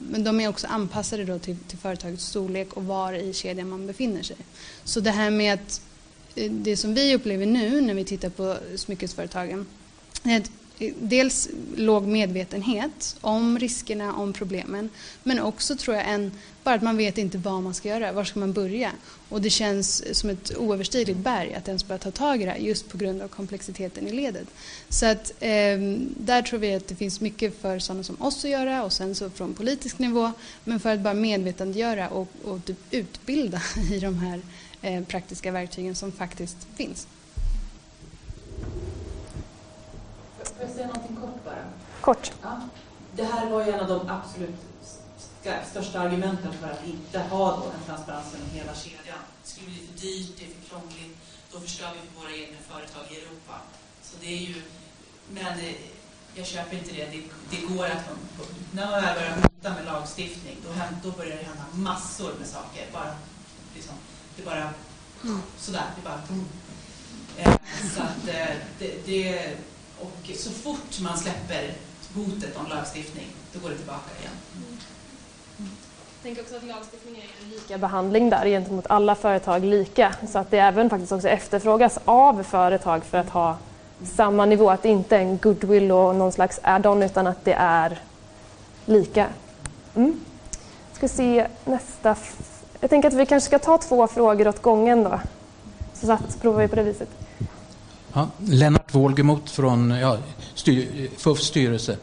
Men 0.00 0.24
de 0.24 0.40
är 0.40 0.48
också 0.48 0.66
anpassade 0.66 1.24
då 1.24 1.38
till, 1.38 1.56
till 1.68 1.78
företagets 1.78 2.24
storlek 2.24 2.72
och 2.72 2.84
var 2.84 3.12
i 3.12 3.32
kedjan 3.32 3.68
man 3.68 3.86
befinner 3.86 4.22
sig. 4.22 4.36
Så 4.84 5.00
det 5.00 5.10
här 5.10 5.30
med 5.30 5.54
att 5.54 5.80
det 6.34 6.76
som 6.76 6.94
vi 6.94 7.14
upplever 7.14 7.46
nu 7.46 7.80
när 7.80 7.94
vi 7.94 8.04
tittar 8.04 8.30
på 8.30 8.56
smyckesföretagen 8.76 9.66
är 10.24 10.36
att 10.36 10.50
eh, 10.78 10.92
dels 11.00 11.48
låg 11.76 12.06
medvetenhet 12.06 13.16
om 13.20 13.58
riskerna, 13.58 14.14
om 14.14 14.32
problemen, 14.32 14.90
men 15.22 15.40
också 15.40 15.76
tror 15.76 15.96
jag 15.96 16.08
en, 16.08 16.32
bara 16.64 16.74
att 16.74 16.82
man 16.82 16.96
vet 16.96 17.18
inte 17.18 17.38
vad 17.38 17.62
man 17.62 17.74
ska 17.74 17.88
göra, 17.88 18.12
var 18.12 18.24
ska 18.24 18.40
man 18.40 18.52
börja? 18.52 18.92
Och 19.28 19.42
det 19.42 19.50
känns 19.50 20.18
som 20.18 20.30
ett 20.30 20.56
oöverstigligt 20.56 21.18
berg 21.18 21.54
att 21.54 21.68
ens 21.68 21.86
börja 21.86 21.98
ta 21.98 22.10
tag 22.10 22.42
i 22.42 22.44
det 22.44 22.50
här 22.50 22.58
just 22.58 22.88
på 22.88 22.98
grund 22.98 23.22
av 23.22 23.28
komplexiteten 23.28 24.08
i 24.08 24.12
ledet. 24.12 24.48
Så 24.88 25.06
att 25.06 25.30
eh, 25.40 25.78
där 26.16 26.42
tror 26.42 26.58
vi 26.60 26.74
att 26.74 26.88
det 26.88 26.94
finns 26.94 27.20
mycket 27.20 27.60
för 27.60 27.78
sådana 27.78 28.02
som 28.02 28.22
oss 28.22 28.44
att 28.44 28.50
göra 28.50 28.84
och 28.84 28.92
sen 28.92 29.14
så 29.14 29.30
från 29.30 29.54
politisk 29.54 29.98
nivå, 29.98 30.32
men 30.64 30.80
för 30.80 30.94
att 30.94 31.00
bara 31.00 31.14
medvetandegöra 31.14 32.08
och, 32.08 32.28
och 32.44 32.64
typ 32.64 32.78
utbilda 32.90 33.62
i 33.92 33.98
de 33.98 34.18
här 34.18 34.40
eh, 34.82 35.04
praktiska 35.04 35.52
verktygen 35.52 35.94
som 35.94 36.12
faktiskt 36.12 36.56
finns. 36.74 37.06
Får 40.42 40.66
jag 40.66 40.70
säga 40.70 40.86
någonting 40.86 41.16
kort 41.16 41.44
bara? 41.44 41.64
Kort. 42.00 42.32
Ja. 42.42 42.60
Det 43.16 43.24
här 43.24 43.50
var 43.50 43.64
ju 43.64 43.72
en 43.72 43.80
av 43.80 43.88
de 43.88 44.08
absolut 44.08 44.54
största 45.70 46.00
argumenten 46.00 46.52
för 46.52 46.68
att 46.68 46.86
inte 46.86 47.18
ha 47.18 47.56
då 47.56 47.64
en 47.64 47.84
transparens 47.86 48.34
genom 48.34 48.50
hela 48.50 48.74
kedjan. 48.74 49.18
Det 49.42 49.48
skulle 49.50 49.66
bli 49.66 49.86
för 49.86 50.00
dyrt, 50.00 50.32
det 50.38 50.44
är 50.44 50.48
för 50.48 50.68
krångligt, 50.70 51.18
då 51.52 51.60
förstör 51.60 51.90
vi 51.94 52.08
för 52.08 52.20
våra 52.20 52.36
egna 52.36 52.58
företag 52.68 53.02
i 53.10 53.16
Europa. 53.16 53.54
Så 54.02 54.16
det 54.20 54.26
är 54.26 54.40
ju, 54.40 54.62
men 55.30 55.58
jag 56.34 56.46
köper 56.46 56.76
inte 56.76 56.92
det. 56.92 57.06
Det, 57.06 57.22
det 57.50 57.74
går 57.74 57.86
att, 57.86 58.04
när 58.72 58.90
man 58.90 59.02
väl 59.02 59.14
börjar 59.14 59.36
hota 59.36 59.74
med 59.74 59.84
lagstiftning, 59.84 60.56
då, 60.64 60.70
då 61.02 61.16
börjar 61.16 61.36
det 61.36 61.42
hända 61.42 61.64
massor 61.72 62.32
med 62.38 62.48
saker. 62.48 62.86
Bara, 62.92 63.14
liksom, 63.74 63.94
det 64.38 64.44
bara, 64.44 64.68
mm. 65.24 65.42
sådär, 65.58 65.84
det 65.96 66.02
bara, 66.04 66.20
boom. 66.28 66.48
Eh, 67.36 67.52
så 67.94 68.02
att 68.02 68.28
eh, 68.28 68.56
det, 68.78 69.06
det 69.06 69.56
och 70.00 70.30
så 70.36 70.50
fort 70.50 71.00
man 71.00 71.18
släpper 71.18 71.72
hotet 72.14 72.56
om 72.56 72.66
lagstiftning, 72.66 73.26
då 73.52 73.60
går 73.60 73.70
det 73.70 73.76
tillbaka 73.76 74.10
igen. 74.20 74.32
Mm. 74.56 75.70
Jag 76.14 76.22
tänker 76.22 76.42
också 76.42 76.56
att 76.56 76.62
lagstiftningen 76.62 77.22
är 77.22 77.44
en 77.44 77.50
lika 77.50 77.78
behandling 77.78 78.30
där 78.30 78.46
gentemot 78.46 78.86
alla 78.88 79.14
företag 79.14 79.64
lika. 79.64 80.14
Så 80.28 80.38
att 80.38 80.50
det 80.50 80.58
även 80.58 80.90
faktiskt 80.90 81.12
också 81.12 81.28
efterfrågas 81.28 81.98
av 82.04 82.42
företag 82.42 83.04
för 83.04 83.18
att 83.18 83.28
ha 83.28 83.56
samma 84.04 84.46
nivå. 84.46 84.70
Att 84.70 84.82
det 84.82 84.88
inte 84.88 85.16
är 85.16 85.20
en 85.20 85.38
goodwill 85.38 85.92
och 85.92 86.14
någon 86.14 86.32
slags 86.32 86.60
add-on 86.62 87.02
utan 87.02 87.26
att 87.26 87.44
det 87.44 87.52
är 87.52 88.02
lika. 88.84 89.26
Mm. 89.94 90.20
Ska 90.92 91.08
se 91.08 91.46
nästa. 91.64 92.16
Jag 92.80 92.90
tänker 92.90 93.08
att 93.08 93.14
vi 93.14 93.26
kanske 93.26 93.46
ska 93.46 93.58
ta 93.58 93.78
två 93.78 94.06
frågor 94.06 94.48
åt 94.48 94.62
gången 94.62 95.04
då. 95.04 95.20
Så 95.94 96.06
så 96.06 96.38
provar 96.40 96.62
vi 96.62 96.68
på 96.68 96.76
det 96.76 96.82
viset. 96.82 97.08
Ja, 98.12 98.28
Lennart 98.38 98.94
Wåhlgemot 98.94 99.50
från 99.50 99.90
ja, 99.90 100.18
styr, 100.54 101.08
FUFs 101.16 101.44
styrelse. 101.44 101.96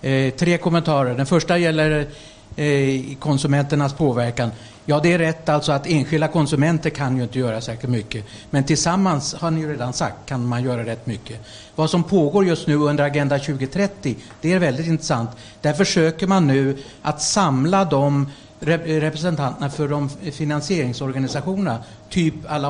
Eh, 0.00 0.34
tre 0.34 0.58
kommentarer. 0.58 1.14
Den 1.14 1.26
första 1.26 1.58
gäller 1.58 2.06
eh, 2.56 3.16
konsumenternas 3.18 3.92
påverkan. 3.92 4.50
Ja, 4.84 5.00
det 5.02 5.12
är 5.12 5.18
rätt 5.18 5.48
alltså 5.48 5.72
att 5.72 5.86
enskilda 5.86 6.28
konsumenter 6.28 6.90
kan 6.90 7.16
ju 7.16 7.22
inte 7.22 7.38
göra 7.38 7.60
särskilt 7.60 7.92
mycket. 7.92 8.24
Men 8.50 8.64
tillsammans, 8.64 9.34
har 9.34 9.50
ni 9.50 9.60
ju 9.60 9.72
redan 9.72 9.92
sagt, 9.92 10.16
kan 10.26 10.46
man 10.46 10.62
göra 10.62 10.84
rätt 10.84 11.06
mycket. 11.06 11.40
Vad 11.74 11.90
som 11.90 12.04
pågår 12.04 12.44
just 12.44 12.66
nu 12.66 12.74
under 12.74 13.04
Agenda 13.04 13.38
2030, 13.38 14.16
det 14.40 14.52
är 14.52 14.58
väldigt 14.58 14.86
intressant. 14.86 15.30
Där 15.60 15.72
försöker 15.72 16.26
man 16.26 16.46
nu 16.46 16.76
att 17.02 17.22
samla 17.22 17.84
de 17.84 18.26
representanterna 18.60 19.70
för 19.70 19.88
de 19.88 20.08
finansieringsorganisationerna, 20.08 21.78
typ 22.08 22.34
alla 22.48 22.68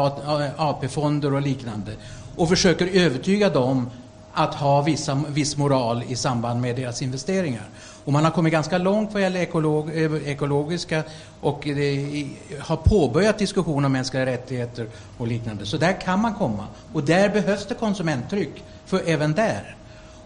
AP-fonder 0.57 1.35
och 1.35 1.43
liknande 1.43 1.93
och 2.37 2.49
försöker 2.49 2.87
övertyga 2.87 3.49
dem 3.49 3.91
att 4.33 4.55
ha 4.55 4.83
vissa, 4.83 5.23
viss 5.29 5.57
moral 5.57 6.03
i 6.09 6.17
samband 6.17 6.61
med 6.61 6.77
deras 6.77 7.03
investeringar. 7.03 7.65
Och 8.05 8.13
man 8.13 8.25
har 8.25 8.31
kommit 8.31 8.53
ganska 8.53 8.79
långt 8.79 9.13
vad 9.13 9.23
gäller 9.23 9.41
ekolog, 9.41 9.91
eh, 9.97 10.29
ekologiska 10.29 11.03
och 11.41 11.69
eh, 11.69 11.77
det, 11.77 12.27
har 12.59 12.77
påbörjat 12.77 13.39
diskussioner 13.39 13.87
om 13.87 13.93
mänskliga 13.93 14.27
rättigheter 14.27 14.87
och 15.19 15.27
liknande. 15.27 15.67
Så 15.67 15.77
där 15.77 16.01
kan 16.01 16.21
man 16.21 16.35
komma. 16.35 16.67
Och 16.93 17.05
där 17.05 17.29
behövs 17.29 17.67
det 17.67 17.75
konsumenttryck, 17.75 18.65
för 18.87 19.01
även 19.07 19.33
där. 19.33 19.77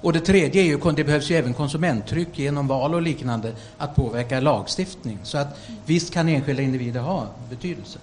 Och 0.04 0.12
det 0.12 0.20
tredje 0.20 0.62
är 0.62 0.66
ju, 0.66 0.78
det 0.96 1.04
behövs 1.04 1.30
ju 1.30 1.36
även 1.36 1.54
konsumenttryck 1.54 2.38
genom 2.38 2.66
val 2.66 2.94
och 2.94 3.02
liknande 3.02 3.52
att 3.78 3.96
påverka 3.96 4.40
lagstiftning. 4.40 5.18
Så 5.22 5.38
att 5.38 5.58
visst 5.86 6.12
kan 6.12 6.28
enskilda 6.28 6.62
individer 6.62 7.00
ha 7.00 7.26
betydelse. 7.50 7.98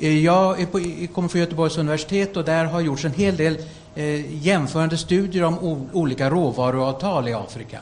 Eh, 0.00 0.18
jag 0.24 0.72
på, 0.72 0.80
kommer 1.14 1.28
från 1.28 1.40
Göteborgs 1.40 1.78
universitet 1.78 2.36
och 2.36 2.44
där 2.44 2.64
har 2.64 2.80
gjorts 2.80 3.04
en 3.04 3.12
hel 3.12 3.36
del 3.36 3.58
eh, 3.94 4.44
jämförande 4.46 4.96
studier 4.96 5.44
om 5.44 5.58
o, 5.58 5.86
olika 5.92 6.30
råvaruavtal 6.30 7.28
i 7.28 7.34
Afrika. 7.34 7.80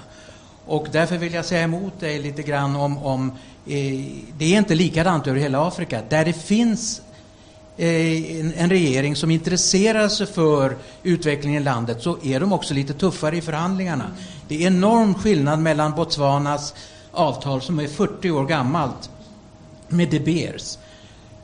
Och 0.66 0.86
därför 0.92 1.18
vill 1.18 1.34
jag 1.34 1.44
säga 1.44 1.62
emot 1.62 2.00
dig 2.00 2.18
lite 2.18 2.42
grann 2.42 2.76
om, 2.76 2.98
om 2.98 3.30
eh, 3.66 4.04
det 4.38 4.54
är 4.54 4.58
inte 4.58 4.74
likadant 4.74 5.26
över 5.26 5.40
hela 5.40 5.68
Afrika. 5.68 6.02
Där 6.08 6.24
det 6.24 6.32
finns 6.32 7.02
Eh, 7.76 8.40
en, 8.40 8.52
en, 8.56 8.70
regering 8.70 9.16
som 9.16 9.30
intresserar 9.30 10.08
sig 10.08 10.26
för 10.26 10.76
utvecklingen 11.02 11.62
i 11.62 11.64
landet 11.64 12.02
så 12.02 12.18
är 12.22 12.40
de 12.40 12.52
också 12.52 12.74
lite 12.74 12.94
tuffare 12.94 13.36
i 13.36 13.40
förhandlingarna. 13.40 14.04
Det 14.48 14.62
är 14.62 14.66
enorm 14.66 15.14
skillnad 15.14 15.58
mellan 15.58 15.92
Botswanas 15.92 16.74
avtal 17.10 17.62
som 17.62 17.78
är 17.78 17.86
40 17.86 18.30
år 18.30 18.46
gammalt 18.46 19.10
med 19.88 20.10
De 20.10 20.18
Beers 20.18 20.78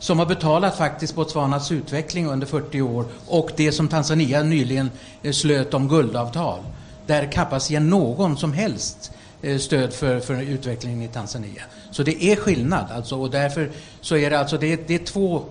som 0.01 0.19
har 0.19 0.27
betalat 0.27 0.77
faktiskt 0.77 1.15
Botswanas 1.15 1.73
utveckling 1.73 2.27
under 2.27 2.47
40 2.47 2.81
år 2.81 3.05
och 3.27 3.51
det 3.57 3.73
som 3.73 3.89
Tanzania 3.89 4.43
nyligen 4.43 4.90
eh, 5.23 5.32
slöt 5.32 5.74
om 5.74 5.89
guldavtal. 5.89 6.61
Där 7.07 7.32
kappas 7.32 7.70
ger 7.70 7.81
någon 7.81 8.36
som 8.36 8.52
helst 8.52 9.12
eh, 9.43 9.59
stöd 9.59 9.93
för, 9.93 10.20
för 10.20 10.43
utvecklingen 10.43 11.02
i 11.02 11.09
Tanzania. 11.09 11.62
Så 11.90 12.02
det 12.02 12.24
är 12.24 12.36
skillnad 12.36 12.90
alltså 12.90 13.20
och 13.20 13.31
därför 13.31 13.70
så 14.01 14.16
är 14.16 14.31
det 14.31 14.39
alltså 14.39 14.59
det, 14.59 14.89
det 14.89 14.94
är 14.94 15.05
två, 15.05 15.44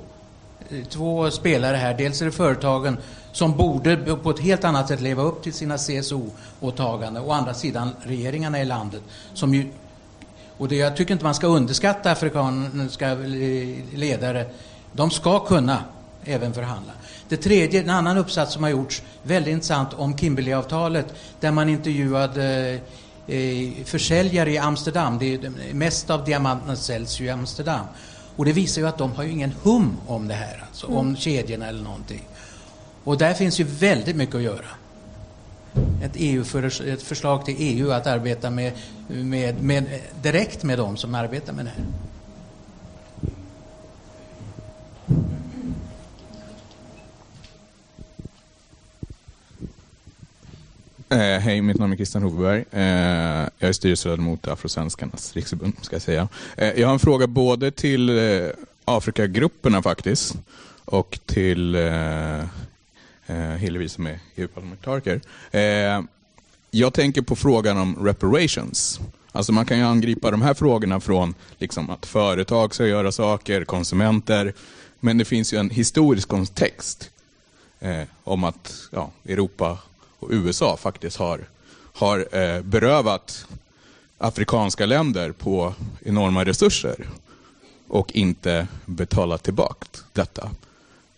två 0.90 1.32
spelare 1.32 1.78
här. 1.78 1.94
Dels 1.94 2.22
är 2.22 2.26
det 2.26 2.32
företagen 2.32 2.98
som 3.32 3.58
borde 3.58 3.98
på 3.98 4.30
ett 4.30 4.40
helt 4.40 4.64
annat 4.64 4.88
sätt 4.88 5.02
leva 5.02 5.24
upp 5.24 5.44
till 5.44 5.54
sina 5.54 5.78
CSO-åtaganden. 5.78 7.24
Å 7.24 7.32
andra 7.32 7.54
sidan 7.54 7.90
regeringarna 8.04 8.62
i 8.62 8.66
landet 8.66 9.02
som 9.34 9.54
ju 9.54 9.66
och 10.60 10.68
det, 10.68 10.76
jag 10.76 10.96
tycker 10.98 11.14
inte 11.14 11.24
man 11.24 11.36
ska 11.36 11.48
underskatta 11.48 12.12
afrikanska 12.12 13.12
eh, 13.12 13.18
ledare. 13.94 14.46
De 14.92 15.12
ska 15.12 15.40
kunna 15.40 15.84
även 16.24 16.54
förhandla. 16.54 16.94
Det 17.28 17.38
tredje, 17.38 17.82
en 17.82 17.90
annan 17.90 18.18
uppsats 18.18 18.54
som 18.54 18.64
har 18.64 18.70
gjorts, 18.70 19.02
väldigt 19.24 19.52
intressant, 19.52 19.94
om 19.94 20.18
Kimberleyavtalet 20.18 21.14
där 21.40 21.52
man 21.52 21.70
intervjuade 21.70 22.80
eh, 23.28 23.36
eh, 23.36 23.72
försäljare 23.86 24.52
i 24.52 24.58
Amsterdam. 24.58 25.18
Det 25.20 25.34
är, 25.34 25.52
mest 25.74 26.10
av 26.10 26.26
diamanterna 26.26 26.76
säljs 26.76 27.20
ju 27.20 27.26
i 27.26 27.30
Amsterdam. 27.30 27.86
Och 28.40 28.46
det 28.46 28.54
visar 28.54 28.82
ju 28.82 28.88
att 28.88 28.98
de 28.98 29.12
har 29.12 29.24
ju 29.24 29.32
ingen 29.32 29.52
hum 29.64 29.98
om 30.08 30.28
det 30.28 30.34
här, 30.34 30.64
alltså, 30.68 30.88
mm. 30.88 30.98
om 30.98 31.16
kedjorna 31.16 31.68
eller 31.68 31.84
någonting. 31.84 32.28
Och 33.04 33.18
där 33.18 33.34
finns 33.34 33.60
ju 33.60 33.64
väldigt 33.64 34.16
mycket 34.16 34.36
att 34.36 34.42
göra 34.42 34.66
ett, 36.04 36.12
EU 36.16 36.44
för, 36.44 36.88
ett 36.88 37.02
förslag 37.02 37.46
till 37.46 37.56
EU 37.58 37.92
att 37.92 38.08
arbeta 38.08 38.50
med, 38.50 38.74
med, 39.08 39.64
med, 39.64 40.02
direkt 40.22 40.64
med 40.64 40.78
dem 40.78 40.98
som 40.98 41.16
arbetar 41.16 41.54
med 41.54 41.66
det 41.66 41.70
här. 41.70 41.86
Eh, 51.12 51.18
hej, 51.18 51.62
mitt 51.62 51.80
namn 51.80 51.94
är 51.94 51.98
Christian 51.98 52.24
Hoveberg. 52.24 52.66
Eh, 52.72 53.50
jag 53.60 53.70
är 53.70 53.74
styrelseledamot 53.74 54.48
i 54.48 54.50
Afrosvenskarnas 54.50 55.34
riksförbund. 55.36 55.74
Ska 55.82 55.96
jag, 55.96 56.02
säga. 56.02 56.28
Eh, 56.58 56.80
jag 56.80 56.88
har 56.88 56.94
en 56.94 57.00
fråga 57.00 57.28
både 57.28 57.72
till 57.72 58.10
eh, 58.10 58.48
Afrikagrupperna 58.86 59.82
faktiskt 59.82 60.36
och 60.86 61.20
till 61.26 61.76
eh, 61.76 62.40
eh, 63.28 63.56
Hillevi 63.58 63.90
som 63.90 64.08
är 64.08 64.20
EU-parlamentariker. 64.36 65.22
Eh, 65.52 66.02
jag 66.72 66.94
tänker 66.94 67.22
på 67.22 67.36
frågan 67.36 67.78
om 67.78 68.06
reparations. 68.06 69.00
Alltså 69.32 69.52
man 69.52 69.66
kan 69.66 69.78
ju 69.78 69.84
angripa 69.84 70.32
de 70.32 70.42
här 70.42 70.54
frågorna 70.54 71.00
från 71.00 71.34
liksom 71.58 71.90
att 71.90 72.06
företag 72.06 72.76
ska 72.76 72.88
göra 72.88 73.12
saker, 73.12 73.66
konsumenter. 73.66 74.54
Men 75.00 75.18
det 75.18 75.26
finns 75.26 75.54
ju 75.54 75.58
en 75.58 75.70
historisk 75.70 76.28
kontext 76.28 77.10
eh, 77.80 78.04
om 78.24 78.44
att 78.44 78.90
ja, 78.92 79.12
Europa 79.26 79.78
och 80.30 80.36
USA 80.36 80.78
faktiskt 80.78 81.18
har, 81.18 81.40
har 81.94 82.38
eh, 82.38 82.62
berövat 82.62 83.46
afrikanska 84.18 84.86
länder 84.86 85.32
på 85.32 85.74
enorma 86.06 86.46
resurser 86.46 87.10
och 87.88 88.12
inte 88.12 88.68
betalat 88.86 89.44
tillbaka 89.44 89.88
detta. 90.14 90.52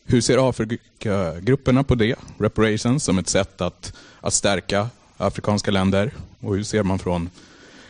Hur 0.05 0.21
ser 0.21 0.49
Afrikagrupperna 0.49 1.83
på 1.83 1.95
det, 1.95 2.15
reparations, 2.37 3.03
som 3.03 3.17
ett 3.17 3.29
sätt 3.29 3.61
att, 3.61 3.93
att 4.21 4.33
stärka 4.33 4.89
afrikanska 5.17 5.71
länder? 5.71 6.13
Och 6.39 6.55
hur 6.55 6.63
ser 6.63 6.83
man 6.83 6.99
från, 6.99 7.29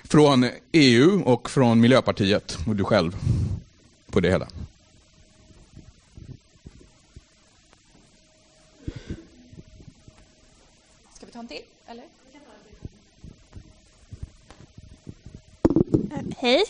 från 0.03 0.49
EU 0.72 1.22
och 1.26 1.49
från 1.49 1.81
Miljöpartiet 1.81 2.57
och 2.68 2.76
du 2.76 2.84
själv 2.84 3.15
på 4.11 4.19
det 4.19 4.30
hela? 4.30 4.48
vi 11.31 11.34
ta 11.34 11.39
en 11.39 11.48
till? 11.48 11.64
Eller? 11.88 12.06
Eh, 15.93 16.23
hej. 16.38 16.63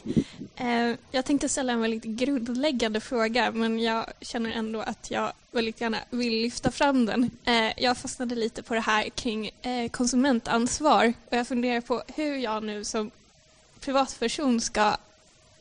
Eh, 0.56 0.98
jag 1.11 1.26
tänkte 1.26 1.49
ställa 1.49 1.73
en 1.73 1.81
väldigt 1.81 2.03
grundläggande 2.03 2.99
fråga 2.99 3.52
men 3.52 3.80
jag 3.80 4.06
känner 4.22 4.52
ändå 4.52 4.81
att 4.81 5.11
jag 5.11 5.34
väldigt 5.52 5.81
gärna 5.81 5.98
vill 6.10 6.41
lyfta 6.41 6.72
fram 6.72 7.06
den. 7.06 7.31
Eh, 7.45 7.84
jag 7.84 7.98
fastnade 7.98 8.35
lite 8.35 8.64
på 8.64 8.73
det 8.73 8.80
här 8.80 9.10
kring 9.10 9.52
konsumentansvar 9.91 11.14
och 11.30 11.38
jag 11.38 11.48
funderar 11.48 11.81
på 11.81 12.03
hur 12.15 12.35
jag 12.35 12.64
nu 12.64 12.84
som 12.84 13.11
privatperson 13.80 14.61
ska 14.61 14.98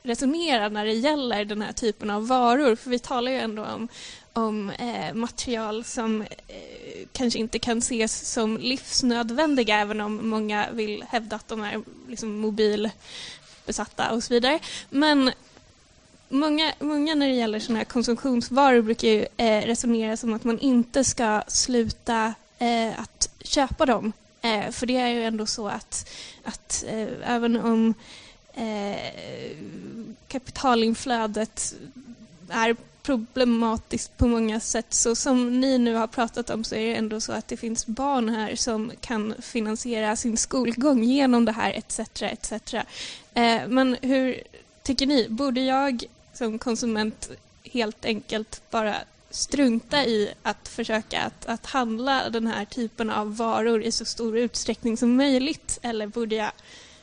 resonera 0.03 0.69
när 0.69 0.85
det 0.85 0.93
gäller 0.93 1.45
den 1.45 1.62
här 1.62 1.73
typen 1.73 2.11
av 2.11 2.27
varor. 2.27 2.77
För 2.77 2.91
vi 2.91 2.99
talar 2.99 3.32
ju 3.32 3.39
ändå 3.39 3.65
om, 3.65 3.89
om 4.32 4.70
eh, 4.70 5.15
material 5.15 5.85
som 5.85 6.23
eh, 6.23 7.07
kanske 7.12 7.39
inte 7.39 7.59
kan 7.59 7.78
ses 7.78 8.32
som 8.32 8.57
livsnödvändiga 8.59 9.78
även 9.78 10.01
om 10.01 10.28
många 10.28 10.66
vill 10.73 11.05
hävda 11.09 11.37
att 11.37 11.49
de 11.49 11.62
är 11.62 11.82
liksom, 12.09 12.41
besatta 13.71 14.13
och 14.13 14.23
så 14.25 14.35
vidare. 14.35 14.59
Men 14.91 15.31
många, 16.29 16.73
många 16.79 17.15
när 17.15 17.29
det 17.29 17.35
gäller 17.35 17.61
sådana 17.61 17.79
här 17.79 17.85
konsumtionsvaror 17.85 18.83
brukar 18.83 19.09
ju 19.09 19.27
eh, 19.37 19.67
resonera 19.67 20.17
som 20.17 20.35
att 20.35 20.45
man 20.45 20.59
inte 20.59 21.05
ska 21.05 21.43
sluta 21.49 22.35
eh, 22.59 23.01
att 23.01 23.31
köpa 23.41 23.87
dem. 23.87 24.13
Eh, 24.43 24.71
för 24.71 24.87
det 24.87 24.97
är 24.97 25.09
ju 25.09 25.25
ändå 25.25 25.47
så 25.47 25.69
att, 25.69 26.11
att 26.45 26.85
eh, 26.89 27.09
även 27.25 27.57
om 27.57 27.95
eh, 28.55 28.97
kapitalinflödet 30.29 31.75
är 32.49 32.77
problematiskt 33.03 34.17
på 34.17 34.27
många 34.27 34.61
sätt. 34.61 34.87
Så 34.95 35.15
som 35.15 35.61
ni 35.61 35.79
nu 35.79 35.95
har 35.95 36.07
pratat 36.07 36.51
om 36.51 36.65
så 36.65 36.75
är 36.75 36.87
det 36.87 36.95
ändå 36.95 37.21
så 37.21 37.33
att 37.33 37.49
det 37.49 37.57
finns 37.57 37.87
barn 37.87 38.29
här 38.29 38.57
som 38.57 38.93
kan 39.01 39.35
finansiera 39.43 40.17
sin 40.17 40.37
skolgång 40.37 41.05
genom 41.05 41.45
det 41.45 41.53
här 41.53 41.73
etc. 41.73 42.23
etc. 42.23 42.75
Eh, 43.35 43.69
men 43.69 43.97
hur 44.03 44.43
tycker 44.83 45.07
ni? 45.07 45.27
Borde 45.29 45.61
jag 45.61 46.05
som 46.35 46.59
konsument 46.59 47.31
helt 47.65 48.05
enkelt 48.05 48.63
bara 48.71 48.97
strunta 49.31 50.05
i 50.05 50.35
att 50.43 50.69
försöka 50.69 51.23
att, 51.23 51.47
att 51.47 51.67
handla 51.67 52.31
den 52.31 52.47
här 52.47 52.65
typen 52.65 53.11
av 53.11 53.37
varor 53.37 53.83
i 53.83 53.93
så 53.93 54.05
stor 54.05 54.39
utsträckning 54.39 54.97
som 54.97 55.17
möjligt? 55.17 55.79
Eller 55.83 56.07
borde 56.07 56.35
jag 56.35 56.51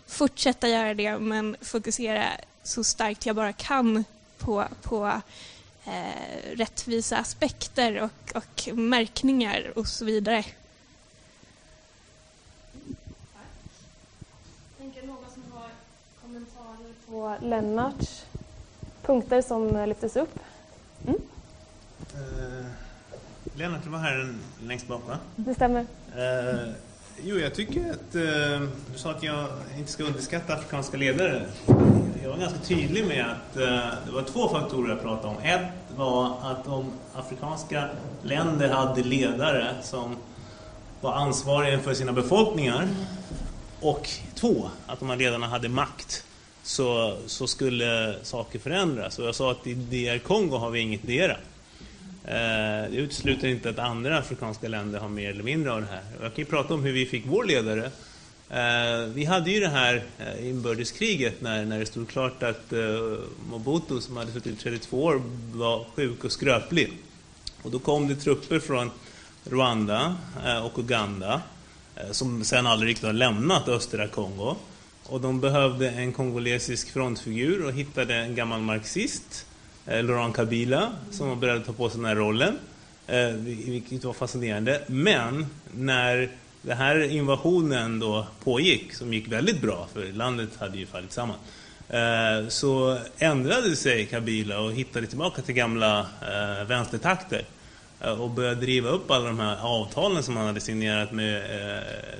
fortsätta 0.07 0.67
göra 0.69 0.93
det 0.93 1.19
men 1.19 1.55
fokusera 1.61 2.23
så 2.63 2.83
starkt 2.83 3.25
jag 3.25 3.35
bara 3.35 3.53
kan 3.53 4.03
på, 4.37 4.65
på 4.81 5.21
eh, 5.87 6.55
rättvisa 6.55 7.17
aspekter 7.17 8.01
och, 8.01 8.35
och 8.35 8.77
märkningar 8.77 9.71
och 9.75 9.87
så 9.87 10.05
vidare. 10.05 10.45
Tänker 14.77 15.07
någon 15.07 15.31
som 15.33 15.43
har 15.51 15.69
kommentarer 16.21 16.93
på 17.07 17.45
Lennarts 17.45 18.25
punkter 19.07 19.41
som 19.41 19.85
lyftes 19.87 20.15
upp? 20.15 20.39
Mm. 21.07 21.19
Uh, 22.15 22.65
Lennart, 23.55 23.83
du 23.83 23.89
var 23.89 23.99
här 23.99 24.35
längst 24.63 24.87
bak 24.87 25.07
va? 25.07 25.17
Det 25.35 25.53
stämmer. 25.53 25.81
Uh, 25.81 26.73
jo, 27.23 27.39
jag 27.39 27.55
tycker 27.55 27.91
att 27.91 28.15
eh, 28.15 28.67
du 28.93 28.97
sa 28.97 29.11
att 29.11 29.23
jag 29.23 29.47
inte 29.77 29.91
ska 29.91 30.03
underskatta 30.03 30.53
afrikanska 30.53 30.97
ledare. 30.97 31.45
Jag 32.23 32.29
var 32.29 32.37
ganska 32.37 32.59
tydlig 32.59 33.05
med 33.07 33.25
att 33.25 33.57
eh, 33.57 33.63
det 34.05 34.11
var 34.11 34.21
två 34.21 34.49
faktorer 34.49 34.89
jag 34.89 35.01
pratade 35.01 35.27
om. 35.27 35.43
Ett 35.43 35.71
var 35.95 36.37
att 36.43 36.67
om 36.67 36.91
afrikanska 37.15 37.89
länder 38.23 38.69
hade 38.69 39.03
ledare 39.03 39.75
som 39.83 40.15
var 41.01 41.13
ansvariga 41.13 41.79
för 41.79 41.93
sina 41.93 42.13
befolkningar 42.13 42.87
och 43.81 44.09
två, 44.35 44.69
att 44.87 44.99
de 44.99 45.09
här 45.09 45.17
ledarna 45.17 45.47
hade 45.47 45.69
makt 45.69 46.23
så, 46.63 47.17
så 47.25 47.47
skulle 47.47 48.15
saker 48.23 48.59
förändras. 48.59 49.19
Och 49.19 49.27
jag 49.27 49.35
sa 49.35 49.51
att 49.51 49.67
i 49.67 49.73
DR 49.73 50.17
Kongo 50.17 50.57
har 50.57 50.69
vi 50.71 50.79
inget 50.79 51.07
dera. 51.07 51.37
Eh, 52.27 52.91
det 52.91 52.97
utesluter 52.97 53.47
inte 53.47 53.69
att 53.69 53.79
andra 53.79 54.17
afrikanska 54.17 54.67
länder 54.67 54.99
har 54.99 55.09
mer 55.09 55.29
eller 55.29 55.43
mindre 55.43 55.71
av 55.73 55.81
det 55.81 55.87
här. 55.87 56.03
Jag 56.21 56.35
kan 56.35 56.43
ju 56.43 56.45
prata 56.45 56.73
om 56.73 56.83
hur 56.83 56.91
vi 56.91 57.05
fick 57.05 57.23
vår 57.25 57.43
ledare. 57.43 57.91
Eh, 58.49 59.07
vi 59.13 59.25
hade 59.25 59.51
ju 59.51 59.59
det 59.59 59.69
här 59.69 60.03
eh, 60.19 60.49
inbördeskriget 60.49 61.41
när, 61.41 61.65
när 61.65 61.79
det 61.79 61.85
stod 61.85 62.09
klart 62.09 62.43
att 62.43 62.73
Mobutu 63.49 64.01
som 64.01 64.17
hade 64.17 64.31
suttit 64.31 64.53
i 64.53 64.63
32 64.63 65.03
år 65.03 65.21
var 65.53 65.85
sjuk 65.95 66.23
och 66.23 66.31
skröplig. 66.31 66.93
Och 67.61 67.71
då 67.71 67.79
kom 67.79 68.07
det 68.07 68.15
trupper 68.15 68.59
från 68.59 68.91
Rwanda 69.43 70.15
och 70.63 70.79
Uganda 70.79 71.41
som 72.11 72.43
sen 72.43 72.67
aldrig 72.67 72.89
riktigt 72.89 73.05
har 73.05 73.13
lämnat 73.13 73.67
östra 73.67 74.07
Kongo. 74.07 74.55
Och 75.03 75.21
de 75.21 75.39
behövde 75.39 75.89
en 75.89 76.13
kongolesisk 76.13 76.93
frontfigur 76.93 77.65
och 77.65 77.73
hittade 77.73 78.15
en 78.15 78.35
gammal 78.35 78.61
marxist, 78.61 79.46
Eh, 79.87 80.03
Laurent 80.03 80.35
Kabila, 80.35 80.91
som 81.11 81.29
var 81.29 81.35
beredd 81.35 81.57
att 81.57 81.65
ta 81.65 81.73
på 81.73 81.89
sig 81.89 81.97
den 81.97 82.05
här 82.05 82.15
rollen. 82.15 82.59
Eh, 83.07 83.29
Vilket 83.29 84.03
var 84.03 84.13
fascinerande. 84.13 84.81
Men 84.87 85.45
när 85.75 86.29
den 86.61 86.77
här 86.77 87.11
invasionen 87.11 87.99
då 87.99 88.27
pågick, 88.43 88.93
som 88.93 89.13
gick 89.13 89.27
väldigt 89.27 89.61
bra, 89.61 89.87
för 89.93 90.05
landet 90.05 90.49
hade 90.59 90.77
ju 90.77 90.85
fallit 90.85 91.11
samman, 91.11 91.35
eh, 91.89 92.47
så 92.47 92.99
ändrade 93.17 93.75
sig 93.75 94.05
Kabila 94.05 94.59
och 94.59 94.71
hittade 94.73 95.07
tillbaka 95.07 95.41
till 95.41 95.55
gamla 95.55 96.05
vänstertakter 96.67 97.45
och 98.19 98.29
började 98.29 98.61
driva 98.61 98.89
upp 98.89 99.11
alla 99.11 99.25
de 99.25 99.39
här 99.39 99.57
avtalen 99.61 100.23
som 100.23 100.37
han 100.37 100.45
hade 100.45 100.59
signerat 100.59 101.11
med 101.11 101.43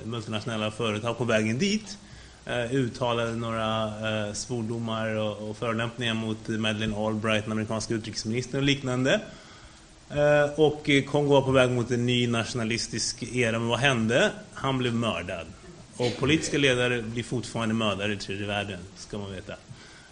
multinationella 0.04 0.70
företag 0.70 1.18
på 1.18 1.24
vägen 1.24 1.58
dit 1.58 1.98
eh, 2.48 2.74
uttalade 2.74 3.32
några 3.32 3.84
eh, 3.86 4.32
svordomar 4.32 5.14
och, 5.14 5.50
och 5.50 5.56
förolämpningar 5.56 6.14
mot 6.14 6.48
Madeleine 6.48 6.96
Albright, 6.96 7.44
den 7.44 7.52
amerikanska 7.52 7.94
utrikesministern 7.94 8.56
och 8.60 8.66
liknande. 8.66 9.20
Eh, 10.10 10.60
och 10.60 10.90
Kongo 11.06 11.30
var 11.30 11.42
på 11.42 11.50
väg 11.50 11.70
mot 11.70 11.90
en 11.90 12.06
ny 12.06 12.26
nationalistisk 12.26 13.22
era, 13.22 13.58
men 13.58 13.68
vad 13.68 13.78
hände? 13.78 14.30
Han 14.54 14.78
blev 14.78 14.94
mördad. 14.94 15.46
Och 15.96 16.16
politiska 16.18 16.58
ledare 16.58 17.02
blir 17.02 17.22
fortfarande 17.22 17.74
mördade 17.74 18.12
i 18.12 18.16
tredje 18.16 18.46
världen, 18.46 18.78
ska 18.96 19.18
man 19.18 19.32
veta. 19.32 19.54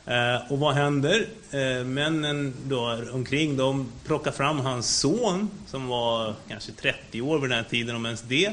Eh, 0.07 0.53
och 0.53 0.59
vad 0.59 0.75
händer? 0.75 1.27
Eh, 1.51 1.85
männen 1.85 2.55
då 2.65 2.99
omkring, 3.13 3.57
de 3.57 3.93
plockar 4.07 4.31
fram 4.31 4.61
hans 4.61 4.99
son, 4.99 5.51
som 5.67 5.87
var 5.87 6.35
kanske 6.49 6.73
30 6.73 7.21
år 7.23 7.39
vid 7.39 7.51
den 7.51 7.59
här 7.59 7.71
tiden, 7.71 7.97
om 7.97 8.07
ens 8.07 8.23
det 8.23 8.53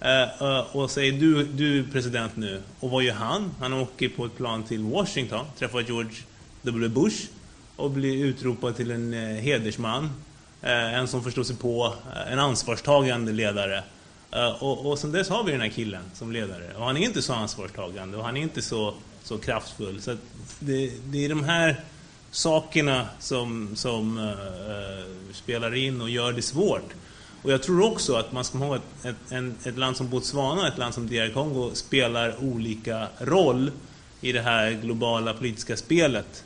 Eh, 0.00 0.22
eh, 0.22 0.76
och 0.76 0.90
säger 0.90 1.12
du, 1.12 1.44
du 1.44 1.78
är 1.78 1.84
president 1.92 2.36
nu. 2.36 2.62
Och 2.80 2.90
vad 2.90 3.02
gör 3.02 3.14
han? 3.14 3.50
Han 3.60 3.72
åker 3.72 4.08
på 4.08 4.24
ett 4.24 4.36
plan 4.36 4.62
till 4.62 4.82
Washington, 4.82 5.46
träffar 5.58 5.80
George 5.80 6.16
W. 6.62 6.88
Bush 6.88 7.26
och 7.76 7.90
blir 7.90 8.24
utropad 8.24 8.76
till 8.76 8.90
en 8.90 9.14
eh, 9.14 9.20
hedersman. 9.20 10.10
En 10.62 11.08
som 11.08 11.24
förstår 11.24 11.42
sig 11.42 11.56
på, 11.56 11.94
en 12.30 12.38
ansvarstagande 12.38 13.32
ledare. 13.32 13.82
och, 14.60 14.86
och 14.86 14.98
sen 14.98 15.12
dess 15.12 15.28
har 15.28 15.44
vi 15.44 15.52
den 15.52 15.60
här 15.60 15.68
killen 15.68 16.02
som 16.14 16.32
ledare. 16.32 16.74
Och 16.76 16.84
han 16.84 16.96
är 16.96 17.00
inte 17.00 17.22
så 17.22 17.32
ansvarstagande 17.32 18.16
och 18.16 18.24
han 18.24 18.36
är 18.36 18.40
inte 18.40 18.62
så, 18.62 18.94
så 19.22 19.38
kraftfull. 19.38 20.02
Så 20.02 20.16
det, 20.58 20.92
det 21.04 21.24
är 21.24 21.28
de 21.28 21.44
här 21.44 21.80
sakerna 22.30 23.08
som, 23.18 23.76
som 23.76 24.32
spelar 25.32 25.74
in 25.74 26.00
och 26.00 26.10
gör 26.10 26.32
det 26.32 26.42
svårt. 26.42 26.94
Och 27.42 27.52
jag 27.52 27.62
tror 27.62 27.92
också 27.92 28.14
att 28.14 28.32
man 28.32 28.44
ska 28.44 28.52
komma 28.52 28.66
ihåg 28.66 28.76
att 28.76 29.04
ett, 29.04 29.32
en, 29.32 29.54
ett 29.64 29.78
land 29.78 29.96
som 29.96 30.08
Botswana, 30.08 30.68
ett 30.68 30.78
land 30.78 30.94
som 30.94 31.06
DR 31.06 31.32
Kongo 31.32 31.70
spelar 31.74 32.44
olika 32.44 33.08
roll 33.18 33.70
i 34.20 34.32
det 34.32 34.40
här 34.40 34.70
globala 34.70 35.34
politiska 35.34 35.76
spelet. 35.76 36.44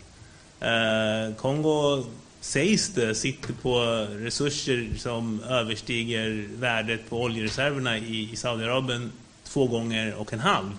Eh, 0.61 1.35
Kongo 1.37 2.05
sägs 2.41 2.89
det 2.89 3.15
sitter 3.15 3.53
på 3.53 3.81
resurser 4.11 4.91
som 4.97 5.43
överstiger 5.43 6.49
värdet 6.57 7.11
på 7.11 7.23
oljereserverna 7.23 7.99
i, 7.99 8.33
i 8.33 8.37
Saudiarabien 8.37 9.13
två 9.45 9.67
gånger 9.67 10.15
och 10.15 10.33
en 10.33 10.41
halv. 10.41 10.71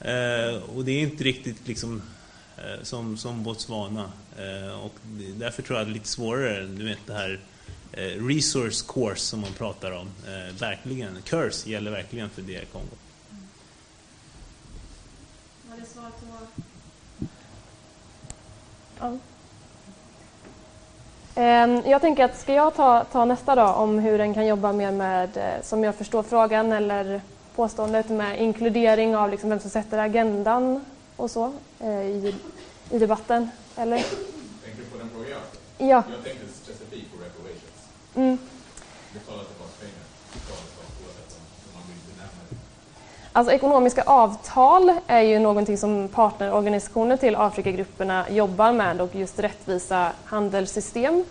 Eh, 0.00 0.62
och 0.76 0.84
det 0.84 0.92
är 0.92 1.00
inte 1.00 1.24
riktigt 1.24 1.68
liksom 1.68 2.02
eh, 2.56 2.82
som, 2.82 3.16
som 3.16 3.42
Botswana. 3.42 4.12
Eh, 4.38 4.80
och 4.80 4.94
därför 5.36 5.62
tror 5.62 5.78
jag 5.78 5.82
att 5.82 5.88
det 5.88 5.92
är 5.92 5.94
lite 5.94 6.08
svårare, 6.08 6.66
du 6.66 6.84
vet 6.84 7.06
det 7.06 7.14
här 7.14 7.40
resource 7.96 8.82
course 8.82 9.20
som 9.20 9.40
man 9.40 9.52
pratar 9.52 9.92
om. 9.92 10.08
Eh, 10.26 10.54
verkligen, 10.60 11.22
curse 11.24 11.70
gäller 11.70 11.90
verkligen 11.90 12.30
för 12.30 12.42
DR 12.42 12.64
Kongo. 12.72 12.96
Var 15.70 15.76
det 15.76 15.86
svar 15.86 16.10
på... 16.10 16.46
Ja. 18.98 19.18
Ehm, 21.34 21.82
jag 21.86 22.00
tänker 22.00 22.24
att 22.24 22.38
ska 22.38 22.54
jag 22.54 22.74
ta, 22.74 23.04
ta 23.04 23.24
nästa 23.24 23.54
då 23.54 23.66
om 23.66 23.98
hur 23.98 24.18
den 24.18 24.34
kan 24.34 24.46
jobba 24.46 24.72
mer 24.72 24.92
med, 24.92 25.36
eh, 25.36 25.62
som 25.62 25.84
jag 25.84 25.94
förstår 25.94 26.22
frågan 26.22 26.72
eller 26.72 27.20
påståendet 27.54 28.08
med 28.08 28.40
inkludering 28.40 29.16
av 29.16 29.30
liksom 29.30 29.50
vem 29.50 29.60
som 29.60 29.70
sätter 29.70 29.98
agendan 29.98 30.84
och 31.16 31.30
så 31.30 31.52
i, 31.80 32.34
i 32.90 32.98
debatten, 32.98 33.50
eller? 33.76 33.96
Tänker 33.96 34.78
du 34.78 34.84
på 34.84 34.98
den 34.98 35.10
frågan? 35.10 35.40
Ja. 35.78 36.02
Jag 36.10 36.24
tänkte 36.24 36.57
benämna 38.18 38.38
Alltså 43.32 43.52
ekonomiska 43.52 44.02
avtal 44.02 44.92
är 45.06 45.20
ju 45.20 45.38
någonting 45.38 45.78
som 45.78 46.08
partnerorganisationer 46.08 47.16
till 47.16 47.36
Afrikagrupperna 47.36 48.30
jobbar 48.30 48.72
med 48.72 49.00
och 49.00 49.14
just 49.14 49.38
rättvisa 49.38 50.12
handelssystem. 50.24 51.24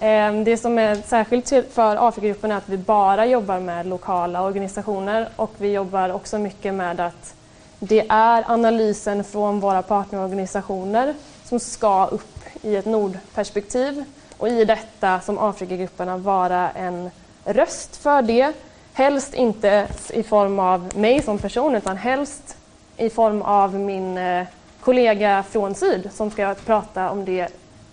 Ehm, 0.00 0.44
det 0.44 0.56
som 0.56 0.78
är 0.78 0.94
särskilt 1.06 1.48
för 1.48 2.08
Afrikagrupperna 2.08 2.54
är 2.54 2.58
att 2.58 2.68
vi 2.68 2.76
bara 2.76 3.26
jobbar 3.26 3.60
med 3.60 3.86
lokala 3.86 4.42
organisationer 4.42 5.28
och 5.36 5.50
vi 5.58 5.72
jobbar 5.72 6.12
också 6.12 6.38
mycket 6.38 6.74
med 6.74 7.00
att 7.00 7.34
det 7.78 8.06
är 8.08 8.44
analysen 8.50 9.24
från 9.24 9.60
våra 9.60 9.82
partnerorganisationer 9.82 11.14
som 11.44 11.60
ska 11.60 12.06
upp 12.06 12.38
i 12.62 12.76
ett 12.76 12.86
nordperspektiv 12.86 14.04
och 14.42 14.48
i 14.48 14.64
detta 14.64 15.20
som 15.20 15.38
Afrikagrupperna 15.38 16.16
vara 16.16 16.70
en 16.70 17.10
röst 17.44 17.96
för 17.96 18.22
det. 18.22 18.52
Helst 18.92 19.34
inte 19.34 19.88
i 20.12 20.22
form 20.22 20.58
av 20.58 20.90
mig 20.96 21.22
som 21.22 21.38
person 21.38 21.74
utan 21.74 21.96
helst 21.96 22.56
i 22.96 23.10
form 23.10 23.42
av 23.42 23.74
min 23.74 24.18
eh, 24.18 24.46
kollega 24.80 25.44
från 25.50 25.74
syd 25.74 26.10
som 26.12 26.30
ska 26.30 26.54
prata 26.54 27.10
om 27.10 27.24
det 27.24 27.48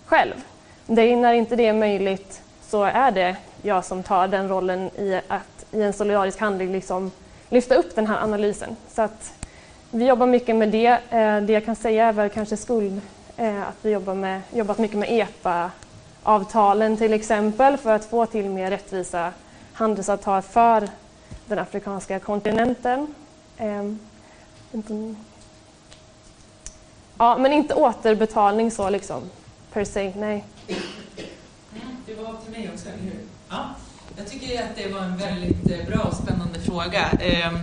själv. 0.06 0.34
Det, 0.86 1.16
när 1.16 1.32
inte 1.32 1.56
det 1.56 1.66
är 1.66 1.72
möjligt 1.72 2.42
så 2.68 2.82
är 2.84 3.10
det 3.10 3.36
jag 3.62 3.84
som 3.84 4.02
tar 4.02 4.28
den 4.28 4.48
rollen 4.48 4.90
i 4.98 5.20
att 5.28 5.64
i 5.72 5.82
en 5.82 5.92
solidarisk 5.92 6.40
handling 6.40 6.72
liksom 6.72 7.10
lyfta 7.48 7.74
upp 7.74 7.94
den 7.94 8.06
här 8.06 8.22
analysen. 8.22 8.76
Så 8.88 9.02
att 9.02 9.32
vi 9.90 10.06
jobbar 10.06 10.26
mycket 10.26 10.56
med 10.56 10.68
det. 10.68 10.98
Eh, 11.10 11.40
det 11.40 11.52
jag 11.52 11.64
kan 11.64 11.76
säga 11.76 12.06
är 12.06 12.12
väl 12.12 12.30
kanske 12.30 12.56
skuld, 12.56 13.00
eh, 13.36 13.62
att 13.62 13.76
vi 13.82 13.90
jobbar 13.90 14.14
med, 14.14 14.40
jobbat 14.52 14.78
mycket 14.78 14.98
med 14.98 15.08
EPA 15.10 15.70
EPA-avtalen 16.30 16.96
till 16.96 17.12
exempel 17.12 17.76
för 17.76 17.92
att 17.92 18.04
få 18.04 18.26
till 18.26 18.50
mer 18.50 18.70
rättvisa 18.70 19.32
handelsavtal 19.72 20.42
för 20.42 20.88
den 21.46 21.58
afrikanska 21.58 22.18
kontinenten. 22.18 23.14
Ehm, 23.56 23.98
ja, 27.18 27.38
men 27.38 27.52
inte 27.52 27.74
återbetalning 27.74 28.70
så 28.70 28.90
liksom, 28.90 29.22
per 29.72 29.84
se, 29.84 30.12
nej. 30.16 30.44
Det 32.06 32.14
var 32.14 32.34
till 32.44 32.52
mig 32.52 32.70
också, 32.74 32.88
eller 32.88 33.02
hur? 33.02 33.20
Ja. 33.48 33.64
Jag 34.16 34.28
tycker 34.28 34.62
att 34.62 34.76
det 34.76 34.88
var 34.88 35.00
en 35.00 35.16
väldigt 35.16 35.70
eh, 35.70 35.86
bra 35.86 36.02
och 36.02 36.16
spännande 36.16 36.60
fråga. 36.60 37.06
Ehm, 37.20 37.58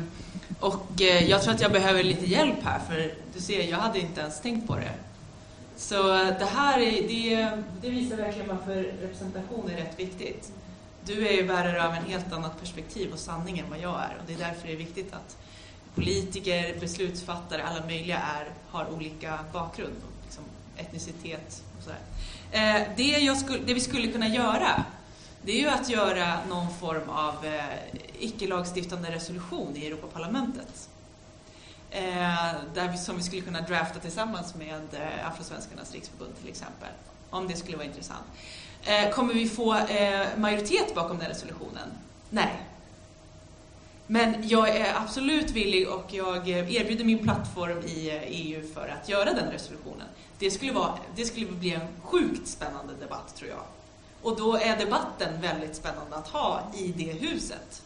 och 0.59 1.01
eh, 1.01 1.29
jag 1.29 1.41
tror 1.41 1.53
att 1.53 1.61
jag 1.61 1.71
behöver 1.71 2.03
lite 2.03 2.25
hjälp 2.25 2.63
här, 2.63 2.79
för 2.89 3.13
du 3.33 3.41
ser, 3.41 3.63
jag 3.63 3.77
hade 3.77 3.99
inte 3.99 4.21
ens 4.21 4.41
tänkt 4.41 4.67
på 4.67 4.75
det. 4.75 5.06
Så 5.77 6.03
det 6.13 6.47
här 6.55 6.79
är, 6.79 7.07
det, 7.07 7.51
det 7.81 7.89
visar 7.89 8.17
verkligen 8.17 8.47
varför 8.47 8.75
representation 9.01 9.69
är 9.69 9.77
rätt 9.77 9.99
viktigt. 9.99 10.51
Du 11.05 11.27
är 11.27 11.31
ju 11.31 11.47
bärare 11.47 11.87
av 11.87 11.93
en 11.93 12.03
helt 12.03 12.33
annat 12.33 12.59
perspektiv 12.59 13.11
och 13.13 13.19
sanning 13.19 13.59
än 13.59 13.69
vad 13.69 13.79
jag 13.79 14.03
är 14.03 14.17
och 14.19 14.23
det 14.27 14.33
är 14.33 14.37
därför 14.37 14.67
det 14.67 14.73
är 14.73 14.77
viktigt 14.77 15.13
att 15.13 15.37
politiker, 15.95 16.79
beslutsfattare, 16.79 17.63
alla 17.63 17.85
möjliga 17.85 18.17
är, 18.17 18.47
har 18.69 18.93
olika 18.95 19.39
bakgrund, 19.53 19.95
och 20.03 20.25
liksom 20.25 20.43
etnicitet 20.77 21.63
och 21.77 21.83
sådär. 21.83 21.99
Eh, 22.51 22.87
det, 22.97 23.03
jag 23.03 23.37
skulle, 23.37 23.59
det 23.65 23.73
vi 23.73 23.79
skulle 23.79 24.07
kunna 24.07 24.27
göra 24.27 24.85
det 25.41 25.51
är 25.51 25.61
ju 25.61 25.69
att 25.69 25.89
göra 25.89 26.37
någon 26.49 26.73
form 26.73 27.09
av 27.09 27.45
eh, 27.45 27.63
icke-lagstiftande 28.19 29.11
resolution 29.11 29.75
i 29.75 29.87
Europaparlamentet. 29.87 30.89
Eh, 31.91 32.51
där 32.73 32.91
vi, 32.91 32.97
som 32.97 33.17
vi 33.17 33.23
skulle 33.23 33.41
kunna 33.41 33.61
drafta 33.61 33.99
tillsammans 33.99 34.55
med 34.55 34.81
eh, 34.93 35.27
Afrosvenskarnas 35.27 35.93
riksförbund 35.93 36.37
till 36.39 36.49
exempel. 36.49 36.89
Om 37.29 37.47
det 37.47 37.55
skulle 37.55 37.77
vara 37.77 37.87
intressant. 37.87 38.25
Eh, 38.83 39.09
kommer 39.09 39.33
vi 39.33 39.49
få 39.49 39.75
eh, 39.75 40.27
majoritet 40.37 40.95
bakom 40.95 41.17
den 41.17 41.27
resolutionen? 41.27 41.89
Nej. 42.29 42.63
Men 44.07 44.47
jag 44.47 44.69
är 44.69 44.95
absolut 44.95 45.51
villig 45.51 45.89
och 45.89 46.13
jag 46.13 46.49
erbjuder 46.49 47.05
min 47.05 47.19
plattform 47.19 47.79
i 47.85 48.09
eh, 48.09 48.21
EU 48.25 48.73
för 48.73 48.87
att 48.87 49.09
göra 49.09 49.33
den 49.33 49.51
resolutionen. 49.51 50.07
Det 50.39 50.51
skulle, 50.51 50.71
vara, 50.71 50.93
det 51.15 51.25
skulle 51.25 51.47
bli 51.47 51.73
en 51.73 51.87
sjukt 52.01 52.47
spännande 52.47 52.93
debatt 52.99 53.35
tror 53.35 53.49
jag. 53.49 53.63
Och 54.21 54.37
då 54.37 54.57
är 54.57 54.77
debatten 54.77 55.41
väldigt 55.41 55.75
spännande 55.75 56.15
att 56.15 56.27
ha 56.27 56.71
i 56.77 56.87
det 56.87 57.11
huset. 57.11 57.83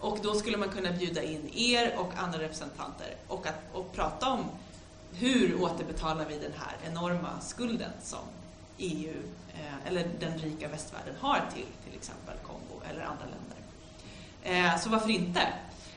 Och 0.00 0.18
då 0.22 0.34
skulle 0.34 0.56
man 0.56 0.68
kunna 0.68 0.92
bjuda 0.92 1.22
in 1.22 1.50
er 1.54 1.94
och 1.98 2.12
andra 2.16 2.38
representanter 2.38 3.14
och, 3.28 3.46
att, 3.46 3.60
och 3.72 3.92
prata 3.92 4.30
om 4.30 4.44
hur 5.12 5.62
återbetalar 5.62 6.26
vi 6.28 6.34
den 6.34 6.52
här 6.58 6.90
enorma 6.90 7.40
skulden 7.40 7.90
som 8.02 8.24
EU 8.78 9.14
eh, 9.54 9.86
eller 9.86 10.08
den 10.20 10.38
rika 10.38 10.68
västvärlden 10.68 11.14
har 11.20 11.42
till 11.54 11.66
till 11.84 11.98
exempel 11.98 12.34
Kongo 12.46 12.82
eller 12.90 13.00
andra 13.00 13.24
länder. 13.24 13.60
Eh, 14.42 14.80
så 14.80 14.90
varför 14.90 15.10
inte? 15.10 15.40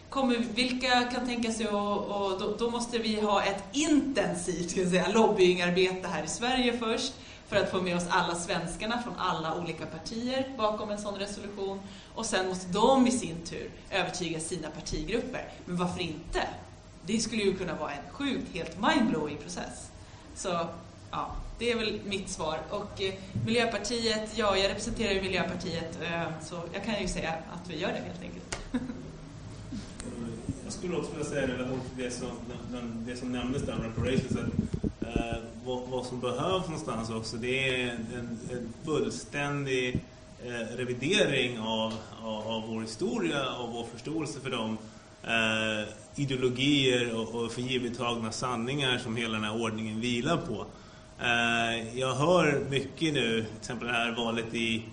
Kommer, 0.10 0.38
vilka 0.38 1.04
kan 1.04 1.28
tänka 1.28 1.52
sig 1.52 1.68
och, 1.68 1.98
och 1.98 2.40
då, 2.40 2.56
då, 2.60 2.70
måste 2.70 2.98
vi 2.98 3.22
ha 3.22 3.44
ett 3.44 3.64
intensivt 3.72 4.72
ska 4.72 4.90
säga, 4.90 5.08
lobbyingarbete 5.08 6.08
här 6.08 6.24
i 6.24 6.28
Sverige 6.28 6.78
först 6.78 7.14
för 7.48 7.56
att 7.56 7.72
få 7.72 7.82
med 7.82 7.98
oss 7.98 8.06
alla 8.10 8.36
svenskarna 8.36 9.02
från 9.04 9.14
alla 9.18 9.56
olika 9.56 9.86
partier 9.86 10.54
bakom 10.58 10.92
en 10.92 10.98
sån 10.98 11.16
resolution. 11.16 11.80
Och 12.16 12.26
sen 12.26 12.48
måste 12.48 12.68
de 12.68 13.08
i 13.08 13.12
sin 13.12 13.38
tur 13.46 13.70
övertyga 13.92 14.40
sina 14.40 14.70
partigrupper. 14.70 15.50
Men 15.66 15.78
varför 15.78 16.02
inte? 16.02 16.48
Det 17.06 17.20
skulle 17.20 17.44
ju 17.44 17.56
kunna 17.56 17.76
vara 17.76 17.92
en 17.92 18.12
sjukt, 18.12 18.54
helt 18.54 18.78
mindblowing 18.82 19.38
process. 19.38 19.92
Så 20.36 20.68
ja, 21.12 21.36
det 21.60 21.72
är 21.72 21.76
väl 21.78 22.00
mitt 22.06 22.30
svar. 22.30 22.60
Och 22.70 23.02
eh, 23.02 23.14
Miljöpartiet, 23.46 24.38
ja, 24.38 24.58
jag 24.58 24.70
representerar 24.70 25.12
ju 25.12 25.22
Miljöpartiet 25.22 26.00
eh, 26.02 26.24
så 26.42 26.56
jag 26.74 26.84
kan 26.84 27.02
ju 27.02 27.08
säga 27.08 27.30
att 27.30 27.70
vi 27.70 27.80
gör 27.80 27.88
det 27.88 28.02
helt 28.08 28.22
enkelt. 28.22 28.58
jag 30.64 30.74
skulle 30.74 30.98
också 30.98 31.12
vilja 31.12 31.26
säga 31.26 31.44
i 31.44 31.48
till 31.48 32.04
det 32.04 32.12
som, 32.12 32.30
det 33.06 33.16
som 33.16 33.32
nämndes 33.32 33.62
där 33.62 33.76
om 33.76 33.82
reparations, 33.82 34.32
att 34.32 34.93
eh, 35.06 35.38
vad, 35.66 35.82
vad, 35.90 36.06
som 36.06 36.20
behövs 36.20 36.66
någonstans 36.66 37.10
också, 37.10 37.38
det 37.38 37.70
är 37.70 37.90
en, 37.90 38.40
en 38.52 38.74
fullständig 38.86 40.00
eh, 40.46 40.78
revidering 40.78 41.60
av, 41.60 41.94
av, 42.24 42.48
av, 42.48 42.64
vår 42.68 42.82
historia 42.82 43.56
och 43.56 43.74
vår 43.74 43.84
förståelse 43.84 44.40
för 44.40 44.50
de 44.50 44.78
eh, 45.24 45.90
ideologier 46.16 47.16
och, 47.16 47.36
och 47.36 47.52
förgivettagna 47.52 48.32
sanningar 48.32 48.98
som 48.98 49.16
hela 49.16 49.34
den 49.34 49.44
här 49.44 49.62
ordningen 49.62 50.02
vilar 50.02 50.38
på. 50.38 50.66
Eh, 51.20 52.00
jag 52.00 52.14
hör 52.14 52.66
mycket 52.70 53.14
nu, 53.14 53.44
till 53.44 53.58
exempel 53.58 53.88
det 53.88 53.94
här 53.94 54.12
valet 54.12 54.54
i 54.54 54.86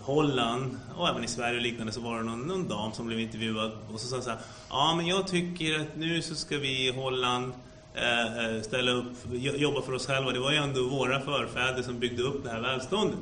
Holland 0.00 0.78
och 0.96 1.08
även 1.08 1.24
i 1.24 1.28
Sverige 1.28 1.56
och 1.56 1.62
liknande 1.62 1.92
så 1.92 2.00
var 2.00 2.18
det 2.18 2.24
någon, 2.24 2.40
någon 2.40 2.68
dam 2.68 2.92
som 2.92 3.06
blev 3.06 3.20
intervjuad 3.20 3.72
och 3.92 4.00
så 4.00 4.06
sa 4.06 4.20
så 4.20 4.30
här, 4.30 4.38
ja 4.70 4.94
men 4.96 5.06
jag 5.06 5.28
tycker 5.28 5.80
att 5.80 5.96
nu 5.96 6.22
så 6.22 6.34
ska 6.34 6.58
vi 6.58 6.88
i 6.88 6.92
Holland 6.92 7.52
eh 7.52 7.67
Eh, 8.02 8.56
eh, 8.56 8.62
ställa 8.62 8.90
upp, 8.90 9.12
jobba 9.32 9.82
för 9.82 9.94
oss 9.94 10.06
själva. 10.06 10.32
Det 10.32 10.38
var 10.38 10.52
ju 10.52 10.56
ändå 10.56 10.82
våra 10.82 11.20
förfäder 11.20 11.82
som 11.82 11.98
byggde 11.98 12.22
upp 12.22 12.44
det 12.44 12.50
här 12.50 12.60
välståndet. 12.60 13.18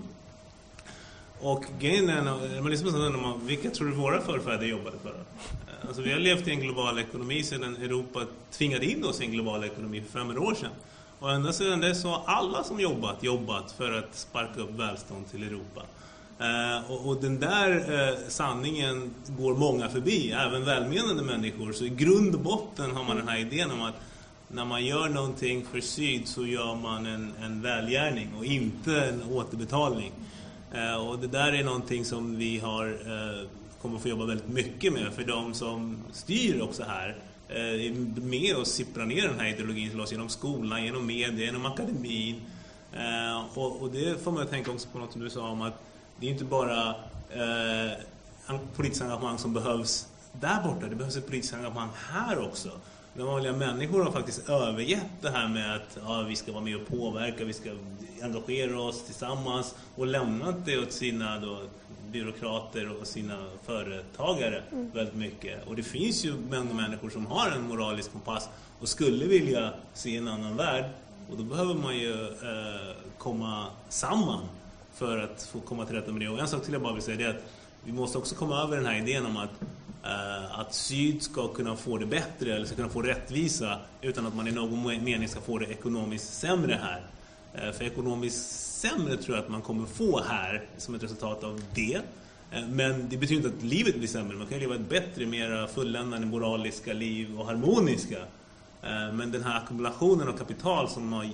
Och 1.40 1.64
grejen 1.80 2.08
är, 2.08 2.22
man 2.60 2.70
liksom 2.70 2.88
undrar 2.88 3.20
man, 3.20 3.46
vilka 3.46 3.70
tror 3.70 3.88
du 3.88 3.94
våra 3.94 4.20
förfäder 4.20 4.66
jobbade 4.66 4.96
för? 5.02 5.10
Eh, 5.10 5.88
alltså 5.88 6.02
vi 6.02 6.12
har 6.12 6.18
levt 6.18 6.48
i 6.48 6.50
en 6.50 6.60
global 6.60 6.98
ekonomi 6.98 7.42
sedan 7.42 7.76
Europa 7.76 8.20
tvingade 8.50 8.86
in 8.86 9.04
oss 9.04 9.20
i 9.20 9.24
en 9.24 9.32
global 9.32 9.64
ekonomi 9.64 10.02
för 10.10 10.18
500 10.18 10.42
år 10.42 10.54
sedan. 10.54 10.70
Och 11.18 11.32
ända 11.32 11.52
sedan 11.52 11.80
dess 11.80 12.04
har 12.04 12.22
alla 12.26 12.64
som 12.64 12.80
jobbat, 12.80 13.22
jobbat 13.22 13.72
för 13.72 13.92
att 13.92 14.14
sparka 14.14 14.60
upp 14.60 14.70
välstånd 14.70 15.30
till 15.30 15.42
Europa. 15.42 15.82
Eh, 16.38 16.90
och, 16.90 17.08
och, 17.08 17.16
den 17.16 17.40
där 17.40 17.70
eh, 17.70 18.18
sanningen 18.28 19.14
går 19.26 19.54
många 19.54 19.88
förbi, 19.88 20.30
även 20.32 20.64
välmenande 20.64 21.22
människor. 21.22 21.72
Så 21.72 21.84
i 21.84 21.88
grund 21.88 22.34
och 22.34 22.40
botten 22.40 22.96
har 22.96 23.04
man 23.04 23.16
den 23.16 23.28
här 23.28 23.38
idén 23.38 23.70
om 23.70 23.82
att 23.82 23.94
när 24.48 24.64
man 24.64 24.84
gör 24.84 25.08
någonting 25.08 25.64
för 25.64 25.80
syd 25.80 26.28
så 26.28 26.46
gör 26.46 26.74
man 26.74 27.06
en, 27.06 27.32
en 27.42 27.62
välgärning 27.62 28.34
och 28.38 28.44
inte 28.44 29.04
en 29.04 29.22
återbetalning. 29.22 30.12
Eh, 30.72 31.06
och 31.06 31.18
det 31.18 31.26
där 31.26 31.52
är 31.52 31.64
någonting 31.64 32.04
som 32.04 32.36
vi 32.36 32.58
har, 32.58 32.86
eh, 32.86 33.48
kommer 33.82 33.96
att 33.96 34.02
få 34.02 34.08
jobba 34.08 34.24
väldigt 34.24 34.48
mycket 34.48 34.92
med 34.92 35.12
för 35.12 35.24
de 35.24 35.54
som 35.54 35.98
styr 36.12 36.60
också 36.60 36.82
här 36.82 37.16
eh, 37.48 37.86
är 37.86 38.20
med 38.20 38.56
och 38.56 38.66
sipprar 38.66 39.06
ner 39.06 39.28
den 39.28 39.40
här 39.40 39.46
ideologin 39.46 39.90
till 39.90 40.00
oss 40.00 40.12
genom 40.12 40.28
skolan, 40.28 40.84
genom 40.84 41.06
media, 41.06 41.46
genom 41.46 41.66
akademin. 41.66 42.40
Eh, 42.92 43.58
och, 43.58 43.82
och, 43.82 43.90
det 43.90 44.22
får 44.24 44.32
man 44.32 44.46
tänka 44.46 44.70
också 44.70 44.88
på 44.92 44.98
något 44.98 45.12
som 45.12 45.20
du 45.20 45.30
sa 45.30 45.48
om 45.48 45.62
att 45.62 45.82
det 46.20 46.26
är 46.26 46.30
inte 46.30 46.44
bara 46.44 46.88
eh, 47.30 48.56
politiskt 48.76 49.02
engagemang 49.02 49.38
som 49.38 49.52
behövs 49.52 50.08
där 50.32 50.62
borta, 50.62 50.86
det 50.86 50.96
behövs 50.96 51.16
ett 51.16 51.26
politiskt 51.26 51.54
engagemang 51.54 51.88
här 52.10 52.38
också. 52.38 52.70
De 53.16 53.26
vanliga 53.26 53.52
människor 53.52 54.04
har 54.04 54.12
faktiskt 54.12 54.48
övergett 54.48 55.06
det 55.20 55.30
här 55.30 55.48
med 55.48 55.76
att 55.76 55.98
ja, 56.06 56.22
vi 56.28 56.36
ska 56.36 56.52
vara 56.52 56.64
med 56.64 56.76
och 56.76 56.86
påverka, 56.86 57.44
vi 57.44 57.52
ska 57.52 57.70
engagera 58.22 58.80
oss 58.80 59.04
tillsammans 59.04 59.74
och 59.94 60.06
lämnat 60.06 60.54
det 60.64 60.78
åt 60.78 60.92
sina 60.92 61.38
då, 61.38 61.58
byråkrater 62.12 63.00
och 63.00 63.06
sina 63.06 63.46
företagare 63.66 64.62
mm. 64.72 64.90
väldigt 64.90 65.14
mycket. 65.14 65.66
Och 65.68 65.76
det 65.76 65.82
finns 65.82 66.24
ju 66.24 66.34
människor 66.72 67.10
som 67.10 67.26
har 67.26 67.50
en 67.50 67.62
moralisk 67.62 68.12
kompass 68.12 68.48
och 68.80 68.88
skulle 68.88 69.24
vilja 69.24 69.72
se 69.94 70.16
en 70.16 70.28
annan 70.28 70.56
värld. 70.56 70.84
Och 71.30 71.36
då 71.36 71.42
behöver 71.42 71.74
man 71.74 71.98
ju 71.98 72.22
eh, 72.22 72.94
komma 73.18 73.66
samman 73.88 74.40
för 74.94 75.18
att 75.18 75.48
få 75.52 75.60
komma 75.60 75.84
till 75.84 75.94
rätta 75.94 76.12
med 76.12 76.20
det. 76.20 76.28
Och 76.28 76.38
en 76.38 76.48
sak 76.48 76.64
till 76.64 76.72
jag 76.72 76.82
bara 76.82 76.94
vill 76.94 77.02
säga 77.02 77.16
det 77.16 77.24
är 77.24 77.30
att 77.30 77.44
vi 77.84 77.92
måste 77.92 78.18
också 78.18 78.34
komma 78.34 78.62
över 78.62 78.76
den 78.76 78.86
här 78.86 78.98
idén 78.98 79.26
om 79.26 79.36
att 79.36 79.50
Eh, 80.06 80.60
att 80.60 80.74
syd 80.74 81.22
ska 81.22 81.48
kunna 81.48 81.76
få 81.76 81.98
det 81.98 82.06
bättre 82.06 82.54
eller 82.54 82.66
ska 82.66 82.76
kunna 82.76 82.88
få 82.88 83.02
rättvisa 83.02 83.78
utan 84.02 84.26
att 84.26 84.34
man 84.34 84.48
i 84.48 84.52
någon 84.52 84.82
mening 85.04 85.28
ska 85.28 85.40
få 85.40 85.58
det 85.58 85.66
ekonomiskt 85.66 86.34
sämre 86.34 86.80
här. 86.82 87.02
Eh, 87.54 87.72
för 87.72 87.84
ekonomiskt 87.84 88.60
sämre 88.80 89.16
tror 89.16 89.36
jag 89.36 89.44
att 89.44 89.50
man 89.50 89.62
kommer 89.62 89.86
få 89.86 90.20
här 90.28 90.64
som 90.76 90.94
ett 90.94 91.02
resultat 91.02 91.44
av 91.44 91.62
det. 91.74 92.00
Eh, 92.50 92.68
men 92.68 93.08
det 93.08 93.16
betyder 93.16 93.46
inte 93.46 93.58
att 93.58 93.64
livet 93.64 93.96
blir 93.96 94.08
sämre. 94.08 94.36
Man 94.36 94.46
kan 94.46 94.58
leva 94.58 94.74
ett 94.74 94.88
bättre, 94.88 95.26
mer 95.26 95.66
fulländande 95.66 96.26
moraliska 96.26 96.92
liv 96.92 97.40
och 97.40 97.46
harmoniska. 97.46 98.18
Eh, 98.82 99.12
men 99.12 99.32
den 99.32 99.42
här 99.42 99.56
ackumulationen 99.56 100.28
av 100.28 100.32
kapital 100.32 100.88
som 100.88 101.12
har 101.12 101.28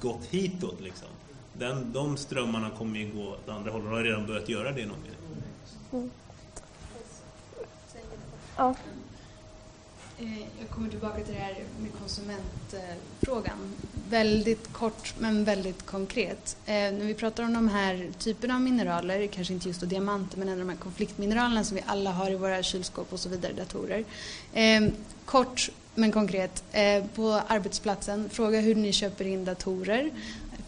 gått 0.00 0.24
hitåt, 0.30 0.80
liksom, 0.80 1.08
den, 1.52 1.92
de 1.92 2.16
strömmarna 2.16 2.70
kommer 2.70 2.98
ju 2.98 3.12
gå 3.12 3.28
åt 3.28 3.48
andra 3.48 3.70
hållet 3.70 3.86
och 3.86 3.96
har 3.96 4.02
redan 4.02 4.26
börjat 4.26 4.48
göra 4.48 4.72
det. 4.72 4.86
Någon 4.86 4.98
mm. 5.92 6.10
Ja. 8.56 8.74
Eh, 10.18 10.38
jag 10.38 10.68
kommer 10.70 10.88
tillbaka 10.90 11.24
till 11.24 11.34
det 11.34 11.40
här 11.40 11.54
med 11.80 11.90
konsumentfrågan. 12.00 13.74
Väldigt 14.10 14.72
kort 14.72 15.14
men 15.18 15.44
väldigt 15.44 15.86
konkret. 15.86 16.56
Eh, 16.66 16.72
när 16.72 17.04
vi 17.04 17.14
pratar 17.14 17.42
om 17.42 17.52
de 17.52 17.68
här 17.68 18.10
typerna 18.18 18.54
av 18.54 18.60
mineraler, 18.60 19.26
kanske 19.26 19.54
inte 19.54 19.68
just 19.68 19.88
diamanter 19.88 20.38
men 20.38 20.48
ändå 20.48 20.64
de 20.64 20.68
här 20.68 20.76
konfliktmineralerna 20.76 21.64
som 21.64 21.76
vi 21.76 21.82
alla 21.86 22.10
har 22.12 22.30
i 22.30 22.34
våra 22.34 22.62
kylskåp 22.62 23.12
och 23.12 23.20
så 23.20 23.28
vidare, 23.28 23.52
datorer. 23.52 24.04
Eh, 24.52 24.88
kort 25.24 25.70
men 25.94 26.12
konkret, 26.12 26.64
eh, 26.72 27.04
på 27.14 27.40
arbetsplatsen, 27.48 28.28
fråga 28.28 28.60
hur 28.60 28.74
ni 28.74 28.92
köper 28.92 29.24
in 29.24 29.44
datorer. 29.44 30.10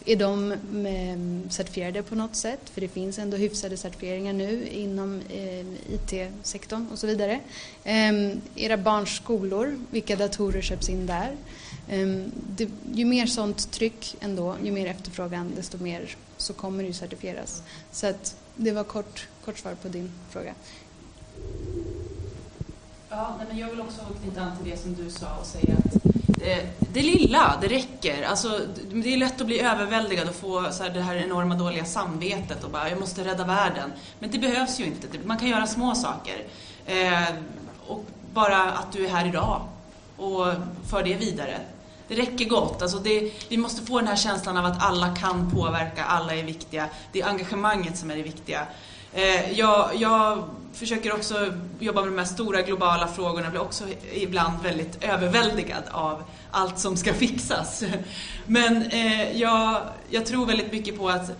Är 0.08 0.16
de 0.16 0.52
ehm, 0.86 1.50
certifierade 1.50 2.02
på 2.02 2.14
något 2.14 2.36
sätt? 2.36 2.70
För 2.70 2.80
det 2.80 2.88
finns 2.88 3.18
ändå 3.18 3.36
hyfsade 3.36 3.76
certifieringar 3.76 4.32
nu 4.32 4.68
inom 4.68 5.20
eh, 5.30 5.66
IT-sektorn 5.94 6.86
och 6.92 6.98
så 6.98 7.06
vidare. 7.06 7.40
Ehm, 7.84 8.40
era 8.54 8.76
barns 8.76 9.16
skolor, 9.16 9.78
vilka 9.90 10.16
datorer 10.16 10.62
köps 10.62 10.88
in 10.88 11.06
där? 11.06 11.36
Ehm, 11.88 12.32
det, 12.56 12.70
ju 12.92 13.04
mer 13.04 13.26
sånt 13.26 13.72
tryck 13.72 14.16
ändå, 14.20 14.56
ju 14.62 14.72
mer 14.72 14.86
efterfrågan, 14.86 15.52
desto 15.56 15.78
mer 15.78 16.16
så 16.36 16.52
kommer 16.52 16.82
det 16.82 16.86
ju 16.86 16.92
certifieras. 16.92 17.62
Så 17.92 18.06
att 18.06 18.36
det 18.56 18.72
var 18.72 18.84
kort, 18.84 19.28
kort 19.44 19.58
svar 19.58 19.74
på 19.82 19.88
din 19.88 20.12
fråga. 20.30 20.54
Ja, 23.10 23.40
men 23.48 23.58
jag 23.58 23.70
vill 23.70 23.80
också 23.80 24.00
knyta 24.22 24.40
an 24.40 24.56
till 24.56 24.70
det 24.70 24.76
som 24.76 24.94
du 24.94 25.10
sa 25.10 25.36
och 25.40 25.46
säga 25.46 25.74
att 25.84 25.97
det, 26.38 26.66
det 26.78 27.02
lilla, 27.02 27.54
det 27.60 27.68
räcker. 27.68 28.22
Alltså, 28.22 28.60
det 28.92 29.14
är 29.14 29.16
lätt 29.16 29.40
att 29.40 29.46
bli 29.46 29.60
överväldigad 29.60 30.28
och 30.28 30.34
få 30.34 30.72
så 30.72 30.82
här, 30.82 30.90
det 30.90 31.00
här 31.00 31.16
enorma 31.16 31.54
dåliga 31.54 31.84
samvetet 31.84 32.64
och 32.64 32.70
bara, 32.70 32.90
jag 32.90 33.00
måste 33.00 33.24
rädda 33.24 33.44
världen. 33.44 33.92
Men 34.18 34.30
det 34.30 34.38
behövs 34.38 34.80
ju 34.80 34.84
inte. 34.84 35.06
Man 35.24 35.38
kan 35.38 35.48
göra 35.48 35.66
små 35.66 35.94
saker. 35.94 36.44
Eh, 36.86 37.34
och 37.86 38.04
bara 38.34 38.72
att 38.72 38.92
du 38.92 39.06
är 39.06 39.10
här 39.10 39.26
idag 39.26 39.62
och 40.16 40.46
för 40.90 41.02
det 41.02 41.14
vidare. 41.14 41.60
Det 42.08 42.14
räcker 42.14 42.44
gott. 42.44 42.82
Alltså 42.82 42.98
det, 42.98 43.32
vi 43.48 43.56
måste 43.56 43.86
få 43.86 43.98
den 43.98 44.08
här 44.08 44.16
känslan 44.16 44.56
av 44.56 44.64
att 44.64 44.82
alla 44.82 45.16
kan 45.16 45.50
påverka, 45.50 46.04
alla 46.04 46.34
är 46.34 46.42
viktiga. 46.42 46.88
Det 47.12 47.20
är 47.20 47.28
engagemanget 47.28 47.98
som 47.98 48.10
är 48.10 48.16
det 48.16 48.22
viktiga. 48.22 48.66
Eh, 49.12 49.52
jag, 49.52 49.90
jag, 49.96 50.44
försöker 50.72 51.14
också 51.14 51.52
jobba 51.78 52.00
med 52.00 52.12
de 52.12 52.18
här 52.18 52.24
stora 52.24 52.62
globala 52.62 53.08
frågorna, 53.08 53.42
jag 53.42 53.50
blir 53.50 53.62
också 53.62 53.84
ibland 54.12 54.62
väldigt 54.62 55.04
överväldigad 55.04 55.82
av 55.90 56.22
allt 56.50 56.78
som 56.78 56.96
ska 56.96 57.14
fixas. 57.14 57.84
Men 58.46 58.82
eh, 58.82 59.40
jag, 59.40 59.80
jag 60.10 60.26
tror 60.26 60.46
väldigt 60.46 60.72
mycket 60.72 60.98
på 60.98 61.08
att 61.08 61.30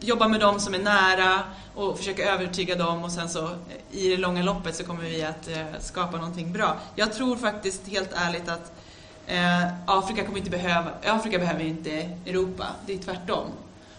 jobba 0.00 0.28
med 0.28 0.40
dem 0.40 0.60
som 0.60 0.74
är 0.74 0.78
nära 0.78 1.40
och 1.74 1.98
försöka 1.98 2.32
övertyga 2.32 2.74
dem 2.74 3.04
och 3.04 3.12
sen 3.12 3.28
så 3.28 3.44
eh, 3.44 3.50
i 3.90 4.08
det 4.08 4.16
långa 4.16 4.42
loppet 4.42 4.76
så 4.76 4.84
kommer 4.84 5.04
vi 5.04 5.22
att 5.22 5.48
eh, 5.48 5.66
skapa 5.80 6.16
någonting 6.16 6.52
bra. 6.52 6.76
Jag 6.94 7.12
tror 7.12 7.36
faktiskt 7.36 7.88
helt 7.88 8.12
ärligt 8.14 8.48
att 8.48 8.72
eh, 9.26 9.66
Afrika 9.86 10.24
kommer 10.24 10.38
inte 10.38 10.50
behöva, 10.50 10.90
Afrika 11.06 11.38
behöver 11.38 11.64
inte 11.64 11.90
Europa, 12.26 12.66
det 12.86 12.92
är 12.92 12.98
tvärtom. 12.98 13.46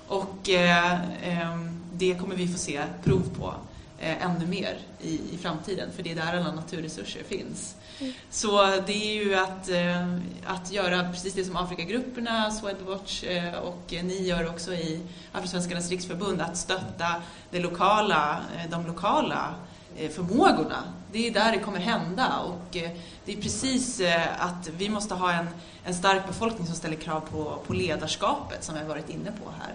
Och 0.08 0.50
eh, 0.50 0.94
eh, 1.24 1.81
det 2.02 2.20
kommer 2.20 2.36
vi 2.36 2.48
få 2.48 2.58
se 2.58 2.84
prov 3.04 3.30
på 3.38 3.54
eh, 4.00 4.26
ännu 4.26 4.48
mer 4.48 4.80
i, 5.02 5.20
i 5.34 5.38
framtiden, 5.42 5.90
för 5.96 6.04
det 6.04 6.12
är 6.12 6.16
där 6.16 6.38
alla 6.38 6.52
naturresurser 6.52 7.24
finns. 7.24 7.76
Mm. 8.00 8.14
Så 8.30 8.66
det 8.88 9.18
är 9.18 9.24
ju 9.24 9.36
att, 9.36 9.70
eh, 9.70 10.16
att 10.46 10.72
göra 10.72 11.12
precis 11.12 11.34
det 11.34 11.46
som 11.46 11.56
Afrikagrupperna, 11.56 12.52
Swedwatch 12.52 13.24
eh, 13.24 13.54
och 13.54 13.94
ni 14.04 14.28
gör 14.28 14.50
också 14.50 14.74
i 14.74 15.02
Afrosvenskarnas 15.32 15.90
riksförbund, 15.90 16.42
att 16.42 16.58
stötta 16.58 17.16
det 17.52 17.60
lokala, 17.60 18.42
eh, 18.58 18.70
de 18.70 18.88
lokala 18.88 19.56
eh, 19.98 20.10
förmågorna. 20.10 20.84
Det 21.12 21.28
är 21.28 21.34
där 21.34 21.52
det 21.52 21.60
kommer 21.60 21.80
hända 21.80 22.38
och 22.40 22.78
eh, 22.78 22.92
det 23.26 23.34
är 23.34 23.42
precis 23.42 24.02
att 24.38 24.70
vi 24.78 24.90
måste 24.90 25.14
ha 25.14 25.34
en, 25.34 25.48
en 25.84 25.94
stark 25.94 26.28
befolkning 26.28 26.68
som 26.68 26.76
ställer 26.76 26.96
krav 26.96 27.20
på, 27.20 27.60
på 27.68 27.74
ledarskapet 27.74 28.64
som 28.64 28.76
vi 28.76 28.82
har 28.82 28.88
varit 28.88 29.10
inne 29.10 29.32
på 29.32 29.52
här. 29.60 29.74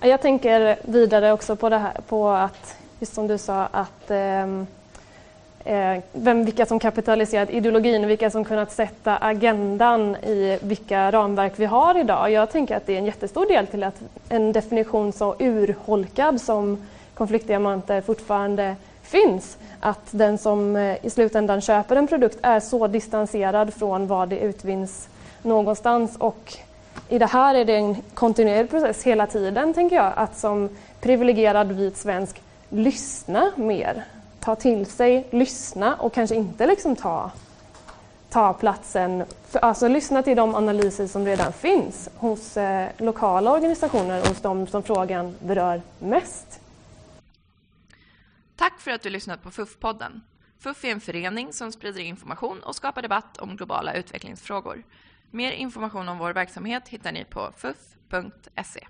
Jag 0.00 0.20
tänker 0.20 0.76
vidare 0.82 1.32
också 1.32 1.56
på 1.56 1.68
det 1.68 1.78
här, 1.78 1.92
på 2.08 2.28
att, 2.28 2.76
just 3.00 3.14
som 3.14 3.26
du 3.26 3.38
sa, 3.38 3.68
att 3.72 4.10
ehm, 4.10 4.66
eh, 5.64 5.98
vem, 6.12 6.44
vilka 6.44 6.66
som 6.66 6.78
kapitaliserat 6.78 7.50
ideologin 7.50 8.04
och 8.04 8.10
vilka 8.10 8.30
som 8.30 8.44
kunnat 8.44 8.72
sätta 8.72 9.16
agendan 9.16 10.16
i 10.16 10.58
vilka 10.62 11.10
ramverk 11.12 11.52
vi 11.56 11.64
har 11.64 11.98
idag. 11.98 12.30
Jag 12.30 12.50
tänker 12.50 12.76
att 12.76 12.86
det 12.86 12.94
är 12.94 12.98
en 12.98 13.06
jättestor 13.06 13.46
del 13.46 13.66
till 13.66 13.84
att 13.84 14.00
en 14.28 14.52
definition 14.52 15.12
så 15.12 15.36
urholkad 15.38 16.40
som 16.40 16.86
konfliktdiamanter 17.14 18.00
fortfarande 18.00 18.76
finns. 19.02 19.58
Att 19.80 20.06
den 20.10 20.38
som 20.38 20.76
eh, 20.76 20.96
i 21.02 21.10
slutändan 21.10 21.60
köper 21.60 21.96
en 21.96 22.06
produkt 22.06 22.38
är 22.42 22.60
så 22.60 22.86
distanserad 22.86 23.74
från 23.74 24.06
var 24.06 24.26
det 24.26 24.38
utvinns 24.38 25.08
någonstans 25.42 26.16
och 26.18 26.58
i 27.08 27.18
det 27.18 27.26
här 27.26 27.54
är 27.54 27.64
det 27.64 27.76
en 27.76 27.96
kontinuerlig 28.14 28.70
process 28.70 29.02
hela 29.02 29.26
tiden, 29.26 29.74
tänker 29.74 29.96
jag, 29.96 30.12
att 30.16 30.38
som 30.38 30.68
privilegierad 31.00 31.72
vit 31.72 31.96
svensk 31.96 32.42
lyssna 32.68 33.52
mer. 33.56 34.04
Ta 34.40 34.56
till 34.56 34.86
sig, 34.86 35.26
lyssna 35.30 35.96
och 35.96 36.12
kanske 36.12 36.36
inte 36.36 36.66
liksom 36.66 36.96
ta, 36.96 37.30
ta 38.30 38.52
platsen. 38.52 39.24
För, 39.48 39.58
alltså 39.58 39.88
lyssna 39.88 40.22
till 40.22 40.36
de 40.36 40.54
analyser 40.54 41.06
som 41.06 41.24
redan 41.24 41.52
finns 41.52 42.08
hos 42.16 42.56
eh, 42.56 42.88
lokala 42.98 43.52
organisationer 43.52 44.20
och 44.20 44.28
hos 44.28 44.40
de 44.40 44.66
som 44.66 44.82
frågan 44.82 45.36
berör 45.40 45.82
mest. 45.98 46.60
Tack 48.56 48.80
för 48.80 48.90
att 48.90 49.02
du 49.02 49.10
lyssnat 49.10 49.42
på 49.42 49.50
FUF-podden. 49.50 50.20
FUF 50.58 50.84
är 50.84 50.88
en 50.88 51.00
förening 51.00 51.52
som 51.52 51.72
sprider 51.72 52.00
information 52.00 52.60
och 52.60 52.76
skapar 52.76 53.02
debatt 53.02 53.38
om 53.38 53.56
globala 53.56 53.94
utvecklingsfrågor. 53.94 54.82
Mer 55.30 55.52
information 55.52 56.08
om 56.08 56.18
vår 56.18 56.32
verksamhet 56.32 56.88
hittar 56.88 57.12
ni 57.12 57.24
på 57.24 57.52
fuf.se. 57.56 58.86